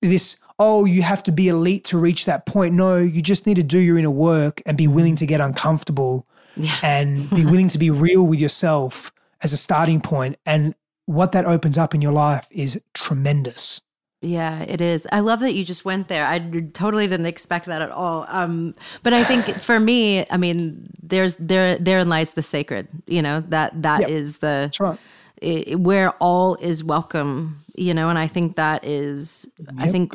this, 0.02 0.38
oh, 0.60 0.86
you 0.86 1.02
have 1.02 1.24
to 1.24 1.32
be 1.32 1.48
elite 1.48 1.86
to 1.86 1.98
reach 1.98 2.26
that 2.26 2.46
point. 2.46 2.74
No, 2.74 2.98
you 2.98 3.22
just 3.22 3.48
need 3.48 3.56
to 3.56 3.64
do 3.64 3.80
your 3.80 3.98
inner 3.98 4.12
work 4.12 4.62
and 4.66 4.78
be 4.78 4.88
willing 4.88 5.16
to 5.18 5.26
get 5.26 5.42
uncomfortable 5.42 6.28
yes. 6.56 6.80
and 6.84 7.30
be 7.32 7.46
willing 7.46 7.70
to 7.70 7.78
be 7.78 7.90
real 7.90 8.26
with 8.26 8.40
yourself 8.40 9.12
as 9.42 9.54
a 9.54 9.58
starting. 9.58 10.04
And 10.46 10.76
what 11.10 11.32
that 11.32 11.46
opens 11.46 11.78
up 11.78 11.96
in 11.96 12.02
your 12.02 12.12
life 12.12 12.48
is 12.52 12.80
tremendous. 12.94 13.82
Yeah, 14.22 14.64
it 14.64 14.82
is. 14.82 15.08
I 15.12 15.22
love 15.22 15.40
that 15.40 15.54
you 15.54 15.64
just 15.64 15.86
went 15.86 16.10
there. 16.10 16.26
I 16.26 16.40
totally 16.74 17.08
didn't 17.08 17.26
expect 17.26 17.68
that 17.68 17.82
at 17.82 17.90
all. 17.90 18.26
Um, 18.28 18.74
but 19.02 19.14
I 19.14 19.24
think 19.24 19.46
for 19.62 19.80
me, 19.80 20.26
I 20.30 20.38
mean, 20.38 20.90
there's 21.02 21.38
there 21.38 21.78
therein 21.78 22.10
lies 22.10 22.34
the 22.34 22.42
sacred. 22.42 22.90
You 23.08 23.22
know 23.22 23.40
that 23.48 23.82
that 23.82 24.02
yep. 24.02 24.10
is 24.10 24.40
the 24.40 24.72
right 24.80 25.00
it, 25.42 25.80
where 25.80 26.12
all 26.14 26.56
is 26.56 26.84
welcome, 26.84 27.60
you 27.76 27.94
know, 27.94 28.10
and 28.10 28.20
I 28.20 28.28
think 28.28 28.56
that 28.56 28.84
is, 28.84 29.50
I 29.78 29.88
think 29.88 30.14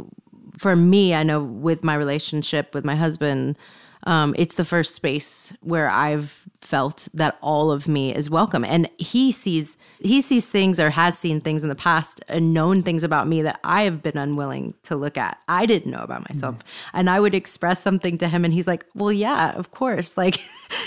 for 0.59 0.77
me, 0.77 1.15
I 1.15 1.23
know 1.23 1.43
with 1.43 1.83
my 1.83 1.95
relationship 1.95 2.75
with 2.75 2.85
my 2.85 2.95
husband, 2.95 3.59
um, 4.05 4.35
it's 4.37 4.57
the 4.57 4.65
first 4.65 4.95
space 4.95 5.53
where 5.61 5.89
I've 5.89 6.44
felt 6.65 7.09
that 7.12 7.36
all 7.43 7.70
of 7.70 7.86
me 7.86 8.15
is 8.15 8.31
welcome. 8.31 8.65
And 8.65 8.89
he 8.99 9.31
sees 9.31 9.77
he 10.01 10.20
sees 10.20 10.47
things 10.47 10.81
or 10.81 10.91
has 10.91 11.19
seen 11.19 11.41
things 11.41 11.62
in 11.62 11.69
the 11.69 11.74
past 11.74 12.23
and 12.28 12.55
known 12.55 12.82
things 12.82 13.05
about 13.05 13.28
me 13.28 13.43
that 13.43 13.61
I 13.62 13.82
have 13.82 14.03
been 14.03 14.16
unwilling 14.16 14.74
to 14.85 14.97
look 14.97 15.19
at. 15.19 15.39
I 15.47 15.66
didn't 15.66 15.91
know 15.91 16.03
about 16.03 16.28
myself. 16.28 16.59
Mm-hmm. 16.59 16.97
And 16.99 17.11
I 17.11 17.20
would 17.20 17.35
express 17.35 17.81
something 17.81 18.19
to 18.19 18.28
him 18.28 18.45
and 18.45 18.55
he's 18.55 18.66
like, 18.66 18.86
"Well, 18.95 19.12
yeah, 19.12 19.53
of 19.53 19.70
course." 19.70 20.16
Like 20.24 20.41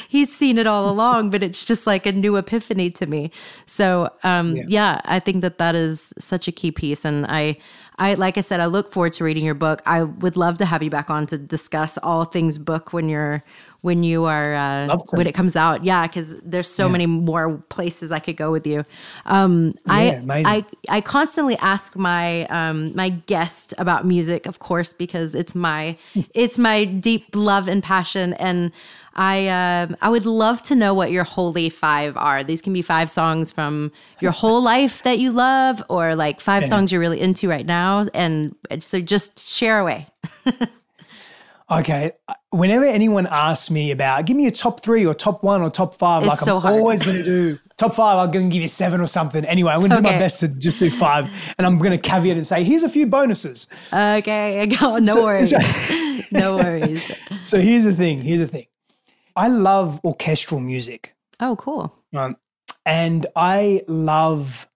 he's 0.07 0.33
seen 0.35 0.57
it 0.57 0.65
all 0.65 0.89
along, 0.89 1.29
but 1.29 1.43
it's 1.43 1.63
just 1.63 1.85
like 1.85 2.07
a 2.07 2.11
new 2.11 2.37
epiphany 2.37 2.89
to 2.91 3.05
me. 3.05 3.29
So, 3.67 4.09
um, 4.23 4.55
yeah. 4.55 4.63
yeah, 4.67 5.01
I 5.05 5.19
think 5.19 5.41
that 5.41 5.59
that 5.59 5.75
is 5.75 6.11
such 6.17 6.47
a 6.47 6.51
key 6.51 6.71
piece 6.71 7.05
and 7.05 7.23
I 7.27 7.57
I 7.99 8.13
like 8.13 8.37
I 8.37 8.41
said, 8.41 8.59
I 8.59 8.67
look 8.67 8.91
forward 8.91 9.13
to 9.13 9.23
reading 9.23 9.43
your 9.43 9.55
book. 9.55 9.81
I 9.85 10.03
would 10.03 10.37
love 10.37 10.59
to 10.59 10.65
have 10.65 10.83
you 10.83 10.89
back 10.89 11.09
on 11.09 11.25
to 11.27 11.37
discuss 11.37 11.97
all 11.99 12.25
things 12.25 12.59
book 12.59 12.93
when 12.93 13.09
you're 13.09 13.43
when 13.81 14.03
you 14.03 14.25
are 14.25 14.55
uh, 14.55 14.97
when 15.11 15.27
it 15.27 15.33
comes 15.33 15.55
out. 15.55 15.83
Yeah, 15.83 16.07
because 16.07 16.37
there's 16.41 16.69
so 16.69 16.85
yeah. 16.85 16.91
many 16.91 17.05
more 17.05 17.57
places 17.69 18.11
I 18.11 18.19
could 18.19 18.37
go 18.37 18.51
with 18.51 18.65
you. 18.65 18.85
Um, 19.25 19.73
yeah, 19.85 19.93
I, 19.93 20.01
amazing. 20.03 20.53
I 20.53 20.65
I 20.89 21.01
constantly 21.01 21.57
ask 21.57 21.95
my 21.95 22.45
um, 22.47 22.95
my 22.95 23.09
guest 23.09 23.73
about 23.77 24.05
music, 24.05 24.45
of 24.45 24.59
course, 24.59 24.93
because 24.93 25.35
it's 25.35 25.55
my 25.55 25.97
it's 26.33 26.57
my 26.57 26.85
deep 26.85 27.35
love 27.35 27.67
and 27.67 27.83
passion 27.83 28.33
and. 28.33 28.71
I 29.19 29.47
uh, 29.47 29.87
I 29.99 30.09
would 30.09 30.27
love 30.27 30.61
to 30.63 30.75
know 30.75 30.93
what 30.93 31.11
your 31.11 31.23
holy 31.23 31.69
five 31.69 32.15
are. 32.17 32.43
These 32.43 32.61
can 32.61 32.71
be 32.71 32.83
five 32.83 33.09
songs 33.09 33.51
from 33.51 33.91
your 34.21 34.31
whole 34.31 34.61
life 34.73 35.01
that 35.01 35.17
you 35.17 35.31
love, 35.31 35.81
or 35.89 36.13
like 36.13 36.39
five 36.39 36.61
yeah. 36.61 36.69
songs 36.69 36.91
you're 36.91 37.01
really 37.01 37.19
into 37.19 37.49
right 37.49 37.65
now. 37.65 38.05
And 38.13 38.55
so 38.79 39.01
just 39.01 39.49
share 39.49 39.79
away. 39.79 40.05
okay. 41.69 42.11
Whenever 42.51 42.85
anyone 42.85 43.27
asks 43.27 43.69
me 43.69 43.91
about, 43.91 44.25
give 44.25 44.37
me 44.37 44.47
a 44.47 44.51
top 44.51 44.81
three 44.81 45.05
or 45.05 45.13
top 45.13 45.43
one 45.43 45.61
or 45.61 45.69
top 45.69 45.95
five, 45.95 46.23
it's 46.23 46.29
like 46.29 46.39
so 46.39 46.57
I'm 46.57 46.61
hard. 46.61 46.75
always 46.75 47.03
going 47.03 47.17
to 47.17 47.23
do 47.23 47.59
top 47.77 47.93
five. 47.93 48.17
I'm 48.19 48.31
going 48.31 48.49
to 48.49 48.53
give 48.53 48.61
you 48.61 48.67
seven 48.67 49.01
or 49.01 49.07
something. 49.07 49.45
Anyway, 49.45 49.71
I'm 49.71 49.79
going 49.79 49.91
to 49.91 49.97
okay. 49.97 50.07
do 50.07 50.13
my 50.13 50.19
best 50.19 50.39
to 50.41 50.47
just 50.47 50.79
do 50.79 50.89
five, 50.89 51.25
and 51.57 51.67
I'm 51.67 51.77
going 51.77 51.91
to 51.91 51.97
caveat 51.97 52.35
and 52.35 52.45
say, 52.45 52.63
here's 52.63 52.83
a 52.83 52.89
few 52.89 53.07
bonuses. 53.07 53.67
Okay, 53.93 54.65
no 54.81 54.99
so, 55.01 55.23
worries. 55.23 55.49
So, 55.49 56.19
no 56.31 56.57
worries. 56.57 57.11
So 57.43 57.59
here's 57.59 57.85
the 57.85 57.93
thing. 57.93 58.21
Here's 58.21 58.41
the 58.41 58.47
thing. 58.47 58.65
I 59.37 59.47
love 59.47 60.01
orchestral 60.03 60.59
music. 60.59 61.15
Oh, 61.39 61.55
cool. 61.55 61.95
Um, 62.13 62.35
and 62.85 63.25
I 63.37 63.83
love 63.87 64.67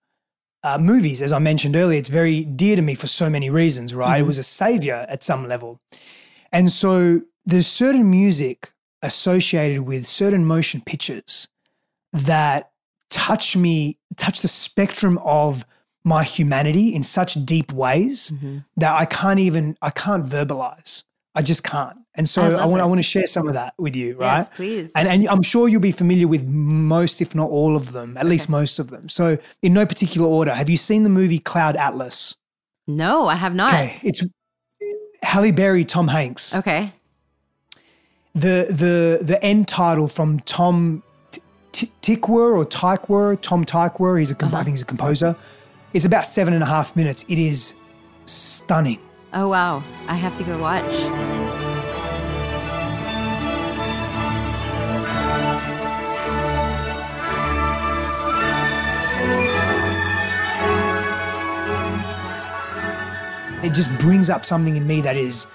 uh, 0.64 0.78
movies, 0.78 1.20
as 1.20 1.32
I 1.32 1.38
mentioned 1.38 1.76
earlier. 1.76 1.98
It's 1.98 2.08
very 2.08 2.44
dear 2.44 2.76
to 2.76 2.82
me 2.82 2.94
for 2.94 3.08
so 3.08 3.28
many 3.28 3.50
reasons, 3.50 3.94
right? 3.94 4.12
Mm-hmm. 4.12 4.20
It 4.22 4.26
was 4.26 4.38
a 4.38 4.42
savior 4.42 5.04
at 5.08 5.22
some 5.22 5.48
level. 5.48 5.80
And 6.52 6.70
so 6.70 7.22
there's 7.44 7.66
certain 7.66 8.10
music 8.10 8.72
associated 9.02 9.80
with 9.82 10.06
certain 10.06 10.44
motion 10.44 10.80
pictures 10.80 11.48
that 12.12 12.70
touch 13.10 13.56
me, 13.56 13.98
touch 14.16 14.40
the 14.40 14.48
spectrum 14.48 15.18
of 15.18 15.64
my 16.04 16.22
humanity 16.22 16.94
in 16.94 17.02
such 17.02 17.34
deep 17.44 17.72
ways 17.72 18.32
mm-hmm. 18.32 18.58
that 18.76 18.92
I 18.92 19.04
can't 19.04 19.38
even, 19.38 19.76
I 19.82 19.90
can't 19.90 20.24
verbalize. 20.24 21.04
I 21.34 21.42
just 21.42 21.64
can't. 21.64 21.96
And 22.14 22.28
so 22.28 22.42
I, 22.42 22.62
I 22.62 22.66
want 22.66 22.82
I 22.82 22.84
want 22.84 22.98
to 22.98 23.02
share 23.02 23.26
some 23.26 23.48
of 23.48 23.54
that 23.54 23.72
with 23.78 23.96
you, 23.96 24.16
right? 24.16 24.38
Yes, 24.38 24.48
please. 24.50 24.92
And 24.94 25.08
and 25.08 25.26
I'm 25.28 25.42
sure 25.42 25.66
you'll 25.66 25.80
be 25.80 25.92
familiar 25.92 26.28
with 26.28 26.44
most, 26.46 27.22
if 27.22 27.34
not 27.34 27.48
all 27.48 27.74
of 27.74 27.92
them, 27.92 28.18
at 28.18 28.24
okay. 28.24 28.30
least 28.30 28.50
most 28.50 28.78
of 28.78 28.90
them. 28.90 29.08
So 29.08 29.38
in 29.62 29.72
no 29.72 29.86
particular 29.86 30.28
order, 30.28 30.52
have 30.52 30.68
you 30.68 30.76
seen 30.76 31.04
the 31.04 31.08
movie 31.08 31.38
Cloud 31.38 31.74
Atlas? 31.76 32.36
No, 32.86 33.28
I 33.28 33.36
have 33.36 33.54
not. 33.54 33.72
Okay, 33.72 33.98
it's 34.02 34.22
Halle 35.22 35.52
Berry, 35.52 35.84
Tom 35.84 36.08
Hanks. 36.08 36.56
Okay. 36.56 36.92
The 38.34 38.66
the 38.70 39.24
the 39.24 39.42
end 39.42 39.68
title 39.68 40.08
from 40.08 40.40
Tom 40.40 41.02
Tykwer 41.72 42.56
or 42.56 42.64
Tykwer, 42.64 43.40
Tom 43.40 43.64
Tykwer. 43.64 44.18
He's 44.18 44.32
a 44.32 44.36
uh-huh. 44.36 44.56
I 44.56 44.64
think 44.64 44.74
he's 44.74 44.82
a 44.82 44.86
composer. 44.86 45.36
It's 45.92 46.04
about 46.06 46.24
seven 46.24 46.54
and 46.54 46.62
a 46.62 46.66
half 46.66 46.96
minutes. 46.96 47.24
It 47.28 47.38
is 47.38 47.74
stunning. 48.24 49.00
Oh 49.34 49.48
wow! 49.48 49.82
I 50.08 50.14
have 50.14 50.36
to 50.38 50.44
go 50.44 50.58
watch. 50.58 51.71
It 63.62 63.72
just 63.72 63.96
brings 63.98 64.30
up 64.30 64.44
something 64.44 64.76
in 64.76 64.86
me 64.86 65.00
that 65.00 65.16
is 65.16 65.46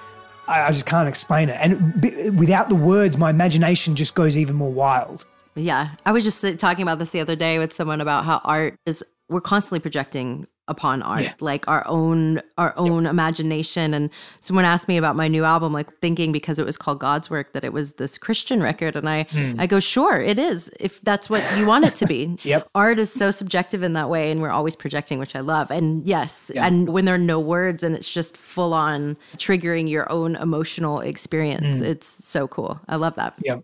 I, 0.47 0.71
just 0.71 0.85
can't 0.85 1.09
explain 1.09 1.49
it. 1.49 1.57
And 1.59 2.01
b- 2.01 2.29
without 2.29 2.69
the 2.69 2.75
words, 2.75 3.17
my 3.17 3.29
imagination 3.29 3.95
just 3.95 4.15
goes 4.15 4.37
even 4.37 4.55
more 4.55 4.71
wild. 4.71 5.25
Yeah. 5.55 5.89
I 6.05 6.11
was 6.11 6.23
just 6.23 6.43
talking 6.57 6.83
about 6.83 6.99
this 6.99 7.11
the 7.11 7.19
other 7.19 7.35
day 7.35 7.59
with 7.59 7.73
someone 7.73 7.99
about 7.99 8.23
how 8.25 8.39
art 8.43 8.75
is, 8.85 9.03
we're 9.29 9.41
constantly 9.41 9.79
projecting 9.79 10.47
upon 10.69 11.01
art 11.01 11.23
yeah. 11.23 11.33
like 11.39 11.65
our 11.67 11.85
own 11.87 12.41
our 12.57 12.73
own 12.77 13.03
yep. 13.03 13.11
imagination 13.11 13.93
and 13.93 14.09
someone 14.41 14.65
asked 14.65 14.87
me 14.89 14.97
about 14.97 15.15
my 15.15 15.27
new 15.27 15.45
album 15.45 15.71
like 15.71 15.93
thinking 15.99 16.33
because 16.33 16.59
it 16.59 16.65
was 16.65 16.75
called 16.75 16.99
god's 16.99 17.29
work 17.29 17.53
that 17.53 17.63
it 17.63 17.71
was 17.71 17.93
this 17.93 18.17
christian 18.17 18.61
record 18.61 18.95
and 18.95 19.07
i 19.07 19.23
mm. 19.25 19.55
i 19.59 19.65
go 19.65 19.79
sure 19.79 20.21
it 20.21 20.37
is 20.37 20.69
if 20.79 20.99
that's 21.01 21.29
what 21.29 21.41
you 21.57 21.65
want 21.65 21.85
it 21.85 21.95
to 21.95 22.05
be 22.05 22.37
yep 22.43 22.67
art 22.75 22.99
is 22.99 23.11
so 23.11 23.31
subjective 23.31 23.81
in 23.81 23.93
that 23.93 24.09
way 24.09 24.29
and 24.29 24.41
we're 24.41 24.49
always 24.49 24.75
projecting 24.75 25.19
which 25.19 25.37
i 25.37 25.39
love 25.39 25.71
and 25.71 26.03
yes 26.03 26.51
yeah. 26.53 26.65
and 26.65 26.89
when 26.89 27.05
there 27.05 27.15
are 27.15 27.19
no 27.19 27.39
words 27.39 27.81
and 27.81 27.95
it's 27.95 28.11
just 28.11 28.35
full 28.35 28.73
on 28.73 29.17
triggering 29.37 29.89
your 29.89 30.11
own 30.11 30.35
emotional 30.35 30.99
experience 30.99 31.79
mm. 31.79 31.85
it's 31.85 32.07
so 32.07 32.45
cool 32.45 32.79
i 32.89 32.97
love 32.97 33.15
that 33.15 33.33
yeah 33.41 33.59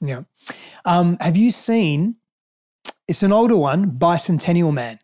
yeah 0.00 0.22
um, 0.84 1.16
have 1.20 1.38
you 1.38 1.50
seen 1.50 2.16
it's 3.08 3.22
an 3.22 3.32
older 3.32 3.56
one 3.56 3.90
bicentennial 3.90 4.72
man 4.72 4.98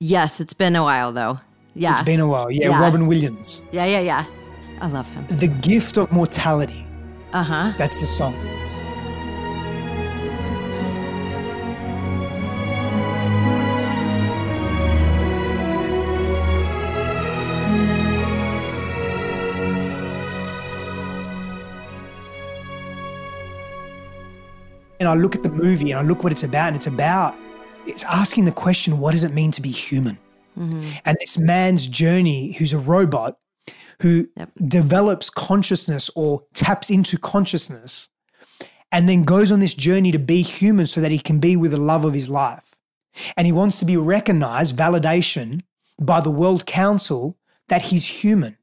Yes, 0.00 0.40
it's 0.40 0.52
been 0.52 0.76
a 0.76 0.82
while 0.84 1.12
though. 1.12 1.40
Yeah. 1.74 1.90
It's 1.92 2.02
been 2.02 2.20
a 2.20 2.26
while. 2.26 2.50
Yeah, 2.50 2.68
yeah. 2.68 2.80
Robin 2.80 3.08
Williams. 3.08 3.62
Yeah, 3.72 3.84
yeah, 3.84 3.98
yeah. 4.00 4.26
I 4.80 4.86
love 4.86 5.08
him. 5.10 5.26
The 5.28 5.48
Gift 5.48 5.96
of 5.96 6.12
Mortality. 6.12 6.86
Uh 7.32 7.42
huh. 7.42 7.72
That's 7.76 7.98
the 7.98 8.06
song. 8.06 8.34
And 25.00 25.08
I 25.08 25.14
look 25.14 25.34
at 25.34 25.42
the 25.42 25.50
movie 25.50 25.90
and 25.90 26.00
I 26.00 26.02
look 26.02 26.22
what 26.22 26.32
it's 26.32 26.44
about, 26.44 26.68
and 26.68 26.76
it's 26.76 26.86
about 26.86 27.36
it's 27.88 28.04
asking 28.04 28.44
the 28.44 28.52
question, 28.52 28.98
what 28.98 29.12
does 29.12 29.24
it 29.24 29.32
mean 29.32 29.50
to 29.52 29.62
be 29.62 29.70
human? 29.70 30.18
Mm-hmm. 30.58 30.90
And 31.04 31.16
this 31.20 31.38
man's 31.38 31.86
journey, 31.86 32.52
who's 32.52 32.72
a 32.72 32.78
robot, 32.78 33.38
who 34.02 34.28
yep. 34.36 34.50
develops 34.66 35.30
consciousness 35.30 36.10
or 36.14 36.44
taps 36.54 36.90
into 36.90 37.18
consciousness, 37.18 38.08
and 38.92 39.08
then 39.08 39.24
goes 39.24 39.50
on 39.50 39.60
this 39.60 39.74
journey 39.74 40.12
to 40.12 40.18
be 40.18 40.42
human 40.42 40.86
so 40.86 41.00
that 41.00 41.10
he 41.10 41.18
can 41.18 41.38
be 41.38 41.56
with 41.56 41.72
the 41.72 41.78
love 41.78 42.04
of 42.04 42.14
his 42.14 42.28
life. 42.28 42.74
And 43.36 43.46
he 43.46 43.52
wants 43.52 43.78
to 43.80 43.84
be 43.84 43.96
recognized, 43.96 44.76
validation 44.76 45.62
by 46.00 46.20
the 46.20 46.30
World 46.30 46.66
Council 46.66 47.36
that 47.68 47.82
he's 47.82 48.06
human, 48.22 48.56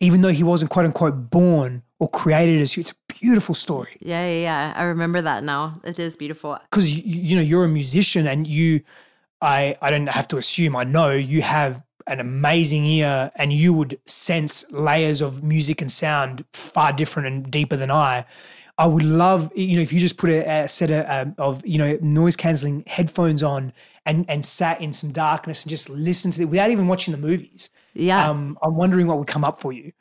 even 0.00 0.22
though 0.22 0.30
he 0.30 0.42
wasn't 0.42 0.70
quote 0.70 0.86
unquote 0.86 1.30
born 1.30 1.82
or 1.98 2.08
created 2.08 2.60
as 2.60 2.76
it's 2.76 2.92
a 2.92 3.05
beautiful 3.20 3.54
story. 3.54 3.96
Yeah, 4.00 4.26
yeah, 4.26 4.40
yeah. 4.40 4.72
I 4.76 4.84
remember 4.84 5.20
that 5.22 5.44
now. 5.44 5.80
It 5.84 5.98
is 5.98 6.16
beautiful. 6.16 6.58
Because 6.70 6.92
you, 6.92 7.02
you 7.04 7.36
know 7.36 7.42
you're 7.42 7.64
a 7.64 7.68
musician 7.68 8.26
and 8.26 8.46
you, 8.46 8.80
I 9.40 9.76
I 9.80 9.90
don't 9.90 10.08
have 10.08 10.28
to 10.28 10.36
assume 10.36 10.76
I 10.76 10.84
know 10.84 11.10
you 11.10 11.42
have 11.42 11.82
an 12.06 12.20
amazing 12.20 12.84
ear 12.84 13.30
and 13.36 13.52
you 13.52 13.72
would 13.72 13.98
sense 14.06 14.70
layers 14.70 15.22
of 15.22 15.42
music 15.42 15.80
and 15.80 15.90
sound 15.90 16.44
far 16.52 16.92
different 16.92 17.26
and 17.26 17.50
deeper 17.50 17.76
than 17.76 17.90
I. 17.90 18.24
I 18.78 18.86
would 18.86 19.02
love, 19.02 19.50
you 19.56 19.76
know, 19.76 19.82
if 19.82 19.92
you 19.92 19.98
just 19.98 20.18
put 20.18 20.30
a, 20.30 20.64
a 20.64 20.68
set 20.68 20.90
of, 20.90 21.34
of, 21.38 21.66
you 21.66 21.78
know, 21.78 21.98
noise 22.02 22.36
canceling 22.36 22.84
headphones 22.86 23.42
on 23.42 23.72
and 24.04 24.24
and 24.28 24.44
sat 24.44 24.80
in 24.80 24.92
some 24.92 25.10
darkness 25.10 25.64
and 25.64 25.70
just 25.70 25.88
listened 25.88 26.34
to 26.34 26.42
it 26.42 26.44
without 26.44 26.70
even 26.70 26.86
watching 26.86 27.12
the 27.12 27.18
movies. 27.18 27.70
Yeah. 27.94 28.28
Um, 28.28 28.58
I'm 28.62 28.76
wondering 28.76 29.06
what 29.06 29.18
would 29.18 29.26
come 29.26 29.44
up 29.44 29.58
for 29.58 29.72
you. 29.72 29.92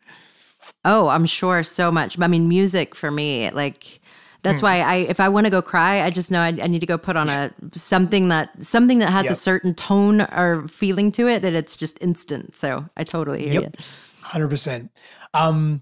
Oh, 0.83 1.07
I'm 1.09 1.25
sure 1.25 1.63
so 1.63 1.91
much. 1.91 2.19
I 2.19 2.27
mean, 2.27 2.47
music 2.47 2.95
for 2.95 3.11
me, 3.11 3.49
like 3.51 3.99
that's 4.45 4.61
hmm. 4.61 4.65
why 4.65 4.81
I 4.81 4.95
if 4.95 5.19
I 5.19 5.27
want 5.29 5.45
to 5.47 5.49
go 5.49 5.61
cry, 5.61 6.03
I 6.03 6.09
just 6.09 6.31
know 6.31 6.41
I, 6.41 6.47
I, 6.47 6.67
need 6.67 6.79
to 6.79 6.85
go 6.85 6.97
put 6.97 7.17
on 7.17 7.29
a 7.29 7.51
something 7.73 8.29
that 8.29 8.63
something 8.63 8.99
that 8.99 9.09
has 9.09 9.25
yep. 9.25 9.31
a 9.31 9.35
certain 9.35 9.73
tone 9.73 10.21
or 10.21 10.67
feeling 10.67 11.11
to 11.13 11.27
it, 11.27 11.43
and 11.43 11.55
it's 11.55 11.75
just 11.75 11.97
instant. 12.01 12.55
So 12.55 12.85
I 12.95 13.03
totally 13.03 13.49
hear 13.49 13.61
yep. 13.61 13.75
you. 13.77 13.85
Hundred 14.21 14.49
percent. 14.49 14.91
Um, 15.33 15.81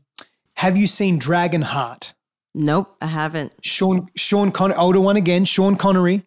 have 0.55 0.77
you 0.77 0.88
seen 0.88 1.19
Dragonheart? 1.19 2.14
Nope, 2.55 2.95
I 3.01 3.07
haven't. 3.07 3.53
Sean 3.61 4.07
Sean 4.15 4.51
Connery, 4.51 4.77
older 4.77 5.01
one 5.01 5.18
again. 5.18 5.45
Sean 5.45 5.76
Connery. 5.76 6.23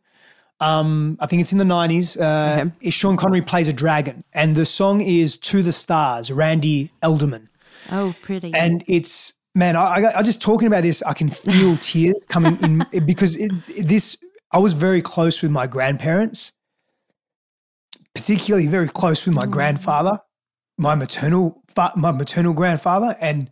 Um, 0.61 1.19
I 1.20 1.27
think 1.27 1.43
it's 1.43 1.53
in 1.53 1.59
the 1.59 1.65
90s. 1.65 2.19
Uh, 2.19 2.70
Sean 2.91 3.19
Connery 3.19 3.43
plays 3.43 3.69
a 3.69 3.74
dragon, 3.74 4.23
and 4.33 4.57
the 4.57 4.65
song 4.65 5.03
is 5.03 5.37
To 5.37 5.62
the 5.62 5.73
Stars, 5.73 6.33
Randy 6.33 6.91
Edelman. 7.03 7.47
Oh, 7.91 8.15
pretty. 8.23 8.53
And 8.55 8.85
it's, 8.87 9.35
man, 9.55 9.77
I, 9.77 10.13
I, 10.17 10.23
just 10.23 10.43
talking 10.43 10.67
about 10.67 10.83
this, 10.83 11.03
I 11.03 11.13
can 11.13 11.31
feel 11.31 11.77
tears 11.81 12.27
coming 12.29 12.59
in 12.63 13.05
because 13.05 13.37
it, 13.37 13.53
this, 13.85 14.17
I 14.53 14.59
was 14.59 14.73
very 14.73 15.03
close 15.03 15.43
with 15.43 15.51
my 15.53 15.67
grandparents, 15.67 16.53
particularly 18.15 18.67
very 18.67 18.89
close 18.89 19.27
with 19.27 19.35
my 19.35 19.47
grandfather, 19.47 20.21
my 20.79 20.95
maternal, 20.95 21.63
my 21.97 22.13
maternal 22.13 22.53
grandfather, 22.53 23.17
and 23.21 23.51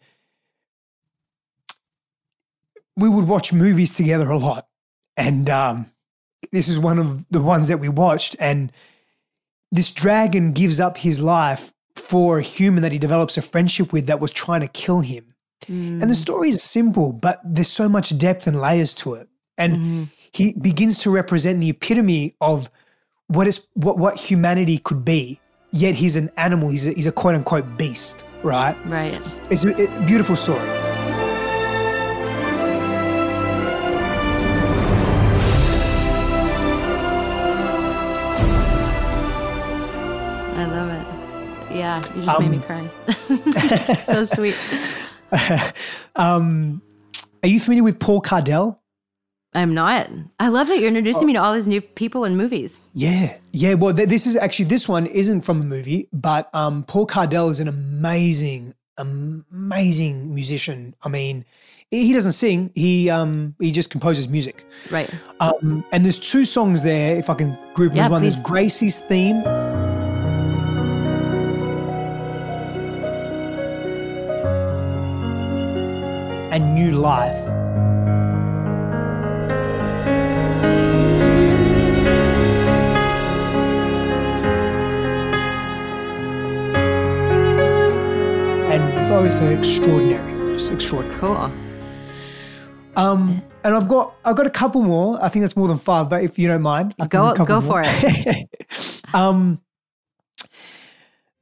we 2.97 3.09
would 3.09 3.29
watch 3.29 3.53
movies 3.53 3.95
together 3.95 4.31
a 4.31 4.39
lot. 4.39 4.69
And 5.17 5.49
um, 5.51 5.91
this 6.53 6.69
is 6.69 6.79
one 6.79 6.99
of 6.99 7.29
the 7.31 7.43
ones 7.43 7.69
that 7.69 7.79
we 7.79 7.89
watched. 7.89 8.37
And 8.39 8.73
this 9.71 9.91
dragon 9.91 10.53
gives 10.53 10.81
up 10.81 10.97
his 10.99 11.21
life 11.21 11.73
for 11.97 12.39
a 12.39 12.43
human 12.43 12.83
that 12.83 12.93
he 12.93 12.99
develops 12.99 13.37
a 13.37 13.43
friendship 13.43 13.93
with 13.93 14.07
that 14.07 14.21
was 14.21 14.31
trying 14.33 14.61
to 14.61 14.69
kill 14.69 15.01
him. 15.01 15.35
And 15.69 16.03
the 16.03 16.15
mm. 16.15 16.17
story 16.17 16.49
is 16.51 16.63
simple, 16.63 17.13
but 17.13 17.41
there's 17.45 17.69
so 17.69 17.89
much 17.89 18.17
depth 18.19 18.47
and 18.47 18.61
layers 18.61 18.93
to 18.95 19.15
it. 19.15 19.29
And 19.57 19.77
mm-hmm. 19.77 20.03
he 20.33 20.53
begins 20.53 20.99
to 21.01 21.11
represent 21.11 21.61
the 21.61 21.71
epitome 21.71 22.35
of 22.41 22.69
what 23.29 23.47
is 23.47 23.67
what 23.75 23.99
what 23.99 24.19
humanity 24.19 24.79
could 24.79 25.05
be. 25.05 25.41
Yet 25.71 25.95
he's 25.95 26.17
an 26.17 26.31
animal. 26.37 26.69
He's 26.69 26.87
a, 26.87 26.93
he's 26.93 27.07
a 27.07 27.13
quote 27.13 27.35
unquote 27.35 27.77
beast, 27.77 28.25
right? 28.43 28.77
right. 28.87 29.19
It's 29.51 29.65
a, 29.65 29.71
a 29.73 30.07
beautiful 30.07 30.37
story. 30.37 30.94
Yeah, 42.03 42.15
you 42.17 42.23
just 42.25 42.41
made 42.41 42.51
me 42.51 42.57
Um, 42.57 42.63
cry. 42.63 42.91
so 43.95 44.25
sweet. 44.25 44.57
um, 46.17 46.83
are 47.43 47.49
you 47.49 47.61
familiar 47.61 47.83
with 47.85 47.99
Paul 47.99 48.21
Cardall? 48.21 48.79
I'm 49.57 49.73
not. 49.73 50.09
I 50.41 50.49
love 50.49 50.67
that 50.69 50.79
you're 50.79 50.89
introducing 50.89 51.27
me 51.29 51.33
to 51.35 51.43
all 51.43 51.55
these 51.55 51.69
new 51.69 51.81
people 51.81 52.25
and 52.25 52.37
movies. 52.37 52.81
Yeah, 52.93 53.37
yeah. 53.53 53.75
Well, 53.75 53.95
th- 53.95 54.09
this 54.09 54.27
is 54.27 54.35
actually 54.37 54.65
this 54.65 54.89
one 54.89 55.07
isn't 55.07 55.43
from 55.43 55.61
a 55.61 55.65
movie, 55.65 56.09
but 56.13 56.53
um, 56.53 56.83
Paul 56.83 57.07
Cardall 57.07 57.51
is 57.53 57.61
an 57.61 57.69
amazing, 57.69 58.75
amazing 58.99 60.35
musician. 60.35 60.97
I 61.05 61.09
mean, 61.09 61.45
he 61.93 62.13
doesn't 62.13 62.33
sing; 62.33 62.73
he 62.75 63.09
um, 63.11 63.55
he 63.61 63.71
just 63.71 63.91
composes 63.91 64.29
music. 64.29 64.67
Right. 64.91 65.09
Um, 65.39 65.85
and 65.93 66.05
there's 66.05 66.19
two 66.19 66.45
songs 66.45 66.83
there. 66.83 67.15
If 67.17 67.31
I 67.31 67.35
can 67.35 67.57
group 67.75 67.91
them 67.93 67.99
Yeah, 67.99 68.09
one, 68.09 68.23
there's. 68.23 68.43
Gracie's 68.43 68.99
theme. 68.99 69.41
And 76.55 76.73
new 76.77 76.93
life. 76.93 77.37
And 88.73 89.09
both 89.09 89.41
are 89.43 89.53
extraordinary, 89.53 90.55
just 90.55 90.73
extraordinary. 90.73 91.19
Cool. 91.21 91.53
Um, 92.97 93.43
and 93.63 93.75
I've 93.75 93.89
got 93.89 94.15
I've 94.25 94.37
got 94.37 94.47
a 94.47 94.51
couple 94.51 94.83
more. 94.83 95.19
I 95.23 95.29
think 95.29 95.43
that's 95.43 95.57
more 95.57 95.69
than 95.69 95.79
five, 95.79 96.09
but 96.09 96.23
if 96.23 96.39
you 96.39 96.49
don't 96.49 96.63
mind, 96.63 96.95
I 97.01 97.07
Go 97.07 97.35
go 97.35 97.61
more. 97.61 97.83
for 97.83 97.83
it. 97.85 98.49
Um, 99.15 99.61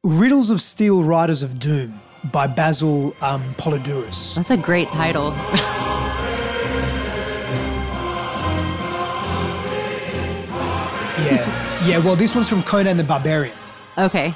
Riddles 0.04 0.50
of 0.50 0.60
Steel, 0.60 1.02
Riders 1.02 1.42
of 1.42 1.58
Doom 1.58 2.02
by 2.30 2.46
Basil 2.46 3.16
um, 3.20 3.42
Poledouris. 3.54 4.36
That's 4.36 4.50
a 4.50 4.56
great 4.56 4.88
title. 4.88 5.34
Yeah, 11.22 11.86
yeah. 11.86 11.98
Well, 11.98 12.16
this 12.16 12.34
one's 12.34 12.48
from 12.48 12.62
Conan 12.62 12.96
the 12.96 13.04
Barbarian. 13.04 13.56
Okay. 13.96 14.34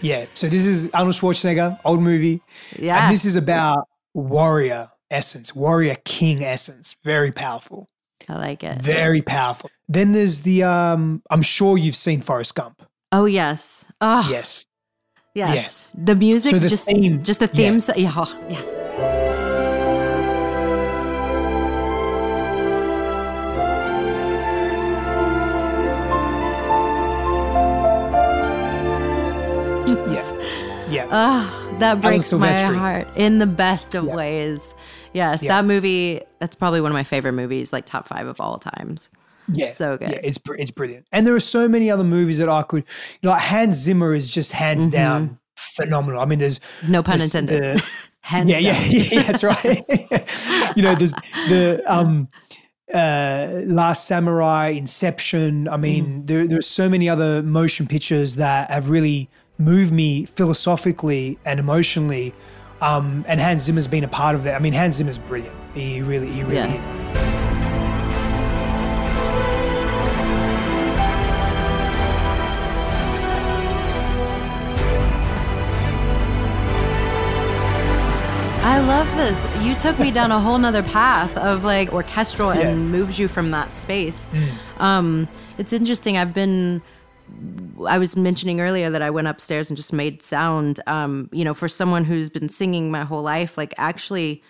Yeah. 0.00 0.26
So 0.34 0.48
this 0.48 0.66
is 0.66 0.90
Arnold 0.94 1.14
Schwarzenegger, 1.14 1.78
old 1.84 2.00
movie. 2.00 2.42
Yeah. 2.78 3.04
And 3.04 3.12
this 3.12 3.24
is 3.24 3.36
about 3.36 3.88
warrior 4.14 4.90
essence, 5.10 5.54
warrior 5.54 5.96
king 6.04 6.44
essence. 6.44 6.96
Very 7.04 7.32
powerful. 7.32 7.88
I 8.28 8.34
like 8.34 8.62
it. 8.62 8.80
Very 8.80 9.22
powerful. 9.22 9.70
Then 9.88 10.12
there's 10.12 10.42
the 10.42 10.64
um. 10.64 11.22
I'm 11.30 11.42
sure 11.42 11.78
you've 11.78 11.96
seen 11.96 12.20
Forrest 12.20 12.54
Gump. 12.54 12.82
Oh 13.12 13.24
yes. 13.24 13.84
Oh 14.00 14.26
Yes. 14.30 14.66
Yes. 15.36 15.92
The 15.94 16.14
music 16.14 16.50
So 16.52 16.58
the 16.58 16.68
just 16.68 16.86
theme- 16.86 17.22
just 17.22 17.40
the 17.40 17.50
yeah. 17.52 17.78
theme 17.78 17.80
yeah. 17.96 18.12
oh, 18.16 18.40
yeah. 18.48 18.62
Yeah. 29.86 30.32
Yeah. 30.88 31.06
Oh, 31.10 31.76
that 31.80 32.00
breaks 32.00 32.32
my 32.32 32.52
heart 32.56 33.08
in 33.16 33.38
the 33.38 33.46
best 33.46 33.94
of 33.94 34.04
Yeah. 34.04 34.14
ways. 34.14 34.74
Yes, 35.12 35.42
Yeah. 35.42 35.56
that 35.56 35.64
movie. 35.64 36.22
That's 36.38 36.54
probably 36.54 36.80
one 36.80 36.90
of 36.90 36.94
my 36.94 37.04
favorite 37.04 37.32
movies, 37.32 37.72
like 37.72 37.86
top 37.86 38.06
five 38.08 38.26
of 38.26 38.40
all 38.40 38.58
times. 38.58 39.10
Yeah, 39.52 39.70
So 39.70 39.96
good. 39.96 40.10
Yeah, 40.10 40.20
it's 40.22 40.38
it's 40.58 40.70
brilliant. 40.70 41.06
And 41.12 41.26
there 41.26 41.34
are 41.34 41.40
so 41.40 41.68
many 41.68 41.90
other 41.90 42.04
movies 42.04 42.38
that 42.38 42.48
I 42.48 42.62
could, 42.62 42.84
you 43.20 43.28
know, 43.28 43.30
like 43.30 43.42
Hans 43.42 43.76
Zimmer 43.76 44.14
is 44.14 44.28
just 44.28 44.52
hands 44.52 44.86
down 44.88 45.38
phenomenal. 45.56 46.20
I 46.20 46.24
mean, 46.24 46.38
there's 46.38 46.58
Mm-hmm. 46.58 46.92
No 46.92 47.02
pun 47.02 47.18
there's 47.18 47.34
intended. 47.34 47.78
the- 47.78 47.84
Hands 48.26 48.50
yeah, 48.50 48.58
yeah, 48.58 48.80
yeah, 48.88 49.22
that's 49.22 49.44
right. 49.44 49.80
you 50.76 50.82
know, 50.82 50.96
there's 50.96 51.12
the 51.48 51.80
um, 51.86 52.26
uh, 52.92 53.60
Last 53.66 54.06
Samurai, 54.08 54.70
Inception. 54.70 55.68
I 55.68 55.76
mean, 55.76 56.04
Mm. 56.22 56.26
there 56.26 56.46
there's 56.48 56.66
so 56.66 56.88
many 56.88 57.08
other 57.08 57.40
motion 57.44 57.86
pictures 57.86 58.34
that 58.36 58.68
have 58.70 58.90
really 58.90 59.28
moved 59.58 59.92
me 59.92 60.24
philosophically 60.26 61.38
and 61.44 61.60
emotionally. 61.60 62.34
Um, 62.80 63.24
and 63.28 63.40
Hans 63.40 63.62
Zimmer's 63.62 63.86
been 63.86 64.02
a 64.02 64.08
part 64.08 64.34
of 64.34 64.42
that. 64.42 64.56
I 64.56 64.58
mean, 64.58 64.72
Hans 64.72 64.96
Zimmer's 64.96 65.18
brilliant. 65.18 65.54
He 65.74 66.02
really, 66.02 66.26
he 66.28 66.42
really 66.42 66.56
Yeah. 66.56 67.30
is. 67.30 67.35
Love 78.86 79.08
this. 79.16 79.64
You 79.64 79.74
took 79.74 79.98
me 79.98 80.10
down 80.10 80.30
a 80.32 80.40
whole 80.40 80.58
nother 80.58 80.82
path 80.82 81.36
of 81.36 81.64
like 81.64 81.92
orchestral 81.92 82.54
Yeah. 82.54 82.68
and 82.68 82.90
moves 82.90 83.18
you 83.18 83.28
from 83.28 83.50
that 83.50 83.74
space. 83.74 84.28
Um, 84.78 85.28
it's 85.58 85.72
interesting. 85.72 86.16
I've 86.16 86.34
been. 86.34 86.82
I 87.86 87.98
was 87.98 88.16
mentioning 88.16 88.60
earlier 88.60 88.88
that 88.88 89.02
I 89.02 89.10
went 89.10 89.26
upstairs 89.26 89.68
and 89.68 89.76
just 89.76 89.92
made 89.92 90.22
sound. 90.22 90.80
Um, 90.86 91.28
you 91.32 91.44
know, 91.44 91.54
for 91.54 91.68
someone 91.68 92.04
who's 92.04 92.30
been 92.30 92.48
singing 92.48 92.90
my 92.90 93.02
whole 93.04 93.22
life, 93.22 93.58
like 93.58 93.74
actually 93.78 94.42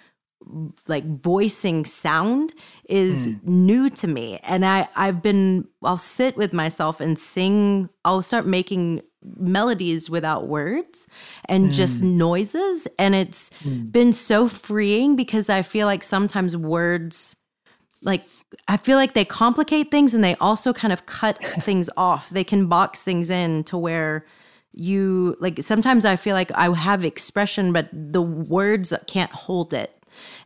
like 0.86 1.04
voicing 1.22 1.84
sound 1.84 2.52
is 2.88 3.26
hmm. 3.26 3.66
new 3.66 3.90
to 3.90 4.06
me. 4.06 4.38
And 4.42 4.64
i 4.64 4.88
i've 4.96 5.22
been 5.22 5.66
i'll 5.82 5.98
sit 5.98 6.36
with 6.36 6.52
myself 6.52 7.00
and 7.00 7.18
sing 7.18 7.88
i'll 8.04 8.22
start 8.22 8.46
making 8.46 9.02
melodies 9.38 10.08
without 10.08 10.46
words 10.46 11.08
and 11.46 11.72
just 11.72 12.00
hmm. 12.00 12.16
noises. 12.16 12.86
And 12.98 13.14
it's 13.14 13.50
hmm. 13.62 13.86
been 13.86 14.12
so 14.12 14.48
freeing 14.48 15.16
because 15.16 15.48
i 15.48 15.62
feel 15.62 15.86
like 15.86 16.02
sometimes 16.02 16.56
words 16.56 17.36
like 18.02 18.24
I 18.68 18.76
feel 18.76 18.96
like 18.96 19.14
they 19.14 19.24
complicate 19.24 19.90
things 19.90 20.14
and 20.14 20.22
they 20.22 20.36
also 20.36 20.72
kind 20.72 20.92
of 20.92 21.06
cut 21.06 21.42
things 21.60 21.90
off. 21.96 22.30
They 22.30 22.44
can 22.44 22.68
box 22.68 23.02
things 23.02 23.30
in 23.30 23.64
to 23.64 23.76
where 23.76 24.24
you 24.72 25.36
like 25.40 25.62
sometimes 25.62 26.04
I 26.04 26.16
feel 26.16 26.34
like 26.34 26.52
I 26.52 26.72
have 26.74 27.04
expression 27.04 27.72
but 27.72 27.88
the 27.92 28.22
words 28.22 28.92
can't 29.06 29.30
hold 29.32 29.72
it. 29.72 29.95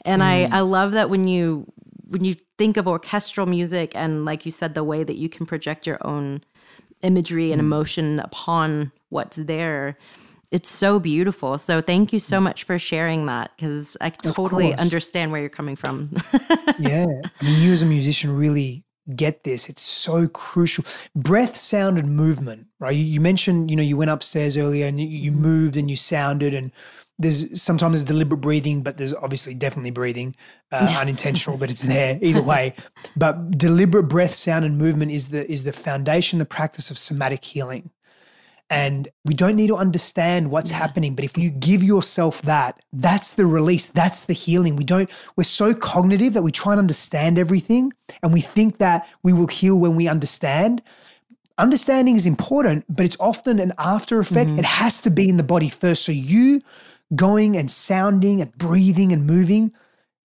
And 0.04 0.22
I 0.22 0.46
mm. 0.46 0.52
I 0.52 0.60
love 0.60 0.92
that 0.92 1.10
when 1.10 1.26
you 1.26 1.70
when 2.08 2.24
you 2.24 2.34
think 2.58 2.76
of 2.76 2.88
orchestral 2.88 3.46
music 3.46 3.92
and 3.94 4.24
like 4.24 4.44
you 4.44 4.50
said 4.50 4.74
the 4.74 4.84
way 4.84 5.04
that 5.04 5.16
you 5.16 5.28
can 5.28 5.46
project 5.46 5.86
your 5.86 5.98
own 6.06 6.42
imagery 7.02 7.52
and 7.52 7.60
mm. 7.60 7.64
emotion 7.64 8.20
upon 8.20 8.92
what's 9.08 9.36
there 9.36 9.96
it's 10.50 10.68
so 10.68 10.98
beautiful 10.98 11.56
so 11.56 11.80
thank 11.80 12.12
you 12.12 12.18
so 12.18 12.38
mm. 12.38 12.42
much 12.42 12.64
for 12.64 12.78
sharing 12.78 13.26
that 13.26 13.52
because 13.56 13.96
i 14.00 14.10
totally 14.10 14.74
understand 14.74 15.30
where 15.32 15.40
you're 15.40 15.48
coming 15.48 15.76
from 15.76 16.10
yeah. 16.78 17.06
I 17.40 17.44
mean, 17.44 17.62
you 17.62 17.72
as 17.72 17.80
a 17.80 17.86
musician 17.86 18.36
really 18.36 18.84
get 19.14 19.44
this. 19.44 19.68
It's 19.68 19.82
so 19.82 20.28
crucial. 20.28 20.84
Breath, 21.14 21.56
sound, 21.56 21.98
and 21.98 22.14
movement, 22.16 22.66
right? 22.78 22.94
You, 22.94 23.04
you 23.04 23.20
mentioned, 23.20 23.70
you 23.70 23.76
know, 23.76 23.82
you 23.82 23.96
went 23.96 24.10
upstairs 24.10 24.56
earlier 24.56 24.86
and 24.86 25.00
you, 25.00 25.06
you 25.06 25.30
mm-hmm. 25.32 25.42
moved 25.42 25.76
and 25.76 25.90
you 25.90 25.96
sounded 25.96 26.54
and 26.54 26.72
there's 27.20 27.60
sometimes 27.60 27.98
there's 27.98 28.04
deliberate 28.04 28.40
breathing, 28.40 28.82
but 28.82 28.96
there's 28.96 29.14
obviously 29.14 29.54
definitely 29.54 29.90
breathing, 29.90 30.34
uh, 30.72 30.96
unintentional, 30.98 31.56
but 31.56 31.70
it's 31.70 31.82
there 31.94 32.18
either 32.22 32.42
way. 32.42 32.74
But 33.16 33.52
deliberate 33.52 34.04
breath, 34.04 34.32
sound, 34.32 34.64
and 34.64 34.78
movement 34.78 35.12
is 35.12 35.28
the 35.28 35.50
is 35.50 35.64
the 35.64 35.72
foundation, 35.72 36.38
the 36.38 36.44
practice 36.44 36.90
of 36.90 36.98
somatic 36.98 37.44
healing. 37.44 37.90
And 38.72 39.08
we 39.24 39.34
don't 39.34 39.56
need 39.56 39.66
to 39.66 39.76
understand 39.76 40.52
what's 40.52 40.70
yeah. 40.70 40.76
happening, 40.76 41.16
but 41.16 41.24
if 41.24 41.36
you 41.36 41.50
give 41.50 41.82
yourself 41.82 42.40
that, 42.42 42.80
that's 42.92 43.34
the 43.34 43.44
release, 43.44 43.88
that's 43.88 44.24
the 44.24 44.32
healing. 44.32 44.76
We 44.76 44.84
don't, 44.84 45.10
we're 45.34 45.42
so 45.42 45.74
cognitive 45.74 46.34
that 46.34 46.42
we 46.42 46.52
try 46.52 46.74
and 46.74 46.78
understand 46.78 47.36
everything 47.36 47.92
and 48.22 48.32
we 48.32 48.40
think 48.40 48.78
that 48.78 49.08
we 49.24 49.32
will 49.32 49.48
heal 49.48 49.76
when 49.76 49.96
we 49.96 50.06
understand. 50.06 50.84
Understanding 51.58 52.14
is 52.14 52.28
important, 52.28 52.84
but 52.88 53.04
it's 53.04 53.16
often 53.18 53.58
an 53.58 53.72
after 53.76 54.20
effect. 54.20 54.50
Mm-hmm. 54.50 54.60
It 54.60 54.66
has 54.66 55.00
to 55.00 55.10
be 55.10 55.28
in 55.28 55.36
the 55.36 55.42
body 55.42 55.68
first. 55.68 56.04
So 56.04 56.12
you 56.12 56.60
going 57.14 57.56
and 57.56 57.70
sounding 57.70 58.40
and 58.40 58.52
breathing 58.56 59.12
and 59.12 59.26
moving, 59.26 59.72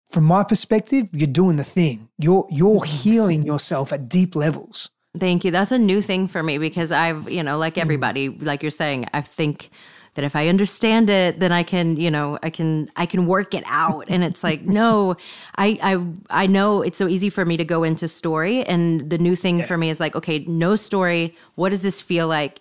from 0.09 0.24
my 0.24 0.44
perspective, 0.44 1.09
you're 1.12 1.27
doing 1.27 1.56
the 1.56 1.65
thing. 1.65 2.09
You're 2.19 2.47
you're 2.51 2.85
healing 2.85 3.43
yourself 3.43 3.93
at 3.93 4.09
deep 4.09 4.36
levels. 4.36 4.90
Thank 5.19 5.44
you. 5.44 5.51
That's 5.51 5.73
a 5.73 5.78
new 5.78 6.01
thing 6.02 6.27
for 6.27 6.43
me 6.43 6.59
because 6.59 6.90
I've, 6.90 7.31
you 7.31 7.43
know, 7.43 7.56
like 7.56 7.77
mm. 7.77 7.82
everybody, 7.82 8.28
like 8.28 8.62
you're 8.62 8.70
saying, 8.70 9.06
I 9.15 9.20
think 9.20 9.70
that 10.15 10.24
if 10.24 10.35
I 10.36 10.48
understand 10.48 11.11
it, 11.11 11.40
then 11.40 11.52
I 11.52 11.62
can, 11.62 11.97
you 11.97 12.11
know, 12.11 12.39
I 12.43 12.51
can 12.51 12.90
I 12.97 13.06
can 13.06 13.27
work 13.27 13.55
it 13.55 13.65
out. 13.66 14.05
And 14.09 14.24
it's 14.24 14.43
like, 14.43 14.62
no, 14.62 15.16
I 15.56 15.78
I 15.82 16.44
I 16.44 16.47
know 16.47 16.82
it's 16.82 16.98
so 16.98 17.09
easy 17.09 17.31
for 17.31 17.44
me 17.44 17.56
to 17.56 17.65
go 17.65 17.85
into 17.85 18.09
story. 18.09 18.65
And 18.65 19.11
the 19.11 19.19
new 19.19 19.36
thing 19.36 19.59
yeah. 19.59 19.66
for 19.66 19.77
me 19.77 19.90
is 19.90 20.01
like, 20.01 20.16
okay, 20.16 20.40
no 20.40 20.77
story. 20.77 21.36
What 21.55 21.70
does 21.70 21.82
this 21.82 22.01
feel 22.01 22.28
like? 22.28 22.61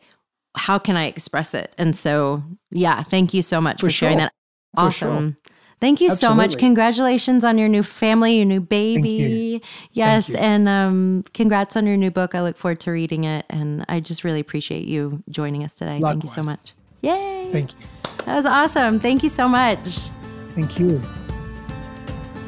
How 0.55 0.77
can 0.77 0.95
I 0.97 1.05
express 1.05 1.53
it? 1.53 1.73
And 1.77 1.95
so, 1.95 2.43
yeah, 2.71 3.03
thank 3.03 3.33
you 3.33 3.41
so 3.41 3.59
much 3.59 3.79
for, 3.81 3.87
for 3.87 3.91
sharing 3.91 4.17
that. 4.17 4.31
Awesome. 4.75 5.37
Sure. 5.45 5.53
Thank 5.81 5.99
you 5.99 6.11
Absolutely. 6.11 6.33
so 6.33 6.35
much. 6.35 6.57
Congratulations 6.59 7.43
on 7.43 7.57
your 7.57 7.67
new 7.67 7.83
family, 7.83 8.37
your 8.37 8.45
new 8.45 8.61
baby. 8.61 9.09
You. 9.09 9.59
Yes. 9.91 10.33
And 10.33 10.69
um, 10.69 11.25
congrats 11.33 11.75
on 11.75 11.85
your 11.85 11.97
new 11.97 12.09
book. 12.09 12.35
I 12.35 12.41
look 12.41 12.57
forward 12.57 12.79
to 12.81 12.91
reading 12.91 13.25
it. 13.25 13.45
And 13.49 13.83
I 13.89 13.99
just 13.99 14.23
really 14.23 14.39
appreciate 14.39 14.87
you 14.87 15.21
joining 15.29 15.63
us 15.63 15.75
today. 15.75 15.99
Likewise. 15.99 16.11
Thank 16.11 16.23
you 16.23 16.29
so 16.29 16.43
much. 16.43 16.73
Yay. 17.01 17.49
Thank 17.51 17.73
you. 17.73 17.79
That 18.25 18.35
was 18.35 18.45
awesome. 18.45 18.99
Thank 18.99 19.23
you 19.23 19.29
so 19.29 19.49
much. 19.49 20.09
Thank 20.55 20.79
you. 20.79 21.01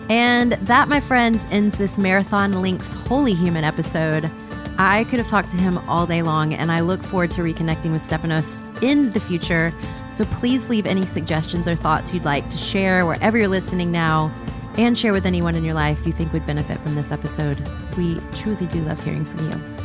And 0.10 0.54
that, 0.54 0.88
my 0.88 1.02
friends, 1.02 1.46
ends 1.52 1.78
this 1.78 1.98
marathon 1.98 2.62
length 2.62 2.90
Holy 3.08 3.34
Human 3.34 3.66
episode. 3.66 4.32
I 4.78 5.06
could 5.06 5.20
have 5.20 5.30
talked 5.30 5.52
to 5.52 5.58
him 5.58 5.78
all 5.90 6.06
day 6.06 6.22
long, 6.22 6.54
and 6.54 6.72
I 6.72 6.82
look 6.82 7.02
forward 7.02 7.32
to 7.32 7.42
reconnecting 7.42 7.92
with 7.92 8.02
Stephanos 8.02 8.62
in 8.82 9.12
the 9.12 9.20
future. 9.20 9.74
So 10.14 10.26
please 10.26 10.70
leave 10.70 10.86
any 10.86 11.06
suggestions 11.06 11.68
or 11.68 11.76
thoughts 11.76 12.14
you'd 12.14 12.26
like 12.26 12.50
to 12.50 12.58
share 12.58 13.06
wherever 13.06 13.38
you're 13.38 13.48
listening 13.48 13.92
now 13.92 14.34
and 14.78 14.98
share 14.98 15.14
with 15.14 15.26
anyone 15.26 15.56
in 15.56 15.64
your 15.64 15.74
life 15.74 16.06
you 16.06 16.12
think 16.12 16.34
would 16.34 16.46
benefit 16.46 16.78
from 16.80 16.96
this 16.96 17.12
episode. 17.12 17.58
We 17.98 18.20
truly 18.34 18.66
do 18.68 18.82
love 18.84 19.02
hearing 19.04 19.24
from 19.26 19.50
you. 19.50 19.76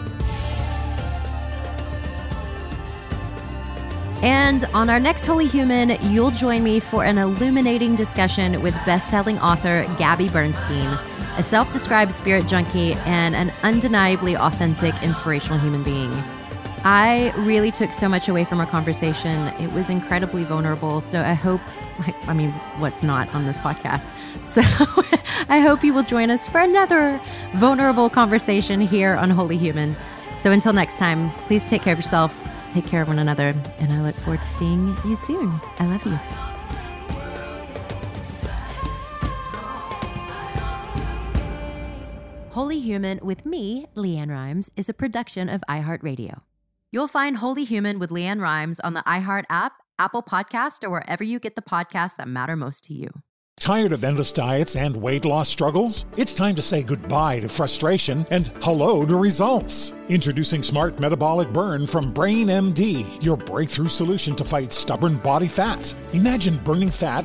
And 4.23 4.65
on 4.75 4.91
our 4.91 5.01
next 5.01 5.25
Holy 5.25 5.47
Human, 5.47 5.97
you'll 6.13 6.31
join 6.31 6.63
me 6.63 6.79
for 6.79 7.05
an 7.05 7.17
illuminating 7.17 7.97
discussion 7.97 8.61
with 8.61 8.75
best-selling 8.85 9.39
author 9.39 9.87
Gabby 9.99 10.29
Bernstein, 10.29 10.99
a 11.41 11.43
self-described 11.43 12.13
spirit 12.13 12.47
junkie 12.47 12.93
and 13.07 13.35
an 13.35 13.51
undeniably 13.63 14.37
authentic, 14.37 14.95
inspirational 15.03 15.59
human 15.59 15.83
being. 15.83 16.13
I 16.85 17.33
really 17.39 17.71
took 17.71 17.95
so 17.95 18.11
much 18.11 18.29
away 18.29 18.45
from 18.45 18.61
our 18.61 18.67
conversation. 18.67 19.49
It 19.59 19.73
was 19.73 19.89
incredibly 19.89 20.45
vulnerable. 20.45 21.01
So 21.01 21.23
I 21.23 21.33
hope, 21.33 21.63
like, 22.01 22.29
I 22.29 22.35
mean, 22.35 22.51
what's 22.79 23.03
not 23.03 23.35
on 23.35 23.47
this 23.47 23.59
podcast? 23.59 24.07
So 24.47 24.63
I 25.49 25.61
hope 25.61 25.85
you 25.85 25.95
will 25.95 26.03
join 26.03 26.31
us 26.31 26.49
for 26.49 26.61
another 26.61 27.21
vulnerable 27.53 28.11
conversation 28.11 28.81
here 28.81 29.15
on 29.15 29.31
Holy 29.31 29.57
Human. 29.57 29.95
So 30.37 30.51
until 30.51 30.73
next 30.73 30.97
time, 30.97 31.31
please 31.47 31.69
take 31.69 31.83
care 31.83 31.93
of 31.93 31.99
yourself, 32.01 32.37
take 32.73 32.85
care 32.85 33.03
of 33.03 33.09
one 33.09 33.21
another, 33.21 33.55
and 33.79 33.93
I 33.93 34.03
look 34.03 34.17
forward 34.17 34.43
to 34.43 34.49
seeing 34.49 34.97
you 35.05 35.15
soon. 35.15 35.61
I 35.79 35.87
love 35.87 36.05
you. 36.05 36.50
Holy 42.51 42.81
Human 42.81 43.21
with 43.23 43.47
me, 43.47 43.87
LeAnn 43.97 44.29
Rimes, 44.29 44.73
is 44.75 44.89
a 44.89 44.93
production 44.93 45.49
of 45.49 45.63
iHeartRadio. 45.69 46.41
You'll 46.91 47.07
find 47.07 47.37
Holy 47.37 47.63
Human 47.63 48.01
with 48.01 48.11
LeAnn 48.11 48.41
Rimes 48.41 48.81
on 48.81 48.95
the 48.95 49.05
iHeart 49.05 49.45
app, 49.49 49.75
Apple 50.01 50.25
Podcast, 50.25 50.83
or 50.83 50.91
wherever 50.91 51.23
you 51.23 51.39
get 51.39 51.55
the 51.55 51.63
podcasts 51.63 52.17
that 52.17 52.27
matter 52.27 52.57
most 52.57 52.83
to 52.85 52.93
you. 52.93 53.09
Tired 53.61 53.93
of 53.93 54.03
endless 54.03 54.33
diets 54.33 54.75
and 54.75 54.97
weight 54.97 55.27
loss 55.27 55.49
struggles? 55.49 56.07
It's 56.17 56.35
time 56.35 56.55
to 56.57 56.63
say 56.63 56.83
goodbye 56.83 57.41
to 57.41 57.49
frustration 57.49 58.27
and 58.31 58.49
hello 58.63 59.05
to 59.05 59.17
results. 59.17 59.93
Introducing 60.09 60.63
Smart 60.63 60.99
Metabolic 60.99 61.53
Burn 61.53 61.87
from 61.87 62.13
BrainMD, 62.13 63.23
your 63.23 63.37
breakthrough 63.37 63.89
solution 63.89 64.35
to 64.35 64.45
fight 64.45 64.73
stubborn 64.73 65.19
body 65.19 65.47
fat. 65.47 65.95
Imagine 66.15 66.57
burning 66.65 66.91
fat, 66.91 67.25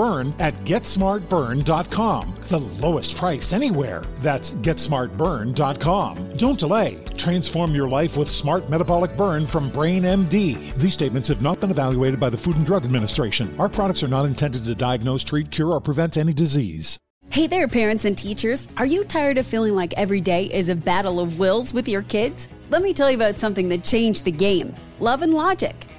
at 0.39 0.53
GetSmartBurn.com. 0.63 2.35
The 2.41 2.59
lowest 2.59 3.17
price 3.17 3.53
anywhere. 3.53 4.03
That's 4.17 4.53
GetSmartBurn.com. 4.55 6.37
Don't 6.37 6.59
delay. 6.59 7.03
Transform 7.17 7.75
your 7.75 7.87
life 7.87 8.17
with 8.17 8.29
Smart 8.29 8.69
Metabolic 8.69 9.15
Burn 9.15 9.45
from 9.45 9.69
Brain 9.69 10.03
MD. 10.03 10.73
These 10.75 10.93
statements 10.93 11.27
have 11.27 11.41
not 11.41 11.59
been 11.59 11.71
evaluated 11.71 12.19
by 12.19 12.29
the 12.29 12.37
Food 12.37 12.55
and 12.55 12.65
Drug 12.65 12.83
Administration. 12.83 13.55
Our 13.59 13.69
products 13.69 14.03
are 14.03 14.07
not 14.07 14.25
intended 14.25 14.65
to 14.65 14.75
diagnose, 14.75 15.23
treat, 15.23 15.51
cure, 15.51 15.71
or 15.71 15.79
prevent 15.79 16.17
any 16.17 16.33
disease. 16.33 16.97
Hey 17.29 17.47
there, 17.47 17.67
parents 17.67 18.03
and 18.03 18.17
teachers. 18.17 18.67
Are 18.75 18.85
you 18.85 19.05
tired 19.05 19.37
of 19.37 19.45
feeling 19.45 19.73
like 19.73 19.93
every 19.93 20.19
day 20.19 20.45
is 20.45 20.67
a 20.67 20.75
battle 20.75 21.19
of 21.19 21.39
wills 21.39 21.73
with 21.73 21.87
your 21.87 22.01
kids? 22.01 22.49
Let 22.69 22.81
me 22.81 22.93
tell 22.93 23.09
you 23.09 23.15
about 23.15 23.39
something 23.39 23.69
that 23.69 23.83
changed 23.83 24.25
the 24.25 24.31
game 24.31 24.75
Love 24.99 25.21
and 25.21 25.33
Logic. 25.33 25.75